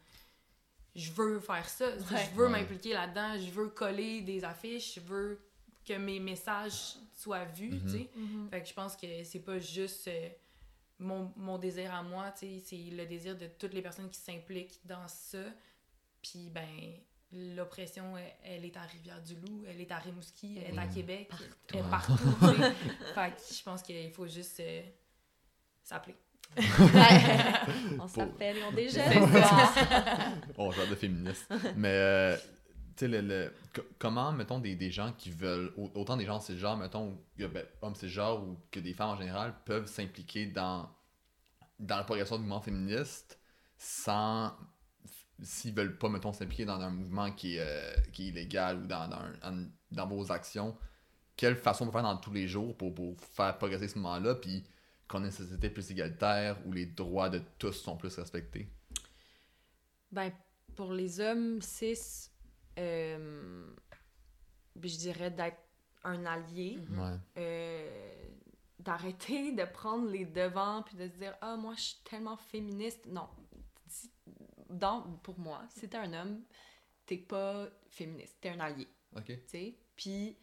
je 0.97 1.12
veux 1.12 1.38
faire 1.40 1.68
ça, 1.68 1.88
Ouais. 1.88 2.26
je 2.30 2.34
veux 2.36 2.47
Ouais. 2.47 2.51
m'impliquer 2.61 2.94
là-dedans, 2.94 3.38
je 3.38 3.51
veux 3.51 3.68
coller 3.68 4.22
des 4.22 4.42
affiches, 4.44 4.94
je 4.97 5.01
veux 5.01 5.40
que 5.84 5.92
mes 5.94 6.18
messages 6.18 6.94
soient 7.14 7.44
vus, 7.44 7.70
Mhm. 7.74 7.80
tu 7.82 7.88
sais. 7.90 8.11
mhm. 8.16 8.49
Fait 8.51 8.62
que 8.62 8.68
je 8.68 8.74
pense 8.74 8.97
que 8.97 9.22
c'est 9.24 9.40
pas 9.40 9.59
juste 9.59 10.09
euh, 10.09 10.28
mon, 10.99 11.32
mon 11.36 11.59
désir 11.59 11.94
à 11.94 12.03
moi, 12.03 12.32
tu 12.32 12.47
sais, 12.47 12.62
c'est 12.64 12.90
le 12.97 13.07
désir 13.07 13.36
de 13.36 13.47
toutes 13.59 13.74
les 13.74 13.82
personnes 13.82 14.09
qui 14.11 14.18
s'impliquent 14.18 14.80
dans 14.84 15.07
ça. 15.09 15.42
Puis, 16.22 16.49
ben, 16.51 16.94
l'oppression, 17.32 18.16
elle, 18.16 18.32
elle 18.42 18.64
est 18.64 18.76
à 18.76 18.82
Rivière-du-Loup, 18.82 19.64
elle 19.68 19.80
est 19.80 19.92
à 19.92 19.99
Rimouski, 19.99 20.59
elle 20.64 20.74
est 20.74 20.78
à 20.78 20.86
Mhm. 20.86 20.94
Québec, 20.94 21.28
Partout. 21.28 21.44
elle 21.68 21.78
est 21.78 21.90
partout. 21.90 22.14
Fait 23.14 23.30
que 23.36 23.55
je 23.55 23.62
pense 23.62 23.82
qu'il 23.82 24.11
faut 24.12 24.26
juste 24.26 24.59
euh, 24.61 24.82
s'appeler. 25.82 26.16
on 28.01 28.09
s'appelle 28.09 28.57
on 28.68 28.72
déjeune. 28.72 29.03
C'est 29.11 29.40
ça. 29.42 29.74
On 30.57 30.70
genre 30.72 30.86
de 30.88 30.94
féministe. 30.94 31.47
Mais, 31.76 31.88
euh, 31.92 32.36
tu 32.97 33.05
sais, 33.05 33.09
le, 33.09 33.20
le- 33.20 33.53
co- 33.74 33.82
comment, 33.99 34.32
mettons, 34.32 34.59
des, 34.59 34.74
des 34.74 34.90
gens 34.90 35.12
qui 35.16 35.30
veulent, 35.30 35.72
au- 35.76 35.90
autant 35.94 36.16
des 36.16 36.24
gens 36.24 36.40
cisgenres, 36.40 36.76
mettons, 36.78 37.18
que, 37.38 37.44
ben, 37.47 37.64
hommes 37.82 37.94
cisgenres 37.94 38.42
ou 38.42 38.59
que 38.70 38.80
des 38.80 38.94
femmes 38.94 39.11
en 39.11 39.16
général, 39.16 39.55
peuvent 39.64 39.86
s'impliquer 39.86 40.47
dans, 40.47 40.88
dans 41.78 41.97
la 41.99 42.05
progression 42.05 42.36
du 42.36 42.42
mouvement 42.42 42.61
féministe 42.62 43.38
sans, 43.76 44.53
s'ils 45.42 45.74
veulent 45.74 45.99
pas, 45.99 46.09
mettons, 46.09 46.32
s'impliquer 46.32 46.64
dans 46.64 46.80
un 46.80 46.90
mouvement 46.90 47.30
qui 47.32 47.57
est, 47.57 47.61
euh, 47.61 47.92
qui 48.12 48.26
est 48.26 48.28
illégal 48.30 48.78
ou 48.78 48.86
dans, 48.86 49.09
dans, 49.09 49.20
un- 49.42 49.66
dans 49.92 50.07
vos 50.07 50.32
actions, 50.32 50.74
quelle 51.36 51.57
façon 51.57 51.84
on 51.84 51.88
peut 51.88 51.92
faire 51.92 52.03
dans 52.03 52.16
tous 52.16 52.32
les 52.32 52.49
jours 52.49 52.74
pour, 52.78 52.94
pour 52.94 53.14
faire 53.20 53.59
progresser 53.59 53.88
ce 53.88 53.97
mouvement-là, 53.97 54.36
puis 54.36 54.64
qu'on 55.09 55.22
ait 55.22 55.26
une 55.26 55.32
société 55.32 55.70
plus 55.70 55.90
égalitaire 55.90 56.59
où 56.66 56.72
les 56.72 56.86
droits 56.86 57.28
de 57.30 57.40
tous 57.59 57.72
sont 57.72 57.96
plus 57.96 58.14
respectés? 58.16 58.68
Ben, 60.11 60.32
pour 60.74 60.92
les 60.92 61.20
hommes 61.20 61.61
cis, 61.62 62.30
euh, 62.78 63.66
je 64.82 64.96
dirais 64.96 65.30
d'être 65.30 65.59
un 66.04 66.24
allié. 66.26 66.78
Mhm. 66.88 66.98
Ouais. 66.98 67.16
euh, 67.38 68.12
d'arrêter 68.78 69.52
de 69.52 69.64
prendre 69.64 70.09
les 70.11 70.24
devants 70.26 70.82
puis 70.82 70.96
de 70.96 71.09
se 71.09 71.14
dire 71.16 71.34
ah 71.40 71.57
moi 71.57 71.74
je 71.76 71.80
suis 71.80 71.98
tellement 72.04 72.36
féministe 72.36 73.07
non 73.07 73.26
dans 74.70 75.02
pour 75.22 75.38
moi 75.40 75.62
si 75.74 75.88
t'es 75.88 75.96
un 75.96 76.12
homme 76.12 76.42
t'es 77.07 77.16
pas 77.16 77.68
féministe 77.88 78.36
t'es 78.40 78.50
un 78.50 78.61
allié 78.61 78.86
Ok. 79.16 79.24
tu 79.26 79.40
sais? 79.46 79.78
Puis 79.96 80.36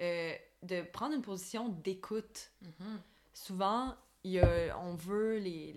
euh, 0.00 0.34
de 0.62 0.82
prendre 0.82 1.14
une 1.14 1.22
position 1.22 1.68
d'écoute 1.68 2.50
Mhm. 2.62 3.00
souvent 3.32 3.96
il 4.26 4.32
y 4.32 4.40
a- 4.40 4.78
on 4.80 4.94
veut 4.96 5.38
les, 5.38 5.72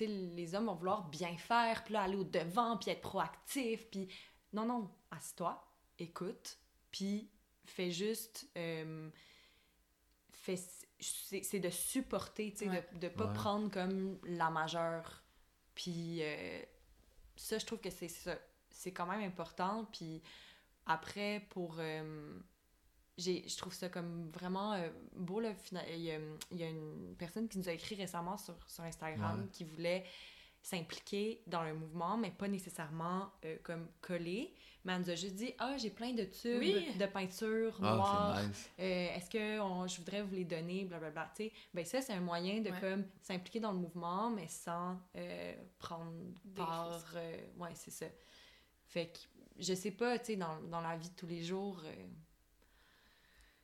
les, 0.00 0.54
hommes 0.54 0.66
vont 0.66 0.74
vouloir 0.74 1.08
bien 1.08 1.36
faire 1.36 1.84
puis 1.84 1.94
là 1.94 2.02
aller 2.02 2.16
au 2.16 2.24
devant 2.24 2.76
puis 2.76 2.90
être 2.90 3.00
proactif 3.00 3.88
puis 3.90 4.08
non 4.52 4.64
non 4.66 4.90
assieds-toi 5.10 5.64
écoute 5.98 6.58
puis 6.90 7.30
fais 7.64 7.90
juste 7.90 8.48
euh, 8.56 9.10
fais 10.30 10.56
c'est 11.00 11.42
c'est 11.42 11.60
de 11.60 11.70
supporter 11.70 12.52
tu 12.52 12.58
sais 12.64 12.68
Ouais. 12.68 12.88
de, 12.94 12.98
de 12.98 13.08
pas 13.08 13.26
Ouais. 13.26 13.32
prendre 13.34 13.70
comme 13.70 14.18
la 14.24 14.50
majeure 14.50 15.22
puis 15.74 16.18
euh, 16.22 16.60
ça 17.36 17.58
je 17.58 17.66
trouve 17.66 17.80
que 17.80 17.90
c'est 17.90 18.08
ça 18.08 18.36
c'est 18.70 18.92
quand 18.92 19.06
même 19.06 19.22
important 19.22 19.86
puis 19.92 20.22
après 20.86 21.46
pour 21.50 21.76
euh, 21.78 22.38
je 23.18 23.56
trouve 23.56 23.74
ça 23.74 23.88
comme 23.88 24.30
vraiment 24.30 24.72
euh, 24.74 24.88
beau 25.16 25.40
là, 25.40 25.50
il, 25.92 26.00
y 26.02 26.10
a, 26.12 26.18
il 26.52 26.56
y 26.58 26.62
a 26.62 26.68
une 26.68 27.14
personne 27.18 27.48
qui 27.48 27.58
nous 27.58 27.68
a 27.68 27.72
écrit 27.72 27.96
récemment 27.96 28.38
sur, 28.38 28.54
sur 28.68 28.84
Instagram 28.84 29.40
Ouais. 29.40 29.48
qui 29.52 29.64
voulait 29.64 30.04
s'impliquer 30.62 31.42
dans 31.46 31.62
le 31.62 31.72
mouvement 31.74 32.16
mais 32.16 32.30
pas 32.30 32.48
nécessairement 32.48 33.30
euh, 33.44 33.56
comme 33.62 33.88
coller 34.00 34.52
mais 34.84 34.92
elle 34.92 35.00
nous 35.02 35.10
a 35.10 35.14
juste 35.14 35.34
dit 35.36 35.52
ah 35.58 35.76
j'ai 35.78 35.90
plein 35.90 36.12
de 36.12 36.24
tubes 36.24 36.58
Oui. 36.60 36.94
de 36.98 37.06
peinture 37.06 37.80
noire 37.80 38.34
Ah, 38.36 38.42
nice. 38.46 38.70
euh, 38.78 39.16
est-ce 39.16 39.30
que 39.30 39.60
on- 39.60 39.86
je 39.86 39.96
voudrais 39.98 40.22
vous 40.22 40.34
les 40.34 40.44
donner, 40.44 40.84
blablabla. 40.84 41.30
Tu 41.34 41.44
sais, 41.44 41.52
ben 41.74 41.84
ça, 41.84 42.00
c'est 42.00 42.12
un 42.12 42.20
moyen 42.20 42.60
de 42.60 42.70
Ouais. 42.70 42.80
comme 42.80 43.04
s'impliquer 43.20 43.60
dans 43.60 43.72
le 43.72 43.78
mouvement, 43.78 44.30
mais 44.30 44.46
sans 44.48 44.96
euh, 45.16 45.54
prendre 45.78 46.12
Des 46.44 46.54
part. 46.62 47.04
euh, 47.16 47.36
ouais, 47.58 47.70
c'est 47.74 47.90
ça. 47.90 48.06
Fait 48.86 49.08
que 49.08 49.18
je 49.58 49.74
sais 49.74 49.90
pas, 49.90 50.18
tu 50.18 50.26
sais, 50.26 50.36
dans, 50.36 50.60
dans 50.62 50.80
la 50.80 50.96
vie 50.96 51.08
de 51.10 51.14
tous 51.14 51.26
les 51.26 51.42
jours. 51.42 51.82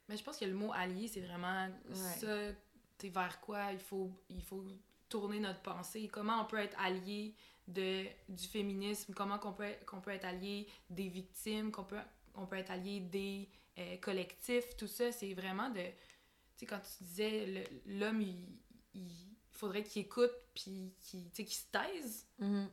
Mais 0.09 0.17
je 0.17 0.23
pense 0.25 0.39
que 0.39 0.45
le 0.45 0.55
mot 0.55 0.73
allié, 0.73 1.09
c'est 1.09 1.21
vraiment 1.21 1.67
Ouais. 1.89 1.95
ça, 1.95 2.53
sais, 2.99 3.09
vers 3.09 3.41
quoi? 3.41 3.73
Il 3.73 3.79
faut, 3.79 4.11
il 4.29 4.43
faut 4.43 4.65
tourner 5.09 5.41
notre 5.41 5.61
pensée. 5.61 6.09
Comment 6.09 6.43
on 6.43 6.45
peut 6.45 6.59
être 6.59 6.77
allié 6.79 7.35
de, 7.67 8.05
du 8.29 8.47
féminisme, 8.47 9.15
comment 9.15 9.39
qu'on 9.39 9.53
peut, 9.53 9.73
qu'on 9.87 10.01
peut 10.01 10.11
être 10.11 10.25
allié 10.27 10.67
des 10.91 11.09
victimes, 11.09 11.71
qu'on 11.71 11.85
peut, 11.85 11.99
on 12.35 12.47
peut 12.47 12.57
être 12.57 12.71
allié 12.71 13.01
des 13.01 13.49
euh, 13.79 13.97
collectifs, 13.99 14.77
tout 14.77 14.87
ça, 14.87 15.11
c'est 15.13 15.35
vraiment 15.35 15.71
de... 15.71 15.81
Tu 15.81 16.61
sais, 16.61 16.67
quand 16.67 16.81
tu 16.81 17.05
disais, 17.05 17.67
l'homme, 17.87 18.21
il, 18.21 18.47
il 18.95 19.34
faudrait 19.55 19.83
qu'il 19.85 20.03
écoute, 20.03 20.33
puis 20.55 20.93
qu'il 21.01 21.29
tu 21.31 21.37
sais, 21.37 21.45
qu'il 21.45 21.55
se 21.57 21.67
taise, 21.71 22.27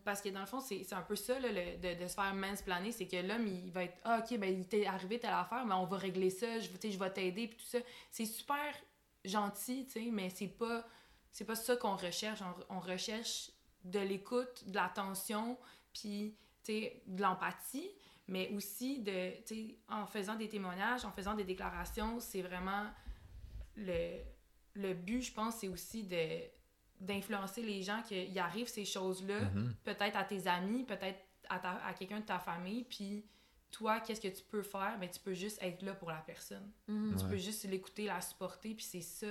parce 0.04 0.22
que 0.22 0.30
dans 0.30 0.40
le 0.42 0.46
fond, 0.46 0.60
c'est 0.60 0.92
un 0.94 1.02
peu 1.02 1.16
ça, 1.16 1.40
là, 1.40 1.50
le- 1.52 1.78
de, 1.78 2.04
de 2.04 2.08
se 2.08 2.14
faire 2.16 2.34
mansplaner, 2.34 2.92
c'est 2.92 3.08
que 3.08 3.18
l'homme, 3.18 3.48
il 3.48 3.72
va 3.72 3.84
être 3.86 3.98
«Ah, 4.04 4.20
OK, 4.24 4.38
ben, 4.38 4.54
il 4.60 4.68
t'est 4.68 4.86
arrivé 4.86 5.20
telle 5.20 5.34
affaire, 5.34 5.66
mais 5.66 5.76
on 5.76 5.86
va 5.86 5.98
régler 5.98 6.30
ça, 6.30 6.60
je, 6.60 6.68
je 6.68 6.98
vais 6.98 7.10
t'aider, 7.12 7.48
puis 7.48 7.58
tout 7.58 7.66
ça.» 7.66 7.80
C'est 8.12 8.26
super 8.26 8.74
gentil, 9.24 9.86
tu 9.86 9.92
sais, 9.92 10.10
mais 10.12 10.30
c'est 10.30 10.48
pas, 10.48 10.86
c'est 11.32 11.46
pas 11.46 11.56
ça 11.56 11.76
qu'on 11.76 11.96
recherche. 11.96 12.42
On, 12.70 12.78
on 12.78 12.80
recherche 12.80 13.52
de 13.84 14.00
l'écoute, 14.00 14.68
de 14.68 14.76
l'attention, 14.76 15.58
puis, 15.94 16.36
de 16.68 17.22
l'empathie, 17.22 17.90
mais 18.28 18.50
aussi 18.50 19.00
de, 19.00 19.34
en 19.90 20.06
faisant 20.06 20.36
des 20.36 20.48
témoignages, 20.48 21.04
en 21.06 21.12
faisant 21.12 21.34
des 21.34 21.44
déclarations, 21.44 22.20
c'est 22.20 22.42
vraiment 22.42 22.86
le, 23.76 24.20
le 24.76 24.94
but, 24.94 25.22
je 25.22 25.34
pense, 25.34 25.56
c'est 25.58 25.68
aussi 25.68 26.04
de 26.04 26.40
d'influencer 27.02 27.62
les 27.64 27.82
gens 27.84 28.02
qu'il 28.04 28.38
arrive 28.40 28.68
ces 28.68 28.86
choses-là, 28.86 29.42
Mhm. 29.42 29.76
peut-être 29.84 30.16
à 30.16 30.24
tes 30.24 30.48
amis, 30.48 30.84
peut-être 30.86 31.20
à, 31.50 31.60
ta- 31.60 31.84
à 31.86 31.94
quelqu'un 31.94 32.20
de 32.22 32.26
ta 32.26 32.40
famille, 32.40 32.84
puis 32.86 33.26
toi, 33.72 34.00
qu'est-ce 34.02 34.22
que 34.22 34.28
tu 34.28 34.44
peux 34.44 34.62
faire? 34.64 34.98
Ben, 35.00 35.10
tu 35.10 35.20
peux 35.20 35.34
juste 35.34 35.58
être 35.62 35.82
là 35.82 35.94
pour 35.96 36.10
la 36.12 36.20
personne. 36.22 36.72
Mhm. 36.88 37.16
Tu 37.18 37.24
Ouais. 37.24 37.30
peux 37.32 37.38
juste 37.38 37.64
l'écouter, 37.66 38.06
la 38.06 38.22
supporter, 38.22 38.74
puis 38.76 38.86
c'est 38.86 39.02
ça, 39.02 39.28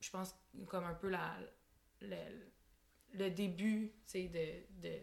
je 0.00 0.10
pense, 0.10 0.34
comme 0.68 0.84
un 0.84 0.94
peu 0.94 1.08
la, 1.08 1.36
le, 2.00 2.16
le 3.14 3.30
début, 3.30 3.92
tu 4.06 4.10
sais, 4.12 4.28
de, 4.28 4.88
de, 4.88 4.98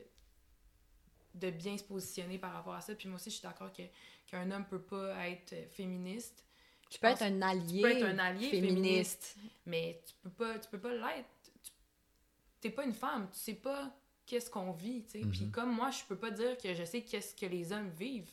de 1.36 1.52
bien 1.52 1.78
se 1.78 1.84
positionner 1.84 2.38
par 2.40 2.54
rapport 2.54 2.74
à 2.74 2.82
ça. 2.82 2.96
Puis 2.96 3.08
moi 3.08 3.16
aussi, 3.18 3.30
je 3.30 3.36
suis 3.36 3.44
d'accord 3.44 3.72
que, 3.74 3.84
qu'un 4.28 4.50
homme 4.52 4.66
peut 4.66 4.82
pas 4.82 5.28
être 5.30 5.54
féministe, 5.72 6.46
Tu 6.90 7.00
peux 7.00 7.08
être 7.08 7.22
un 7.22 7.42
allié, 7.42 7.82
peux 7.82 7.92
être 7.92 8.06
un 8.06 8.18
allié 8.20 8.50
féministe. 8.50 9.36
mais 9.66 10.02
tu 10.06 10.14
peux 10.24 10.30
pas, 10.32 10.58
tu 10.60 10.70
peux 10.70 10.80
pas 10.80 10.94
l'être. 10.94 11.30
Tu- 11.64 11.72
t'es 12.62 12.70
pas 12.72 12.84
une 12.84 12.94
femme, 12.94 13.30
tu 13.32 13.38
sais 13.40 13.54
pas 13.54 13.96
qu'est-ce 14.26 14.50
qu'on 14.50 14.72
vit, 14.72 15.04
tu 15.06 15.22
sais. 15.22 15.28
Puis 15.28 15.46
Mhm. 15.46 15.52
comme 15.52 15.72
moi, 15.76 15.92
je 15.92 16.04
peux 16.08 16.16
pas 16.18 16.32
dire 16.32 16.58
que 16.58 16.74
je 16.74 16.84
sais 16.84 17.02
qu'est-ce 17.04 17.36
que 17.36 17.46
les 17.46 17.72
hommes 17.72 17.90
vivent. 17.92 18.32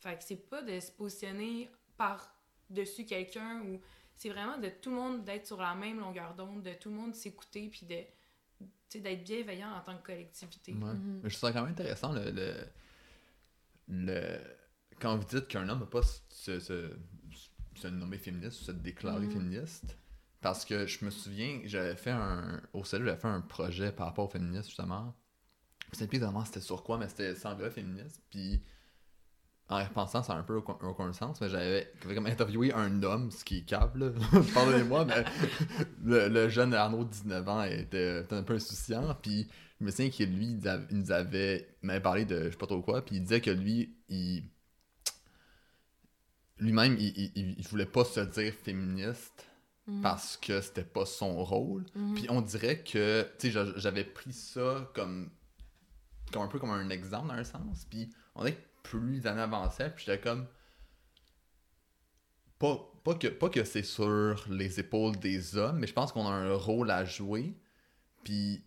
Fait 0.00 0.16
que 0.18 0.24
c'est 0.24 0.36
pas 0.48 0.60
de 0.62 0.78
se 0.80 0.90
positionner 0.90 1.70
par-dessus 1.96 3.04
quelqu'un 3.06 3.62
ou 3.62 3.80
c'est 4.16 4.28
vraiment 4.28 4.58
de 4.58 4.68
tout 4.68 4.90
le 4.90 4.96
monde 4.96 5.24
d'être 5.24 5.46
sur 5.46 5.60
la 5.60 5.74
même 5.74 5.98
longueur 5.98 6.34
d'onde, 6.34 6.62
de 6.62 6.74
tout 6.74 6.90
le 6.90 6.96
monde 6.96 7.14
s'écouter 7.14 7.68
puis 7.68 7.86
de 7.86 7.96
tu 8.60 8.66
sais, 8.88 9.00
d'être 9.00 9.24
bienveillant 9.24 9.72
en 9.72 9.80
tant 9.80 9.96
que 9.98 10.06
collectivité. 10.06 10.72
Ouais. 10.72 10.78
Mhm. 10.92 11.20
Mais 11.22 11.30
je 11.30 11.36
trouve 11.36 11.48
ça 11.48 11.52
quand 11.52 11.62
même 11.62 11.72
intéressant 11.72 12.12
le, 12.12 12.30
le, 12.30 12.54
le- 13.88 14.40
quand 15.00 15.16
vous 15.16 15.24
dites 15.24 15.48
qu'un 15.48 15.68
homme 15.68 15.80
ne 15.80 15.84
peut 15.84 16.00
pas 16.00 16.06
se, 16.28 16.96
se 17.78 17.88
nommer 17.88 18.18
féministe 18.18 18.60
ou 18.62 18.64
se 18.64 18.72
déclarer 18.72 19.26
Mhm. 19.26 19.32
féministe. 19.32 19.96
Parce 20.40 20.64
que 20.64 20.86
je 20.86 21.04
me 21.04 21.10
souviens, 21.10 21.60
j'avais 21.64 21.96
fait 21.96 22.10
un. 22.10 22.60
Au 22.74 22.84
cellule, 22.84 23.06
j'avais 23.06 23.20
fait 23.20 23.28
un 23.28 23.40
projet 23.40 23.92
par 23.92 24.06
rapport 24.06 24.26
au 24.26 24.28
féminisme, 24.28 24.66
justement. 24.68 25.14
Je 25.92 25.98
sais 25.98 26.06
plus 26.06 26.16
exactement 26.16 26.44
c'était 26.44 26.60
sur 26.60 26.82
quoi, 26.82 26.98
mais 26.98 27.08
c'était 27.08 27.34
sans 27.34 27.54
gars 27.56 27.70
féministe. 27.70 28.20
Puis 28.30 28.62
en 29.68 29.82
repensant, 29.82 30.22
ça 30.22 30.34
a 30.34 30.36
un 30.36 30.42
peu 30.42 30.56
aucun, 30.56 31.12
sens, 31.14 31.40
mais 31.40 31.48
j'avais 31.48 31.90
comme 32.14 32.26
interviewé 32.26 32.74
un 32.74 33.02
homme, 33.02 33.30
ce 33.30 33.42
qui 33.44 33.58
est 33.58 33.62
câble, 33.64 34.14
pardonnez-moi, 34.54 35.06
mais 35.06 35.24
le, 36.04 36.28
le 36.28 36.48
jeune 36.50 36.74
Arnaud, 36.74 37.04
19 37.04 37.48
ans, 37.48 37.62
était, 37.62 38.20
était 38.20 38.34
un 38.34 38.42
peu 38.42 38.54
insouciant, 38.54 39.14
puis 39.22 39.48
je 39.80 39.86
me 39.86 39.90
souviens 39.90 40.10
que 40.10 40.24
lui, 40.24 40.58
il, 40.60 40.86
nous 40.98 41.10
avait, 41.12 41.66
il 41.82 41.86
m'avait 41.86 42.02
parlé 42.02 42.26
de 42.26 42.44
je 42.44 42.50
sais 42.50 42.56
pas 42.58 42.66
trop 42.66 42.82
quoi, 42.82 43.02
puis 43.02 43.16
il 43.16 43.22
disait 43.22 43.40
que 43.40 43.50
lui, 43.50 43.96
il 44.10 44.50
lui-même, 46.58 46.96
il, 46.98 47.08
il, 47.18 47.32
il- 47.34 47.54
il 47.58 47.66
voulait 47.68 47.86
pas 47.86 48.04
se 48.04 48.20
dire 48.20 48.52
féministe 48.54 49.46
Mhm. 49.86 50.00
parce 50.00 50.38
que 50.38 50.60
c'était 50.62 50.82
pas 50.84 51.04
son 51.04 51.44
rôle. 51.44 51.84
Mhm. 51.94 52.14
Puis 52.14 52.26
on 52.30 52.40
dirait 52.40 52.82
que, 52.82 53.22
tu 53.38 53.46
sais, 53.48 53.50
j'a- 53.52 53.76
j'avais 53.78 54.04
pris 54.04 54.32
ça 54.32 54.90
comme, 54.94 55.30
comme 56.32 56.42
un 56.42 56.48
peu 56.48 56.58
comme 56.58 56.70
un 56.70 56.88
exemple 56.88 57.28
dans 57.28 57.34
un 57.34 57.44
sens. 57.44 57.84
Puis 57.90 58.08
on 58.34 58.40
dirait 58.44 58.56
que 58.56 58.62
plus 58.82 59.16
les 59.20 59.26
années 59.26 59.42
avançaient, 59.42 59.90
puis 59.90 60.04
j'étais 60.06 60.20
comme. 60.20 60.46
Pas, 62.58 62.78
pas 63.02 63.14
que, 63.14 63.26
pas 63.28 63.50
que 63.50 63.64
c'est 63.64 63.82
sur 63.82 64.42
les 64.48 64.80
épaules 64.80 65.16
des 65.18 65.56
hommes, 65.56 65.78
mais 65.80 65.86
je 65.86 65.92
pense 65.92 66.12
qu'on 66.12 66.26
a 66.26 66.30
un 66.30 66.54
rôle 66.54 66.90
à 66.90 67.04
jouer. 67.04 67.54
Puis, 68.22 68.64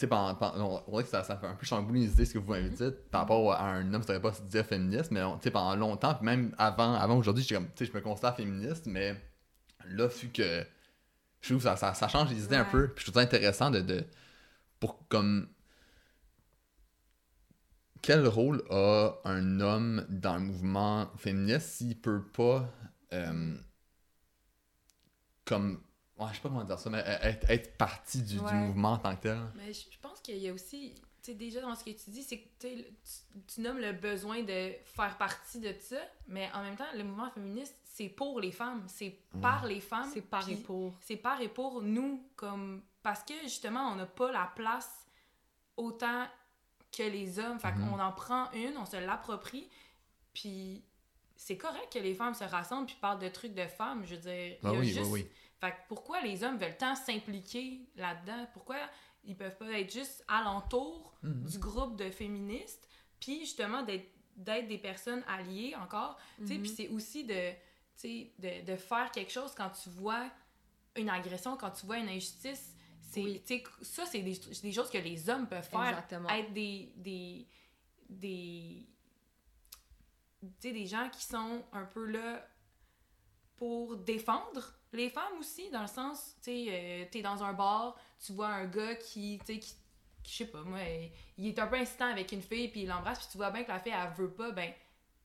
tu 0.00 0.06
sais, 0.06 0.08
pendant, 0.08 0.34
pendant- 0.34 0.82
on 0.86 0.90
dirait 0.92 1.04
que 1.04 1.10
ça, 1.10 1.22
ça 1.24 1.36
fait 1.36 1.46
un 1.46 1.54
peu 1.54 1.66
chambouliser 1.66 2.24
ce 2.24 2.32
que 2.32 2.38
vous 2.38 2.50
m'avez 2.50 2.70
dit 2.70 2.88
par 3.10 3.20
rapport 3.22 3.52
à 3.52 3.66
un 3.70 3.92
homme, 3.92 4.02
ça 4.02 4.14
devrait 4.14 4.30
pas 4.30 4.34
se 4.36 4.42
dire 4.42 4.64
féministe, 4.64 5.10
mais 5.10 5.22
on- 5.22 5.36
tu 5.36 5.44
sais, 5.44 5.50
pendant 5.50 5.76
longtemps, 5.76 6.14
puis 6.14 6.24
même 6.24 6.54
avant, 6.56 6.94
avant 6.94 7.18
aujourd'hui, 7.18 7.42
j'étais 7.42 7.56
comme, 7.56 7.68
tu 7.74 7.84
sais, 7.84 7.92
je 7.92 7.96
me 7.96 8.00
considère 8.02 8.34
féministe, 8.34 8.86
mais 8.86 9.14
là, 9.86 10.06
vu 10.06 10.30
que 10.30 10.64
je 11.42 11.48
trouve 11.48 11.58
que 11.58 11.64
ça, 11.64 11.76
ça, 11.76 11.92
ça 11.92 12.08
change 12.08 12.30
les 12.30 12.44
idées 12.44 12.56
un 12.56 12.64
peu, 12.64 12.88
puis 12.88 13.04
je 13.04 13.10
trouve 13.10 13.20
ça 13.20 13.26
intéressant 13.26 13.70
de, 13.70 13.80
de 13.80 14.06
pour 14.78 15.06
comme 15.08 15.48
quel 18.02 18.26
rôle 18.26 18.62
a 18.70 19.12
un 19.24 19.60
homme 19.60 20.06
dans 20.08 20.34
le 20.36 20.40
mouvement 20.40 21.10
féministe 21.18 21.66
s'il 21.68 22.00
peut 22.00 22.22
pas 22.22 22.66
euh, 23.12 23.54
comme 25.44 25.82
ouais, 26.20 26.28
je 26.30 26.34
sais 26.36 26.40
pas 26.42 26.48
comment 26.48 26.64
dire 26.64 26.78
ça 26.78 26.90
mais 26.90 27.02
euh, 27.06 27.18
être, 27.22 27.50
être 27.50 27.76
partie 27.76 28.22
du, 28.22 28.38
mouvement 28.40 28.92
en 28.92 28.98
tant 28.98 29.16
que 29.16 29.22
tel 29.22 29.38
Mais 29.54 29.72
je 29.72 29.80
je 29.90 29.98
pense 30.00 30.20
qu'il 30.20 30.38
y 30.38 30.48
a 30.48 30.52
aussi, 30.52 30.94
tu 31.22 31.32
sais, 31.32 31.34
déjà 31.34 31.60
dans 31.60 31.74
ce 31.74 31.84
que 31.84 31.90
tu 31.90 32.10
dis, 32.10 32.22
c'est 32.22 32.38
que 32.38 32.66
tu 33.54 33.60
nommes 33.60 33.78
le 33.78 33.92
besoin 33.92 34.42
de 34.42 34.72
faire 34.84 35.16
partie 35.18 35.60
de 35.60 35.74
ça, 35.80 35.96
mais 36.28 36.48
en 36.54 36.62
même 36.62 36.76
temps, 36.76 36.84
le 36.94 37.04
mouvement 37.04 37.30
féministe, 37.30 37.76
c'est 37.84 38.08
pour 38.08 38.40
les 38.40 38.52
femmes, 38.52 38.82
c'est 38.86 39.18
par 39.42 39.66
les 39.66 39.80
femmes. 39.80 40.08
C'est 40.12 40.22
par 40.22 40.48
et 40.48 40.56
pour. 40.56 40.94
C'est 41.00 41.16
par 41.16 41.40
et 41.40 41.48
pour 41.48 41.82
nous, 41.82 42.24
comme 42.36 42.82
parce 43.02 43.22
que 43.22 43.34
justement, 43.42 43.88
on 43.92 43.96
n'a 43.96 44.06
pas 44.06 44.30
la 44.32 44.50
place 44.54 45.06
autant 45.76 46.26
que 46.96 47.02
les 47.02 47.38
hommes. 47.38 47.58
Fait 47.58 47.72
Mhm. 47.72 47.90
qu'on 47.90 47.98
en 48.00 48.12
prend 48.12 48.50
une, 48.52 48.76
on 48.78 48.86
se 48.86 48.96
l'approprie, 48.96 49.68
puis 50.32 50.82
c'est 51.36 51.56
correct 51.56 51.92
que 51.92 51.98
les 51.98 52.14
femmes 52.14 52.34
se 52.34 52.44
rassemblent 52.44 52.86
puis 52.86 52.96
parlent 53.00 53.18
de 53.18 53.28
trucs 53.28 53.54
de 53.54 53.66
femmes. 53.66 54.04
Je 54.04 54.14
veux 54.14 54.20
dire, 54.20 54.32
il 54.32 54.58
Ah 54.64 54.72
y 54.72 54.76
a 54.76 54.78
oui, 54.78 54.86
juste 54.88 55.00
oui, 55.10 55.22
oui. 55.24 55.28
Fait 55.60 55.70
que 55.72 55.76
pourquoi 55.88 56.20
les 56.22 56.42
hommes 56.42 56.56
veulent 56.56 56.76
tant 56.76 56.94
s'impliquer 56.94 57.80
là-dedans? 57.96 58.46
Pourquoi 58.52 58.76
ils 59.24 59.36
peuvent 59.36 59.56
pas 59.58 59.78
être 59.78 59.92
juste 59.92 60.24
alentour 60.28 61.12
Mhm. 61.22 61.44
du 61.44 61.58
groupe 61.58 61.96
de 61.96 62.10
féministes, 62.10 62.88
puis 63.20 63.40
justement 63.40 63.82
d'être 63.82 64.08
d'être 64.36 64.68
des 64.68 64.78
personnes 64.78 65.22
alliées 65.28 65.74
encore, 65.76 66.16
tu 66.38 66.46
sais, 66.46 66.54
Mhm. 66.54 66.62
puis 66.62 66.70
c'est 66.70 66.88
aussi 66.88 67.24
de, 67.24 67.52
de, 68.02 68.64
de 68.64 68.76
faire 68.76 69.10
quelque 69.10 69.30
chose 69.30 69.52
quand 69.54 69.68
tu 69.68 69.90
vois 69.90 70.30
une 70.96 71.10
agression, 71.10 71.58
quand 71.58 71.70
tu 71.72 71.84
vois 71.84 71.98
une 71.98 72.08
injustice, 72.08 72.74
c'est, 73.02 73.20
Oui. 73.22 73.42
ça, 73.82 74.06
c'est 74.06 74.22
des, 74.22 74.38
des 74.62 74.72
choses 74.72 74.88
que 74.90 74.96
les 74.96 75.28
hommes 75.28 75.46
peuvent 75.46 75.68
faire, 75.68 75.88
Exactement. 75.90 76.28
être 76.30 76.54
des, 76.54 76.90
des, 76.96 77.46
des, 78.08 78.86
des 80.62 80.86
gens 80.86 81.10
qui 81.10 81.22
sont 81.24 81.62
un 81.72 81.84
peu 81.84 82.06
là 82.06 82.46
pour 83.60 83.94
défendre 83.98 84.72
les 84.94 85.10
femmes 85.10 85.38
aussi, 85.38 85.68
dans 85.70 85.82
le 85.82 85.86
sens, 85.86 86.34
tu 86.42 86.50
sais, 86.50 86.66
euh, 86.70 87.04
t'es 87.12 87.20
dans 87.20 87.44
un 87.44 87.52
bar, 87.52 87.94
tu 88.24 88.32
vois 88.32 88.48
un 88.48 88.64
gars 88.66 88.94
qui, 88.94 89.38
tu 89.44 89.52
sais, 89.52 89.58
qui, 89.60 89.74
qui, 90.22 90.32
je 90.32 90.36
sais 90.38 90.46
pas, 90.46 90.62
moi, 90.62 90.78
il- 91.36 91.48
est 91.48 91.58
un 91.58 91.66
peu 91.66 91.76
insistant 91.76 92.06
avec 92.10 92.32
une 92.32 92.40
fille, 92.40 92.68
puis 92.68 92.80
il 92.82 92.88
l'embrasse, 92.88 93.18
puis 93.18 93.28
tu 93.32 93.36
vois 93.36 93.50
bien 93.50 93.62
que 93.64 93.68
la 93.68 93.78
fille, 93.78 93.92
elle 93.94 94.10
veut 94.14 94.30
pas, 94.32 94.50
ben, 94.52 94.72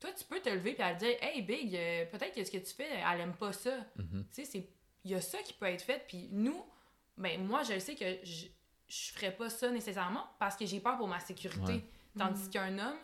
toi, 0.02 0.12
tu 0.12 0.26
peux 0.26 0.42
te 0.42 0.50
lever, 0.50 0.74
puis 0.74 0.84
elle 0.84 0.98
dire, 0.98 1.16
hey, 1.22 1.42
Big, 1.42 1.74
euh, 1.74 2.06
peut-être 2.08 2.36
que 2.36 2.44
ce 2.44 2.52
que 2.52 2.58
tu 2.58 2.74
fais, 2.74 2.90
elle 3.10 3.22
aime 3.22 3.36
pas 3.38 3.54
ça. 3.54 3.72
Mhm. 3.96 4.26
Tu 4.26 4.34
sais, 4.34 4.46
c'est- 4.46 4.70
il 5.06 5.12
y 5.12 5.16
a 5.16 5.22
ça 5.22 5.38
qui 5.44 5.54
peut 5.54 5.68
être 5.68 5.82
fait, 5.84 6.04
puis 6.06 6.28
nous, 6.34 6.62
ben, 7.18 7.42
moi, 7.48 7.64
je 7.64 7.80
sais 7.80 7.96
que 7.96 8.20
je, 8.24 8.48
je 8.90 9.12
ferais 9.14 9.32
pas 9.34 9.50
ça 9.50 9.72
nécessairement 9.72 10.28
parce 10.40 10.58
que 10.58 10.66
j'ai 10.66 10.82
peur 10.82 10.98
pour 10.98 11.08
ma 11.08 11.22
sécurité. 11.22 11.72
Ouais. 11.74 11.86
Tandis 12.18 12.44
Mhm. 12.44 12.50
qu'un 12.50 12.80
homme, 12.80 12.98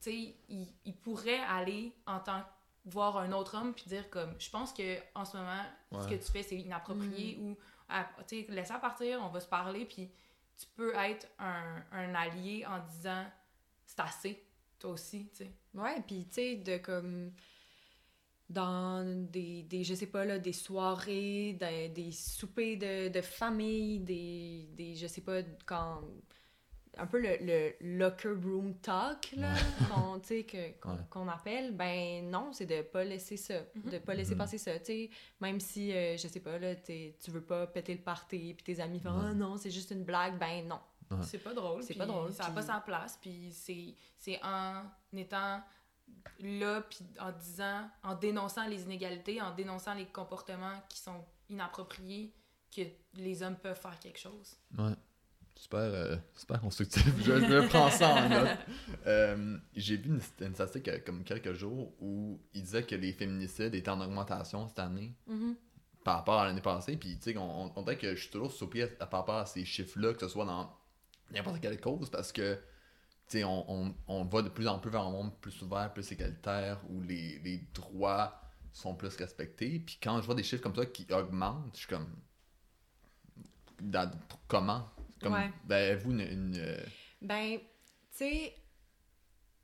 tu 0.00 0.10
sais, 0.10 0.34
il, 0.48 0.68
il 0.84 0.96
pourrait 0.96 1.38
aller 1.48 1.92
en 2.06 2.18
tant 2.18 2.42
voir 2.84 3.16
un 3.18 3.32
autre 3.32 3.56
homme 3.56 3.74
puis 3.74 3.84
dire 3.86 4.08
comme 4.10 4.34
je 4.38 4.50
pense 4.50 4.72
que 4.72 4.98
en 5.14 5.24
ce 5.24 5.36
moment 5.36 5.62
ce 5.92 6.08
que 6.08 6.14
tu 6.14 6.32
fais 6.32 6.42
c'est 6.42 6.58
inapproprié 6.58 7.38
ou 7.40 7.56
ah, 7.88 8.08
tu 8.26 8.40
sais 8.40 8.46
laisse-la 8.48 8.78
partir 8.78 9.20
on 9.22 9.28
va 9.28 9.40
se 9.40 9.46
parler 9.46 9.84
puis 9.84 10.10
tu 10.58 10.66
peux 10.74 10.94
être 10.94 11.28
un, 11.38 11.82
un 11.92 12.14
allié 12.14 12.64
en 12.66 12.78
disant 12.80 13.24
c'est 13.86 14.00
assez 14.00 14.44
toi 14.78 14.90
aussi 14.90 15.28
tu 15.30 15.44
sais 15.44 15.52
Ouais, 15.74 16.02
puis 16.06 16.26
tu 16.26 16.34
sais, 16.34 16.56
de 16.56 16.78
comme. 16.78 17.32
Dans 18.48 19.02
des, 19.30 19.62
des, 19.62 19.82
je 19.82 19.94
sais 19.94 20.08
pas, 20.08 20.26
là, 20.26 20.38
des 20.38 20.52
soirées, 20.52 21.54
des, 21.54 21.88
des 21.88 22.12
soupers 22.12 22.76
de, 22.76 23.08
de 23.08 23.20
famille, 23.22 24.00
des, 24.00 24.68
des, 24.74 24.94
je 24.94 25.06
sais 25.06 25.22
pas, 25.22 25.40
quand. 25.64 26.02
Un 26.98 27.06
peu 27.06 27.20
le, 27.20 27.36
le 27.40 27.74
locker 27.98 28.34
room 28.44 28.74
talk, 28.80 29.32
là, 29.36 29.52
qu'on, 29.88 30.18
Ouais. 30.18 30.76
qu'on 31.10 31.28
appelle, 31.28 31.74
ben 31.74 32.28
non, 32.30 32.52
c'est 32.52 32.66
de 32.66 32.82
pas 32.82 33.02
laisser 33.04 33.36
ça, 33.38 33.54
Mhm. 33.74 33.90
de 33.90 33.98
pas 33.98 34.14
laisser 34.14 34.32
Mhm. 34.32 34.38
passer 34.38 34.58
ça, 34.58 34.78
tu 34.78 34.84
sais, 34.86 35.10
même 35.40 35.58
si, 35.58 35.90
euh, 35.92 36.16
je 36.18 36.28
sais 36.28 36.40
pas, 36.40 36.58
là, 36.58 36.74
t'es- 36.76 37.16
tu 37.22 37.30
veux 37.30 37.40
pas 37.42 37.66
péter 37.66 37.94
le 37.94 38.00
party, 38.02 38.54
puis 38.54 38.74
tes 38.74 38.80
amis 38.82 39.00
font 39.00 39.10
Ouais. 39.18 39.24
«Ah 39.30 39.34
non, 39.34 39.56
c'est 39.56 39.70
juste 39.70 39.90
une 39.90 40.04
blague», 40.04 40.38
ben 40.40 40.66
non. 40.68 40.80
Ouais. 41.10 41.18
c'est 41.24 41.38
pas 41.38 41.52
drôle 41.52 41.82
C'est 41.82 41.94
pas 41.94 42.06
drôle, 42.06 42.32
ça 42.32 42.44
a 42.44 42.46
puis- 42.46 42.54
pas 42.54 42.62
sa 42.62 42.80
place 42.80 43.18
puis 43.20 43.52
c'est 43.52 43.94
c'est 44.16 44.40
en 44.42 44.82
étant 45.14 45.60
là 46.40 46.80
puis 46.82 47.00
en 47.20 47.32
disant 47.32 47.86
en 48.02 48.14
dénonçant 48.14 48.66
les 48.66 48.82
inégalités 48.84 49.40
en 49.42 49.54
dénonçant 49.54 49.92
les 49.92 50.06
comportements 50.06 50.80
qui 50.88 50.98
sont 51.00 51.22
inappropriés 51.50 52.32
que 52.74 52.80
les 53.14 53.42
hommes 53.42 53.56
peuvent 53.56 53.78
faire 53.78 53.98
quelque 53.98 54.18
chose 54.18 54.56
Ouais. 54.78 54.92
Super, 55.62 55.78
euh, 55.78 56.16
super 56.34 56.60
constructif. 56.60 57.04
Je, 57.22 57.32
me 57.34 57.68
prends 57.68 57.88
ça 57.88 58.08
en 58.14 58.28
note. 58.28 58.48
Euh, 59.06 59.58
J'ai 59.76 59.96
vu 59.96 60.08
une, 60.10 60.20
une 60.46 60.54
statistique 60.54 60.88
euh, 60.88 60.98
comme 61.06 61.22
quelques 61.22 61.52
jours 61.52 61.92
où 62.00 62.40
il 62.52 62.62
disait 62.64 62.82
que 62.82 62.96
les 62.96 63.12
féminicides 63.12 63.72
étaient 63.74 63.88
en 63.88 64.00
augmentation 64.00 64.66
cette 64.66 64.80
année 64.80 65.14
Mhm. 65.28 65.54
par 66.04 66.16
rapport 66.16 66.40
à 66.40 66.46
l'année 66.46 66.60
passée. 66.60 66.96
Puis, 66.96 67.16
tu 67.18 67.30
sais, 67.32 67.36
on, 67.36 67.66
on, 67.66 67.72
on 67.76 67.82
dirait 67.82 67.96
que 67.96 68.12
je 68.16 68.22
suis 68.22 68.30
toujours 68.30 68.50
surpris 68.50 68.82
par 68.98 69.20
rapport 69.20 69.36
à 69.36 69.46
ces 69.46 69.64
chiffres-là, 69.64 70.14
que 70.14 70.20
ce 70.20 70.28
soit 70.28 70.44
dans 70.46 70.68
n'importe 71.30 71.60
quelle 71.60 71.80
cause, 71.80 72.10
parce 72.10 72.32
que, 72.32 72.54
tu 73.28 73.38
sais, 73.38 73.44
on, 73.44 73.64
on, 73.70 73.94
on 74.08 74.24
va 74.24 74.42
de 74.42 74.48
plus 74.48 74.66
en 74.66 74.80
plus 74.80 74.90
vers 74.90 75.02
un 75.02 75.10
monde 75.12 75.32
plus 75.40 75.62
ouvert, 75.62 75.92
plus 75.92 76.10
égalitaire, 76.10 76.80
où 76.90 77.00
les, 77.02 77.38
les 77.38 77.58
droits 77.72 78.40
sont 78.72 78.96
plus 78.96 79.14
respectés. 79.16 79.78
Puis 79.78 79.98
quand 80.02 80.20
je 80.20 80.26
vois 80.26 80.34
des 80.34 80.42
chiffres 80.42 80.62
comme 80.62 80.74
ça 80.74 80.86
qui 80.86 81.06
augmentent, 81.12 81.70
je 81.74 81.78
suis 81.78 81.88
comme. 81.88 82.08
dans- 83.80 84.10
comment 84.48 84.88
comme, 85.22 85.34
Ouais. 85.34 85.50
Ben, 85.64 85.96
vous, 85.96 86.10
une. 86.12 86.20
une, 86.20 86.56
euh, 86.58 86.84
Ben, 87.20 87.58
tu 87.58 87.64
sais, 88.10 88.54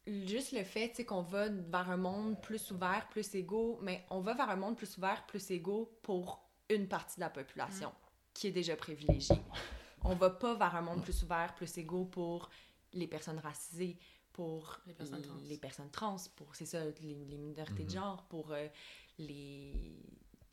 juste 0.06 0.52
le 0.52 0.64
fait 0.64 1.04
qu'on 1.04 1.22
va 1.22 1.48
vers 1.48 1.90
un 1.90 1.96
monde 1.96 2.40
plus 2.40 2.70
ouvert, 2.70 3.06
plus 3.11 3.34
égaux, 3.34 3.78
mais 3.82 4.04
on 4.11 4.20
va 4.20 4.34
vers 4.34 4.48
un 4.50 4.56
monde 4.56 4.76
plus 4.76 4.96
ouvert, 4.96 5.26
plus 5.26 5.50
égaux 5.50 5.98
pour 6.02 6.42
une 6.70 6.86
partie 6.88 7.16
de 7.16 7.20
la 7.20 7.30
population 7.30 7.92
qui 8.34 8.46
est 8.48 8.52
déjà 8.52 8.76
privilégiée. 8.76 9.40
On 10.04 10.14
va 10.14 10.30
pas 10.30 10.54
vers 10.54 10.74
un 10.76 10.82
monde 10.82 11.02
plus 11.02 11.22
ouvert, 11.22 11.54
plus 11.54 11.76
égaux 11.78 12.04
pour 12.04 12.50
les 12.92 13.06
personnes 13.06 13.38
racisées, 13.38 13.98
pour 14.32 14.78
Les 14.86 14.94
personnes 14.94 15.22
trans. 15.22 15.34
les 15.48 15.56
personnes 15.59 15.90
trans, 15.90 16.16
pour, 16.36 16.54
c'est 16.54 16.66
ça, 16.66 16.84
les, 17.02 17.24
les 17.24 17.36
minorités 17.36 17.82
de 17.84 17.88
Mhm. 17.88 17.94
genre, 17.94 18.22
pour 18.28 18.52
euh, 18.52 18.68
les, 19.18 19.96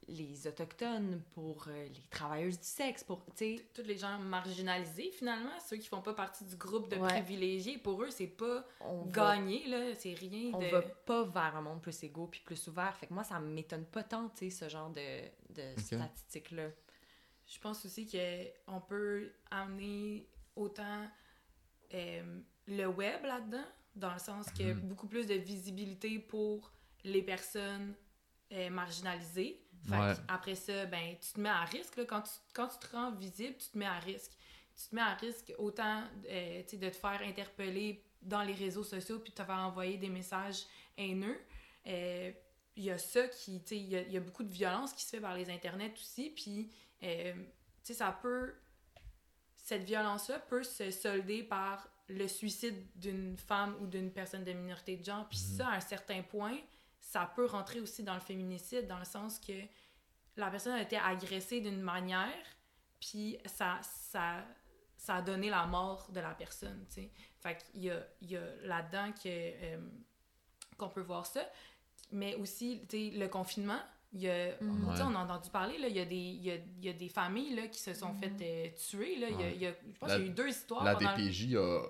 les 0.08 0.48
autochtones, 0.48 1.22
pour 1.34 1.68
euh, 1.68 1.88
les 1.88 2.02
travailleuses 2.10 2.60
du 2.60 2.66
sexe, 2.68 3.04
pour, 3.04 3.26
tu 3.26 3.58
sais... 3.58 3.66
Tous 3.74 3.82
les 3.84 3.98
gens 3.98 4.20
marginalisés, 4.20 5.10
finalement, 5.12 5.58
ceux 5.68 5.78
qui 5.78 5.88
font 5.88 6.02
pas 6.02 6.14
partie 6.14 6.44
du 6.46 6.56
groupe 6.56 6.90
de 6.90 6.98
Ouais. 6.98 7.08
privilégiés, 7.08 7.78
pour 7.78 8.04
eux, 8.04 8.12
c'est 8.12 8.28
pas 8.28 8.66
On 8.82 9.04
va, 9.06 9.36
gagné, 9.36 9.68
là, 9.68 9.96
c'est 9.96 10.14
rien 10.14 10.52
on 10.54 10.60
de... 10.60 10.68
va 10.68 10.82
pas 10.82 11.24
vers 11.24 11.56
un 11.56 11.62
monde 11.62 11.82
plus 11.82 12.04
égaux 12.04 12.28
puis 12.28 12.42
plus 12.42 12.68
ouvert. 12.68 12.96
Fait 12.98 13.08
que 13.08 13.14
moi, 13.14 13.24
ça 13.24 13.40
m'étonne 13.40 13.86
pas 13.86 14.04
tant, 14.04 14.30
tu 14.30 14.50
sais, 14.50 14.66
ce 14.66 14.70
genre 14.70 14.90
de, 14.92 15.22
de 15.50 15.80
statistiques-là. 15.82 16.70
Je 17.48 17.60
pense 17.60 17.86
aussi 17.86 18.08
qu'on 18.08 18.82
peut 18.82 19.32
amener 19.52 20.28
autant 20.56 21.08
euh, 21.94 22.40
le 22.68 22.86
web 22.88 23.24
là-dedans, 23.24 23.66
dans 23.96 24.14
le 24.14 24.20
sens 24.20 24.48
que 24.52 24.74
Mhm. 24.74 24.82
beaucoup 24.82 25.08
plus 25.08 25.26
de 25.28 25.36
visibilité 25.36 26.20
pour 26.20 26.72
les 27.04 27.22
personnes 27.22 27.94
euh, 28.52 28.70
marginalisées. 28.70 29.60
Fait 29.88 29.96
Ouais. 29.98 30.14
que 30.16 30.20
après 30.28 30.56
ça, 30.56 30.86
ben, 30.86 31.16
tu 31.22 31.34
te 31.34 31.40
mets 31.40 31.50
à 31.50 31.64
risque. 31.66 31.96
Là, 31.98 32.06
quand, 32.06 32.22
tu, 32.22 32.32
quand 32.54 32.68
tu 32.68 32.80
te 32.80 32.96
rends 32.96 33.12
visible, 33.12 33.56
tu 33.58 33.70
te 33.70 33.78
mets 33.78 33.86
à 33.86 34.00
risque. 34.00 34.32
Tu 34.82 34.90
te 34.90 34.96
mets 34.96 35.02
à 35.02 35.14
risque 35.14 35.54
autant 35.58 36.04
euh, 36.28 36.64
de 36.64 36.90
te 36.90 36.96
faire 36.96 37.22
interpeller 37.22 38.04
dans 38.22 38.42
les 38.42 38.54
réseaux 38.54 38.84
sociaux 38.84 39.20
puis 39.20 39.32
de 39.32 39.36
te 39.36 39.44
faire 39.44 39.56
envoyer 39.58 39.98
des 39.98 40.10
messages 40.10 40.64
haineux. 40.98 41.40
Euh, 41.88 42.32
Il 42.78 42.84
y 42.84 42.92
a 42.92 42.98
ça 42.98 43.26
qui, 43.30 43.62
il 43.72 43.88
y, 43.88 43.96
a- 43.96 44.02
il 44.02 44.12
y 44.12 44.18
a 44.18 44.20
beaucoup 44.20 44.44
de 44.44 44.52
violence 44.52 44.92
qui 44.92 45.04
se 45.06 45.12
fait 45.12 45.22
par 45.22 45.34
les 45.34 45.50
internets 45.50 45.94
aussi, 45.94 46.30
puis, 46.32 46.70
euh, 47.04 47.34
ça 47.84 48.12
peut, 48.22 48.54
cette 49.56 49.84
violence-là 49.84 50.40
peut 50.40 50.64
se 50.64 50.92
solder 50.92 51.44
par 51.44 51.88
le 52.10 52.28
suicide 52.28 52.86
d'une 52.96 53.38
femme 53.38 53.76
ou 53.82 53.88
d'une 53.88 54.12
personne 54.12 54.44
de 54.44 54.52
minorité 54.52 54.98
de 54.98 55.06
genre, 55.06 55.26
puis 55.30 55.40
Mhm. 55.40 55.58
ça, 55.58 55.68
à 55.70 55.76
un 55.76 55.80
certain 55.80 56.22
point, 56.22 56.58
ça 57.08 57.32
peut 57.36 57.46
rentrer 57.46 57.80
aussi 57.80 58.04
dans 58.04 58.16
le 58.16 58.20
féminicide, 58.20 58.88
dans 58.88 58.98
le 58.98 59.06
sens 59.06 59.40
que 59.40 59.54
la 60.38 60.50
personne 60.50 60.74
a 60.74 60.82
été 60.82 60.98
agressée 60.98 61.62
d'une 61.62 61.80
manière, 61.82 62.44
puis 63.00 63.38
ça, 63.46 63.80
ça, 63.84 64.44
ça 64.98 65.16
a 65.18 65.22
donné 65.22 65.50
la 65.52 65.66
mort 65.68 66.10
de 66.12 66.20
la 66.20 66.34
personne, 66.34 66.84
tu 66.90 66.96
sais. 67.04 67.12
Fait 67.40 67.58
qu'il 67.72 67.84
y 67.84 67.92
a, 67.92 68.06
il 68.22 68.32
y 68.32 68.38
a 68.38 68.42
là-dedans 68.64 69.12
que, 69.14 69.28
euh, 69.28 69.78
qu'on 70.78 70.90
peut 70.90 71.02
voir 71.02 71.26
ça. 71.28 71.48
Mais 72.12 72.36
aussi, 72.36 72.82
tu 72.90 73.12
sais, 73.12 73.18
le 73.18 73.28
confinement, 73.28 73.80
il 74.12 74.22
y 74.22 74.30
a, 74.30 74.54
tu 74.54 74.66
sais, 74.66 74.72
Ouais. 74.72 75.02
on 75.04 75.16
a 75.16 75.24
entendu 75.24 75.50
parler, 75.52 75.78
là, 75.78 75.88
il 75.88 75.96
y 75.96 76.00
a 76.00 76.06
des, 76.06 76.16
il 76.16 76.42
y 76.44 76.52
a, 76.52 76.56
il 76.56 76.86
y 76.86 76.90
a 76.90 76.94
des 76.94 77.10
familles 77.10 77.54
là, 77.56 77.68
qui 77.68 77.80
se 77.80 77.94
sont 77.94 78.14
Mhm. 78.14 78.20
faites 78.20 78.42
euh, 78.42 78.70
tuer, 78.90 79.18
là. 79.20 79.30
Il 79.30 79.40
y 79.40 79.44
a- 79.44 79.50
il 79.52 79.62
y 79.62 79.66
je 79.94 80.00
pense 80.00 80.12
qu'il 80.12 80.22
y 80.22 80.24
a 80.24 80.28
eu 80.28 80.30
deux 80.32 80.50
histoires 80.50 80.84
La 80.84 80.96
pendant 80.96 81.12
le- 81.12 81.18
DPJ 81.24 81.56
a. 81.56 81.82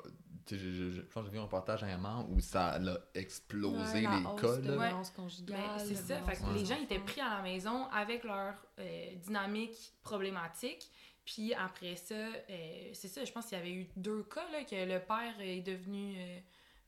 tu 0.45 0.55
sais, 0.55 0.61
je, 0.63 0.71
je- 0.71 0.91
je 0.91 1.01
pense 1.01 1.23
que 1.23 1.29
j'ai 1.29 1.31
vu 1.33 1.39
un 1.39 1.43
reportage 1.43 1.79
dernièrement 1.81 2.27
où 2.29 2.39
ça 2.39 2.75
a 2.75 2.79
explosé 3.13 3.77
Ouais, 3.93 4.01
la 4.03 4.17
les 4.17 4.23
cas. 4.41 4.57
de 4.57 4.71
là. 4.71 4.77
Ouais. 4.77 4.87
violence 4.87 5.09
conjugale. 5.11 5.59
Ben, 5.59 5.79
c'est 5.79 5.95
ça. 5.95 6.21
Fait 6.21 6.35
que 6.35 6.53
les 6.53 6.65
gens 6.65 6.79
étaient 6.81 6.99
pris 6.99 7.21
à 7.21 7.37
la 7.37 7.41
maison 7.41 7.85
avec 7.87 8.23
leur 8.23 8.53
euh, 8.79 9.15
dynamique 9.15 9.93
problématique. 10.03 10.89
Puis 11.25 11.53
après 11.55 11.95
ça, 11.95 12.13
euh, 12.13 12.89
c'est 12.93 13.07
ça, 13.07 13.25
je 13.25 13.31
pense 13.31 13.47
qu'il 13.47 13.57
y 13.57 13.61
avait 13.61 13.71
eu 13.73 13.87
deux 13.95 14.21
cas, 14.23 14.47
là, 14.51 14.63
que 14.63 14.75
le 14.75 14.99
père 14.99 15.33
est 15.39 15.61
devenu 15.61 16.15
euh, 16.19 16.39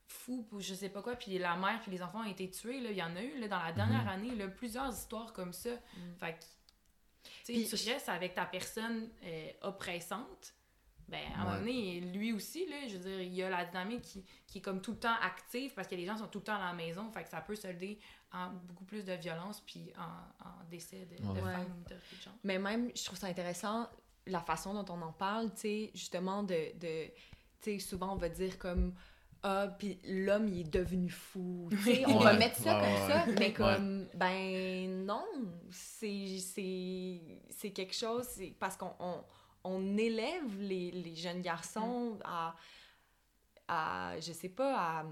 fou 0.06 0.46
ou 0.52 0.60
je 0.60 0.74
sais 0.74 0.88
pas 0.88 1.02
quoi, 1.02 1.16
puis 1.16 1.36
la 1.38 1.56
mère 1.56 1.80
puis 1.82 1.90
les 1.90 2.00
enfants 2.02 2.20
ont 2.20 2.30
été 2.30 2.48
tués. 2.48 2.80
Là. 2.80 2.90
Il 2.92 2.96
y 2.96 3.02
en 3.02 3.16
a 3.16 3.22
eu 3.22 3.40
là, 3.40 3.48
dans 3.48 3.58
la 3.62 3.72
dernière 3.72 4.02
Mhm. 4.04 4.08
année, 4.08 4.34
là, 4.36 4.46
plusieurs 4.46 4.92
histoires 4.92 5.32
comme 5.32 5.52
ça. 5.52 5.70
Mm. 5.70 6.14
Fait 6.20 6.32
que, 6.34 6.44
tu 7.44 7.52
Puis 7.52 7.66
sais, 7.66 7.76
tu 7.76 7.90
restes 7.92 8.08
avec 8.08 8.34
ta 8.34 8.44
personne 8.46 9.08
euh, 9.24 9.50
oppressante. 9.62 10.54
Ben, 11.08 11.20
à 11.34 11.40
un 11.40 11.44
Ouais. 11.44 11.44
moment 11.52 11.58
donné, 11.58 12.00
lui 12.00 12.32
aussi, 12.32 12.66
là, 12.66 12.76
je 12.86 12.98
veux 12.98 13.08
dire, 13.08 13.20
il 13.22 13.34
y 13.34 13.42
a 13.42 13.48
la 13.48 13.64
dynamique 13.64 14.02
qui, 14.02 14.24
qui 14.46 14.58
est 14.58 14.60
comme 14.60 14.80
tout 14.82 14.92
le 14.92 14.98
temps 14.98 15.14
active 15.22 15.72
parce 15.74 15.88
que 15.88 15.94
les 15.94 16.04
gens 16.04 16.18
sont 16.18 16.26
tout 16.26 16.38
le 16.40 16.44
temps 16.44 16.56
à 16.56 16.66
la 16.66 16.72
maison. 16.74 17.10
Fait 17.10 17.22
que 17.24 17.30
ça 17.30 17.40
peut 17.40 17.56
solder 17.56 17.98
en 18.32 18.50
beaucoup 18.66 18.84
plus 18.84 19.04
de 19.04 19.12
violence 19.14 19.62
puis 19.66 19.90
en, 19.98 20.46
en 20.46 20.64
décès 20.70 21.06
de, 21.06 21.16
de 21.16 21.22
femmes 21.22 21.28
ou 21.32 21.38
minorités 21.40 21.94
de 21.94 22.22
genre. 22.22 22.34
Mais 22.44 22.58
même, 22.58 22.90
je 22.94 23.04
trouve 23.06 23.18
ça 23.18 23.26
intéressant, 23.28 23.88
la 24.26 24.40
façon 24.40 24.74
dont 24.74 24.92
on 24.94 25.00
en 25.00 25.12
parle, 25.12 25.50
tu 25.54 25.60
sais, 25.60 25.90
justement, 25.94 26.42
de... 26.42 26.76
de 26.78 27.06
tu 27.60 27.72
sais, 27.72 27.78
souvent, 27.80 28.12
on 28.12 28.16
va 28.16 28.28
dire 28.28 28.58
comme... 28.58 28.94
Ah, 29.42 29.68
puis 29.78 29.98
l'homme, 30.04 30.48
il 30.48 30.60
est 30.60 30.70
devenu 30.70 31.08
fou. 31.08 31.68
Tu 31.70 31.76
sais, 31.78 32.04
on 32.06 32.18
va 32.18 32.34
mettre 32.34 32.56
ça 32.56 32.76
Ouais, 32.76 32.84
comme 32.84 32.92
ouais, 32.92 33.08
ça, 33.08 33.24
ouais. 33.26 33.34
mais 33.38 33.52
comme, 33.52 34.08
ben 34.14 35.04
non, 35.06 35.24
c'est 35.70 36.38
c'est- 36.38 37.40
c'est 37.50 37.70
quelque 37.70 37.94
chose, 37.94 38.26
c'est 38.28 38.54
parce 38.58 38.76
qu'on 38.76 38.92
on, 38.98 39.22
on 39.64 39.96
élève 39.96 40.58
les, 40.60 40.90
les 40.90 41.14
jeunes 41.14 41.42
garçons 41.42 42.18
à, 42.24 42.54
à, 43.68 44.18
je 44.20 44.32
sais 44.32 44.48
pas, 44.48 45.00
à, 45.00 45.04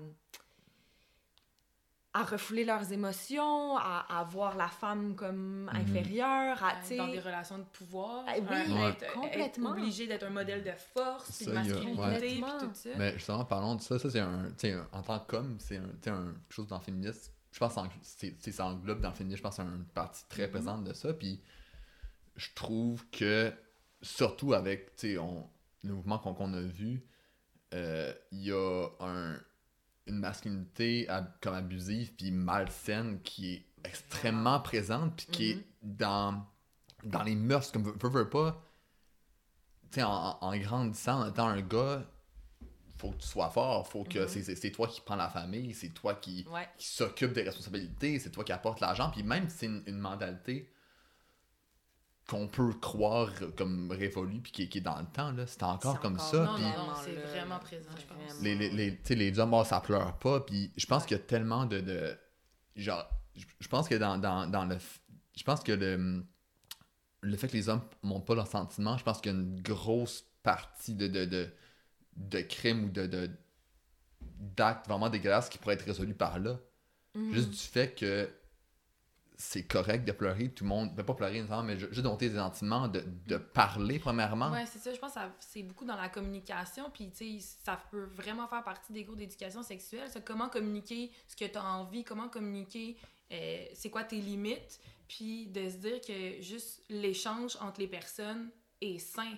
à 2.14 2.24
refouler 2.24 2.64
leurs 2.64 2.90
émotions, 2.92 3.76
à, 3.76 4.06
à 4.08 4.24
voir 4.24 4.56
la 4.56 4.68
femme 4.68 5.14
comme 5.16 5.68
inférieure, 5.74 6.62
à, 6.64 6.76
tu 6.80 6.86
sais... 6.86 6.96
dans 6.96 7.08
des 7.08 7.20
relations 7.20 7.58
de 7.58 7.64
pouvoir. 7.64 8.24
Ah, 8.26 8.32
oui, 8.38 8.44
Ouais. 8.72 8.88
être, 8.90 9.02
être 9.02 9.12
complètement. 9.12 9.70
obligé 9.72 10.06
d'être 10.06 10.22
un 10.22 10.30
modèle 10.30 10.64
de 10.64 10.72
force, 10.94 11.42
de 11.42 11.52
masculinité, 11.52 12.40
ouais. 12.42 12.58
tout 12.58 12.70
ça. 12.72 12.88
Mais 12.96 13.12
justement, 13.14 13.44
parlons 13.44 13.74
de 13.74 13.82
ça. 13.82 13.98
Ça, 13.98 14.08
c'est 14.10 14.20
un. 14.20 14.44
Tu 14.52 14.68
sais, 14.68 14.72
un- 14.72 14.88
en 14.92 15.02
tant 15.02 15.20
qu'homme, 15.20 15.56
c'est 15.60 15.76
un, 15.76 15.88
tu 15.88 16.04
sais, 16.04 16.10
un 16.10 16.24
quelque 16.32 16.52
chose 16.54 16.66
dans 16.68 16.78
le 16.78 16.84
féminisme. 16.84 17.32
Je 17.52 17.58
pense 17.58 17.74
que 17.74 17.80
c'est- 18.02 18.36
c'est- 18.38 18.52
ça 18.52 18.66
englobe 18.66 19.00
dans 19.00 19.10
le 19.10 19.14
féminisme. 19.14 19.38
Je 19.38 19.42
pense 19.42 19.56
que 19.58 19.62
c'est 19.62 19.68
une 19.68 19.84
partie 19.84 20.24
très 20.28 20.44
Mhm. 20.46 20.50
présente 20.52 20.84
de 20.84 20.92
ça. 20.94 21.12
Puis 21.12 21.42
je 22.36 22.48
trouve 22.54 23.04
que, 23.10 23.52
surtout 24.06 24.54
avec 24.54 24.92
on, 25.20 25.44
le 25.82 25.92
mouvement 25.94 26.18
qu'on 26.18 26.52
a 26.54 26.60
vu, 26.60 27.04
euh, 27.74 28.12
il 28.32 28.44
y 28.44 28.52
a 28.52 28.88
un, 29.00 29.38
une 30.06 30.18
masculinité 30.18 31.08
ab- 31.08 31.32
comme 31.40 31.54
abusive 31.54 32.14
puis 32.14 32.30
malsaine 32.30 33.20
qui 33.22 33.54
est 33.54 33.64
extrêmement 33.84 34.60
présente 34.60 35.16
puis 35.16 35.26
qui 35.26 35.50
est 35.50 35.64
dans, 35.82 36.44
dans 37.04 37.22
les 37.22 37.34
mœurs. 37.34 37.70
Comme 37.72 37.82
veux, 37.84 38.08
veux 38.08 38.30
pas, 38.30 38.62
tu 39.90 40.00
sais, 40.00 40.02
en, 40.02 40.38
en 40.40 40.56
grandissant, 40.58 41.20
en 41.22 41.28
étant 41.28 41.48
un 41.48 41.60
gars, 41.60 42.04
faut 42.98 43.10
que 43.10 43.18
tu 43.18 43.26
sois 43.28 43.50
fort, 43.50 43.86
faut 43.88 44.04
que 44.04 44.20
Mhm. 44.20 44.28
c'est- 44.28 44.54
toi 44.70 44.88
qui 44.88 45.00
prends 45.02 45.16
la 45.16 45.28
famille, 45.28 45.74
c'est 45.74 45.90
toi 45.90 46.14
qui, 46.14 46.46
Ouais. 46.50 46.66
qui 46.78 46.86
s'occupe 46.88 47.32
des 47.32 47.42
responsabilités, 47.42 48.18
c'est 48.18 48.30
toi 48.30 48.42
qui 48.42 48.52
apporte 48.52 48.80
l'argent, 48.80 49.10
puis 49.10 49.22
même 49.22 49.48
si 49.50 49.58
c'est 49.58 49.66
une, 49.66 49.82
une 49.86 49.98
mentalité 49.98 50.70
qu'on 52.28 52.48
peut 52.48 52.72
croire 52.74 53.30
comme 53.56 53.90
révolue 53.92 54.40
puis 54.40 54.50
qui, 54.52 54.62
est- 54.64 54.68
qui 54.68 54.78
est 54.78 54.80
dans 54.80 54.98
le 54.98 55.06
temps, 55.06 55.30
là, 55.32 55.46
c'est 55.46 55.62
encore 55.62 56.00
comme 56.00 56.14
encore- 56.14 56.26
ça. 56.28 56.44
Non, 56.44 56.54
puis 56.54 56.62
non, 56.64 56.70
non, 56.88 56.92
c'est 57.04 57.12
vraiment 57.14 57.58
présent, 57.60 57.90
je 57.98 58.04
pense. 58.06 58.40
les, 58.42 58.54
les, 58.56 58.70
les, 58.70 59.14
les 59.14 59.38
hommes, 59.38 59.54
oh, 59.54 59.62
ça 59.64 59.80
pleure 59.80 60.18
pas. 60.18 60.40
Puis 60.40 60.72
je 60.76 60.86
pense 60.86 61.02
Ouais. 61.02 61.08
qu'il 61.08 61.16
y 61.16 61.20
a 61.20 61.22
tellement 61.22 61.66
de. 61.66 61.80
de 61.80 62.16
genre, 62.74 63.08
je, 63.60 63.68
pense 63.68 63.88
que 63.88 63.94
dans, 63.94 64.18
dans, 64.18 64.46
dans 64.50 64.64
le. 64.64 64.76
Je 65.36 65.44
pense 65.44 65.60
que 65.62 65.70
le, 65.72 66.24
le 67.20 67.36
fait 67.36 67.46
que 67.48 67.52
les 67.52 67.68
hommes 67.68 67.82
montrent 68.02 68.24
pas 68.24 68.34
leurs 68.34 68.46
sentiments, 68.48 68.96
je 68.98 69.04
pense 69.04 69.20
qu'il 69.20 69.32
y 69.32 69.34
a 69.34 69.38
une 69.38 69.60
grosse 69.60 70.24
partie 70.42 70.94
de, 70.94 71.06
de, 71.06 71.24
de, 71.26 71.48
de 72.16 72.40
crimes 72.40 72.84
ou 72.86 72.90
de, 72.90 73.06
de 73.06 73.30
d'actes 74.40 74.86
vraiment 74.88 75.08
dégueulasses 75.08 75.48
qui 75.48 75.58
pourraient 75.58 75.74
être 75.74 75.84
résolus 75.86 76.14
par 76.14 76.38
là. 76.38 76.58
Mhm. 77.14 77.32
Juste 77.32 77.50
du 77.50 77.56
fait 77.56 77.94
que 77.94 78.28
c'est 79.38 79.64
correct 79.64 80.04
de 80.06 80.12
pleurer, 80.12 80.48
tout 80.48 80.64
le 80.64 80.68
monde. 80.70 80.94
Ben, 80.94 81.04
pas 81.04 81.14
pleurer 81.14 81.44
mais 81.64 81.78
ju- 81.78 81.88
juste 81.90 82.02
de 82.02 82.08
monter 82.08 82.28
des 82.30 82.36
sentiments, 82.36 82.88
de, 82.88 83.04
de 83.26 83.36
parler 83.36 83.98
premièrement. 83.98 84.50
Ouais, 84.50 84.64
c'est 84.66 84.78
ça. 84.78 84.92
Je 84.94 84.98
pense 84.98 85.14
que 85.14 85.20
c'est 85.40 85.62
beaucoup 85.62 85.84
dans 85.84 85.96
la 85.96 86.08
communication. 86.08 86.90
Puis, 86.90 87.10
tu 87.10 87.40
sais, 87.40 87.46
ça 87.64 87.80
peut 87.90 88.04
vraiment 88.14 88.46
faire 88.48 88.64
partie 88.64 88.92
des 88.92 89.04
cours 89.04 89.16
d'éducation 89.16 89.62
sexuelle. 89.62 90.08
Ça, 90.08 90.20
comment 90.20 90.48
communiquer 90.48 91.10
ce 91.28 91.36
que 91.36 91.44
tu 91.44 91.58
as 91.58 91.64
envie, 91.64 92.02
comment 92.04 92.28
communiquer 92.28 92.96
euh, 93.32 93.64
c'est 93.74 93.90
quoi 93.90 94.04
tes 94.04 94.20
limites. 94.20 94.80
Puis, 95.08 95.46
de 95.48 95.68
se 95.68 95.76
dire 95.76 96.00
que 96.00 96.42
juste 96.42 96.82
l'échange 96.88 97.56
entre 97.60 97.80
les 97.80 97.88
personnes 97.88 98.50
est 98.80 98.98
sain. 98.98 99.32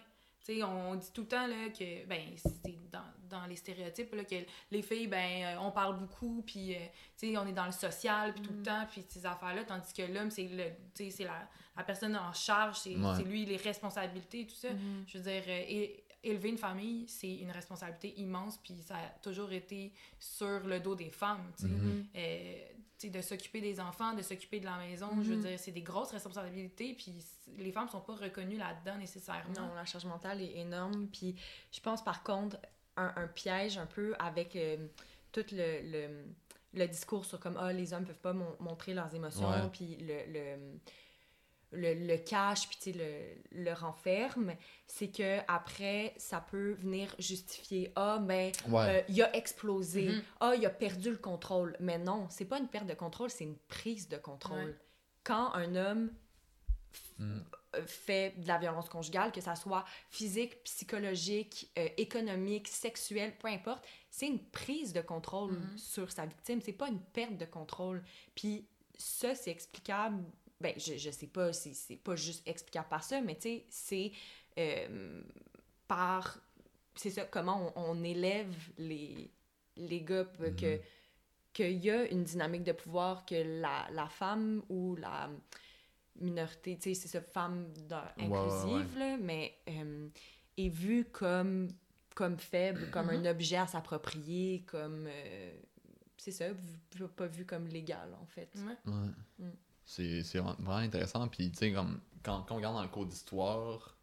Tu 0.44 0.54
sais, 0.54 0.62
on 0.62 0.94
dit 0.94 1.10
tout 1.12 1.22
le 1.22 1.28
temps 1.28 1.46
là, 1.46 1.68
que, 1.70 2.06
ben, 2.06 2.22
c'est 2.36 2.78
dans, 2.90 3.04
dans 3.28 3.44
les 3.46 3.56
stéréotypes, 3.56 4.14
là, 4.14 4.24
que 4.24 4.34
les 4.70 4.82
filles, 4.82 5.06
ben, 5.06 5.44
euh, 5.44 5.60
on 5.60 5.70
parle 5.70 5.98
beaucoup, 5.98 6.42
puis, 6.46 6.74
euh, 6.74 6.78
tu 7.18 7.28
sais, 7.30 7.36
on 7.38 7.46
est 7.46 7.52
dans 7.52 7.66
le 7.66 7.72
social, 7.72 8.32
puis 8.34 8.42
tout 8.42 8.52
le 8.52 8.62
temps, 8.62 8.86
puis 8.90 9.04
ces 9.08 9.24
affaires-là, 9.26 9.64
tandis 9.64 9.92
que 9.92 10.02
l'homme, 10.02 10.30
c'est 10.30 10.48
le, 10.48 10.64
tu 10.94 11.04
sais, 11.04 11.10
c'est 11.10 11.24
la, 11.24 11.48
la 11.76 11.84
personne 11.84 12.16
en 12.16 12.32
charge, 12.32 12.78
c'est 12.78 12.96
Ouais. 12.96 13.22
lui 13.22 13.44
les 13.46 13.56
responsabilités, 13.56 14.46
tout 14.46 14.54
ça. 14.56 14.70
Mhm. 14.72 15.04
Je 15.06 15.18
veux 15.18 15.24
dire, 15.24 15.42
euh, 15.46 15.86
élever 16.24 16.48
une 16.48 16.58
famille, 16.58 17.06
c'est 17.08 17.32
une 17.36 17.50
responsabilité 17.52 18.12
immense, 18.20 18.58
puis 18.58 18.74
ça 18.82 18.96
a 18.96 19.08
toujours 19.22 19.52
été 19.52 19.92
sur 20.18 20.66
le 20.66 20.80
dos 20.80 20.94
des 20.96 21.10
femmes, 21.10 21.50
tu 21.56 21.62
sais. 21.62 21.68
Mhm. 21.68 22.06
Euh, 22.16 22.58
de 23.00 23.20
s'occuper 23.22 23.60
des 23.60 23.78
enfants, 23.78 24.12
de 24.14 24.22
s'occuper 24.22 24.58
de 24.58 24.64
la 24.64 24.76
maison, 24.78 25.08
je 25.22 25.28
veux 25.30 25.36
Mhm. 25.36 25.42
dire, 25.44 25.58
c'est 25.60 25.70
des 25.70 25.82
grosses 25.82 26.10
responsabilités, 26.10 26.94
puis 26.94 27.14
les 27.56 27.70
femmes 27.70 27.88
sont 27.88 28.00
pas 28.00 28.16
reconnues 28.16 28.56
là-dedans 28.56 28.98
nécessairement. 28.98 29.52
Non, 29.56 29.72
la 29.76 29.84
charge 29.84 30.04
mentale 30.04 30.42
est 30.42 30.56
énorme. 30.56 31.06
Puis 31.06 31.36
je 31.70 31.78
pense 31.78 32.02
par 32.02 32.24
contre, 32.24 32.56
un, 32.98 33.12
un 33.16 33.26
piège 33.28 33.78
un 33.78 33.86
peu 33.86 34.14
avec 34.18 34.54
euh, 34.56 34.76
tout 35.32 35.44
le, 35.52 35.80
le, 35.92 36.24
le 36.74 36.86
discours 36.86 37.24
sur 37.24 37.40
comme 37.40 37.56
ah, 37.58 37.72
les 37.72 37.92
hommes 37.92 38.04
peuvent 38.04 38.18
pas 38.20 38.32
mon- 38.34 38.56
montrer 38.60 38.92
leurs 38.94 39.14
émotions, 39.14 39.48
Ouais. 39.48 39.68
puis 39.72 39.96
le, 39.96 40.18
le, 40.32 40.78
le, 41.72 42.06
le 42.06 42.16
cache, 42.16 42.66
puis 42.68 42.78
tu 42.80 42.92
sais, 42.92 42.98
le, 42.98 43.62
le 43.64 43.72
renferme, 43.74 44.54
c'est 44.86 45.08
que 45.08 45.38
après 45.48 46.14
ça 46.16 46.40
peut 46.40 46.72
venir 46.72 47.14
justifier 47.18 47.92
ah, 47.96 48.18
ben, 48.20 48.52
Ouais. 48.68 48.86
euh, 48.88 49.02
il 49.08 49.22
a 49.22 49.34
explosé, 49.36 50.08
Mhm. 50.08 50.22
ah, 50.40 50.54
il 50.56 50.64
a 50.64 50.70
perdu 50.70 51.10
le 51.10 51.18
contrôle. 51.18 51.76
Mais 51.80 51.98
non, 51.98 52.26
c'est 52.30 52.46
pas 52.46 52.58
une 52.58 52.68
perte 52.68 52.86
de 52.86 52.94
contrôle, 52.94 53.28
c'est 53.30 53.44
une 53.44 53.58
prise 53.68 54.08
de 54.08 54.16
contrôle. 54.16 54.58
Ouais. 54.70 54.76
Quand 55.24 55.52
un 55.54 55.74
homme 55.76 56.10
Mm. 57.18 57.40
Fait 57.86 58.34
de 58.38 58.48
la 58.48 58.58
violence 58.58 58.88
conjugale, 58.88 59.30
que 59.32 59.40
ça 59.40 59.54
soit 59.56 59.84
physique, 60.10 60.62
psychologique, 60.64 61.70
euh, 61.78 61.88
économique, 61.96 62.68
sexuelle, 62.68 63.34
peu 63.38 63.48
importe, 63.48 63.84
c'est 64.10 64.26
une 64.26 64.38
prise 64.38 64.92
de 64.92 65.00
contrôle 65.00 65.52
Mhm. 65.52 65.78
sur 65.78 66.10
sa 66.10 66.26
victime, 66.26 66.60
c'est 66.62 66.72
pas 66.72 66.88
une 66.88 67.00
perte 67.00 67.36
de 67.36 67.44
contrôle. 67.44 68.02
Puis 68.34 68.66
ça, 68.96 69.34
c'est 69.34 69.50
explicable, 69.50 70.22
ben 70.60 70.72
je, 70.76 70.96
je 70.96 71.10
sais 71.10 71.26
pas, 71.28 71.52
c'est 71.52 71.74
c'est 71.74 71.96
pas 71.96 72.16
juste 72.16 72.42
explicable 72.48 72.88
par 72.88 73.04
ça, 73.04 73.20
mais 73.20 73.34
tu 73.36 73.42
sais, 73.42 73.64
c'est 73.68 74.12
euh, 74.58 75.22
par, 75.86 76.38
c'est 76.94 77.10
ça, 77.10 77.24
comment 77.24 77.72
on, 77.76 77.90
on 77.90 78.04
élève 78.04 78.52
les, 78.78 79.30
les 79.76 80.00
gars, 80.02 80.24
que 80.56 80.76
Mhm. 80.76 80.80
qu'il 81.52 81.84
y 81.84 81.90
a 81.90 82.04
une 82.10 82.24
dynamique 82.24 82.62
de 82.64 82.72
pouvoir 82.72 83.24
que 83.26 83.34
la, 83.60 83.86
la 83.90 84.08
femme 84.08 84.62
ou 84.68 84.94
la 84.96 85.28
minorité, 86.20 86.76
tu 86.76 86.82
sais, 86.82 86.94
c'est 86.94 87.08
ça, 87.08 87.20
femme 87.20 87.72
dans- 87.88 88.02
Ouais, 88.18 88.26
ouais, 88.28 88.38
inclusive, 88.38 88.98
là, 88.98 89.16
mais 89.20 89.54
euh, 89.68 90.08
est 90.56 90.68
vue 90.68 91.04
comme, 91.06 91.68
comme 92.14 92.38
faible, 92.38 92.90
comme 92.90 93.10
un 93.10 93.24
objet 93.26 93.56
à 93.56 93.66
s'approprier, 93.66 94.64
comme... 94.66 95.06
euh, 95.06 95.52
c'est 96.16 96.32
ça, 96.32 96.50
vu- 96.52 97.08
pas 97.16 97.26
vu 97.26 97.44
comme 97.46 97.66
légal, 97.68 98.12
en 98.20 98.26
fait. 98.26 98.50
Ouais. 98.56 98.92
Ouais. 98.92 99.08
Mm. 99.38 99.50
C'est 99.84 100.22
c'est 100.22 100.38
vraiment 100.40 100.76
intéressant. 100.76 101.26
Puis, 101.28 101.50
tu 101.50 101.58
sais, 101.58 101.72
comme 101.72 102.00
quand, 102.22 102.42
quand 102.42 102.54
on 102.54 102.56
regarde 102.58 102.74
dans 102.74 102.82
le 102.82 102.88
cours 102.88 103.06
d'histoire 103.06 103.96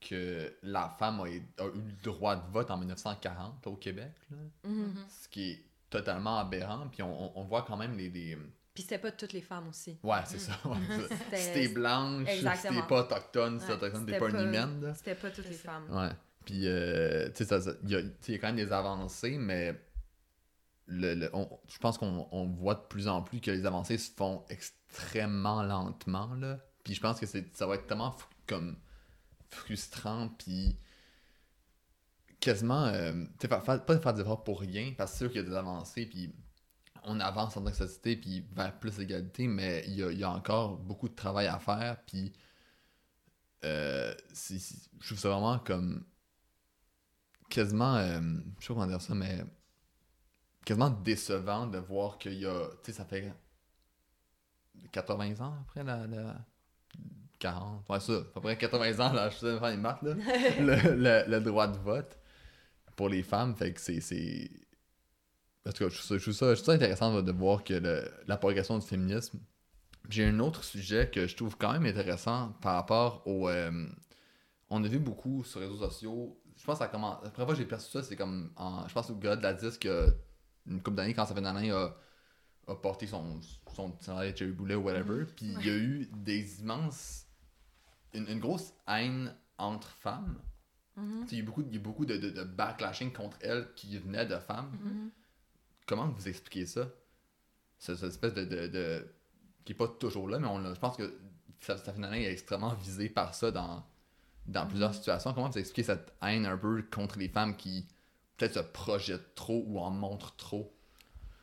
que 0.00 0.56
la 0.62 0.88
femme 0.98 1.20
a, 1.20 1.24
a 1.24 1.26
eu 1.68 1.80
le 1.80 2.02
droit 2.02 2.34
de 2.36 2.50
vote 2.50 2.70
en 2.70 2.78
1940 2.78 3.66
au 3.68 3.76
Québec, 3.76 4.12
là, 4.30 4.36
Mhm. 4.64 4.94
ce 5.08 5.28
qui 5.28 5.50
est 5.50 5.62
totalement 5.90 6.38
aberrant. 6.38 6.88
Puis, 6.88 7.02
on, 7.02 7.24
on- 7.36 7.40
on 7.40 7.44
voit 7.44 7.62
quand 7.62 7.76
même 7.76 7.96
les. 7.96 8.08
les... 8.10 8.36
Puis 8.74 8.82
c'était 8.84 8.98
pas 8.98 9.12
toutes 9.12 9.32
les 9.34 9.42
femmes 9.42 9.68
aussi. 9.68 9.98
Ouais, 10.02 10.20
c'est 10.26 10.38
ça. 10.38 10.52
c'est 10.62 11.08
ça. 11.08 11.16
C'était- 11.24 11.36
si 11.36 11.52
t'es 11.52 11.68
blanche, 11.68 12.28
si 12.30 12.42
t'es 12.68 12.82
pas 12.88 13.00
autochtone, 13.02 13.60
si 13.60 13.66
t'es 13.66 13.72
autochtone, 13.74 14.06
t'es 14.06 14.12
c'était 14.14 14.30
pas 14.30 14.30
une 14.40 14.48
humaine. 14.48 14.94
C'était 14.96 15.14
pas 15.14 15.30
toutes 15.30 15.48
les 15.48 15.54
ça. 15.56 15.72
femmes. 15.72 15.90
Ouais. 15.90 16.10
Puis, 16.46 16.66
euh, 16.66 17.28
tu 17.34 17.44
sais, 17.44 17.56
il 17.84 17.90
y, 17.90 17.96
a- 17.96 18.00
y 18.00 18.38
quand 18.38 18.46
même 18.48 18.56
des 18.56 18.72
avancées, 18.72 19.36
mais 19.38 19.78
le, 20.86 21.14
le- 21.14 21.30
on- 21.34 21.48
je 21.68 21.78
pense 21.78 21.98
qu'on 21.98 22.26
on 22.32 22.46
voit 22.46 22.74
de 22.74 22.80
plus 22.88 23.08
en 23.08 23.22
plus 23.22 23.40
que 23.40 23.50
les 23.50 23.66
avancées 23.66 23.98
se 23.98 24.10
font 24.10 24.44
extrêmement 24.48 25.62
lentement, 25.62 26.34
là. 26.34 26.58
Puis 26.82 26.94
je 26.94 27.00
pense 27.00 27.20
que 27.20 27.26
c'est, 27.26 27.54
ça 27.54 27.66
va 27.66 27.74
être 27.76 27.86
tellement 27.86 28.16
comme 28.46 28.76
frustrant, 29.50 30.28
puis 30.30 30.76
quasiment, 32.40 32.86
euh, 32.86 33.12
tu 33.38 33.42
sais, 33.42 33.48
pas 33.48 33.60
faire 33.60 34.12
des 34.14 34.20
efforts 34.22 34.42
pour 34.42 34.60
rien, 34.60 34.92
parce 34.96 35.12
que 35.12 35.18
c'est 35.18 35.24
sûr 35.24 35.32
qu'il 35.32 35.42
y 35.42 35.44
a 35.44 35.48
des 35.48 35.54
avancées, 35.56 36.06
puis 36.06 36.34
on 37.04 37.20
avance 37.20 37.56
en 37.56 37.62
tant 37.64 37.70
que 37.70 37.76
société, 37.76 38.16
puis 38.16 38.44
vers 38.52 38.78
plus 38.78 38.96
d'égalité, 38.96 39.46
mais 39.48 39.84
il 39.88 39.94
y 39.96 40.02
a, 40.02 40.10
il 40.12 40.18
y 40.18 40.24
a 40.24 40.30
encore 40.30 40.76
beaucoup 40.78 41.08
de 41.08 41.14
travail 41.14 41.46
à 41.46 41.58
faire, 41.58 41.98
puis 42.06 42.32
euh, 43.64 44.14
je 44.34 45.06
trouve 45.06 45.18
ça 45.18 45.28
vraiment 45.30 45.58
comme 45.58 46.04
quasiment, 47.48 47.96
euh, 47.96 48.20
je 48.58 48.66
sais 48.66 48.68
pas 48.68 48.74
comment 48.74 48.86
dire 48.86 49.00
ça, 49.00 49.14
mais 49.14 49.44
quasiment 50.64 50.90
décevant 50.90 51.66
de 51.66 51.78
voir 51.78 52.18
qu'il 52.18 52.34
y 52.34 52.46
a, 52.46 52.68
tu 52.82 52.92
sais, 52.92 52.92
ça 52.92 53.04
fait 53.04 53.32
80 54.92 55.40
ans 55.40 55.54
après 55.62 55.84
la, 55.84 56.06
la 56.06 56.36
40, 57.38 57.88
ouais 57.88 58.00
ça, 58.00 58.12
à 58.14 58.22
peu 58.34 58.40
près 58.40 58.58
80 58.58 59.00
ans, 59.06 59.12
là, 59.12 59.30
je 59.30 59.36
sais 59.38 59.54
pas 59.54 59.60
faire 59.60 59.70
les 59.70 59.76
maths, 59.76 60.02
là, 60.02 60.14
le, 60.60 60.94
le- 60.94 61.30
le 61.30 61.40
droit 61.40 61.68
de 61.68 61.78
vote 61.78 62.18
pour 62.96 63.08
les 63.08 63.22
femmes, 63.22 63.56
fait 63.56 63.72
que 63.72 63.80
c'est... 63.80 64.50
En 65.66 65.70
tout 65.72 65.84
cas, 65.84 65.88
je 65.90 65.94
trouve 65.96 66.06
ça, 66.08 66.18
je 66.18 66.22
trouve 66.22 66.34
ça, 66.34 66.48
je 66.54 66.60
trouve 66.60 66.66
ça 66.66 66.72
intéressant 66.72 67.14
de, 67.16 67.20
de 67.22 67.32
voir 67.32 67.62
que 67.64 67.74
le- 67.74 68.10
la 68.26 68.36
progression 68.36 68.78
du 68.78 68.86
féminisme 68.86 69.38
j'ai 70.08 70.24
un 70.26 70.40
autre 70.40 70.64
sujet 70.64 71.08
que 71.08 71.28
je 71.28 71.36
trouve 71.36 71.56
quand 71.56 71.72
même 71.72 71.86
intéressant 71.86 72.52
par 72.60 72.74
rapport 72.74 73.22
au. 73.26 73.48
euh, 73.48 73.86
on 74.68 74.82
a 74.82 74.88
vu 74.88 74.98
beaucoup 74.98 75.44
sur 75.44 75.60
les 75.60 75.66
réseaux 75.66 75.78
sociaux. 75.88 76.42
Je 76.56 76.64
pense 76.64 76.78
que 76.80 76.84
ça 76.84 76.88
commence. 76.88 77.22
La 77.22 77.30
première 77.30 77.46
fois 77.46 77.54
que 77.54 77.60
j'ai 77.60 77.68
perçu 77.68 77.88
ça, 77.90 78.02
c'est 78.02 78.16
comme. 78.16 78.50
En, 78.56 78.88
je 78.88 78.92
pense 78.92 79.08
au 79.10 79.14
gars 79.14 79.36
de 79.36 79.42
la 79.44 79.54
disque, 79.54 79.88
une 80.66 80.82
couple 80.82 80.96
d'années, 80.96 81.14
quand 81.14 81.24
ça 81.24 81.34
fait 81.36 81.46
Alain 81.46 81.70
a, 81.72 81.94
a 82.66 82.74
porté 82.74 83.06
son, 83.06 83.40
son 83.74 83.96
chandail 84.04 84.32
de 84.32 84.36
Jerry 84.38 84.50
Boulet 84.50 84.74
ou 84.74 84.82
whatever. 84.82 85.24
Puis 85.36 85.46
il 85.60 85.66
y 85.66 85.70
a 85.70 85.76
eu 85.76 86.10
des 86.12 86.60
immenses. 86.60 87.26
Une, 88.12 88.26
une 88.28 88.40
grosse 88.40 88.74
haine 88.88 89.32
entre 89.56 89.88
femmes. 89.88 90.36
Mhm. 90.96 91.28
Sais, 91.28 91.36
Il 91.36 91.38
y 91.38 91.40
a 91.40 91.44
eu 91.44 91.46
beaucoup, 91.46 91.62
il 91.62 91.68
y 91.68 91.72
a 91.72 91.76
eu 91.76 91.78
beaucoup 91.78 92.04
de, 92.06 92.16
de, 92.16 92.30
de 92.30 92.42
backlashing 92.42 93.12
contre 93.12 93.38
elle 93.40 93.68
qui 93.76 93.96
venait 93.98 94.26
de 94.26 94.36
femmes. 94.36 94.72
Mhm. 94.82 95.10
Comment 95.92 96.08
vous 96.08 96.26
expliquez 96.26 96.64
ça? 96.64 96.88
Ce- 97.78 97.94
Cette 97.94 98.08
espèce 98.08 98.32
de, 98.32 98.44
de, 98.46 98.66
de- 98.68 99.06
qui 99.66 99.72
est 99.72 99.76
pas 99.76 99.88
toujours 99.88 100.26
là, 100.26 100.38
mais 100.38 100.46
on 100.48 100.74
je 100.74 100.80
pense 100.80 100.96
que 100.96 101.20
ça, 101.60 101.76
ça 101.76 101.92
finalement 101.92 102.16
est 102.16 102.32
extrêmement 102.32 102.72
visé 102.72 103.10
par 103.10 103.34
ça 103.34 103.50
dans, 103.50 103.84
dans 104.46 104.66
plusieurs 104.66 104.94
situations. 104.94 105.34
Comment 105.34 105.50
vous 105.50 105.58
expliquez 105.58 105.82
cette 105.82 106.14
haine 106.22 106.46
un 106.46 106.56
peu 106.56 106.82
contre 106.90 107.18
les 107.18 107.28
femmes 107.28 107.58
qui 107.58 107.86
peut-être 108.38 108.54
se 108.54 108.60
projettent 108.60 109.34
trop 109.34 109.62
ou 109.66 109.78
en 109.80 109.90
montrent 109.90 110.34
trop? 110.36 110.72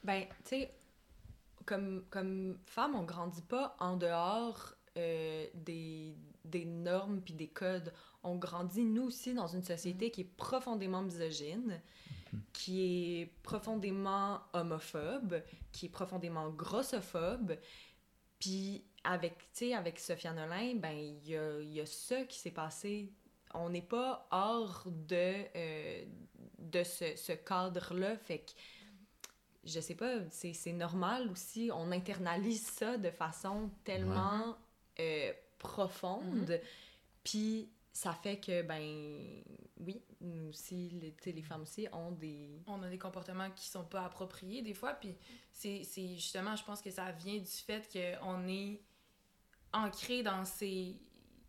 Ben, 0.04 0.24
tu 0.46 0.50
sais, 0.50 0.74
comme, 1.68 2.04
comme 2.10 2.58
femme, 2.66 2.96
on 2.96 3.04
grandit 3.04 3.44
pas 3.44 3.76
en 3.80 3.98
dehors 3.98 4.74
euh, 4.98 5.46
des, 5.54 6.16
des 6.44 6.66
normes 6.66 7.22
puis 7.22 7.36
des 7.36 7.50
codes. 7.50 7.94
On 8.24 8.36
grandit, 8.36 8.84
nous 8.84 9.04
aussi, 9.04 9.36
dans 9.36 9.46
une 9.48 9.64
société 9.64 10.10
qui 10.10 10.22
est 10.22 10.36
profondément 10.38 11.04
misogyne, 11.04 11.80
qui 12.54 13.22
est 13.22 13.26
profondément 13.44 14.42
homophobe, 14.54 15.42
qui 15.72 15.88
est 15.88 15.90
profondément 15.90 16.50
grossophobe. 16.50 17.58
Puis 18.40 18.84
avec, 19.04 19.38
tu 19.38 19.48
sais, 19.54 19.74
avec 19.74 20.00
Sophia 20.00 20.34
Nolin, 20.34 20.76
ben, 20.76 20.92
il 20.92 21.28
y 21.28 21.38
a, 21.38 21.60
il 21.62 21.74
y 21.74 21.82
a 21.82 21.86
ça 21.86 22.24
qui 22.24 22.38
s'est 22.38 22.52
passé. 22.52 23.12
On 23.54 23.70
n'est 23.70 23.82
pas 23.82 24.28
hors 24.32 24.84
de, 24.86 25.46
euh, 25.56 26.06
de 26.60 26.84
ce, 26.84 27.16
ce 27.16 27.34
cadre-là. 27.34 28.18
Fait 28.18 28.40
que 28.40 28.52
je 29.64 29.80
sais 29.80 29.96
pas, 29.96 30.20
c'est 30.30 30.54
c'est 30.54 30.74
normal 30.74 31.30
aussi. 31.32 31.70
On 31.74 31.92
internalise 31.92 32.66
ça 32.66 32.98
de 32.98 33.12
façon 33.12 33.70
tellement 33.84 34.58
euh, 35.00 35.34
profonde. 35.58 36.60
Puis 37.24 37.70
ça 38.00 38.14
fait 38.14 38.40
que, 38.40 38.62
ben, 38.62 39.44
oui, 39.82 40.02
nous 40.22 40.48
aussi, 40.48 40.90
les, 41.02 41.34
les 41.34 41.42
femmes 41.42 41.64
aussi 41.64 41.86
ont 41.92 42.12
des. 42.14 42.64
on 42.66 42.82
a 42.82 42.90
des 42.90 42.98
comportements 42.98 43.52
qui 43.52 43.68
sont 43.68 43.84
pas 43.84 44.06
appropriés 44.06 44.62
des 44.62 44.74
fois 44.74 44.94
puis 44.94 45.18
c'est 45.52 45.84
justement 46.16 46.56
je 46.56 46.64
pense 46.64 46.82
que 46.82 46.92
ça 46.92 47.12
vient 47.12 47.38
du 47.38 47.46
fait 47.46 47.90
qu'on 47.92 48.48
est 48.48 48.82
ancré 49.74 50.24
dans 50.24 50.46
ces 50.46 50.96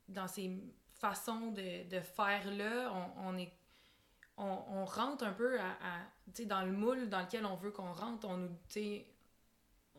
dans 0.09 0.27
ces 0.27 0.51
façons 0.98 1.52
de, 1.52 1.89
de 1.89 2.01
faire 2.01 2.51
là 2.52 2.93
on, 2.94 3.28
on 3.28 3.39
est 3.39 3.52
on, 4.36 4.59
on 4.70 4.85
rentre 4.85 5.22
un 5.22 5.32
peu 5.32 5.60
à, 5.60 5.70
à, 5.70 6.44
dans 6.47 6.62
le 6.62 6.72
moule 6.72 7.09
dans 7.09 7.20
lequel 7.20 7.47
on 7.47 7.55
veut 7.55 7.70
qu'on 7.70 7.93
rentre 7.93 8.27
on 8.27 8.36
nous 8.39 8.56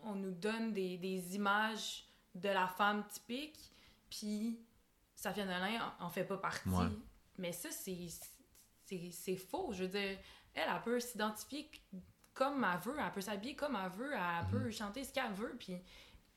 on 0.04 0.16
nous 0.16 0.32
donne 0.32 0.74
des, 0.74 0.98
des 0.98 1.36
images 1.36 2.06
de 2.36 2.50
la 2.50 2.68
femme 2.68 3.08
typique 3.08 3.72
puis 4.10 4.60
Safia 5.22 5.46
Nolin 5.46 5.94
en, 6.00 6.06
en 6.06 6.10
fait 6.10 6.24
pas 6.24 6.38
partie. 6.38 6.68
Ouais. 6.68 6.88
mais 7.38 7.52
ça 7.52 7.70
c'est 7.72 9.38
faux. 9.38 9.72
Je 9.72 9.84
veux 9.84 9.90
dire, 9.90 10.18
elle, 10.54 10.64
elle 10.68 10.82
peut 10.84 11.00
s'identifier 11.00 11.70
comme 12.34 12.66
elle 12.66 12.80
veut, 12.80 12.98
elle 13.00 13.12
peut 13.12 13.22
s'habiller 13.22 13.56
comme 13.56 13.78
elle 13.78 13.92
veut, 13.92 14.14
elle 14.14 14.48
peut 14.50 14.72
chanter 14.72 15.04
ce 15.04 15.14
qu'elle 15.14 15.32
veut, 15.34 15.56
puis, 15.60 15.78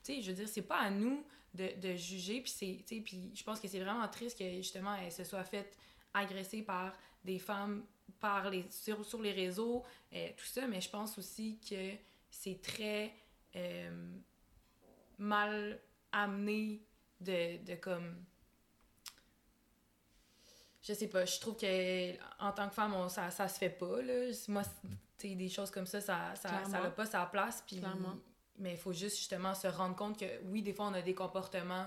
tu 0.03 0.15
sais, 0.15 0.21
je 0.21 0.31
veux 0.31 0.37
dire, 0.37 0.49
c'est 0.49 0.63
pas 0.63 0.79
à 0.79 0.91
nous 0.91 1.25
de, 1.55 1.81
de 1.81 1.95
juger, 1.95 2.43
puis 2.43 2.51
c'est, 2.51 2.85
tu 2.87 2.97
sais, 2.97 3.01
puis 3.01 3.33
je 3.35 3.43
pense 3.43 3.59
que 3.59 3.69
c'est 3.69 3.81
vraiment 3.81 4.07
triste 4.09 4.39
que, 4.39 4.51
justement, 4.57 4.95
elle 4.97 5.13
se 5.13 5.25
soit 5.25 5.45
faite 5.45 5.79
agresser 6.13 6.63
par 6.63 6.93
des 7.25 7.39
femmes 7.39 7.85
par 8.21 8.51
les, 8.51 8.67
sur, 8.71 9.05
sur 9.05 9.23
les 9.23 9.33
réseaux, 9.33 9.83
euh, 10.13 10.29
tout 10.37 10.45
ça, 10.45 10.67
mais 10.67 10.81
je 10.81 10.91
pense 10.91 11.17
aussi 11.19 11.59
que 11.59 11.93
c'est 12.31 12.61
très 12.61 13.15
euh, 13.57 14.19
mal 15.19 15.81
amené 16.13 16.83
de, 17.21 17.65
de 17.65 17.75
comme 17.77 18.25
je 20.87 20.93
sais 20.93 21.09
pas, 21.09 21.25
je 21.25 21.41
trouve 21.41 21.57
que 21.57 22.13
en 22.43 22.53
tant 22.53 22.69
que 22.69 22.75
femme, 22.75 22.95
on- 22.95 23.09
ça, 23.09 23.31
ça 23.31 23.49
se 23.49 23.59
fait 23.59 23.71
pas. 23.71 24.03
Là. 24.03 24.31
Moi, 24.49 24.63
des 25.23 25.49
choses 25.49 25.71
comme 25.71 25.87
ça, 25.87 26.01
ça 26.03 26.35
ça, 26.35 26.65
ça 26.65 26.81
n'a 26.83 26.91
pas 26.91 27.07
sa 27.07 27.25
place. 27.27 27.65
Puis, 27.67 27.81
mais 28.59 28.73
il 28.73 28.77
faut 28.77 28.93
juste 28.93 29.17
justement 29.17 29.55
se 29.55 29.67
rendre 29.67 29.97
compte 29.97 30.19
que 30.19 30.27
oui, 30.45 30.63
des 30.63 30.73
fois, 30.75 30.87
on 30.87 30.95
a 30.95 31.01
des 31.03 31.15
comportements 31.15 31.87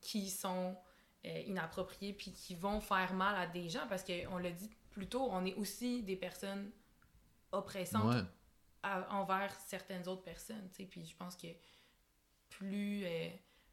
qui 0.00 0.28
sont 0.28 0.76
euh, 1.24 1.38
inappropriés 1.46 2.12
puis 2.12 2.32
qui 2.32 2.56
vont 2.56 2.80
faire 2.80 3.14
mal 3.14 3.36
à 3.36 3.46
des 3.46 3.68
gens 3.68 3.86
parce 3.88 4.02
qu'on 4.02 4.38
l'a 4.38 4.50
dit 4.50 4.68
plus 4.90 5.08
tôt, 5.08 5.28
on 5.30 5.44
est 5.46 5.54
aussi 5.54 6.02
des 6.02 6.16
personnes 6.16 6.72
oppressantes 7.52 8.12
Ouais. 8.14 8.22
à- 8.82 9.08
envers 9.14 9.54
certaines 9.68 10.08
autres 10.08 10.24
personnes, 10.24 10.68
tu 10.70 10.82
sais, 10.82 10.84
puis 10.88 11.06
je 11.06 11.14
pense 11.16 11.36
que 11.36 11.46
plus, 12.48 13.04
euh, 13.04 13.28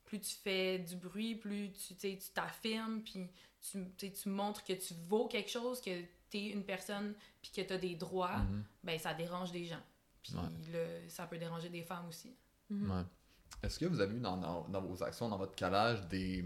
plus 0.09 0.19
tu 0.19 0.35
fais 0.35 0.79
du 0.79 0.95
bruit, 0.95 1.35
plus 1.35 1.71
tu 1.71 1.93
tu 1.93 1.99
sais, 1.99 2.17
tu 2.21 2.29
t'affirmes, 2.33 3.01
puis 3.01 3.27
tu, 3.61 3.85
tu 3.97 4.07
sais, 4.07 4.11
tu 4.11 4.29
montres 4.29 4.63
que 4.63 4.73
tu 4.73 4.93
vaux 5.07 5.27
quelque 5.27 5.49
chose, 5.51 5.79
que 5.81 6.01
tu 6.31 6.37
es 6.37 6.47
une 6.49 6.63
personne, 6.63 7.13
puis 7.41 7.51
que 7.55 7.61
tu 7.61 7.73
as 7.73 7.77
des 7.77 7.95
droits, 7.95 8.37
Mhm. 8.37 8.63
ben 8.83 8.97
ça 8.99 9.13
dérange 9.13 9.51
des 9.51 9.65
gens. 9.65 9.81
Puis 10.23 10.33
Ouais. 10.35 11.05
ça 11.07 11.25
peut 11.27 11.37
déranger 11.37 11.69
des 11.69 11.83
femmes 11.83 12.07
aussi. 12.09 12.33
Mhm. 12.69 12.91
Ouais. 12.91 13.03
est-ce 13.63 13.77
que 13.79 13.85
vous 13.85 13.99
avez 13.99 14.15
eu 14.15 14.19
dans, 14.19 14.37
dans- 14.37 14.67
dans 14.67 14.81
vos 14.81 15.01
actions, 15.03 15.27
dans 15.29 15.37
votre 15.37 15.55
calage, 15.55 16.07
des, 16.07 16.45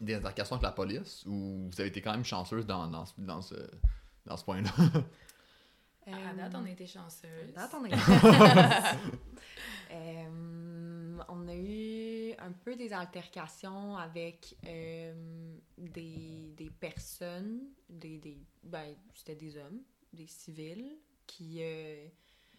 des 0.00 0.14
altercations 0.14 0.56
avec 0.56 0.62
la 0.64 0.72
police 0.72 1.24
ou 1.26 1.68
vous 1.70 1.80
avez 1.80 1.88
été 1.90 2.00
quand 2.00 2.12
même 2.12 2.24
chanceuse 2.24 2.64
dans, 2.66 2.86
dans, 2.88 3.04
ce- 3.06 3.14
dans 3.20 3.42
ce, 3.42 3.54
dans 4.26 4.36
ce 4.36 4.44
point-là? 4.44 4.70
À 6.06 6.34
date, 6.34 6.52
on 6.54 6.64
a 6.64 6.70
été 6.70 6.86
chanceuse. 6.86 7.50
À 7.56 7.60
date, 7.68 7.74
on 7.74 7.84
est. 7.84 7.92
Euh, 9.90 11.18
on 11.28 11.48
a 11.48 11.54
eu 11.54 12.32
un 12.38 12.52
peu 12.72 12.76
des 12.78 12.92
altercations 12.92 13.96
avec 13.96 14.56
euh, 14.66 15.56
des, 15.76 16.52
des 16.56 16.70
personnes, 16.70 17.68
des, 17.88 18.18
des 18.18 18.38
ben, 18.62 18.94
c'était 19.14 19.34
des 19.34 19.56
hommes, 19.58 19.82
des 20.12 20.26
civils, 20.26 20.98
qui, 21.26 21.58
euh, 21.62 22.08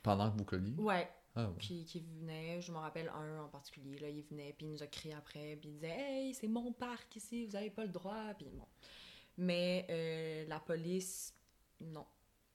Pendant 0.04 0.32
que 0.32 0.38
vous 0.38 0.46
colliez? 0.46 0.76
ouais, 0.78 1.10
Ah, 1.36 1.50
ouais. 1.50 1.58
qui, 1.58 1.86
qui 1.86 2.02
venaient, 2.02 2.62
je 2.62 2.72
me 2.72 2.78
rappelle 2.78 3.10
un 3.10 3.44
en 3.44 3.48
particulier, 3.48 3.98
là, 3.98 4.10
il 4.10 4.22
venait, 4.24 4.54
puis 4.54 4.68
il 4.68 4.72
nous 4.72 4.84
a 4.84 4.88
crié 4.88 5.16
après, 5.16 5.56
puis 5.56 5.70
il 5.70 5.74
disait 5.74 5.90
«Hey, 5.98 6.34
c'est 6.36 6.48
mon 6.48 6.72
parc 6.74 7.16
ici, 7.16 7.46
vous 7.46 7.56
avez 7.56 7.70
pas 7.72 7.84
le 7.86 7.92
droit», 7.92 8.34
puis 8.38 8.48
bon. 8.52 8.68
Mais 9.38 9.88
euh, 9.90 10.48
la 10.48 10.60
police, 10.60 11.34
non. 11.82 12.06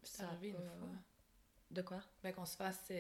Ça 0.05 0.29
arrivé 0.29 0.51
une 0.51 0.55
fois. 0.57 0.89
De 1.73 1.83
quoi? 1.83 2.01
Ben, 2.23 2.33
qu'on 2.33 2.47
se 2.47 2.57
fasse. 2.57 2.91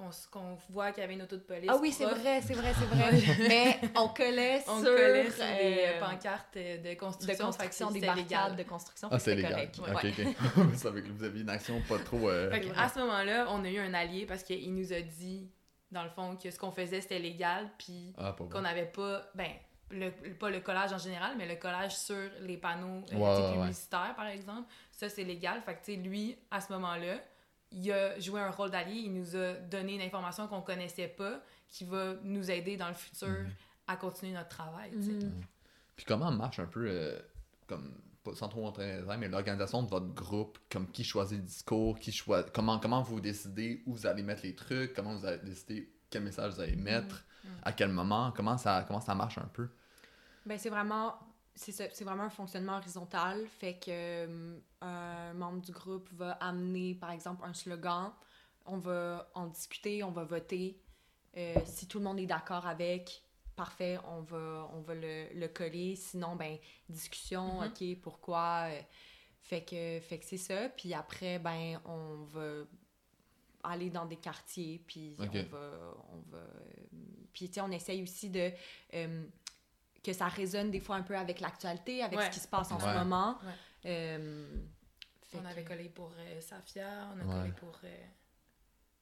Euh, 0.00 0.04
qu'on 0.04 0.10
qu'on 0.30 0.56
voit 0.70 0.92
qu'il 0.92 1.00
y 1.02 1.04
avait 1.04 1.14
une 1.14 1.22
auto 1.22 1.36
de 1.36 1.42
police. 1.42 1.68
Ah 1.72 1.78
oui, 1.80 1.92
c'est 1.92 2.04
vrai, 2.06 2.40
c'est 2.42 2.54
vrai, 2.54 2.72
c'est 2.78 2.86
vrai. 2.86 3.10
Mais 3.48 3.80
on 3.96 4.08
collait 4.08 4.62
On 4.66 4.78
sur, 4.82 4.94
collait 4.94 5.30
sur 5.30 5.44
des 5.44 5.76
euh, 5.86 6.00
pancartes 6.00 6.56
euh, 6.56 6.76
de 6.78 6.88
de 6.90 6.94
construction. 6.94 7.46
construction, 7.46 7.88
fait 7.90 8.00
des 8.00 8.06
barricades 8.06 8.56
de 8.56 8.62
construction. 8.62 9.08
Ah, 9.10 9.18
c'est 9.18 9.40
correct. 9.40 9.78
Ok, 9.78 9.86
ouais. 9.88 10.10
ok. 10.66 10.74
Ça 10.76 10.92
fait 10.92 11.02
que 11.02 11.08
vous 11.08 11.24
aviez 11.24 11.42
une 11.42 11.50
action 11.50 11.80
pas 11.88 11.98
trop. 11.98 12.28
euh, 12.28 12.50
Fait 12.50 12.70
à 12.76 12.88
ce 12.88 12.98
moment-là, 13.00 13.46
on 13.50 13.64
a 13.64 13.68
eu 13.70 13.78
un 13.78 13.94
allié 13.94 14.26
parce 14.26 14.42
qu'il 14.42 14.74
nous 14.74 14.92
a 14.92 15.00
dit, 15.00 15.50
dans 15.90 16.04
le 16.04 16.10
fond, 16.10 16.36
que 16.36 16.50
ce 16.50 16.58
qu'on 16.58 16.72
faisait, 16.72 17.00
c'était 17.00 17.18
légal, 17.18 17.70
puis 17.78 18.14
Ah, 18.18 18.34
qu'on 18.50 18.60
n'avait 18.62 18.86
pas, 18.86 19.22
ben, 19.34 19.50
le, 19.90 20.10
pas 20.34 20.48
le 20.48 20.60
collage 20.60 20.92
en 20.92 20.98
général, 20.98 21.34
mais 21.36 21.46
le 21.46 21.56
collage 21.56 21.94
sur 21.96 22.16
les 22.40 22.56
panneaux 22.56 23.04
euh, 23.12 23.16
ouais, 23.16 23.60
publicitaires, 23.60 24.14
par 24.16 24.26
exemple, 24.26 24.66
ça, 24.90 25.08
c'est 25.10 25.24
légal. 25.24 25.60
Fait 25.66 25.74
que, 25.74 25.84
tu 25.84 25.92
sais, 25.92 25.98
lui, 25.98 26.38
à 26.50 26.60
ce 26.62 26.72
moment-là, 26.72 27.16
il 27.72 27.90
a 27.92 28.18
joué 28.20 28.40
un 28.40 28.50
rôle 28.50 28.70
d'allié, 28.70 29.00
il 29.00 29.12
nous 29.14 29.36
a 29.36 29.54
donné 29.54 29.94
une 29.94 30.00
information 30.02 30.46
qu'on 30.48 30.62
connaissait 30.62 31.08
pas, 31.08 31.40
qui 31.68 31.84
va 31.84 32.14
nous 32.22 32.50
aider 32.50 32.76
dans 32.76 32.88
le 32.88 32.94
futur 32.94 33.28
Mhm. 33.28 33.50
à 33.88 33.96
continuer 33.96 34.32
notre 34.32 34.48
travail. 34.48 34.90
Mhm. 34.92 35.42
Puis 35.96 36.04
comment 36.04 36.30
marche 36.30 36.58
un 36.58 36.66
peu, 36.66 36.86
euh, 36.88 37.18
comme, 37.66 37.92
sans 38.34 38.48
trop 38.48 38.66
entrer 38.66 38.84
dans 38.86 38.92
les 38.94 39.00
détails, 39.02 39.18
mais 39.18 39.28
l'organisation 39.28 39.82
de 39.82 39.88
votre 39.88 40.12
groupe, 40.14 40.58
comme 40.70 40.90
qui 40.90 41.02
choisit 41.04 41.38
le 41.38 41.44
discours, 41.44 41.98
qui 41.98 42.12
choisit, 42.12 42.50
comment, 42.52 42.78
comment 42.78 43.02
vous 43.02 43.20
décidez 43.20 43.82
où 43.86 43.94
vous 43.94 44.06
allez 44.06 44.22
mettre 44.22 44.42
les 44.44 44.54
trucs, 44.54 44.94
comment 44.94 45.14
vous 45.16 45.24
allez 45.26 45.38
décider 45.38 45.92
quel 46.10 46.22
message 46.22 46.54
vous 46.54 46.60
allez 46.60 46.76
mettre, 46.76 47.24
Mhm. 47.44 47.50
à 47.64 47.72
quel 47.72 47.88
moment, 47.90 48.32
comment 48.36 48.56
ça, 48.58 48.84
comment 48.86 49.00
ça 49.00 49.14
marche 49.14 49.38
un 49.38 49.48
peu? 49.52 49.68
Ben, 50.46 50.58
c'est 50.58 50.70
vraiment 50.70 51.14
c'est 51.54 51.72
ça, 51.72 51.84
c'est 51.92 52.04
vraiment 52.04 52.24
un 52.24 52.30
fonctionnement 52.30 52.76
horizontal. 52.78 53.46
Fait 53.46 53.74
que 53.74 53.90
euh, 53.90 54.58
un 54.80 55.32
membre 55.34 55.60
du 55.60 55.72
groupe 55.72 56.08
va 56.12 56.32
amener 56.32 56.94
par 56.94 57.10
exemple 57.10 57.44
un 57.44 57.54
slogan. 57.54 58.12
On 58.64 58.78
va 58.78 59.30
en 59.34 59.46
discuter 59.48 60.02
on 60.02 60.10
va 60.12 60.24
voter. 60.24 60.80
Euh, 61.36 61.54
si 61.64 61.86
tout 61.88 61.98
le 61.98 62.04
monde 62.04 62.20
est 62.20 62.26
d'accord 62.26 62.66
avec 62.66 63.22
parfait 63.56 63.98
on 64.08 64.20
va 64.22 64.70
on 64.72 64.80
va 64.80 64.94
le, 64.94 65.28
le 65.34 65.48
coller. 65.48 65.96
Sinon 65.96 66.36
ben 66.36 66.56
discussion 66.88 67.60
Mhm. 67.60 67.68
ok 67.68 68.00
pourquoi 68.00 68.68
euh, 68.70 68.80
fait 69.40 69.62
que 69.62 70.00
fait 70.00 70.18
que 70.18 70.24
c'est 70.24 70.38
ça. 70.38 70.68
Puis 70.70 70.94
après 70.94 71.38
ben 71.38 71.80
on 71.84 72.22
va 72.24 72.64
aller 73.64 73.90
dans 73.90 74.06
des 74.06 74.16
quartiers 74.16 74.82
puis 74.86 75.14
on 75.18 75.24
va 75.50 75.70
on 76.12 76.30
va 76.30 76.44
puis 77.32 77.48
tu 77.48 77.54
sais 77.54 77.60
on 77.60 77.70
essaye 77.70 78.02
aussi 78.02 78.28
de 78.30 78.50
que 80.02 80.12
ça 80.12 80.26
résonne 80.28 80.70
des 80.70 80.80
fois 80.80 80.96
un 80.96 81.02
peu 81.02 81.16
avec 81.16 81.40
l'actualité 81.40 82.02
avec 82.02 82.18
Ouais. 82.18 82.26
ce 82.26 82.30
qui 82.30 82.40
se 82.40 82.48
passe 82.48 82.70
en 82.72 82.76
Ouais. 82.76 82.82
ce 82.92 82.98
moment 82.98 83.38
Ouais. 83.44 83.52
Euh, 83.86 84.46
On 85.34 85.38
que- 85.40 85.46
avait 85.46 85.64
collé 85.64 85.88
pour 85.88 86.12
euh, 86.18 86.40
Safia, 86.40 87.08
on 87.14 87.20
a 87.20 87.24
Ouais. 87.24 87.40
collé 87.40 87.52
pour 87.52 87.78
euh, 87.84 88.04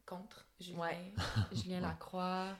contre 0.06 0.44
Julien. 0.60 0.78
Ouais. 0.80 1.12
Julien 1.52 1.76
Ouais. 1.76 1.88
Lacroix 1.88 2.56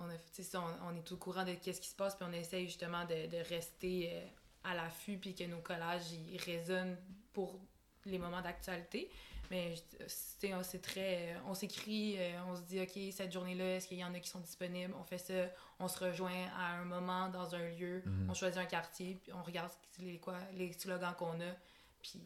on, 0.00 0.08
a, 0.08 0.42
ça, 0.42 0.62
on, 0.62 0.88
on 0.88 0.96
est 0.96 1.12
au 1.12 1.16
courant 1.18 1.44
de 1.44 1.52
qu'est-ce 1.54 1.80
qui 1.80 1.88
se 1.88 1.94
passe, 1.94 2.14
puis 2.16 2.26
on 2.26 2.32
essaye 2.32 2.66
justement 2.66 3.04
de, 3.04 3.26
de 3.26 3.36
rester 3.48 4.10
euh, 4.14 4.26
à 4.64 4.74
l'affût, 4.74 5.18
puis 5.18 5.34
que 5.34 5.44
nos 5.44 5.58
collages 5.60 6.10
ils 6.12 6.38
résonnent 6.40 6.96
pour 7.34 7.60
les 8.06 8.18
moments 8.18 8.40
d'actualité. 8.40 9.10
Mais 9.50 9.74
c'est 10.06 10.52
on- 10.54 10.62
c'est 10.62 10.80
très. 10.80 11.34
euh, 11.34 11.38
On 11.46 11.54
s'écrit, 11.54 12.16
euh, 12.18 12.32
on 12.48 12.56
se 12.56 12.62
dit, 12.62 12.80
OK, 12.80 12.98
cette 13.12 13.32
journée-là, 13.32 13.76
est-ce 13.76 13.86
qu'il 13.88 13.98
y 13.98 14.04
en 14.04 14.12
a 14.14 14.18
qui 14.20 14.28
sont 14.28 14.40
disponibles? 14.40 14.92
On 14.98 15.04
fait 15.04 15.18
ça, 15.18 15.34
on 15.78 15.88
se 15.88 15.98
rejoint 16.04 16.46
à 16.58 16.78
un 16.78 16.84
moment 16.84 17.28
dans 17.28 17.54
un 17.54 17.68
lieu, 17.70 18.02
Mhm. 18.04 18.30
on 18.30 18.34
choisit 18.34 18.58
un 18.58 18.66
quartier, 18.66 19.18
puis 19.22 19.32
on 19.32 19.42
regarde 19.42 19.70
les, 20.00 20.18
quoi, 20.18 20.36
les 20.54 20.72
slogans 20.72 21.14
qu'on 21.16 21.40
a, 21.40 21.54
puis 22.02 22.22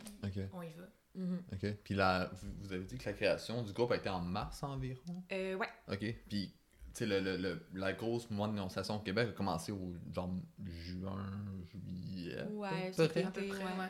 on 0.53 0.63
y 0.63 0.73
va. 0.73 0.85
mhm. 1.15 1.43
ok. 1.53 1.75
Puis 1.85 1.95
là, 1.95 2.31
vous, 2.61 2.73
avez 2.73 2.85
dit 2.85 2.97
que 2.99 3.05
la 3.05 3.13
création 3.13 3.63
du 3.63 3.73
groupe 3.73 3.93
a 3.93 3.97
été 3.97 4.09
en 4.09 4.21
mars 4.21 4.63
environ? 4.63 5.23
Euh, 5.33 5.57
ouais 5.57 5.69
Ok. 5.89 6.05
Puis, 6.29 6.53
tu 6.53 6.55
sais, 6.95 7.07
le, 7.07 7.21
le, 7.21 7.37
le- 7.37 7.67
la 7.75 7.93
grosse 7.93 8.29
mois 8.31 8.49
de 8.49 8.53
dénonciation 8.55 8.97
au 8.97 9.01
Québec 9.01 9.29
a 9.29 9.33
commencé 9.33 9.71
au 9.73 9.95
genre 10.13 10.31
juin, 10.65 11.31
juillet. 11.69 12.43
Ouais, 12.51 12.69
à 12.69 12.73
peu 12.87 12.93
c'était- 12.93 13.09
près. 13.09 13.23
À 13.25 13.31
peu 13.31 13.47
près, 13.47 13.65
ouais. 13.65 13.89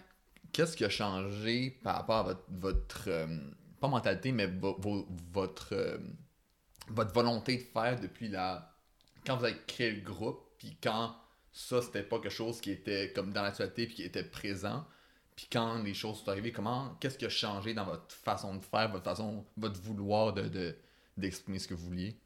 Qu'est-ce 0.52 0.76
qui 0.76 0.84
a 0.84 0.88
changé 0.88 1.70
par 1.82 1.96
rapport 1.96 2.16
à 2.16 2.22
votre, 2.24 2.44
votre 2.48 3.04
euh, 3.08 3.26
pas 3.80 3.88
mentalité, 3.88 4.32
mais 4.32 4.46
vo- 4.46 4.76
vo- 4.78 5.06
votre, 5.32 5.72
euh, 5.74 5.98
votre 6.88 7.12
volonté 7.12 7.56
de 7.56 7.62
faire 7.62 7.98
depuis 8.00 8.28
la. 8.28 8.74
Quand 9.26 9.36
vous 9.36 9.44
avez 9.44 9.56
créé 9.66 9.92
le 9.92 10.00
groupe, 10.00 10.40
puis 10.58 10.76
quand 10.82 11.14
ça, 11.52 11.82
c'était 11.82 12.02
pas 12.02 12.18
quelque 12.18 12.32
chose 12.32 12.60
qui 12.60 12.70
était 12.70 13.12
comme 13.14 13.32
dans 13.32 13.42
l'actualité, 13.42 13.86
puis 13.86 13.94
qui 13.96 14.02
était 14.02 14.24
présent, 14.24 14.84
puis 15.36 15.46
quand 15.50 15.82
les 15.82 15.94
choses 15.94 16.18
sont 16.20 16.28
arrivées, 16.30 16.52
comment. 16.52 16.96
Qu'est-ce 17.00 17.16
qui 17.18 17.26
a 17.26 17.30
changé 17.30 17.74
dans 17.74 17.84
votre 17.84 18.10
façon 18.14 18.54
de 18.56 18.62
faire, 18.64 18.90
votre 18.90 19.04
façon, 19.04 19.44
votre 19.56 19.80
vouloir 19.80 20.32
de, 20.32 20.48
de- 20.48 20.76
d'exprimer 21.16 21.58
ce 21.58 21.68
que 21.68 21.74
vous 21.74 21.86
vouliez? 21.86 22.16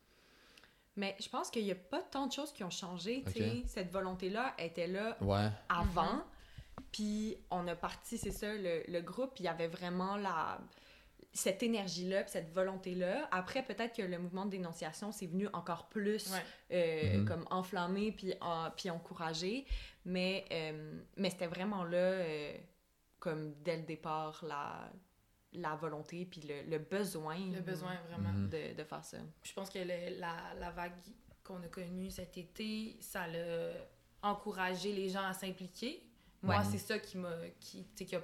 mais 0.97 1.17
je 1.21 1.29
pense 1.29 1.51
qu'il 1.51 1.65
n'y 1.65 1.73
a 1.73 1.75
pas 1.75 2.01
tant 2.03 2.29
de 2.29 2.33
choses 2.33 2.53
qui 2.53 2.63
ont 2.63 2.71
changé 2.71 3.25
tu 3.25 3.31
Ok. 3.31 3.37
sais. 3.37 3.63
cette 3.67 3.91
volonté 3.91 4.31
là 4.31 4.55
était 4.59 4.87
là 4.87 5.17
Ouais. 5.21 5.49
avant. 5.69 6.05
Mhm. 6.15 6.23
Puis 6.95 7.37
on 7.51 7.67
a 7.67 7.75
parti, 7.75 8.19
c'est 8.19 8.31
ça, 8.31 8.55
le, 8.55 8.85
le 8.87 9.01
groupe, 9.01 9.33
il 9.41 9.47
y 9.47 9.49
avait 9.49 9.67
vraiment 9.67 10.17
la 10.17 10.61
cette 11.33 11.65
énergie-là, 11.65 12.25
cette 12.29 12.53
volonté-là. 12.53 13.29
Après, 13.33 13.65
peut-être 13.65 13.97
que 13.97 14.03
le 14.03 14.19
mouvement 14.21 14.45
de 14.45 14.51
dénonciation, 14.53 15.11
c'est 15.11 15.27
venu 15.27 15.49
encore 15.53 15.89
plus 15.89 16.31
Ouais. 16.31 16.39
euh, 16.71 17.19
Mhm. 17.19 17.25
comme 17.25 17.45
enflammé, 17.51 18.13
puis, 18.13 18.35
en- 18.41 18.71
puis 18.71 18.89
encouragé. 18.91 19.67
Mais, 20.05 20.45
euh, 20.53 21.01
mais 21.17 21.31
c'était 21.31 21.49
vraiment 21.49 21.83
là, 21.83 21.97
euh, 21.99 22.57
comme 23.19 23.53
dès 23.65 23.79
le 23.79 23.83
départ, 23.83 24.45
la, 24.47 24.89
la 25.55 25.75
volonté, 25.75 26.25
puis 26.25 26.41
le, 26.43 26.63
le 26.71 26.79
besoin. 26.79 27.37
Le 27.53 27.61
besoin, 27.61 27.97
vraiment. 28.09 28.31
Mhm. 28.33 28.51
De, 28.51 28.75
de 28.75 28.85
faire 28.85 29.05
ça. 29.05 29.19
Je 29.43 29.53
pense 29.55 29.71
que 29.71 29.81
le- 29.81 30.21
la, 30.21 30.37
la 30.61 30.71
vague 30.71 30.93
qu'on 31.43 31.61
a 31.65 31.69
connue 31.69 32.11
cet 32.11 32.39
été, 32.39 32.97
ça 33.01 33.27
l'a 33.27 33.73
encouragé 34.23 34.93
les 34.93 35.09
gens 35.09 35.25
à 35.27 35.33
s'impliquer. 35.33 36.01
Moi, 36.45 36.59
Ouais. 36.59 36.65
c'est 36.71 36.79
ça 36.79 36.99
qui 36.99 37.17
m'a 37.19 37.35
qui, 37.61 37.85
qui 37.97 38.15
a- 38.17 38.23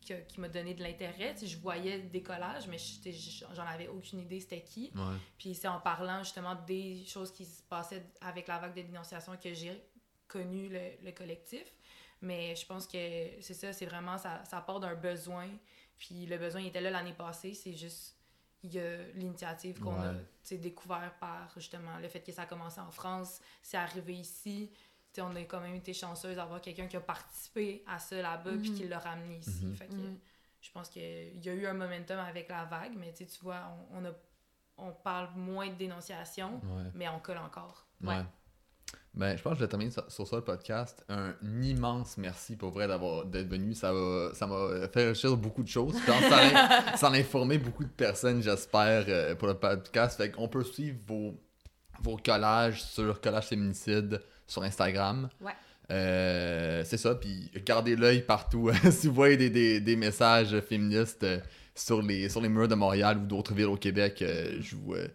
qui 0.00 0.12
a- 0.14 0.20
qui 0.22 0.40
m'a 0.40 0.48
donné 0.48 0.74
de 0.74 0.82
l'intérêt. 0.82 1.34
Je 1.42 1.56
voyais 1.58 1.98
des 2.00 2.22
collages, 2.22 2.66
mais 2.66 2.78
j'en 2.78 3.66
avais 3.66 3.88
aucune 3.88 4.20
idée 4.20 4.40
c'était 4.40 4.62
qui. 4.62 4.90
Ouais. 4.94 5.16
Puis 5.36 5.54
c'est 5.54 5.68
en 5.68 5.80
parlant 5.80 6.22
justement 6.22 6.54
des 6.66 7.04
choses 7.04 7.30
qui 7.32 7.44
se 7.44 7.62
passaient 7.62 8.04
avec 8.20 8.48
la 8.48 8.58
vague 8.58 8.74
de 8.74 8.82
dénonciation 8.82 9.36
que 9.36 9.52
j'ai 9.52 9.82
connu 10.26 10.68
le, 10.68 10.80
le 11.04 11.12
collectif. 11.12 11.64
Mais 12.20 12.56
je 12.56 12.66
pense 12.66 12.86
que 12.86 12.96
c'est 13.40 13.54
ça, 13.54 13.72
c'est 13.72 13.86
vraiment, 13.86 14.18
ça, 14.18 14.42
ça 14.44 14.60
part 14.60 14.80
d'un 14.80 14.94
besoin. 14.94 15.48
Puis 15.98 16.26
le 16.26 16.36
besoin 16.38 16.60
il 16.62 16.68
était 16.68 16.80
là 16.80 16.90
l'année 16.90 17.12
passée, 17.12 17.54
c'est 17.54 17.74
juste, 17.74 18.16
il 18.62 18.72
y 18.74 18.78
a 18.80 19.02
l'initiative 19.14 19.78
qu'on 19.78 20.00
a 20.00 20.12
Ouais. 20.14 20.58
découvert 20.58 21.14
par 21.20 21.52
justement 21.56 21.98
le 21.98 22.08
fait 22.08 22.20
que 22.20 22.32
ça 22.32 22.42
a 22.42 22.46
commencé 22.46 22.80
en 22.80 22.90
France, 22.90 23.40
c'est 23.62 23.76
arrivé 23.76 24.14
ici. 24.14 24.70
On 25.20 25.34
a 25.36 25.40
quand 25.42 25.60
même 25.60 25.74
été 25.74 25.92
chanceuse 25.92 26.36
d'avoir 26.36 26.60
quelqu'un 26.60 26.86
qui 26.86 26.96
a 26.96 27.00
participé 27.00 27.82
à 27.86 27.98
ça 27.98 28.16
là-bas 28.20 28.52
puis 28.60 28.70
Mhm. 28.70 28.76
qui 28.76 28.88
l'a 28.88 28.98
ramené 28.98 29.38
ici. 29.38 29.64
Mhm. 29.66 29.74
Fait 29.74 29.86
que 29.86 29.94
Mhm. 29.94 30.18
je 30.60 30.70
pense 30.72 30.88
qu'il 30.88 31.44
y 31.44 31.48
a 31.48 31.52
eu 31.54 31.66
un 31.66 31.74
momentum 31.74 32.18
avec 32.18 32.48
la 32.48 32.64
vague, 32.64 32.92
mais 32.96 33.12
tu 33.12 33.26
vois, 33.42 33.60
on, 33.92 33.98
on, 33.98 34.04
a, 34.06 34.12
on 34.78 34.92
parle 34.92 35.30
moins 35.36 35.68
de 35.68 35.74
dénonciation, 35.74 36.60
Ouais. 36.64 36.90
mais 36.94 37.08
on 37.08 37.18
colle 37.20 37.38
encore. 37.38 37.86
Ouais. 38.02 38.14
Ouais. 38.16 38.22
Ben, 39.14 39.36
je 39.36 39.42
pense 39.42 39.54
que 39.54 39.58
je 39.58 39.64
vais 39.64 39.68
terminer 39.68 39.90
sur, 39.90 40.08
sur 40.12 40.26
ça 40.28 40.36
le 40.36 40.42
podcast. 40.44 41.04
Un 41.08 41.34
immense 41.62 42.16
merci 42.18 42.56
pour 42.56 42.70
vrai 42.70 42.86
d'avoir 42.86 43.24
d'être 43.24 43.48
venu. 43.48 43.74
Ça 43.74 43.92
va- 43.92 44.32
ça 44.34 44.46
m'a 44.46 44.86
fait 44.88 45.00
réfléchir 45.08 45.36
beaucoup 45.36 45.62
de 45.64 45.68
choses. 45.68 45.98
Je 45.98 46.06
pense 46.06 46.20
que 46.20 46.28
ça 46.98 47.08
a, 47.08 47.12
informé 47.18 47.58
beaucoup 47.58 47.82
de 47.84 47.88
personnes, 47.90 48.40
j'espère, 48.42 49.04
euh, 49.08 49.34
pour 49.34 49.48
le 49.48 49.54
podcast. 49.54 50.16
Fait 50.18 50.30
qu'on 50.30 50.46
peut 50.48 50.62
suivre 50.62 50.98
vos, 51.06 51.34
vos 52.00 52.16
collages 52.16 52.82
sur 52.84 53.20
Collage 53.20 53.46
Féminicide 53.48 54.22
sur 54.48 54.64
Instagram. 54.64 55.28
Ouais. 55.40 55.52
Euh, 55.90 56.82
c'est 56.84 56.96
ça, 56.98 57.14
puis 57.14 57.50
gardez 57.64 57.94
l'œil 57.96 58.22
partout. 58.22 58.70
si 58.90 59.06
vous 59.06 59.14
voyez 59.14 59.36
des, 59.36 59.48
des, 59.50 59.80
des 59.80 59.96
messages 59.96 60.58
féministes 60.60 61.22
euh, 61.24 61.38
sur, 61.74 62.02
les, 62.02 62.28
sur 62.28 62.40
les 62.40 62.48
murs 62.48 62.68
de 62.68 62.74
Montréal 62.74 63.18
ou 63.18 63.26
d'autres 63.26 63.54
villes 63.54 63.66
au 63.66 63.76
Québec, 63.76 64.20
euh, 64.20 64.58
je 64.60 64.76
vous, 64.76 64.94
euh, 64.94 65.08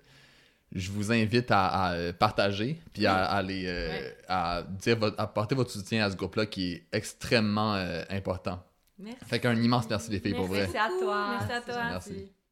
je 0.73 0.89
vous 0.89 1.11
invite 1.11 1.51
à, 1.51 1.89
à, 1.89 2.13
partager, 2.13 2.79
puis 2.93 3.05
à, 3.05 3.17
à 3.25 3.35
aller, 3.37 3.65
euh, 3.67 3.89
Ouais. 3.89 4.17
à 4.27 4.63
dire 4.63 4.97
votre, 4.97 5.19
à 5.19 5.27
porter 5.27 5.53
votre 5.53 5.69
soutien 5.69 6.03
à 6.05 6.09
ce 6.09 6.15
groupe-là 6.15 6.47
qui 6.47 6.71
est 6.73 6.87
extrêmement 6.91 7.75
euh, 7.75 8.01
important. 8.09 8.63
Merci. 8.97 9.17
Fait 9.25 9.39
qu'un 9.39 9.55
immense 9.61 9.87
merci 9.89 10.09
les 10.09 10.19
filles 10.19 10.33
pour 10.33 10.45
vrai. 10.47 10.61
Merci 10.73 10.77
à 10.77 10.89
toi. 10.99 11.37
Merci 11.39 11.51
à 11.51 11.61
toi. 11.61 11.83
Merci. 11.91 12.42